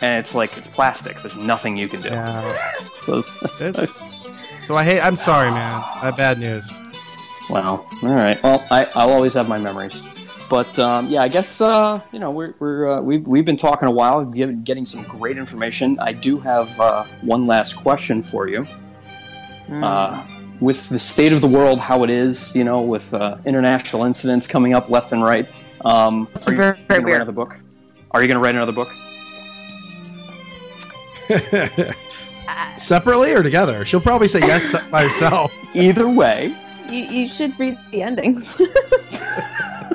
and 0.00 0.14
it's 0.18 0.34
like 0.34 0.56
it's 0.58 0.66
plastic. 0.68 1.16
There's 1.22 1.36
nothing 1.36 1.76
you 1.76 1.86
can 1.88 2.00
do. 2.02 2.08
yeah. 2.08 2.72
So, 3.06 3.22
It's 3.60 4.16
so 4.64 4.76
I 4.76 4.82
hate. 4.84 5.00
I'm 5.00 5.16
sorry, 5.16 5.50
man. 5.52 5.82
I 5.84 5.98
have 6.00 6.16
bad 6.16 6.38
news. 6.40 6.72
Wow. 7.50 7.86
All 8.02 8.08
right. 8.08 8.42
Well, 8.42 8.64
I 8.70 8.86
I'll 8.94 9.10
always 9.10 9.34
have 9.34 9.48
my 9.48 9.58
memories. 9.58 10.00
But 10.48 10.78
um, 10.78 11.08
yeah, 11.08 11.22
I 11.22 11.28
guess 11.28 11.60
uh, 11.60 12.00
you 12.12 12.18
know 12.18 12.30
we're, 12.30 12.54
we're 12.58 12.98
uh, 12.98 13.00
we've 13.00 13.26
we've 13.26 13.44
been 13.44 13.56
talking 13.56 13.88
a 13.88 13.92
while, 13.92 14.24
getting 14.24 14.60
getting 14.60 14.86
some 14.86 15.02
great 15.04 15.36
information. 15.36 15.98
I 16.00 16.12
do 16.12 16.38
have 16.38 16.78
uh, 16.78 17.04
one 17.22 17.46
last 17.46 17.74
question 17.74 18.22
for 18.22 18.48
you. 18.48 18.66
uh, 19.70 20.26
with 20.60 20.88
the 20.90 20.98
state 20.98 21.32
of 21.32 21.40
the 21.40 21.48
world 21.48 21.80
how 21.80 22.04
it 22.04 22.10
is, 22.10 22.54
you 22.54 22.62
know, 22.62 22.82
with 22.82 23.12
uh, 23.12 23.36
international 23.44 24.04
incidents 24.04 24.46
coming 24.46 24.74
up 24.74 24.88
left 24.88 25.12
and 25.12 25.22
right. 25.22 25.48
Um, 25.84 26.28
are 26.46 26.52
you 26.52 26.56
going 26.56 26.74
to 26.74 27.00
write 27.00 27.14
another 27.14 27.32
book? 27.32 27.58
Are 28.12 28.22
you 28.22 28.28
going 28.28 28.36
to 28.36 28.40
write 28.40 28.54
another 28.54 28.72
book? 28.72 28.90
Separately 32.76 33.32
or 33.32 33.42
together? 33.42 33.84
She'll 33.84 34.00
probably 34.00 34.28
say 34.28 34.40
yes 34.40 34.76
by 34.90 35.04
herself. 35.04 35.52
Either 35.74 36.08
way. 36.08 36.56
You, 36.92 37.04
you 37.04 37.26
should 37.28 37.58
read 37.58 37.78
the 37.90 38.02
endings 38.02 38.56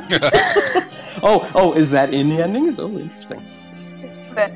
Oh, 1.23 1.49
oh, 1.55 1.73
is 1.73 1.91
that 1.91 2.13
in 2.13 2.29
the 2.29 2.41
endings? 2.43 2.79
Oh, 2.79 2.87
interesting. 2.97 3.43
but 4.35 4.51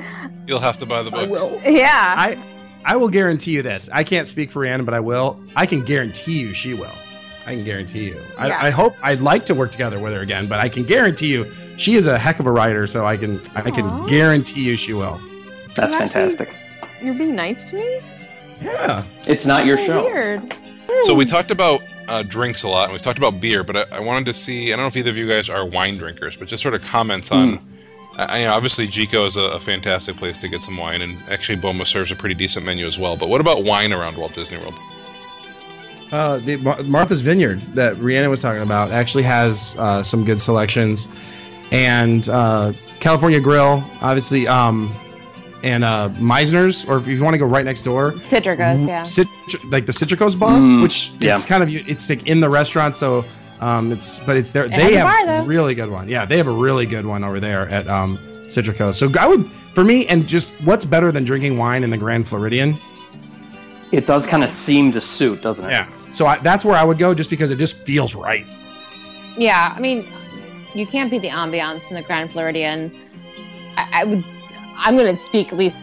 You'll 0.48 0.60
have 0.60 0.78
to 0.78 0.86
buy 0.86 1.04
the 1.04 1.12
book. 1.12 1.30
will. 1.30 1.60
yeah 1.66 2.16
I 2.18 2.38
I 2.86 2.96
will 2.98 3.10
guarantee 3.10 3.52
you 3.52 3.62
this. 3.62 3.90
I 3.94 4.04
can't 4.04 4.28
speak 4.28 4.50
for 4.52 4.60
Rhiannon, 4.62 4.86
but 4.86 4.94
I 4.96 5.00
will. 5.02 5.40
I 5.56 5.66
can 5.66 5.84
guarantee 5.84 6.40
you 6.40 6.54
she 6.54 6.74
will. 6.74 6.92
I 7.46 7.56
can 7.56 7.64
guarantee 7.64 8.06
you. 8.10 8.16
Yeah. 8.16 8.58
I, 8.60 8.68
I 8.68 8.70
hope 8.70 8.96
I'd 9.04 9.22
like 9.22 9.46
to 9.46 9.56
work 9.56 9.72
together 9.72 10.00
with 10.00 10.14
her 10.14 10.22
again, 10.22 10.48
but 10.48 10.60
I 10.60 10.70
can 10.70 10.84
guarantee 10.84 11.32
you 11.32 11.52
she 11.78 11.96
is 11.96 12.06
a 12.08 12.18
heck 12.18 12.40
of 12.40 12.46
a 12.48 12.52
writer. 12.52 12.86
So 12.88 13.06
I 13.06 13.18
can 13.18 13.42
I 13.56 13.70
can 13.72 13.86
Aw. 13.86 14.06
guarantee 14.08 14.64
you 14.66 14.78
she 14.78 14.94
will. 14.94 15.20
That's 15.76 15.94
You 15.96 16.02
actually- 16.02 16.22
fantastic. 16.36 16.56
You're 17.02 17.16
being 17.16 17.36
nice 17.36 17.70
to 17.72 17.76
me? 17.78 18.00
Yeah. 18.62 19.04
It's 19.28 19.46
not 19.48 19.66
your 19.66 19.78
So 19.78 19.86
show. 19.86 20.04
Weird. 20.06 20.56
So 21.02 21.16
we 21.16 21.26
talked 21.26 21.50
about 21.50 21.82
uh, 22.08 22.24
drinks 22.24 22.64
a 22.64 22.68
lot, 22.70 22.86
and 22.86 22.94
we've 22.94 23.02
talked 23.02 23.18
about 23.18 23.40
beer, 23.42 23.64
but 23.64 23.76
I, 23.76 23.98
I 23.98 24.00
wanted 24.00 24.26
to 24.26 24.34
see. 24.34 24.72
I 24.72 24.76
don't 24.76 24.84
know 24.84 24.88
if 24.88 24.98
either 24.98 25.10
of 25.10 25.18
you 25.18 25.28
guys 25.28 25.50
are 25.50 25.66
wine 25.66 25.98
drinkers, 25.98 26.38
but 26.38 26.48
just 26.48 26.64
sort 26.64 26.76
of 26.76 26.84
comments 26.84 27.32
on. 27.32 27.60
I, 28.18 28.42
I 28.42 28.44
know 28.44 28.52
obviously 28.52 28.88
Jiko 28.88 29.26
is 29.26 29.38
a, 29.38 29.44
a 29.52 29.60
fantastic 29.60 30.18
place 30.18 30.38
to 30.40 30.50
get 30.50 30.62
some 30.62 30.78
wine, 30.78 31.02
and 31.02 31.18
actually 31.30 31.58
Boma 31.58 31.86
serves 31.86 32.12
a 32.12 32.16
pretty 32.16 32.36
decent 32.36 32.66
menu 32.66 32.86
as 32.86 33.00
well. 33.00 33.18
But 33.18 33.30
what 33.30 33.42
about 33.42 33.64
wine 33.64 33.94
around 33.94 34.18
Walt 34.18 34.34
Disney 34.34 34.58
World? 34.58 34.76
Uh, 36.12 36.38
the 36.40 36.58
Mar- 36.58 36.84
Martha's 36.84 37.22
Vineyard 37.22 37.62
that 37.74 37.98
Rhiannon 37.98 38.30
was 38.30 38.42
talking 38.42 38.62
about 38.62 38.92
actually 38.92 39.24
has 39.24 39.76
uh, 39.80 40.04
some 40.04 40.26
good 40.26 40.42
selections, 40.42 41.08
and 41.72 42.28
uh, 42.30 42.74
California 43.00 43.40
Grill, 43.40 43.84
obviously, 44.02 44.48
um, 44.48 44.94
and 45.64 45.84
uh, 45.84 46.10
Mizner's, 46.18 46.86
or 46.86 46.98
if 46.98 47.08
you 47.08 47.22
want 47.24 47.34
to 47.34 47.38
go 47.40 47.46
right 47.46 47.66
next 47.66 47.84
door, 47.84 48.14
Citricos, 48.14 48.88
yeah. 48.88 49.04
Cit- 49.04 49.28
like 49.70 49.86
the 49.86 49.92
Citricos 49.92 50.38
bar, 50.38 50.52
Mm, 50.58 50.82
which 50.82 51.12
yeah. 51.20 51.36
is 51.36 51.46
kind 51.46 51.62
of 51.64 51.70
it's 51.70 52.10
like 52.10 52.28
in 52.28 52.40
the 52.40 52.50
restaurant, 52.50 52.98
so 52.98 53.24
um, 53.60 53.92
it's 53.92 54.20
but 54.20 54.38
it's 54.38 54.52
there. 54.52 54.66
It 54.66 54.72
they 54.72 54.94
has 54.94 55.04
a 55.04 55.08
have 55.08 55.26
bar, 55.28 55.36
a 55.38 55.44
really 55.46 55.76
good 55.76 55.90
one. 55.92 56.10
Yeah, 56.10 56.26
they 56.26 56.38
have 56.38 56.48
a 56.48 56.52
really 56.54 56.86
good 56.86 57.06
one 57.06 57.24
over 57.24 57.40
there 57.40 57.70
at 57.70 57.88
um, 57.88 58.18
Citricos. 58.48 58.96
So 58.96 59.10
I 59.20 59.28
would, 59.28 59.50
for 59.76 59.84
me, 59.84 60.08
and 60.08 60.28
just 60.28 60.54
what's 60.64 60.84
better 60.86 61.12
than 61.12 61.24
drinking 61.24 61.58
wine 61.58 61.84
in 61.84 61.90
the 61.90 61.98
Grand 61.98 62.28
Floridian? 62.28 62.78
It 63.92 64.06
does 64.06 64.26
kind 64.26 64.44
of 64.44 64.50
seem 64.50 64.92
to 64.94 65.02
suit, 65.02 65.42
doesn't 65.42 65.66
it? 65.66 65.72
Yeah. 65.72 65.88
So 66.12 66.26
I, 66.26 66.40
that's 66.40 66.64
where 66.66 66.76
I 66.78 66.84
would 66.84 66.98
go, 66.98 67.14
just 67.14 67.30
because 67.30 67.52
it 67.52 67.58
just 67.58 67.84
feels 67.86 68.16
right. 68.16 68.46
Yeah, 69.38 69.74
I 69.76 69.80
mean, 69.80 70.08
you 70.74 70.86
can't 70.88 71.12
beat 71.12 71.22
the 71.22 71.30
ambiance 71.30 71.90
in 71.90 71.96
the 71.96 72.02
Grand 72.02 72.32
Floridian. 72.32 72.92
I, 73.78 73.90
I 74.02 74.04
would. 74.06 74.24
I'm 74.84 74.98
going 74.98 75.14
to 75.14 75.18
speak 75.18 75.52
at 75.52 75.60
least 75.60 75.78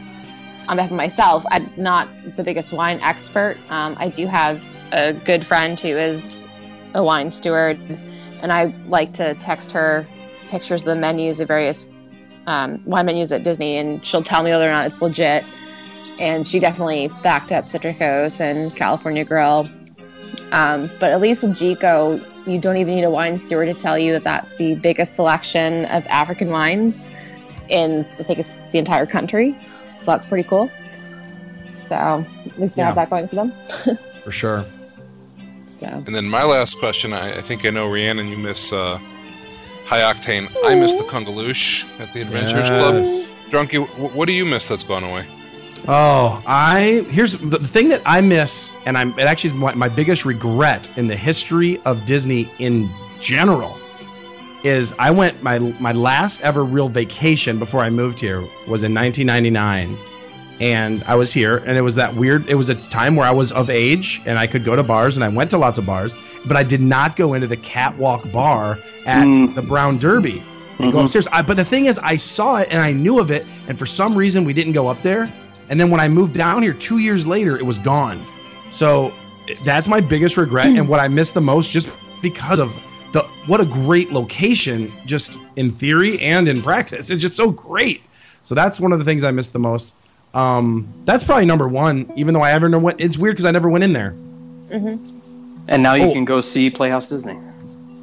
on 0.66 0.76
behalf 0.76 0.90
of 0.90 0.96
myself. 0.96 1.44
I'm 1.52 1.70
not 1.76 2.08
the 2.36 2.42
biggest 2.42 2.72
wine 2.72 2.98
expert. 3.00 3.56
Um, 3.70 3.96
I 3.98 4.08
do 4.08 4.26
have 4.26 4.64
a 4.92 5.12
good 5.12 5.46
friend 5.46 5.78
who 5.78 5.96
is 5.96 6.48
a 6.94 7.02
wine 7.02 7.30
steward, 7.30 7.78
and 8.42 8.52
I 8.52 8.74
like 8.88 9.12
to 9.14 9.34
text 9.34 9.70
her 9.72 10.04
pictures 10.48 10.82
of 10.82 10.86
the 10.86 10.96
menus 10.96 11.38
of 11.38 11.46
various 11.46 11.88
um, 12.48 12.82
wine 12.86 13.06
menus 13.06 13.30
at 13.30 13.44
Disney, 13.44 13.76
and 13.76 14.04
she'll 14.04 14.22
tell 14.22 14.42
me 14.42 14.50
whether 14.50 14.68
or 14.68 14.72
not 14.72 14.86
it's 14.86 15.00
legit. 15.00 15.44
And 16.20 16.44
she 16.44 16.58
definitely 16.58 17.08
backed 17.22 17.52
up 17.52 17.66
Citricos 17.66 18.40
and 18.40 18.74
California 18.74 19.24
Grill. 19.24 19.68
Um, 20.50 20.90
but 20.98 21.12
at 21.12 21.20
least 21.20 21.44
with 21.44 21.52
Jiko, 21.52 22.24
you 22.48 22.60
don't 22.60 22.78
even 22.78 22.96
need 22.96 23.04
a 23.04 23.10
wine 23.10 23.38
steward 23.38 23.68
to 23.68 23.74
tell 23.74 23.96
you 23.96 24.10
that 24.12 24.24
that's 24.24 24.54
the 24.54 24.74
biggest 24.74 25.14
selection 25.14 25.84
of 25.84 26.04
African 26.08 26.50
wines 26.50 27.10
in, 27.70 28.06
I 28.18 28.22
think 28.22 28.38
it's 28.38 28.56
the 28.70 28.78
entire 28.78 29.06
country. 29.06 29.56
So 29.98 30.12
that's 30.12 30.26
pretty 30.26 30.48
cool. 30.48 30.70
So 31.74 31.96
at 32.46 32.58
least 32.58 32.76
they 32.76 32.82
have 32.82 32.94
that 32.96 33.10
going 33.10 33.28
for 33.28 33.36
them. 33.36 33.52
For 34.24 34.30
sure. 34.30 34.64
So 35.68 35.86
And 35.86 36.14
then 36.14 36.26
my 36.28 36.44
last 36.44 36.78
question, 36.78 37.12
I, 37.12 37.36
I 37.36 37.40
think 37.40 37.64
I 37.64 37.70
know 37.70 37.90
Rhiannon, 37.90 38.28
you 38.28 38.36
miss 38.36 38.72
uh, 38.72 38.98
High 39.86 40.00
Octane. 40.00 40.54
I 40.64 40.74
miss 40.74 40.96
the 40.96 41.04
Kungaloosh 41.04 41.98
at 42.00 42.12
the 42.12 42.20
Adventurers 42.20 42.68
Club. 42.68 42.94
Drunky, 43.48 43.86
wh- 43.86 44.14
what 44.14 44.26
do 44.26 44.34
you 44.34 44.44
miss 44.44 44.68
that's 44.68 44.82
gone 44.82 45.04
away? 45.04 45.26
Oh, 45.86 46.42
I 46.46 47.06
here's 47.08 47.32
the, 47.32 47.58
the 47.58 47.66
thing 47.66 47.88
that 47.88 48.02
I 48.04 48.20
miss, 48.20 48.70
and 48.84 48.98
I'm 48.98 49.10
it 49.18 49.20
actually 49.20 49.50
is 49.50 49.56
my, 49.56 49.74
my 49.74 49.88
biggest 49.88 50.24
regret 50.24 50.92
in 50.98 51.06
the 51.06 51.16
history 51.16 51.78
of 51.86 52.04
Disney 52.04 52.50
in 52.58 52.90
general 53.20 53.78
is 54.64 54.94
I 54.98 55.10
went 55.10 55.42
my 55.42 55.58
my 55.58 55.92
last 55.92 56.40
ever 56.42 56.64
real 56.64 56.88
vacation 56.88 57.58
before 57.58 57.80
I 57.80 57.90
moved 57.90 58.18
here 58.20 58.40
was 58.66 58.82
in 58.82 58.92
1999, 58.94 59.96
and 60.60 61.04
I 61.06 61.14
was 61.14 61.32
here, 61.32 61.58
and 61.58 61.78
it 61.78 61.82
was 61.82 61.94
that 61.94 62.14
weird. 62.14 62.48
It 62.48 62.56
was 62.56 62.68
a 62.68 62.74
time 62.74 63.14
where 63.16 63.26
I 63.26 63.30
was 63.30 63.52
of 63.52 63.70
age 63.70 64.20
and 64.26 64.38
I 64.38 64.46
could 64.46 64.64
go 64.64 64.74
to 64.74 64.82
bars, 64.82 65.16
and 65.16 65.24
I 65.24 65.28
went 65.28 65.50
to 65.50 65.58
lots 65.58 65.78
of 65.78 65.86
bars, 65.86 66.14
but 66.46 66.56
I 66.56 66.62
did 66.62 66.80
not 66.80 67.16
go 67.16 67.34
into 67.34 67.46
the 67.46 67.56
catwalk 67.58 68.30
bar 68.32 68.78
at 69.06 69.26
Mm. 69.26 69.54
the 69.54 69.62
Brown 69.62 69.98
Derby 69.98 70.42
and 70.80 70.92
go 70.92 70.98
Mhm. 70.98 71.04
upstairs. 71.04 71.28
I, 71.32 71.42
but 71.42 71.56
the 71.56 71.64
thing 71.64 71.86
is, 71.86 71.98
I 72.02 72.16
saw 72.16 72.56
it 72.56 72.68
and 72.70 72.80
I 72.80 72.92
knew 72.92 73.20
of 73.20 73.30
it, 73.30 73.46
and 73.68 73.78
for 73.78 73.86
some 73.86 74.14
reason 74.16 74.44
we 74.44 74.52
didn't 74.52 74.72
go 74.72 74.88
up 74.88 75.02
there. 75.02 75.32
And 75.70 75.78
then 75.78 75.90
when 75.90 76.00
I 76.00 76.08
moved 76.08 76.34
down 76.34 76.62
here 76.62 76.72
two 76.72 76.98
years 76.98 77.26
later, 77.26 77.56
it 77.56 77.64
was 77.66 77.78
gone. 77.78 78.24
So 78.70 79.12
that's 79.64 79.86
my 79.88 80.00
biggest 80.00 80.36
regret 80.36 80.66
and 80.66 80.88
what 80.88 80.98
I 81.00 81.08
miss 81.08 81.32
the 81.32 81.40
most, 81.40 81.70
just 81.70 81.88
because 82.22 82.58
of 82.58 82.74
the 83.12 83.22
what 83.46 83.60
a 83.60 83.66
great 83.66 84.10
location, 84.12 84.92
just 85.06 85.38
in 85.56 85.70
theory 85.70 86.18
and 86.20 86.48
in 86.48 86.62
practice. 86.62 87.10
It's 87.10 87.22
just 87.22 87.36
so 87.36 87.50
great. 87.50 88.02
So 88.42 88.54
that's 88.54 88.80
one 88.80 88.92
of 88.92 88.98
the 88.98 89.04
things 89.04 89.24
I 89.24 89.30
miss 89.30 89.50
the 89.50 89.58
most. 89.58 89.94
Um, 90.34 90.86
that's 91.04 91.24
probably 91.24 91.46
number 91.46 91.66
one. 91.68 92.10
Even 92.16 92.34
though 92.34 92.42
I 92.42 92.52
ever 92.52 92.68
know 92.68 92.78
went, 92.78 93.00
it's 93.00 93.16
weird 93.18 93.34
because 93.34 93.46
I 93.46 93.50
never 93.50 93.68
went 93.68 93.84
in 93.84 93.92
there. 93.92 94.14
And 94.70 95.82
now 95.82 95.94
you 95.94 96.04
Oh. 96.04 96.12
can 96.12 96.24
go 96.24 96.40
see 96.40 96.70
Playhouse 96.70 97.08
Disney. 97.08 97.38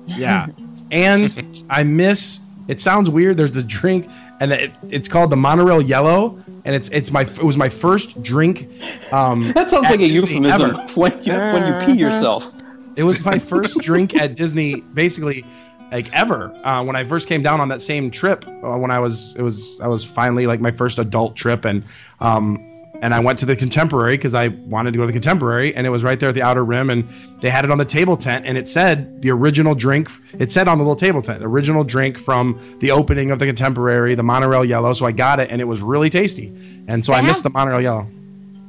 Yeah. 0.07 0.47
and 0.91 1.63
I 1.69 1.83
miss 1.83 2.39
it 2.67 2.79
sounds 2.79 3.09
weird. 3.09 3.37
There's 3.37 3.53
the 3.53 3.63
drink 3.63 4.07
and 4.39 4.51
it, 4.51 4.71
it's 4.89 5.07
called 5.07 5.29
the 5.31 5.35
monorail 5.37 5.81
yellow 5.81 6.37
and 6.65 6.75
it's 6.75 6.89
it's 6.89 7.11
my 7.11 7.21
it 7.21 7.43
was 7.43 7.57
my 7.57 7.69
first 7.69 8.21
drink 8.23 8.67
um 9.13 9.41
That 9.53 9.69
sounds 9.69 9.89
like 9.89 9.99
a 9.99 10.07
euphemism 10.07 10.71
ever. 10.71 10.73
when 10.95 11.23
you, 11.23 11.33
when 11.33 11.67
you 11.73 11.85
pee 11.85 11.99
yourself. 11.99 12.51
It 12.95 13.03
was 13.03 13.25
my 13.25 13.39
first 13.51 13.79
drink 13.79 14.15
at 14.15 14.35
Disney 14.35 14.81
basically 14.81 15.45
like 15.91 16.11
ever 16.13 16.53
uh, 16.63 16.83
when 16.83 16.95
I 16.95 17.03
first 17.03 17.27
came 17.27 17.43
down 17.43 17.61
on 17.61 17.69
that 17.69 17.81
same 17.81 18.09
trip 18.09 18.45
uh, 18.47 18.77
when 18.77 18.91
I 18.91 18.99
was 18.99 19.35
it 19.37 19.43
was 19.43 19.79
I 19.81 19.87
was 19.87 20.03
finally 20.03 20.47
like 20.47 20.59
my 20.59 20.71
first 20.71 20.99
adult 20.99 21.35
trip 21.35 21.63
and 21.63 21.83
um 22.19 22.71
and 23.01 23.13
I 23.13 23.19
went 23.19 23.37
to 23.39 23.45
the 23.45 23.55
contemporary 23.55 24.17
because 24.17 24.33
I 24.33 24.47
wanted 24.47 24.91
to 24.91 24.97
go 24.97 25.03
to 25.03 25.07
the 25.07 25.13
contemporary 25.13 25.75
and 25.75 25.85
it 25.85 25.89
was 25.89 26.03
right 26.03 26.19
there 26.19 26.29
at 26.29 26.35
the 26.35 26.41
outer 26.41 26.65
rim 26.65 26.89
and 26.89 27.07
they 27.41 27.49
had 27.49 27.65
it 27.65 27.71
on 27.71 27.77
the 27.77 27.85
table 27.85 28.17
tent 28.17 28.45
and 28.45 28.57
it 28.57 28.67
said 28.67 29.21
the 29.21 29.29
original 29.31 29.75
drink 29.75 30.09
it 30.39 30.51
said 30.51 30.67
on 30.67 30.77
the 30.77 30.83
little 30.83 30.95
table 30.95 31.21
tent 31.21 31.39
the 31.39 31.47
original 31.47 31.83
drink 31.83 32.17
from 32.17 32.59
the 32.79 32.91
opening 32.91 33.31
of 33.31 33.39
the 33.39 33.45
contemporary 33.45 34.15
the 34.15 34.23
monorail 34.23 34.65
yellow 34.65 34.93
so 34.93 35.05
I 35.05 35.11
got 35.11 35.39
it 35.39 35.51
and 35.51 35.61
it 35.61 35.65
was 35.65 35.81
really 35.81 36.09
tasty 36.09 36.47
and 36.87 37.05
so 37.05 37.11
They 37.11 37.19
I 37.19 37.21
missed 37.21 37.43
the 37.43 37.51
monorail 37.51 37.81
yellow 37.81 38.07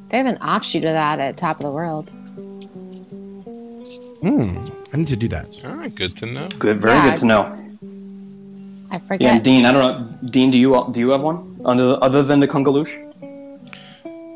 they 0.09 0.17
have 0.17 0.27
an 0.27 0.37
offshoot 0.37 0.85
of 0.85 0.91
that 0.91 1.19
at 1.19 1.37
Top 1.37 1.57
of 1.57 1.65
the 1.65 1.71
World. 1.71 2.11
Hmm, 4.21 4.65
I 4.93 4.97
need 4.97 5.07
to 5.09 5.15
do 5.15 5.27
that 5.27 5.63
All 5.65 5.75
right, 5.75 5.93
good 5.93 6.15
to 6.17 6.25
know. 6.25 6.47
Good, 6.57 6.77
very 6.77 6.95
Yeah, 6.95 7.09
good 7.09 7.19
to 7.19 7.25
know. 7.25 7.41
I 8.89 8.99
forget. 8.99 9.21
Yeah, 9.21 9.31
forget. 9.33 9.43
Dean, 9.43 9.65
I 9.65 9.71
don't 9.71 9.83
know. 9.83 10.29
Dean, 10.29 10.49
do 10.49 10.57
you 10.57 10.69
do 10.91 10.99
you 10.99 11.09
have 11.09 11.21
one 11.21 11.37
other 11.65 11.97
other 12.01 12.23
than 12.23 12.39
the 12.39 12.47
Kungaloosh? 12.47 12.93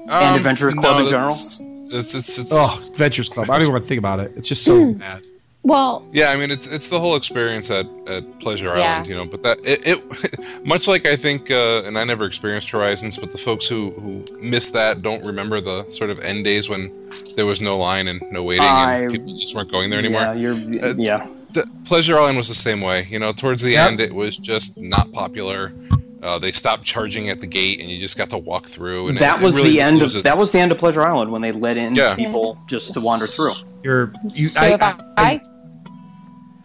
And 0.10 0.36
Adventurers 0.36 0.74
Club 0.74 1.04
in 1.04 1.10
general? 1.10 1.30
It's, 1.30 1.62
it's, 1.94 2.16
it's, 2.16 2.38
it's 2.38 2.52
oh 2.54 2.84
Adventures 2.92 3.30
Club 3.30 3.50
I 3.50 3.54
don't 3.54 3.64
even 3.64 3.74
want 3.74 3.84
to 3.84 3.88
think 3.88 4.00
about 4.00 4.20
it 4.20 4.34
it's 4.36 4.48
just 4.48 4.64
so 4.64 4.94
bad 4.94 5.24
well, 5.64 6.06
Yeah, 6.12 6.30
I 6.30 6.38
mean 6.38 6.50
it's 6.52 6.72
it's 6.72 6.90
the 6.90 7.00
whole 7.00 7.16
experience 7.16 7.70
at, 7.70 7.86
at 8.08 8.40
Pleasure 8.40 8.68
Yeah. 8.78 8.94
Island, 8.94 9.08
you 9.08 9.16
know. 9.16 9.26
But 9.26 9.44
that 9.44 9.58
it, 9.64 9.80
it 9.86 10.66
much 10.66 10.88
like 10.88 11.06
I 11.06 11.16
think, 11.16 11.52
uh, 11.52 11.84
and 11.86 11.98
I 11.98 12.04
never 12.04 12.26
experienced 12.26 12.70
Horizons, 12.72 13.18
but 13.18 13.32
the 13.32 13.38
folks 13.38 13.68
who 13.68 13.92
who 13.92 14.24
miss 14.42 14.72
that 14.72 15.02
don't 15.02 15.24
remember 15.24 15.62
the 15.62 15.88
sort 15.90 16.10
of 16.10 16.20
end 16.22 16.44
days 16.46 16.70
when 16.70 16.92
there 17.36 17.46
was 17.46 17.62
no 17.62 17.78
line 17.78 18.08
and 18.08 18.22
no 18.32 18.44
waiting, 18.44 18.66
I- 18.66 19.02
and 19.04 19.12
people 19.12 19.30
just 19.30 19.56
weren't 19.56 19.72
going 19.72 19.90
there 19.90 20.00
anymore. 20.00 20.22
Yeah, 20.22 20.34
you're. 20.34 20.54
Uh, 20.84 20.94
yeah, 20.98 21.28
The, 21.54 21.70
Pleasure 21.86 22.18
Island 22.18 22.38
was 22.38 22.48
the 22.48 22.56
same 22.56 22.82
way, 22.82 23.06
you 23.10 23.20
know. 23.20 23.32
Towards 23.32 23.62
the 23.62 23.72
Yep. 23.72 23.92
end, 23.92 24.02
it 24.02 24.14
was 24.14 24.38
just 24.38 24.80
not 24.80 25.12
popular. 25.12 25.72
Uh, 26.24 26.38
they 26.38 26.52
stopped 26.52 26.84
charging 26.84 27.30
at 27.30 27.40
the 27.42 27.48
gate, 27.48 27.80
and 27.82 27.90
you 27.90 28.00
just 28.00 28.16
got 28.18 28.30
to 28.30 28.38
walk 28.38 28.68
through. 28.68 29.08
And 29.10 29.18
that 29.18 29.40
it, 29.40 29.44
was 29.44 29.58
it 29.58 29.62
really 29.62 29.74
the 29.74 29.82
end 29.82 30.02
of 30.04 30.12
that 30.14 30.36
was 30.38 30.52
the 30.52 30.60
end 30.60 30.72
of 30.72 30.78
Pleasure 30.78 31.02
Island 31.02 31.32
when 31.32 31.42
they 31.42 31.52
let 31.52 31.78
in 31.78 31.96
Yeah. 31.96 32.16
people 32.16 32.60
just 32.68 32.94
to 32.94 33.00
wander 33.04 33.26
through. 33.26 33.54
you're 33.84 34.14
you 34.34 34.48
so 34.50 34.62
I, 34.62 34.68
if 34.74 34.82
I, 34.84 34.96
I, 35.18 35.42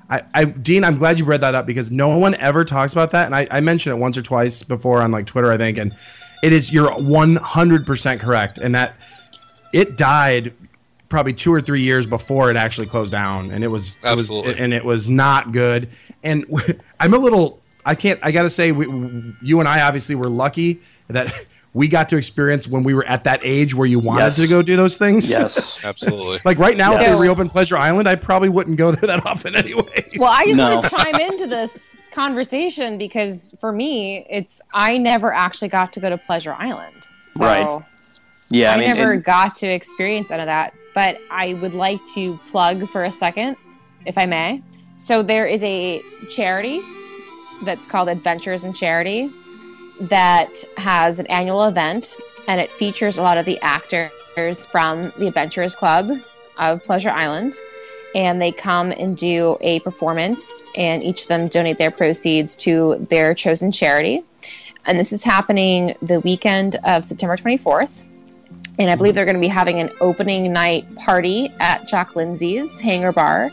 I, 0.08 0.22
I, 0.34 0.44
Dean, 0.44 0.84
I'm 0.84 0.98
glad 0.98 1.18
you 1.18 1.24
read 1.24 1.40
that 1.40 1.54
up 1.54 1.66
because 1.66 1.90
no 1.90 2.16
one 2.18 2.34
ever 2.36 2.64
talks 2.64 2.92
about 2.92 3.10
that, 3.12 3.26
and 3.26 3.34
I, 3.34 3.46
I 3.50 3.60
mentioned 3.60 3.96
it 3.96 3.98
once 4.00 4.16
or 4.16 4.22
twice 4.22 4.62
before 4.62 5.00
on 5.02 5.10
like 5.10 5.26
Twitter, 5.26 5.50
I 5.50 5.56
think, 5.56 5.78
and 5.78 5.94
it 6.42 6.52
is 6.52 6.72
you're 6.72 6.92
100 6.92 7.86
percent 7.86 8.20
correct, 8.20 8.58
and 8.58 8.74
that 8.74 8.94
it 9.72 9.96
died 9.96 10.52
probably 11.08 11.32
two 11.32 11.52
or 11.52 11.60
three 11.60 11.82
years 11.82 12.06
before 12.06 12.50
it 12.50 12.56
actually 12.56 12.86
closed 12.86 13.12
down, 13.12 13.50
and 13.50 13.64
it 13.64 13.68
was 13.68 13.96
it 13.96 14.02
was- 14.04 14.12
Absolutely. 14.30 14.58
and 14.62 14.72
it 14.72 14.84
was 14.84 15.08
not 15.08 15.52
good. 15.52 15.88
And 16.22 16.44
I'm 17.00 17.14
a 17.14 17.18
little, 17.18 17.60
I 17.84 17.94
can't, 17.94 18.18
I 18.22 18.30
gotta 18.32 18.50
say, 18.50 18.72
we, 18.72 18.86
you 19.42 19.58
and 19.60 19.68
I 19.68 19.82
obviously 19.86 20.14
were 20.14 20.28
lucky 20.28 20.80
that 21.08 21.32
we 21.76 21.88
got 21.88 22.08
to 22.08 22.16
experience 22.16 22.66
when 22.66 22.82
we 22.82 22.94
were 22.94 23.04
at 23.04 23.22
that 23.24 23.38
age 23.42 23.74
where 23.74 23.86
you 23.86 23.98
wanted 23.98 24.22
Yes. 24.24 24.40
to 24.40 24.48
go 24.48 24.62
do 24.62 24.76
those 24.76 24.96
things. 24.96 25.28
Yes. 25.30 25.84
absolutely. 25.84 26.38
Like 26.42 26.58
right 26.58 26.74
now, 26.74 26.92
if 26.94 27.04
So- 27.06 27.14
they 27.16 27.20
reopen 27.22 27.50
Pleasure 27.50 27.76
Island, 27.76 28.08
I 28.08 28.14
probably 28.14 28.48
wouldn't 28.48 28.78
go 28.78 28.92
there 28.92 29.06
that 29.08 29.26
often 29.26 29.54
anyway. 29.54 29.82
Well, 30.18 30.32
I 30.32 30.44
just 30.46 30.56
No. 30.56 30.74
want 30.76 30.84
to 30.86 30.96
chime 30.96 31.20
into 31.30 31.46
this 31.46 31.98
conversation 32.12 32.96
because 32.96 33.54
for 33.60 33.72
me, 33.72 34.24
it's 34.30 34.62
I 34.72 34.96
never 34.96 35.34
actually 35.34 35.68
got 35.68 35.92
to 35.92 36.00
go 36.00 36.08
to 36.08 36.16
Pleasure 36.16 36.56
Island. 36.58 37.08
So 37.20 37.44
Right. 37.44 37.82
Yeah, 38.48 38.70
I, 38.70 38.74
I, 38.74 38.78
mean, 38.78 38.88
never 38.96 39.12
and- 39.12 39.22
got 39.24 39.54
to 39.56 39.66
experience 39.66 40.30
any 40.30 40.40
of 40.40 40.46
that. 40.46 40.72
But 40.94 41.18
I 41.30 41.54
would 41.60 41.74
like 41.74 42.00
to 42.14 42.38
plug 42.50 42.88
for 42.88 43.04
a 43.04 43.10
second 43.10 43.58
if 44.06 44.16
I 44.16 44.24
may. 44.24 44.62
So 44.96 45.22
there 45.22 45.44
is 45.44 45.62
a 45.62 46.00
charity 46.30 46.80
that's 47.64 47.86
called 47.86 48.08
Adventures 48.08 48.64
in 48.64 48.72
Charity 48.72 49.30
that 50.00 50.64
has 50.76 51.18
an 51.18 51.26
annual 51.26 51.64
event, 51.66 52.16
and 52.48 52.60
it 52.60 52.70
features 52.72 53.18
a 53.18 53.22
lot 53.22 53.38
of 53.38 53.44
the 53.44 53.58
actors 53.60 54.64
from 54.64 55.12
the 55.18 55.28
Adventurers 55.28 55.74
Club 55.74 56.10
of 56.58 56.82
Pleasure 56.82 57.10
Island. 57.10 57.54
And 58.14 58.40
they 58.40 58.52
come 58.52 58.92
and 58.92 59.16
do 59.16 59.58
a 59.60 59.80
performance, 59.80 60.66
and 60.74 61.02
each 61.02 61.22
of 61.22 61.28
them 61.28 61.48
donate 61.48 61.76
their 61.76 61.90
proceeds 61.90 62.56
to 62.56 63.06
their 63.10 63.34
chosen 63.34 63.70
charity. 63.70 64.22
And 64.86 64.98
this 64.98 65.12
is 65.12 65.22
happening 65.22 65.94
the 66.00 66.20
weekend 66.20 66.76
of 66.84 67.04
September 67.04 67.36
24th. 67.36 68.02
And 68.78 68.90
I 68.90 68.94
believe 68.94 69.14
they're 69.14 69.24
going 69.24 69.36
to 69.36 69.40
be 69.40 69.48
having 69.48 69.80
an 69.80 69.90
opening 70.00 70.52
night 70.52 70.86
party 70.96 71.50
at 71.60 71.88
Jock 71.88 72.14
Lindsay's 72.16 72.80
Hangar 72.80 73.12
Bar 73.12 73.50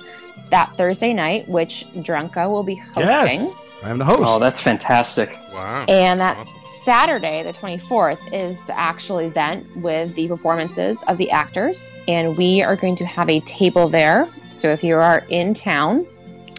that 0.49 0.77
Thursday 0.77 1.13
night, 1.13 1.47
which 1.49 1.85
Drunko 1.95 2.49
will 2.49 2.63
be 2.63 2.75
hosting. 2.75 3.39
Yes, 3.39 3.72
I 3.83 3.89
am 3.89 3.97
the 3.97 4.05
host. 4.05 4.21
Oh, 4.23 4.39
that's 4.39 4.61
fantastic. 4.61 5.37
Wow. 5.53 5.85
And 5.89 6.19
that 6.21 6.37
Awesome. 6.37 6.59
Saturday, 6.63 7.43
the 7.43 7.51
24th, 7.51 8.33
is 8.33 8.63
the 8.63 8.77
actual 8.77 9.19
event 9.19 9.67
with 9.75 10.15
the 10.15 10.29
performances 10.29 11.03
of 11.03 11.17
the 11.17 11.29
actors. 11.31 11.91
And 12.07 12.37
we 12.37 12.63
are 12.63 12.77
going 12.77 12.95
to 12.95 13.05
have 13.05 13.29
a 13.29 13.41
table 13.41 13.89
there. 13.89 14.29
So 14.51 14.69
if 14.69 14.83
you 14.83 14.95
are 14.95 15.25
in 15.29 15.53
town 15.53 16.05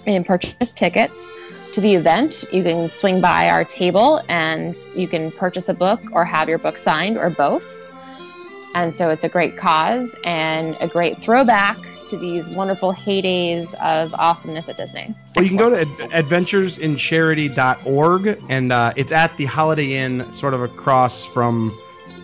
and 0.06 0.26
purchase 0.26 0.72
tickets 0.72 1.32
to 1.72 1.80
the 1.80 1.94
event, 1.94 2.44
you 2.52 2.62
can 2.62 2.90
swing 2.90 3.22
by 3.22 3.48
our 3.48 3.64
table 3.64 4.20
and 4.28 4.76
you 4.94 5.08
can 5.08 5.32
purchase 5.32 5.70
a 5.70 5.74
book 5.74 6.00
or 6.12 6.26
have 6.26 6.48
your 6.48 6.58
book 6.58 6.76
signed 6.76 7.16
or 7.16 7.30
both. 7.30 7.80
And 8.74 8.92
so 8.92 9.08
it's 9.08 9.24
a 9.24 9.28
great 9.30 9.56
cause 9.56 10.14
and 10.24 10.76
a 10.80 10.88
great 10.88 11.18
throwback 11.18 11.78
to 12.06 12.16
these 12.18 12.50
wonderful 12.50 12.92
heydays 12.92 13.74
of 13.80 14.12
awesomeness 14.14 14.68
at 14.68 14.76
Disney. 14.76 15.14
Well, 15.36 15.44
you 15.44 15.50
can 15.50 15.58
go 15.58 15.72
to 15.74 15.80
ad- 15.80 16.24
adventuresincharity.org, 16.24 18.38
and 18.48 18.72
uh, 18.72 18.92
it's 18.96 19.12
at 19.12 19.36
the 19.36 19.44
Holiday 19.46 19.94
Inn, 19.94 20.30
sort 20.32 20.54
of 20.54 20.62
across 20.62 21.24
from 21.24 21.76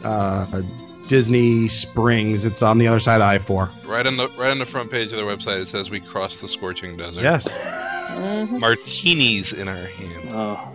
uh, 0.05 0.62
Disney 1.09 1.68
Springs. 1.68 2.45
It's 2.45 2.62
on 2.62 2.78
the 2.78 2.87
other 2.87 3.01
side 3.01 3.16
of 3.16 3.22
I 3.28 3.39
four. 3.39 3.70
Right 3.87 4.07
on 4.07 4.16
the 4.16 4.28
right 4.39 4.51
on 4.51 4.59
the 4.59 4.66
front 4.66 4.91
page 4.91 5.12
of 5.12 5.18
their 5.18 5.26
website, 5.26 5.61
it 5.61 5.66
says 5.68 5.91
we 5.91 6.01
crossed 6.01 6.41
the 6.41 6.49
scorching 6.49 6.97
desert. 6.97 7.22
Yes. 7.22 7.49
Mhm. 8.16 8.61
Martinis 8.61 9.53
in 9.53 9.68
our 9.68 9.76
hand. 9.87 10.28
Oh, 10.31 10.72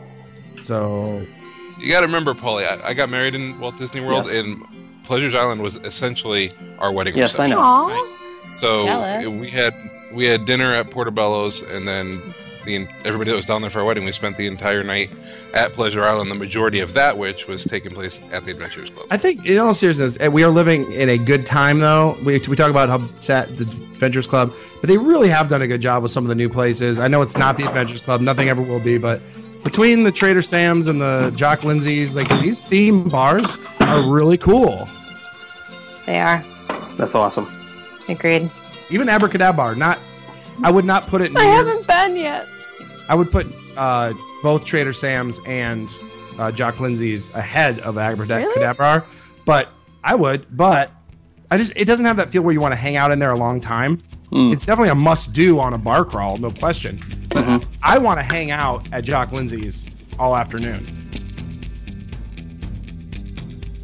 So 0.55 1.25
You 1.79 1.91
got 1.91 2.01
to 2.01 2.05
remember, 2.07 2.33
Paulie. 2.33 2.65
I, 2.65 2.89
I 2.89 2.93
got 2.93 3.09
married 3.09 3.35
in 3.35 3.59
Walt 3.59 3.77
Disney 3.77 4.01
World, 4.01 4.25
Yes. 4.25 4.43
and 4.43 4.61
Pleasures 5.03 5.35
Island 5.35 5.61
was 5.61 5.77
essentially 5.77 6.51
our 6.79 6.91
wedding 6.91 7.15
yes, 7.15 7.37
I 7.39 7.47
know. 7.47 7.59
Aw. 7.59 7.87
So 8.51 8.85
Jealous. 8.85 9.41
we 9.41 9.49
had 9.49 9.73
we 10.13 10.25
had 10.25 10.45
dinner 10.45 10.71
at 10.71 10.89
Portobello's, 10.91 11.61
and 11.61 11.87
then 11.87 12.21
the 12.65 12.87
everybody 13.05 13.29
that 13.29 13.35
was 13.35 13.45
down 13.45 13.61
there 13.61 13.69
for 13.69 13.79
our 13.79 13.85
wedding, 13.85 14.05
we 14.05 14.11
spent 14.11 14.37
the 14.37 14.47
entire 14.47 14.83
night 14.83 15.11
at 15.55 15.71
Pleasure 15.73 16.01
Island. 16.01 16.29
The 16.29 16.35
majority 16.35 16.79
of 16.79 16.93
that, 16.93 17.17
which 17.17 17.47
was 17.47 17.63
taking 17.63 17.91
place 17.91 18.21
at 18.33 18.43
the 18.43 18.51
Adventurers 18.51 18.89
Club. 18.89 19.07
I 19.11 19.17
think, 19.17 19.45
in 19.45 19.57
all 19.57 19.73
seriousness, 19.73 20.19
eh, 20.19 20.27
we 20.27 20.43
are 20.43 20.49
living 20.49 20.91
in 20.91 21.09
a 21.09 21.17
good 21.17 21.45
time, 21.45 21.79
though. 21.79 22.17
We, 22.25 22.39
we 22.47 22.55
talk 22.55 22.69
about 22.69 22.89
how 22.89 23.07
sat 23.19 23.55
the 23.57 23.63
Adventures 23.63 24.27
Club, 24.27 24.51
but 24.81 24.89
they 24.89 24.97
really 24.97 25.29
have 25.29 25.47
done 25.47 25.61
a 25.61 25.67
good 25.67 25.81
job 25.81 26.03
with 26.03 26.11
some 26.11 26.23
of 26.23 26.29
the 26.29 26.35
new 26.35 26.49
places. 26.49 26.99
I 26.99 27.07
know 27.07 27.21
it's 27.21 27.37
not 27.37 27.57
the 27.57 27.65
Adventures 27.65 28.01
Club, 28.01 28.21
nothing 28.21 28.49
ever 28.49 28.61
will 28.61 28.81
be, 28.81 28.97
but 28.97 29.21
between 29.63 30.03
the 30.03 30.11
Trader 30.11 30.41
Sam's 30.41 30.87
and 30.87 31.01
the 31.01 31.31
Jock 31.35 31.63
Lindsay's, 31.63 32.15
like 32.15 32.29
these 32.41 32.61
theme 32.61 33.09
bars 33.09 33.57
are 33.81 34.01
really 34.01 34.37
cool. 34.37 34.87
They 36.05 36.19
are. 36.19 36.43
That's 36.97 37.15
awesome. 37.15 37.64
Agreed. 38.09 38.51
Even 38.89 39.07
AbracadaBar, 39.07 39.77
not. 39.77 39.99
I 40.63 40.71
would 40.71 40.85
not 40.85 41.07
put 41.07 41.21
it 41.21 41.31
near. 41.33 41.43
I 41.43 41.47
haven't 41.47 41.87
been 41.87 42.15
yet. 42.15 42.45
I 43.09 43.15
would 43.15 43.31
put 43.31 43.47
uh, 43.75 44.13
both 44.41 44.63
Trader 44.63 44.93
Sam's 44.93 45.39
and 45.47 45.89
uh, 46.39 46.51
Jock 46.51 46.79
Lindsay's 46.79 47.29
ahead 47.33 47.79
of 47.79 47.95
AbracadaBar, 47.95 49.03
but 49.45 49.69
I 50.03 50.15
would. 50.15 50.45
But 50.55 50.91
I 51.51 51.57
just 51.57 51.73
it 51.75 51.85
doesn't 51.85 52.05
have 52.05 52.17
that 52.17 52.31
feel 52.31 52.41
where 52.43 52.53
you 52.53 52.61
want 52.61 52.73
to 52.73 52.79
hang 52.79 52.95
out 52.95 53.11
in 53.11 53.19
there 53.19 53.31
a 53.31 53.37
long 53.37 53.59
time. 53.59 54.01
Mm. 54.31 54.51
It's 54.53 54.65
definitely 54.65 54.89
a 54.89 54.95
must 54.95 55.33
do 55.33 55.59
on 55.59 55.73
a 55.73 55.77
bar 55.77 56.03
crawl, 56.05 56.37
no 56.37 56.51
question. 56.51 56.99
But 57.29 57.43
Mhm. 57.43 57.65
I 57.83 57.97
want 57.97 58.19
to 58.19 58.23
hang 58.23 58.49
out 58.51 58.87
at 58.91 59.03
Jock 59.03 59.31
Lindsay's 59.31 59.87
all 60.17 60.35
afternoon. 60.35 61.01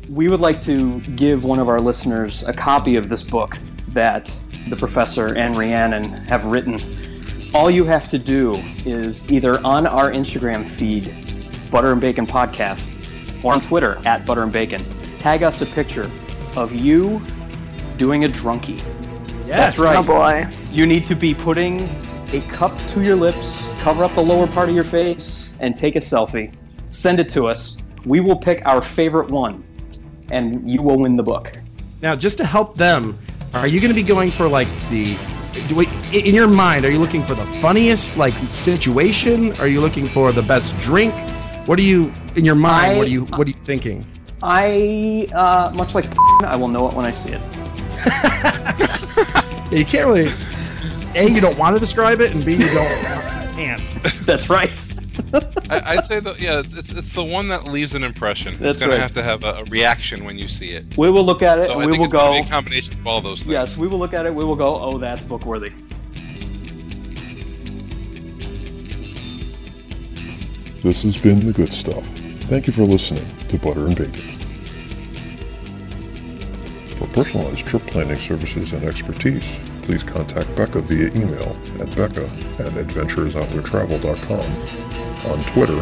We 0.09 0.28
would 0.28 0.39
like 0.39 0.59
to 0.61 0.99
give 1.15 1.45
one 1.45 1.59
of 1.59 1.69
our 1.69 1.80
listeners 1.80 2.47
a 2.47 2.53
copy 2.53 2.95
of 2.95 3.07
this 3.09 3.24
book 3.24 3.57
that 3.94 4.34
the 4.70 4.76
professor 4.76 5.36
and 5.36 5.58
Rhiannon 5.58 6.10
have 6.28 6.46
written. 6.46 7.52
All 7.54 7.70
you 7.70 7.86
have 7.86 8.08
to 8.10 8.20
do 8.20 8.56
is 8.86 9.32
either 9.32 9.60
on 9.66 9.88
our 9.88 10.12
Instagram 10.12 10.68
feed, 10.68 11.70
Butter 11.70 11.92
and 11.92 12.00
Bacon 12.00 12.26
Podcast, 12.26 12.89
or 13.44 13.54
on 13.54 13.62
Twitter 13.62 14.02
at 14.06 14.26
Butter 14.26 14.44
and 14.44 14.52
Bacon, 14.52 14.84
tag 15.18 15.44
us 15.44 15.62
a 15.62 15.66
picture 15.66 16.10
of 16.56 16.74
you 16.74 17.22
doing 17.98 18.26
a 18.26 18.28
drunkie. 18.28 18.78
Yes, 19.46 19.78
That's 19.78 19.80
right. 19.80 19.98
Oh 19.98 20.04
boy. 20.04 20.48
You 20.72 20.86
need 20.86 21.06
to 21.08 21.16
be 21.16 21.34
putting 21.34 21.89
a 22.34 22.42
cup 22.48 22.78
to 22.88 23.04
your 23.04 23.16
lips, 23.16 23.70
cover 23.80 24.04
up 24.04 24.16
the 24.16 24.24
lower 24.24 24.48
part 24.48 24.70
of 24.70 24.76
your 24.76 24.86
face, 24.86 25.58
and 25.60 25.76
take 25.76 25.96
a 25.96 26.00
selfie. 26.00 26.54
Send 26.89 27.20
it 27.20 27.30
to 27.32 27.48
us. 27.48 27.82
We 28.06 28.22
will 28.22 28.38
pick 28.38 28.62
our 28.66 28.82
favorite 28.82 29.30
one, 29.30 29.64
and 30.30 30.70
you 30.70 30.82
will 30.82 30.98
win 30.98 31.18
the 31.18 31.24
book. 31.24 31.58
Now, 32.02 32.16
just 32.16 32.38
to 32.39 32.46
help 32.46 32.78
them, 32.78 33.18
are 33.54 33.68
you 33.68 33.80
going 33.80 33.89
to 33.93 33.95
be 33.95 34.04
going 34.04 34.32
for 34.32 34.47
like 34.47 34.68
the? 34.89 35.18
Do 35.68 35.76
we, 35.76 35.88
in 36.14 36.34
your 36.34 36.47
mind, 36.47 36.86
are 36.86 36.91
you 36.91 36.99
looking 36.99 37.22
for 37.22 37.36
the 37.36 37.45
funniest 37.45 38.16
like 38.18 38.34
situation? 38.54 39.54
Are 39.60 39.68
you 39.68 39.82
looking 39.82 40.08
for 40.08 40.32
the 40.32 40.41
best 40.43 40.78
drink? 40.80 41.14
What 41.68 41.78
are 41.78 41.84
you 41.84 42.14
in 42.36 42.45
your 42.45 42.56
mind? 42.56 42.93
I- 42.93 42.97
what 42.97 43.08
are 43.08 43.10
you 43.12 43.26
What 43.26 43.47
are 43.47 43.52
you 43.52 43.58
thinking? 43.58 44.06
I, 44.43 45.28
uh, 45.36 45.72
much 45.76 45.93
like 45.93 46.06
I 46.43 46.56
will 46.56 46.68
know 46.68 46.88
it 46.89 46.95
when 46.95 47.06
I 47.06 47.12
see 47.12 47.32
it. 47.34 47.41
You 49.72 49.86
can't 49.86 50.06
really. 50.06 50.30
A, 51.16 51.30
you 51.30 51.39
don't 51.39 51.58
want 51.58 51.78
to 51.78 51.80
describe 51.80 52.20
it, 52.20 52.32
and 52.34 52.43
B, 52.43 52.56
you 52.56 52.60
don't 52.60 53.56
can't. 53.56 53.89
That's 54.26 54.49
right. 54.49 54.78
I, 55.70 55.82
I'd 55.86 56.05
say 56.05 56.20
that 56.20 56.39
yeah, 56.39 56.59
it's, 56.59 56.78
it's 56.78 56.93
it's 56.93 57.14
the 57.14 57.24
one 57.24 57.47
that 57.49 57.66
leaves 57.66 57.95
an 57.95 58.03
impression. 58.03 58.57
That's 58.57 58.76
it's 58.76 58.78
going 58.78 58.91
right. 58.91 58.95
to 58.97 59.01
have 59.01 59.12
to 59.14 59.24
have 59.24 59.43
a, 59.43 59.62
a 59.62 59.66
reaction 59.66 60.24
when 60.24 60.38
you 60.38 60.47
see 60.47 60.72
it. 60.72 60.86
We 60.97 61.09
will 61.09 61.24
look 61.24 61.41
at 61.41 61.59
it. 61.59 61.66
So 61.66 61.74
I 61.74 61.78
we 61.78 61.86
think 61.86 61.97
will 61.97 62.05
it's 62.05 62.14
go. 62.14 62.32
be 62.32 62.39
a 62.39 62.45
combination 62.45 62.99
of 62.99 63.07
all 63.07 63.22
those 63.22 63.43
things. 63.43 63.53
Yes, 63.53 63.78
we 63.78 63.88
will 63.88 63.99
look 63.99 64.14
at 64.14 64.26
it. 64.26 64.34
We 64.34 64.45
will 64.45 64.55
go. 64.55 64.80
Oh, 64.80 64.97
that's 64.97 65.24
book 65.24 65.45
worthy. 65.45 65.72
This 70.84 71.03
has 71.03 71.18
been 71.18 71.45
The 71.45 71.53
Good 71.53 71.72
Stuff. 71.72 72.07
Thank 72.45 72.66
you 72.66 72.74
for 72.74 72.84
listening 72.84 73.28
to 73.49 73.57
Butter 73.57 73.86
and 73.86 73.95
Bacon. 73.95 74.39
For 76.95 77.07
personalized 77.07 77.68
trip 77.68 77.86
planning 77.86 78.18
services 78.18 78.74
and 78.74 78.84
expertise, 78.84 79.59
please 79.84 80.03
contact 80.03 80.55
Becca 80.55 80.82
via 80.82 81.07
email 81.13 81.55
at 81.79 81.95
becca 81.95 82.25
at 82.59 82.73
adventuresouttheretravel.com, 82.73 85.32
on 85.32 85.43
Twitter 85.45 85.79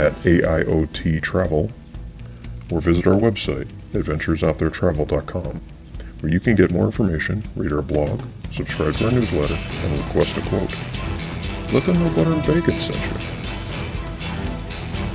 at 0.00 0.12
AIOTtravel, 0.22 1.70
or 2.70 2.80
visit 2.80 3.06
our 3.06 3.14
website, 3.14 3.68
adventuresouttheretravel.com, 3.92 5.60
where 6.20 6.32
you 6.32 6.40
can 6.40 6.56
get 6.56 6.70
more 6.70 6.86
information, 6.86 7.44
read 7.54 7.72
our 7.72 7.82
blog, 7.82 8.22
subscribe 8.50 8.94
to 8.96 9.04
our 9.06 9.12
newsletter, 9.12 9.54
and 9.54 9.98
request 9.98 10.38
a 10.38 10.40
quote. 10.42 10.74
Let 11.72 11.84
them 11.84 11.98
know 11.98 12.10
Butter 12.14 12.32
and 12.32 12.46
Bacon 12.46 12.78
sent 12.78 13.02
you. 13.04 13.12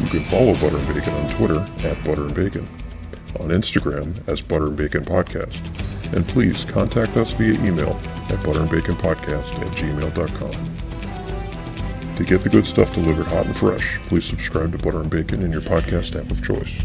You 0.01 0.07
can 0.09 0.23
follow 0.23 0.53
Butter 0.55 0.77
and 0.77 0.87
Bacon 0.87 1.13
on 1.13 1.29
Twitter 1.31 1.67
at 1.87 2.03
Butter 2.05 2.25
and 2.25 2.35
Bacon, 2.35 2.67
on 3.39 3.49
Instagram 3.49 4.27
as 4.27 4.41
Butter 4.41 4.67
and 4.67 4.77
Bacon 4.77 5.03
Podcast, 5.03 5.61
and 6.13 6.27
please 6.27 6.65
contact 6.65 7.17
us 7.17 7.31
via 7.33 7.53
email 7.63 7.99
at 8.29 8.39
butterandbaconpodcast 8.39 9.59
at 9.59 9.69
gmail.com. 9.77 10.79
To 12.15 12.23
get 12.25 12.43
the 12.43 12.49
good 12.49 12.67
stuff 12.67 12.93
delivered 12.93 13.27
hot 13.27 13.45
and 13.45 13.55
fresh, 13.55 13.99
please 14.07 14.25
subscribe 14.25 14.73
to 14.73 14.77
Butter 14.77 14.99
and 14.99 15.09
Bacon 15.09 15.41
in 15.41 15.51
your 15.51 15.61
podcast 15.61 16.19
app 16.19 16.29
of 16.29 16.43
choice. 16.43 16.81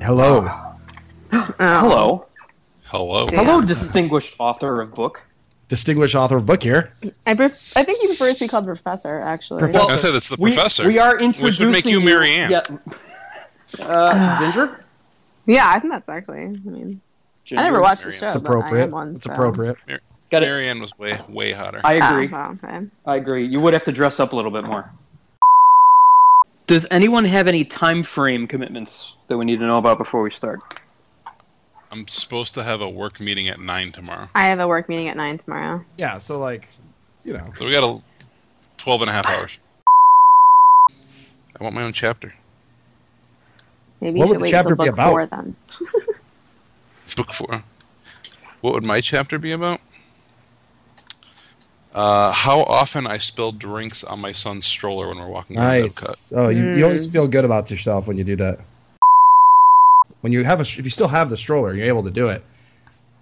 Hello. 0.00 0.49
Oh. 3.40 3.44
Hello. 3.44 3.54
Hello. 3.56 3.66
Distinguished 3.66 4.36
author 4.38 4.80
of 4.80 4.94
book. 4.94 5.24
Distinguished 5.68 6.14
author 6.14 6.36
of 6.36 6.46
book 6.46 6.62
here. 6.62 6.92
I, 7.26 7.34
pref- 7.34 7.72
I 7.76 7.84
think 7.84 8.00
he 8.00 8.08
prefers 8.08 8.38
to 8.38 8.44
be 8.44 8.48
called 8.48 8.64
professor, 8.66 9.18
actually. 9.20 9.60
Professor. 9.60 9.92
I 9.92 9.96
said 9.96 10.14
it's 10.14 10.28
the 10.28 10.36
We, 10.40 10.52
professor. 10.52 10.86
we 10.86 10.98
are 10.98 11.18
introducing 11.18 11.44
Which 11.44 11.60
introducing 11.60 11.66
would 11.66 11.72
make 11.72 11.86
you 11.86 12.00
Mary 12.00 12.34
Ann. 12.34 12.50
Yeah. 13.78 13.86
Uh, 13.86 14.36
Ginger? 14.40 14.84
Yeah, 15.46 15.70
I 15.72 15.78
think 15.78 15.92
that's 15.92 16.08
actually. 16.08 16.42
I 16.42 16.48
mean, 16.48 17.00
I 17.52 17.54
never 17.54 17.66
Ginger? 17.76 17.80
watched 17.80 18.04
the 18.04 18.12
show, 18.12 18.26
It's 18.26 18.36
but 18.40 18.50
I 18.50 18.58
appropriate. 18.58 18.84
am 18.84 18.90
one. 18.90 19.10
It's 19.12 19.22
so. 19.22 19.32
appropriate. 19.32 19.76
Got 20.30 20.42
it. 20.42 20.46
Marianne 20.46 20.80
was 20.80 20.96
way 20.98 21.18
way 21.28 21.52
hotter. 21.52 21.80
I 21.82 21.98
Oh, 22.00 22.12
agree. 22.14 22.28
well, 22.28 22.58
okay. 22.62 22.86
I 23.06 23.16
agree. 23.16 23.46
You 23.46 23.60
would 23.60 23.72
have 23.72 23.84
to 23.84 23.92
dress 23.92 24.20
up 24.20 24.32
a 24.32 24.36
little 24.36 24.50
bit 24.52 24.64
more. 24.64 24.90
Does 26.66 26.86
anyone 26.90 27.24
have 27.24 27.48
any 27.48 27.64
time 27.64 28.02
frame 28.02 28.46
commitments 28.46 29.14
that 29.28 29.38
we 29.38 29.44
need 29.44 29.58
to 29.60 29.66
know 29.66 29.76
about 29.78 29.98
before 29.98 30.22
we 30.22 30.30
start? 30.30 30.60
I'm 31.92 32.06
supposed 32.06 32.54
to 32.54 32.62
have 32.62 32.80
a 32.80 32.88
work 32.88 33.18
meeting 33.20 33.48
at 33.48 33.60
nine 33.60 33.90
tomorrow, 33.92 34.28
I 34.34 34.46
have 34.46 34.60
a 34.60 34.68
work 34.68 34.88
meeting 34.88 35.08
at 35.08 35.16
nine 35.16 35.38
tomorrow. 35.38 35.82
Yeah, 35.96 36.18
so 36.18 36.38
like, 36.38 36.68
you 37.24 37.32
know, 37.32 37.52
so 37.56 37.66
we 37.66 37.72
got 37.72 37.82
a 37.84 38.00
12 38.78 39.02
and 39.02 39.10
a 39.10 39.12
half 39.12 39.26
hours. 39.28 39.58
I 41.58 41.64
want 41.64 41.74
my 41.74 41.82
own 41.82 41.92
chapter. 41.92 42.32
Maybe 44.00 44.18
What 44.18 44.28
you 44.28 44.34
would 44.34 44.34
should 44.34 44.38
the 44.40 44.42
wait 44.44 44.50
chapter 44.50 44.68
till 44.70 44.76
be 44.76 44.84
book 44.84 44.94
about? 44.94 45.10
four 45.10 45.26
then. 45.26 45.56
Book 47.16 47.32
four. 47.32 47.62
What 48.60 48.72
would 48.74 48.84
my 48.84 49.00
chapter 49.00 49.38
be 49.38 49.52
about? 49.52 49.80
Uh, 51.94 52.30
how 52.30 52.60
often 52.62 53.06
I 53.08 53.18
spill 53.18 53.50
drinks 53.50 54.04
on 54.04 54.20
my 54.20 54.30
son's 54.32 54.64
stroller 54.64 55.08
when 55.08 55.18
we're 55.18 55.26
walking 55.28 55.58
around 55.58 55.80
Epcot. 55.82 56.06
nice. 56.08 56.32
Oh, 56.34 56.48
you, 56.48 56.76
you 56.76 56.84
always 56.84 57.12
feel 57.12 57.26
good 57.26 57.44
about 57.44 57.68
yourself 57.70 58.06
when 58.06 58.16
you 58.16 58.22
do 58.22 58.36
that. 58.36 58.60
When 60.20 60.32
you 60.32 60.44
have 60.44 60.58
a, 60.60 60.62
if 60.62 60.84
you 60.84 60.90
still 60.90 61.08
have 61.08 61.30
the 61.30 61.36
stroller, 61.36 61.74
you're 61.74 61.86
able 61.86 62.02
to 62.02 62.10
do 62.10 62.28
it. 62.28 62.42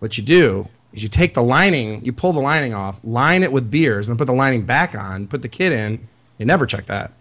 What 0.00 0.18
you 0.18 0.24
do 0.24 0.68
is 0.92 1.02
you 1.02 1.08
take 1.08 1.34
the 1.34 1.42
lining, 1.42 2.04
you 2.04 2.12
pull 2.12 2.32
the 2.32 2.40
lining 2.40 2.74
off, 2.74 3.00
line 3.04 3.42
it 3.42 3.52
with 3.52 3.70
beers, 3.70 4.08
and 4.08 4.18
put 4.18 4.26
the 4.26 4.32
lining 4.32 4.64
back 4.64 4.96
on. 4.96 5.26
Put 5.28 5.42
the 5.42 5.48
kid 5.48 5.72
in. 5.72 5.98
You 6.38 6.46
never 6.46 6.66
check 6.66 6.86
that. 6.86 7.12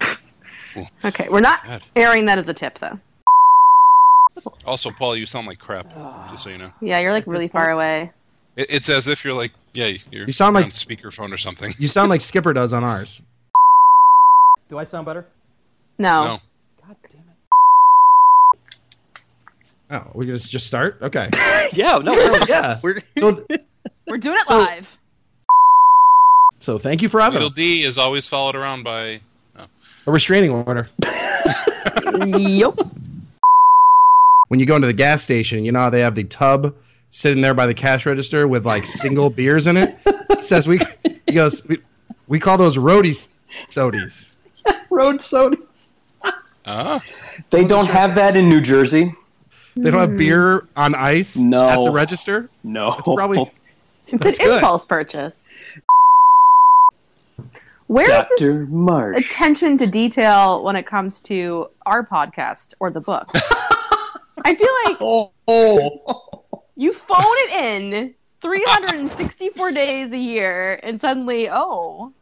Okay, 1.04 1.28
we're 1.28 1.40
not 1.40 1.64
God. 1.64 1.82
airing 1.96 2.26
that 2.26 2.38
as 2.38 2.48
a 2.48 2.54
tip 2.54 2.78
though. 2.78 2.96
Also, 4.64 4.92
Paul, 4.92 5.16
you 5.16 5.26
sound 5.26 5.48
like 5.48 5.58
crap. 5.58 5.88
Just 6.30 6.44
so 6.44 6.50
you 6.50 6.58
know, 6.58 6.70
Yeah, 6.80 7.00
you're 7.00 7.10
like 7.12 7.26
really 7.26 7.48
far 7.48 7.70
away. 7.72 8.12
it, 8.54 8.66
it's 8.70 8.88
as 8.88 9.08
if 9.08 9.24
you're 9.24 9.34
like, 9.34 9.50
yeah, 9.74 9.90
you're 10.12 10.26
You 10.28 10.32
sound 10.32 10.56
on 10.56 10.62
like- 10.62 10.70
speakerphone 10.70 11.32
or 11.32 11.36
something. 11.38 11.72
You 11.78 11.88
sound 11.88 12.08
like 12.08 12.20
Skipper 12.30 12.52
does 12.52 12.72
on 12.72 12.84
ours. 12.84 13.20
Do 14.68 14.78
I 14.78 14.84
sound 14.84 15.06
better? 15.06 15.26
No. 15.98 16.22
No, 16.22 16.38
God 16.86 16.96
damn 17.10 17.20
it. 17.22 18.58
Oh, 19.90 20.06
we 20.14 20.26
just 20.26 20.50
just 20.52 20.66
start. 20.66 20.96
Okay. 21.02 21.28
Yeah, 21.72 21.98
no, 21.98 22.12
we're, 22.12 22.40
yeah. 22.48 22.78
we're 22.82 22.98
So 23.18 23.32
We're 24.08 24.18
doing 24.18 24.36
it 24.38 24.44
So- 24.46 24.58
live. 24.58 24.98
so 26.54 26.78
thank 26.78 27.00
you 27.00 27.08
for 27.08 27.20
having 27.20 27.34
little 27.34 27.46
us. 27.48 27.54
D 27.54 27.82
is 27.82 27.96
always 27.96 28.26
followed 28.28 28.56
around 28.56 28.82
by. 28.82 29.20
A 30.06 30.10
restraining 30.10 30.50
order. 30.50 30.88
yep. 32.26 32.72
when 34.48 34.58
you 34.58 34.66
go 34.66 34.74
into 34.74 34.86
the 34.88 34.92
gas 34.94 35.22
station, 35.22 35.64
you 35.64 35.70
know 35.72 35.78
how 35.80 35.90
they 35.90 36.00
have 36.00 36.14
the 36.16 36.24
tub 36.24 36.74
sitting 37.10 37.40
there 37.42 37.54
by 37.54 37.66
the 37.66 37.74
cash 37.74 38.04
register 38.06 38.48
with 38.48 38.64
like 38.66 38.82
single 38.84 39.30
beers 39.30 39.66
in 39.68 39.76
it. 39.76 39.94
He 40.36 40.42
says 40.42 40.66
we 40.66 40.80
he 41.26 41.34
goes 41.34 41.66
we, 41.68 41.76
we 42.28 42.40
call 42.40 42.56
those 42.58 42.76
roadies 42.78 43.28
sodies. 43.68 44.32
Road 44.90 45.16
sodies. 45.20 45.88
Ah, 46.66 47.00
They 47.50 47.62
don't 47.64 47.86
have 47.88 48.14
that 48.16 48.36
in 48.36 48.48
New 48.48 48.60
Jersey. 48.60 49.12
They 49.76 49.90
don't 49.90 50.00
have 50.00 50.10
hmm. 50.10 50.16
beer 50.16 50.66
on 50.76 50.94
ice 50.94 51.36
No. 51.38 51.68
at 51.68 51.84
the 51.84 51.90
register. 51.90 52.48
No. 52.64 52.94
It's 52.98 53.02
probably 53.02 53.38
It's 54.08 54.24
an 54.24 54.32
good. 54.44 54.54
impulse 54.56 54.84
purchase. 54.86 55.80
Where 57.86 58.04
is 58.04 58.08
Dr. 58.10 58.28
this 58.38 58.68
Marsh. 58.70 59.32
attention 59.34 59.78
to 59.78 59.86
detail 59.86 60.62
when 60.64 60.76
it 60.76 60.86
comes 60.86 61.20
to 61.22 61.66
our 61.86 62.04
podcast 62.06 62.74
or 62.80 62.90
the 62.90 63.00
book? 63.00 63.26
I 64.44 64.54
feel 64.54 64.74
like 64.84 64.96
Oh, 65.00 65.30
oh. 65.48 66.62
you 66.76 66.92
phone 66.92 67.16
it 67.20 67.82
in 67.82 68.14
364 68.42 69.72
days 69.72 70.12
a 70.12 70.18
year 70.18 70.78
and 70.82 71.00
suddenly, 71.00 71.48
oh, 71.50 72.12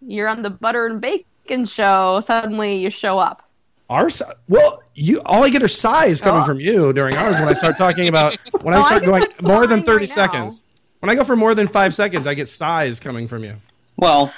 you're 0.00 0.28
on 0.28 0.42
the 0.42 0.50
butter 0.50 0.86
and 0.86 1.00
bacon 1.00 1.64
show. 1.66 2.20
Suddenly 2.20 2.76
you 2.76 2.90
show 2.90 3.18
up. 3.18 3.47
Our 3.88 4.10
size? 4.10 4.34
Well, 4.48 4.82
you 4.94 5.20
all 5.24 5.44
I 5.44 5.50
get 5.50 5.62
are 5.62 5.68
sighs 5.68 6.20
coming 6.20 6.42
oh. 6.42 6.44
from 6.44 6.60
you 6.60 6.92
during 6.92 7.14
ours 7.14 7.40
when 7.40 7.48
I 7.48 7.54
start 7.54 7.76
talking 7.78 8.08
about 8.08 8.36
when 8.62 8.74
I 8.74 8.82
start 8.82 9.02
I 9.02 9.06
going 9.06 9.24
more 9.42 9.66
than 9.66 9.82
thirty 9.82 10.02
right 10.02 10.08
seconds. 10.08 10.64
When 11.00 11.10
I 11.10 11.14
go 11.14 11.24
for 11.24 11.36
more 11.36 11.54
than 11.54 11.68
five 11.68 11.94
seconds, 11.94 12.26
I 12.26 12.34
get 12.34 12.48
sighs 12.48 13.00
coming 13.00 13.28
from 13.28 13.44
you. 13.44 13.54
Well, 13.96 14.32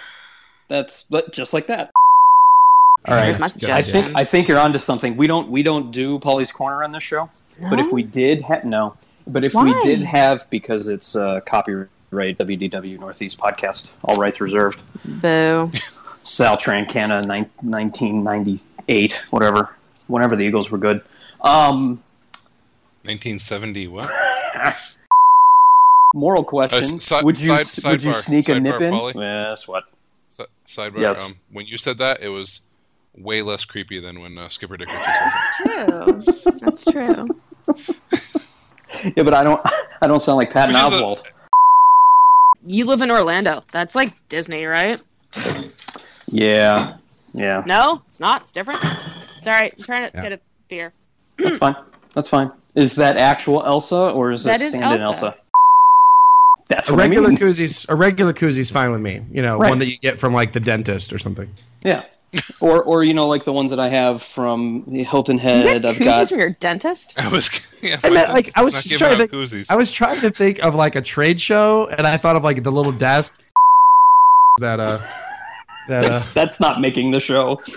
that's 0.69 1.05
but 1.05 1.33
just 1.33 1.53
like 1.53 1.67
that. 1.67 1.91
All 3.09 3.15
right, 3.15 3.41
I 3.41 3.81
think 3.83 4.15
I 4.15 4.25
think 4.25 4.47
you're 4.47 4.59
onto 4.59 4.79
something. 4.79 5.17
We 5.17 5.27
don't 5.27 5.49
we 5.49 5.63
don't 5.63 5.91
do 5.91 6.19
Paulie's 6.19 6.53
Corner 6.53 6.85
on 6.85 6.93
this 6.93 7.03
show, 7.03 7.31
no? 7.61 7.71
but 7.71 7.81
if 7.81 7.93
we 7.93 8.03
did, 8.03 8.45
no. 8.65 8.95
But 9.27 9.45
if 9.45 9.55
Why? 9.55 9.65
we 9.65 9.81
did 9.83 10.03
have, 10.03 10.49
because 10.51 10.89
it's 10.89 11.17
uh, 11.17 11.41
copyright 11.47 11.89
WDW 12.13 12.99
Northeast 13.01 13.39
podcast, 13.39 13.97
all 14.05 14.21
rights 14.21 14.41
reserved. 14.41 14.81
Boo. 15.23 15.71
Sal 15.73 16.57
Trancana, 16.57 17.27
1990 17.27 18.57
eight, 18.89 19.23
whatever, 19.31 19.75
whenever 20.07 20.37
the 20.37 20.45
Eagles 20.45 20.71
were 20.71 20.79
good. 20.79 21.01
Um, 21.43 22.03
1970, 23.05 23.89
what? 23.89 24.11
moral 26.15 26.45
question. 26.45 26.97
Uh, 26.97 26.99
si 26.99 27.25
would 27.25 27.41
you, 27.41 27.57
side, 27.59 27.91
would 27.93 28.03
you 28.03 28.13
sneak 28.13 28.47
sidebar, 28.47 28.57
a 28.57 28.61
nip 28.61 28.81
in? 28.81 29.21
Yes, 29.21 29.69
what? 29.69 29.85
Sidebar, 30.67 31.01
yes. 31.01 31.19
Um, 31.19 31.37
when 31.51 31.67
you 31.67 31.79
said 31.79 31.99
that, 31.99 32.21
it 32.21 32.29
was 32.29 32.63
way 33.17 33.43
less 33.43 33.65
creepy 33.65 34.01
than 34.01 34.21
when 34.21 34.39
uh, 34.39 34.49
Skipper 34.49 34.77
Dick 34.77 34.89
says 34.89 35.17
it. 35.61 35.65
True. 35.65 36.59
That's 36.61 36.85
true. 36.85 37.27
yeah, 39.17 39.23
but 39.23 39.35
I 39.35 39.43
don't 39.43 39.61
I 40.03 40.07
don't 40.07 40.23
sound 40.23 40.39
like 40.39 40.53
Pat 40.53 40.75
Oswald. 40.75 41.27
You 42.63 42.85
live 42.85 43.01
in 43.01 43.11
Orlando. 43.11 43.65
That's 43.73 43.95
like 43.95 44.13
Disney, 44.29 44.67
right? 44.67 45.01
yeah. 46.31 46.97
Yeah. 47.33 47.63
No, 47.67 48.03
it's 48.07 48.21
not. 48.21 48.43
It's 48.43 48.53
different. 48.53 48.81
Sorry, 48.81 49.67
I'm 49.67 49.71
trying 49.85 50.11
to 50.11 50.17
Yeah. 50.17 50.23
get 50.23 50.33
a 50.33 50.41
beer. 50.69 50.93
That's 51.39 51.59
fine. 51.59 51.77
That's 52.15 52.29
fine. 52.29 52.51
Is 52.75 52.97
that 52.97 53.17
actual 53.17 53.65
Elsa 53.65 54.11
or 54.11 54.33
is 54.33 54.45
That 54.45 54.59
this 54.59 54.75
stand-in 54.75 55.01
Elsa. 55.01 55.25
Elsa? 55.27 55.37
That's 56.69 56.89
A 56.89 56.93
what 56.93 57.01
regular 57.01 57.27
I 57.29 57.31
mean. 57.31 57.39
koozies, 57.39 57.89
a 57.89 57.95
regular 57.97 58.33
koozie's 58.33 58.71
fine 58.71 58.93
with 58.93 59.01
me. 59.01 59.21
You 59.33 59.43
know, 59.43 59.59
Right. 59.59 59.71
one 59.71 59.79
that 59.81 59.87
you 59.87 59.99
get 59.99 60.21
from 60.21 60.33
like 60.35 60.53
the 60.53 60.61
dentist 60.61 61.13
or 61.13 61.19
something. 61.19 61.49
Yeah. 61.85 62.03
or 62.61 62.81
or 62.85 63.03
you 63.03 63.13
know 63.13 63.27
like 63.27 63.43
the 63.45 63.53
ones 63.53 63.71
that 63.71 63.81
I 63.81 63.89
have 63.89 64.23
from 64.23 64.85
Hilton 64.87 65.37
Head. 65.37 65.65
get 65.83 65.85
I've 65.85 65.97
koozies 65.97 66.05
got 66.05 66.29
from 66.29 66.39
your 66.39 66.51
dentist? 66.51 67.15
I 67.21 67.29
was. 67.29 67.67
Yeah, 67.83 67.97
I 68.05 68.09
my 68.11 68.15
meant, 68.15 68.29
like, 68.29 68.45
dentist 68.45 68.59
I 68.59 68.63
was 68.63 68.75
just 68.85 68.99
trying 68.99 69.19
to 69.19 69.27
think- 69.27 69.71
I 69.71 69.77
was 69.77 69.91
trying 69.91 70.21
to 70.21 70.31
think 70.31 70.59
of 70.61 70.75
like 70.77 70.95
a 70.97 71.01
trade 71.01 71.41
show, 71.41 71.89
and 71.89 72.07
I 72.07 72.19
thought 72.19 72.37
of 72.37 72.45
like 72.45 72.63
the 72.63 72.71
little 72.71 72.93
desk 72.93 73.43
that 74.61 74.79
uh 74.79 74.99
that 75.91 76.05
uh. 76.05 76.09
that's, 76.09 76.33
that's 76.33 76.61
not 76.61 76.81
making 76.81 77.11
the 77.11 77.21
show. 77.21 77.61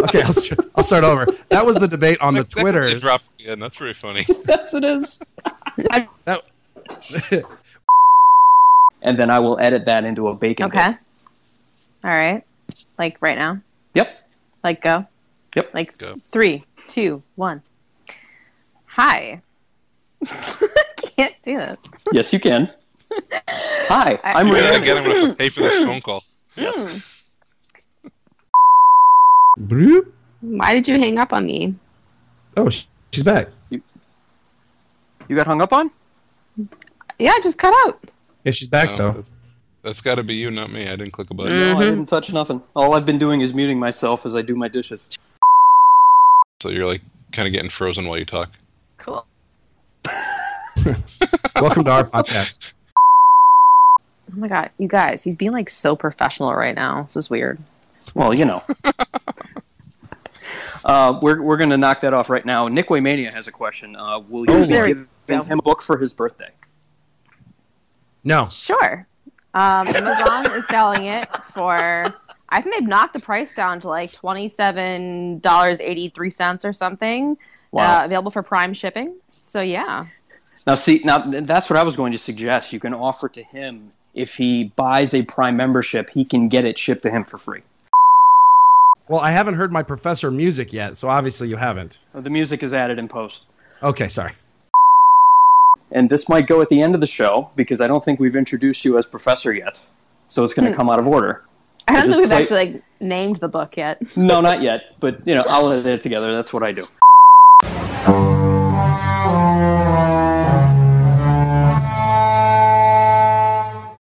Okay, 0.00 0.22
I'll, 0.22 0.32
st- 0.32 0.60
I'll 0.76 0.84
start 0.84 1.02
over. 1.02 1.26
That 1.48 1.66
was 1.66 1.74
the 1.76 1.88
debate 1.88 2.20
on 2.20 2.32
the 2.34 2.44
Twitter. 2.44 2.80
that 2.82 2.86
really 2.86 2.90
Twitters. 2.92 3.02
dropped 3.02 3.24
at 3.32 3.38
the 3.38 3.52
end. 3.52 3.62
That's 3.62 3.76
very 3.76 3.92
funny. 3.94 4.20
yes, 4.48 4.74
it 4.74 4.84
is. 4.84 5.18
That, 6.24 6.40
And 9.02 9.18
then 9.18 9.30
I 9.30 9.38
will 9.40 9.58
edit 9.58 9.86
that 9.86 10.04
into 10.04 10.28
a 10.28 10.34
bacon. 10.34 10.66
Okay. 10.66 10.88
bit. 10.88 10.96
All 12.04 12.10
right. 12.10 12.44
Like 12.98 13.16
right 13.20 13.36
now. 13.36 13.60
Yep. 13.94 14.28
Like 14.62 14.82
go. 14.82 15.06
Yep. 15.56 15.74
Like 15.74 15.98
Go. 15.98 16.16
three, 16.30 16.62
two, 16.76 17.22
one. 17.34 17.62
Hi. 18.86 19.42
Can't 20.26 21.34
do 21.42 21.56
this. 21.56 21.78
Yes, 22.12 22.32
you 22.32 22.40
can. 22.40 22.68
Hi, 23.88 24.18
I- 24.22 24.40
I'm 24.40 24.46
You 24.48 24.52
gotta 24.54 24.80
Rhiannon. 24.80 24.84
get 24.84 25.22
him 25.22 25.30
to 25.30 25.36
pay 25.36 25.48
for 25.48 25.60
this 25.60 25.84
phone 25.84 26.00
call. 26.00 26.22
Yes. 26.56 27.16
Bloop. 29.58 30.10
Why 30.40 30.74
did 30.74 30.86
you 30.86 30.98
hang 30.98 31.18
up 31.18 31.32
on 31.32 31.46
me? 31.46 31.74
Oh, 32.56 32.70
she's 32.70 33.24
back. 33.24 33.48
You 33.70 35.36
got 35.36 35.46
hung 35.46 35.60
up 35.60 35.72
on? 35.72 35.90
Yeah, 37.18 37.32
I 37.32 37.40
just 37.42 37.58
cut 37.58 37.74
out. 37.86 38.10
Yeah, 38.44 38.52
she's 38.52 38.68
back 38.68 38.90
No, 38.90 38.96
though. 38.96 39.12
that- 39.12 39.24
That's 39.82 40.00
got 40.00 40.16
to 40.16 40.22
be 40.22 40.34
you, 40.34 40.50
not 40.50 40.70
me. 40.70 40.86
I 40.86 40.96
didn't 40.96 41.12
click 41.12 41.30
a 41.30 41.34
button. 41.34 41.52
No, 41.52 41.70
I 41.70 41.72
mm-hmm. 41.72 41.80
didn't 41.80 42.06
touch 42.06 42.32
nothing. 42.32 42.62
All 42.74 42.94
I've 42.94 43.06
been 43.06 43.18
doing 43.18 43.40
is 43.40 43.52
muting 43.54 43.78
myself 43.78 44.26
as 44.26 44.36
I 44.36 44.42
do 44.42 44.54
my 44.54 44.68
dishes. 44.68 45.06
So 46.62 46.70
you're 46.70 46.86
like 46.86 47.02
kind 47.32 47.46
of 47.46 47.54
getting 47.54 47.70
frozen 47.70 48.06
while 48.06 48.18
you 48.18 48.24
talk. 48.24 48.52
Cool. 48.98 49.26
Welcome 51.60 51.84
to 51.84 51.90
our 51.90 52.04
podcast. 52.04 52.74
Oh 54.32 54.36
my 54.36 54.48
god, 54.48 54.70
you 54.78 54.88
guys, 54.88 55.22
he's 55.22 55.36
being 55.36 55.52
like 55.52 55.70
so 55.70 55.96
professional 55.96 56.52
right 56.54 56.74
now. 56.74 57.02
This 57.02 57.16
is 57.16 57.30
weird. 57.30 57.58
Well, 58.14 58.34
you 58.34 58.44
know. 58.44 58.60
uh, 60.84 61.18
we're 61.20 61.42
we're 61.42 61.56
going 61.56 61.70
to 61.70 61.78
knock 61.78 62.00
that 62.00 62.14
off 62.14 62.30
right 62.30 62.44
now. 62.44 62.68
Nick 62.68 62.88
Waymania 62.88 63.32
has 63.32 63.48
a 63.48 63.52
question. 63.52 63.96
Uh, 63.96 64.20
will 64.20 64.44
you 64.46 64.56
Oh, 64.56 64.66
be 64.66 64.72
there 64.72 64.86
we 64.86 64.94
giving 65.26 65.44
him 65.44 65.58
a 65.58 65.62
book 65.62 65.82
for 65.82 65.98
his 65.98 66.12
birthday? 66.12 66.50
No, 68.24 68.48
Sure. 68.50 69.06
Um, 69.54 69.88
Amazon 69.88 70.46
is 70.52 70.66
selling 70.68 71.06
it 71.06 71.26
for. 71.54 71.76
I 72.50 72.62
think 72.62 72.76
they've 72.76 72.88
knocked 72.88 73.12
the 73.14 73.20
price 73.20 73.54
down 73.54 73.80
to 73.80 73.88
like 73.88 74.12
twenty 74.12 74.48
seven 74.48 75.38
dollars 75.38 75.80
eighty 75.80 76.10
three 76.10 76.30
cents 76.30 76.64
or 76.64 76.72
something. 76.72 77.36
Wow. 77.70 78.02
Uh, 78.02 78.04
available 78.04 78.30
for 78.30 78.42
Prime 78.42 78.74
shipping. 78.74 79.14
So 79.40 79.60
yeah, 79.60 80.04
Now, 80.66 80.74
see, 80.74 81.00
now 81.04 81.18
that's 81.18 81.70
what 81.70 81.78
I 81.78 81.84
was 81.84 81.96
going 81.96 82.12
to 82.12 82.18
suggest. 82.18 82.72
You 82.72 82.80
can 82.80 82.92
offer 82.92 83.28
to 83.30 83.42
him 83.42 83.92
if 84.14 84.36
he 84.36 84.64
buys 84.64 85.14
a 85.14 85.22
Prime 85.22 85.56
membership, 85.56 86.10
he 86.10 86.24
can 86.24 86.48
get 86.48 86.64
it 86.64 86.78
shipped 86.78 87.04
to 87.04 87.10
him 87.10 87.24
for 87.24 87.38
free. 87.38 87.62
Well, 89.08 89.20
I 89.20 89.30
haven't 89.30 89.54
heard 89.54 89.72
my 89.72 89.82
professor 89.82 90.30
music 90.30 90.72
yet, 90.72 90.96
so 90.96 91.08
obviously 91.08 91.48
you 91.48 91.56
haven't. 91.56 91.98
The 92.14 92.28
music 92.30 92.62
is 92.62 92.74
added 92.74 92.98
in 92.98 93.08
post. 93.08 93.44
Okay, 93.82 94.08
sorry. 94.08 94.32
And 95.90 96.10
this 96.10 96.28
might 96.28 96.46
go 96.46 96.60
at 96.60 96.68
the 96.68 96.82
end 96.82 96.94
of 96.94 97.00
the 97.00 97.06
show 97.06 97.50
because 97.56 97.80
I 97.80 97.86
don't 97.86 98.04
think 98.04 98.20
we've 98.20 98.36
introduced 98.36 98.84
you 98.84 98.98
as 98.98 99.06
professor 99.06 99.52
yet. 99.52 99.82
So 100.28 100.44
it's 100.44 100.52
going 100.52 100.66
to 100.66 100.72
Hmm. 100.72 100.76
come 100.76 100.90
out 100.90 100.98
of 100.98 101.06
order. 101.06 101.42
I 101.86 101.94
don't 101.94 102.10
think 102.10 102.16
we've 102.18 102.28
play- 102.28 102.40
actually 102.42 102.72
like 102.74 102.82
named 103.00 103.36
the 103.36 103.48
book 103.48 103.78
yet. 103.78 104.14
No, 104.14 104.42
not 104.42 104.60
yet. 104.60 104.94
But 105.00 105.26
you 105.26 105.34
know, 105.34 105.44
I'll 105.48 105.72
edit 105.72 105.86
it 105.86 106.02
together. 106.02 106.34
That's 106.36 106.52
what 106.52 106.62
I 106.62 106.72
do. 106.72 108.37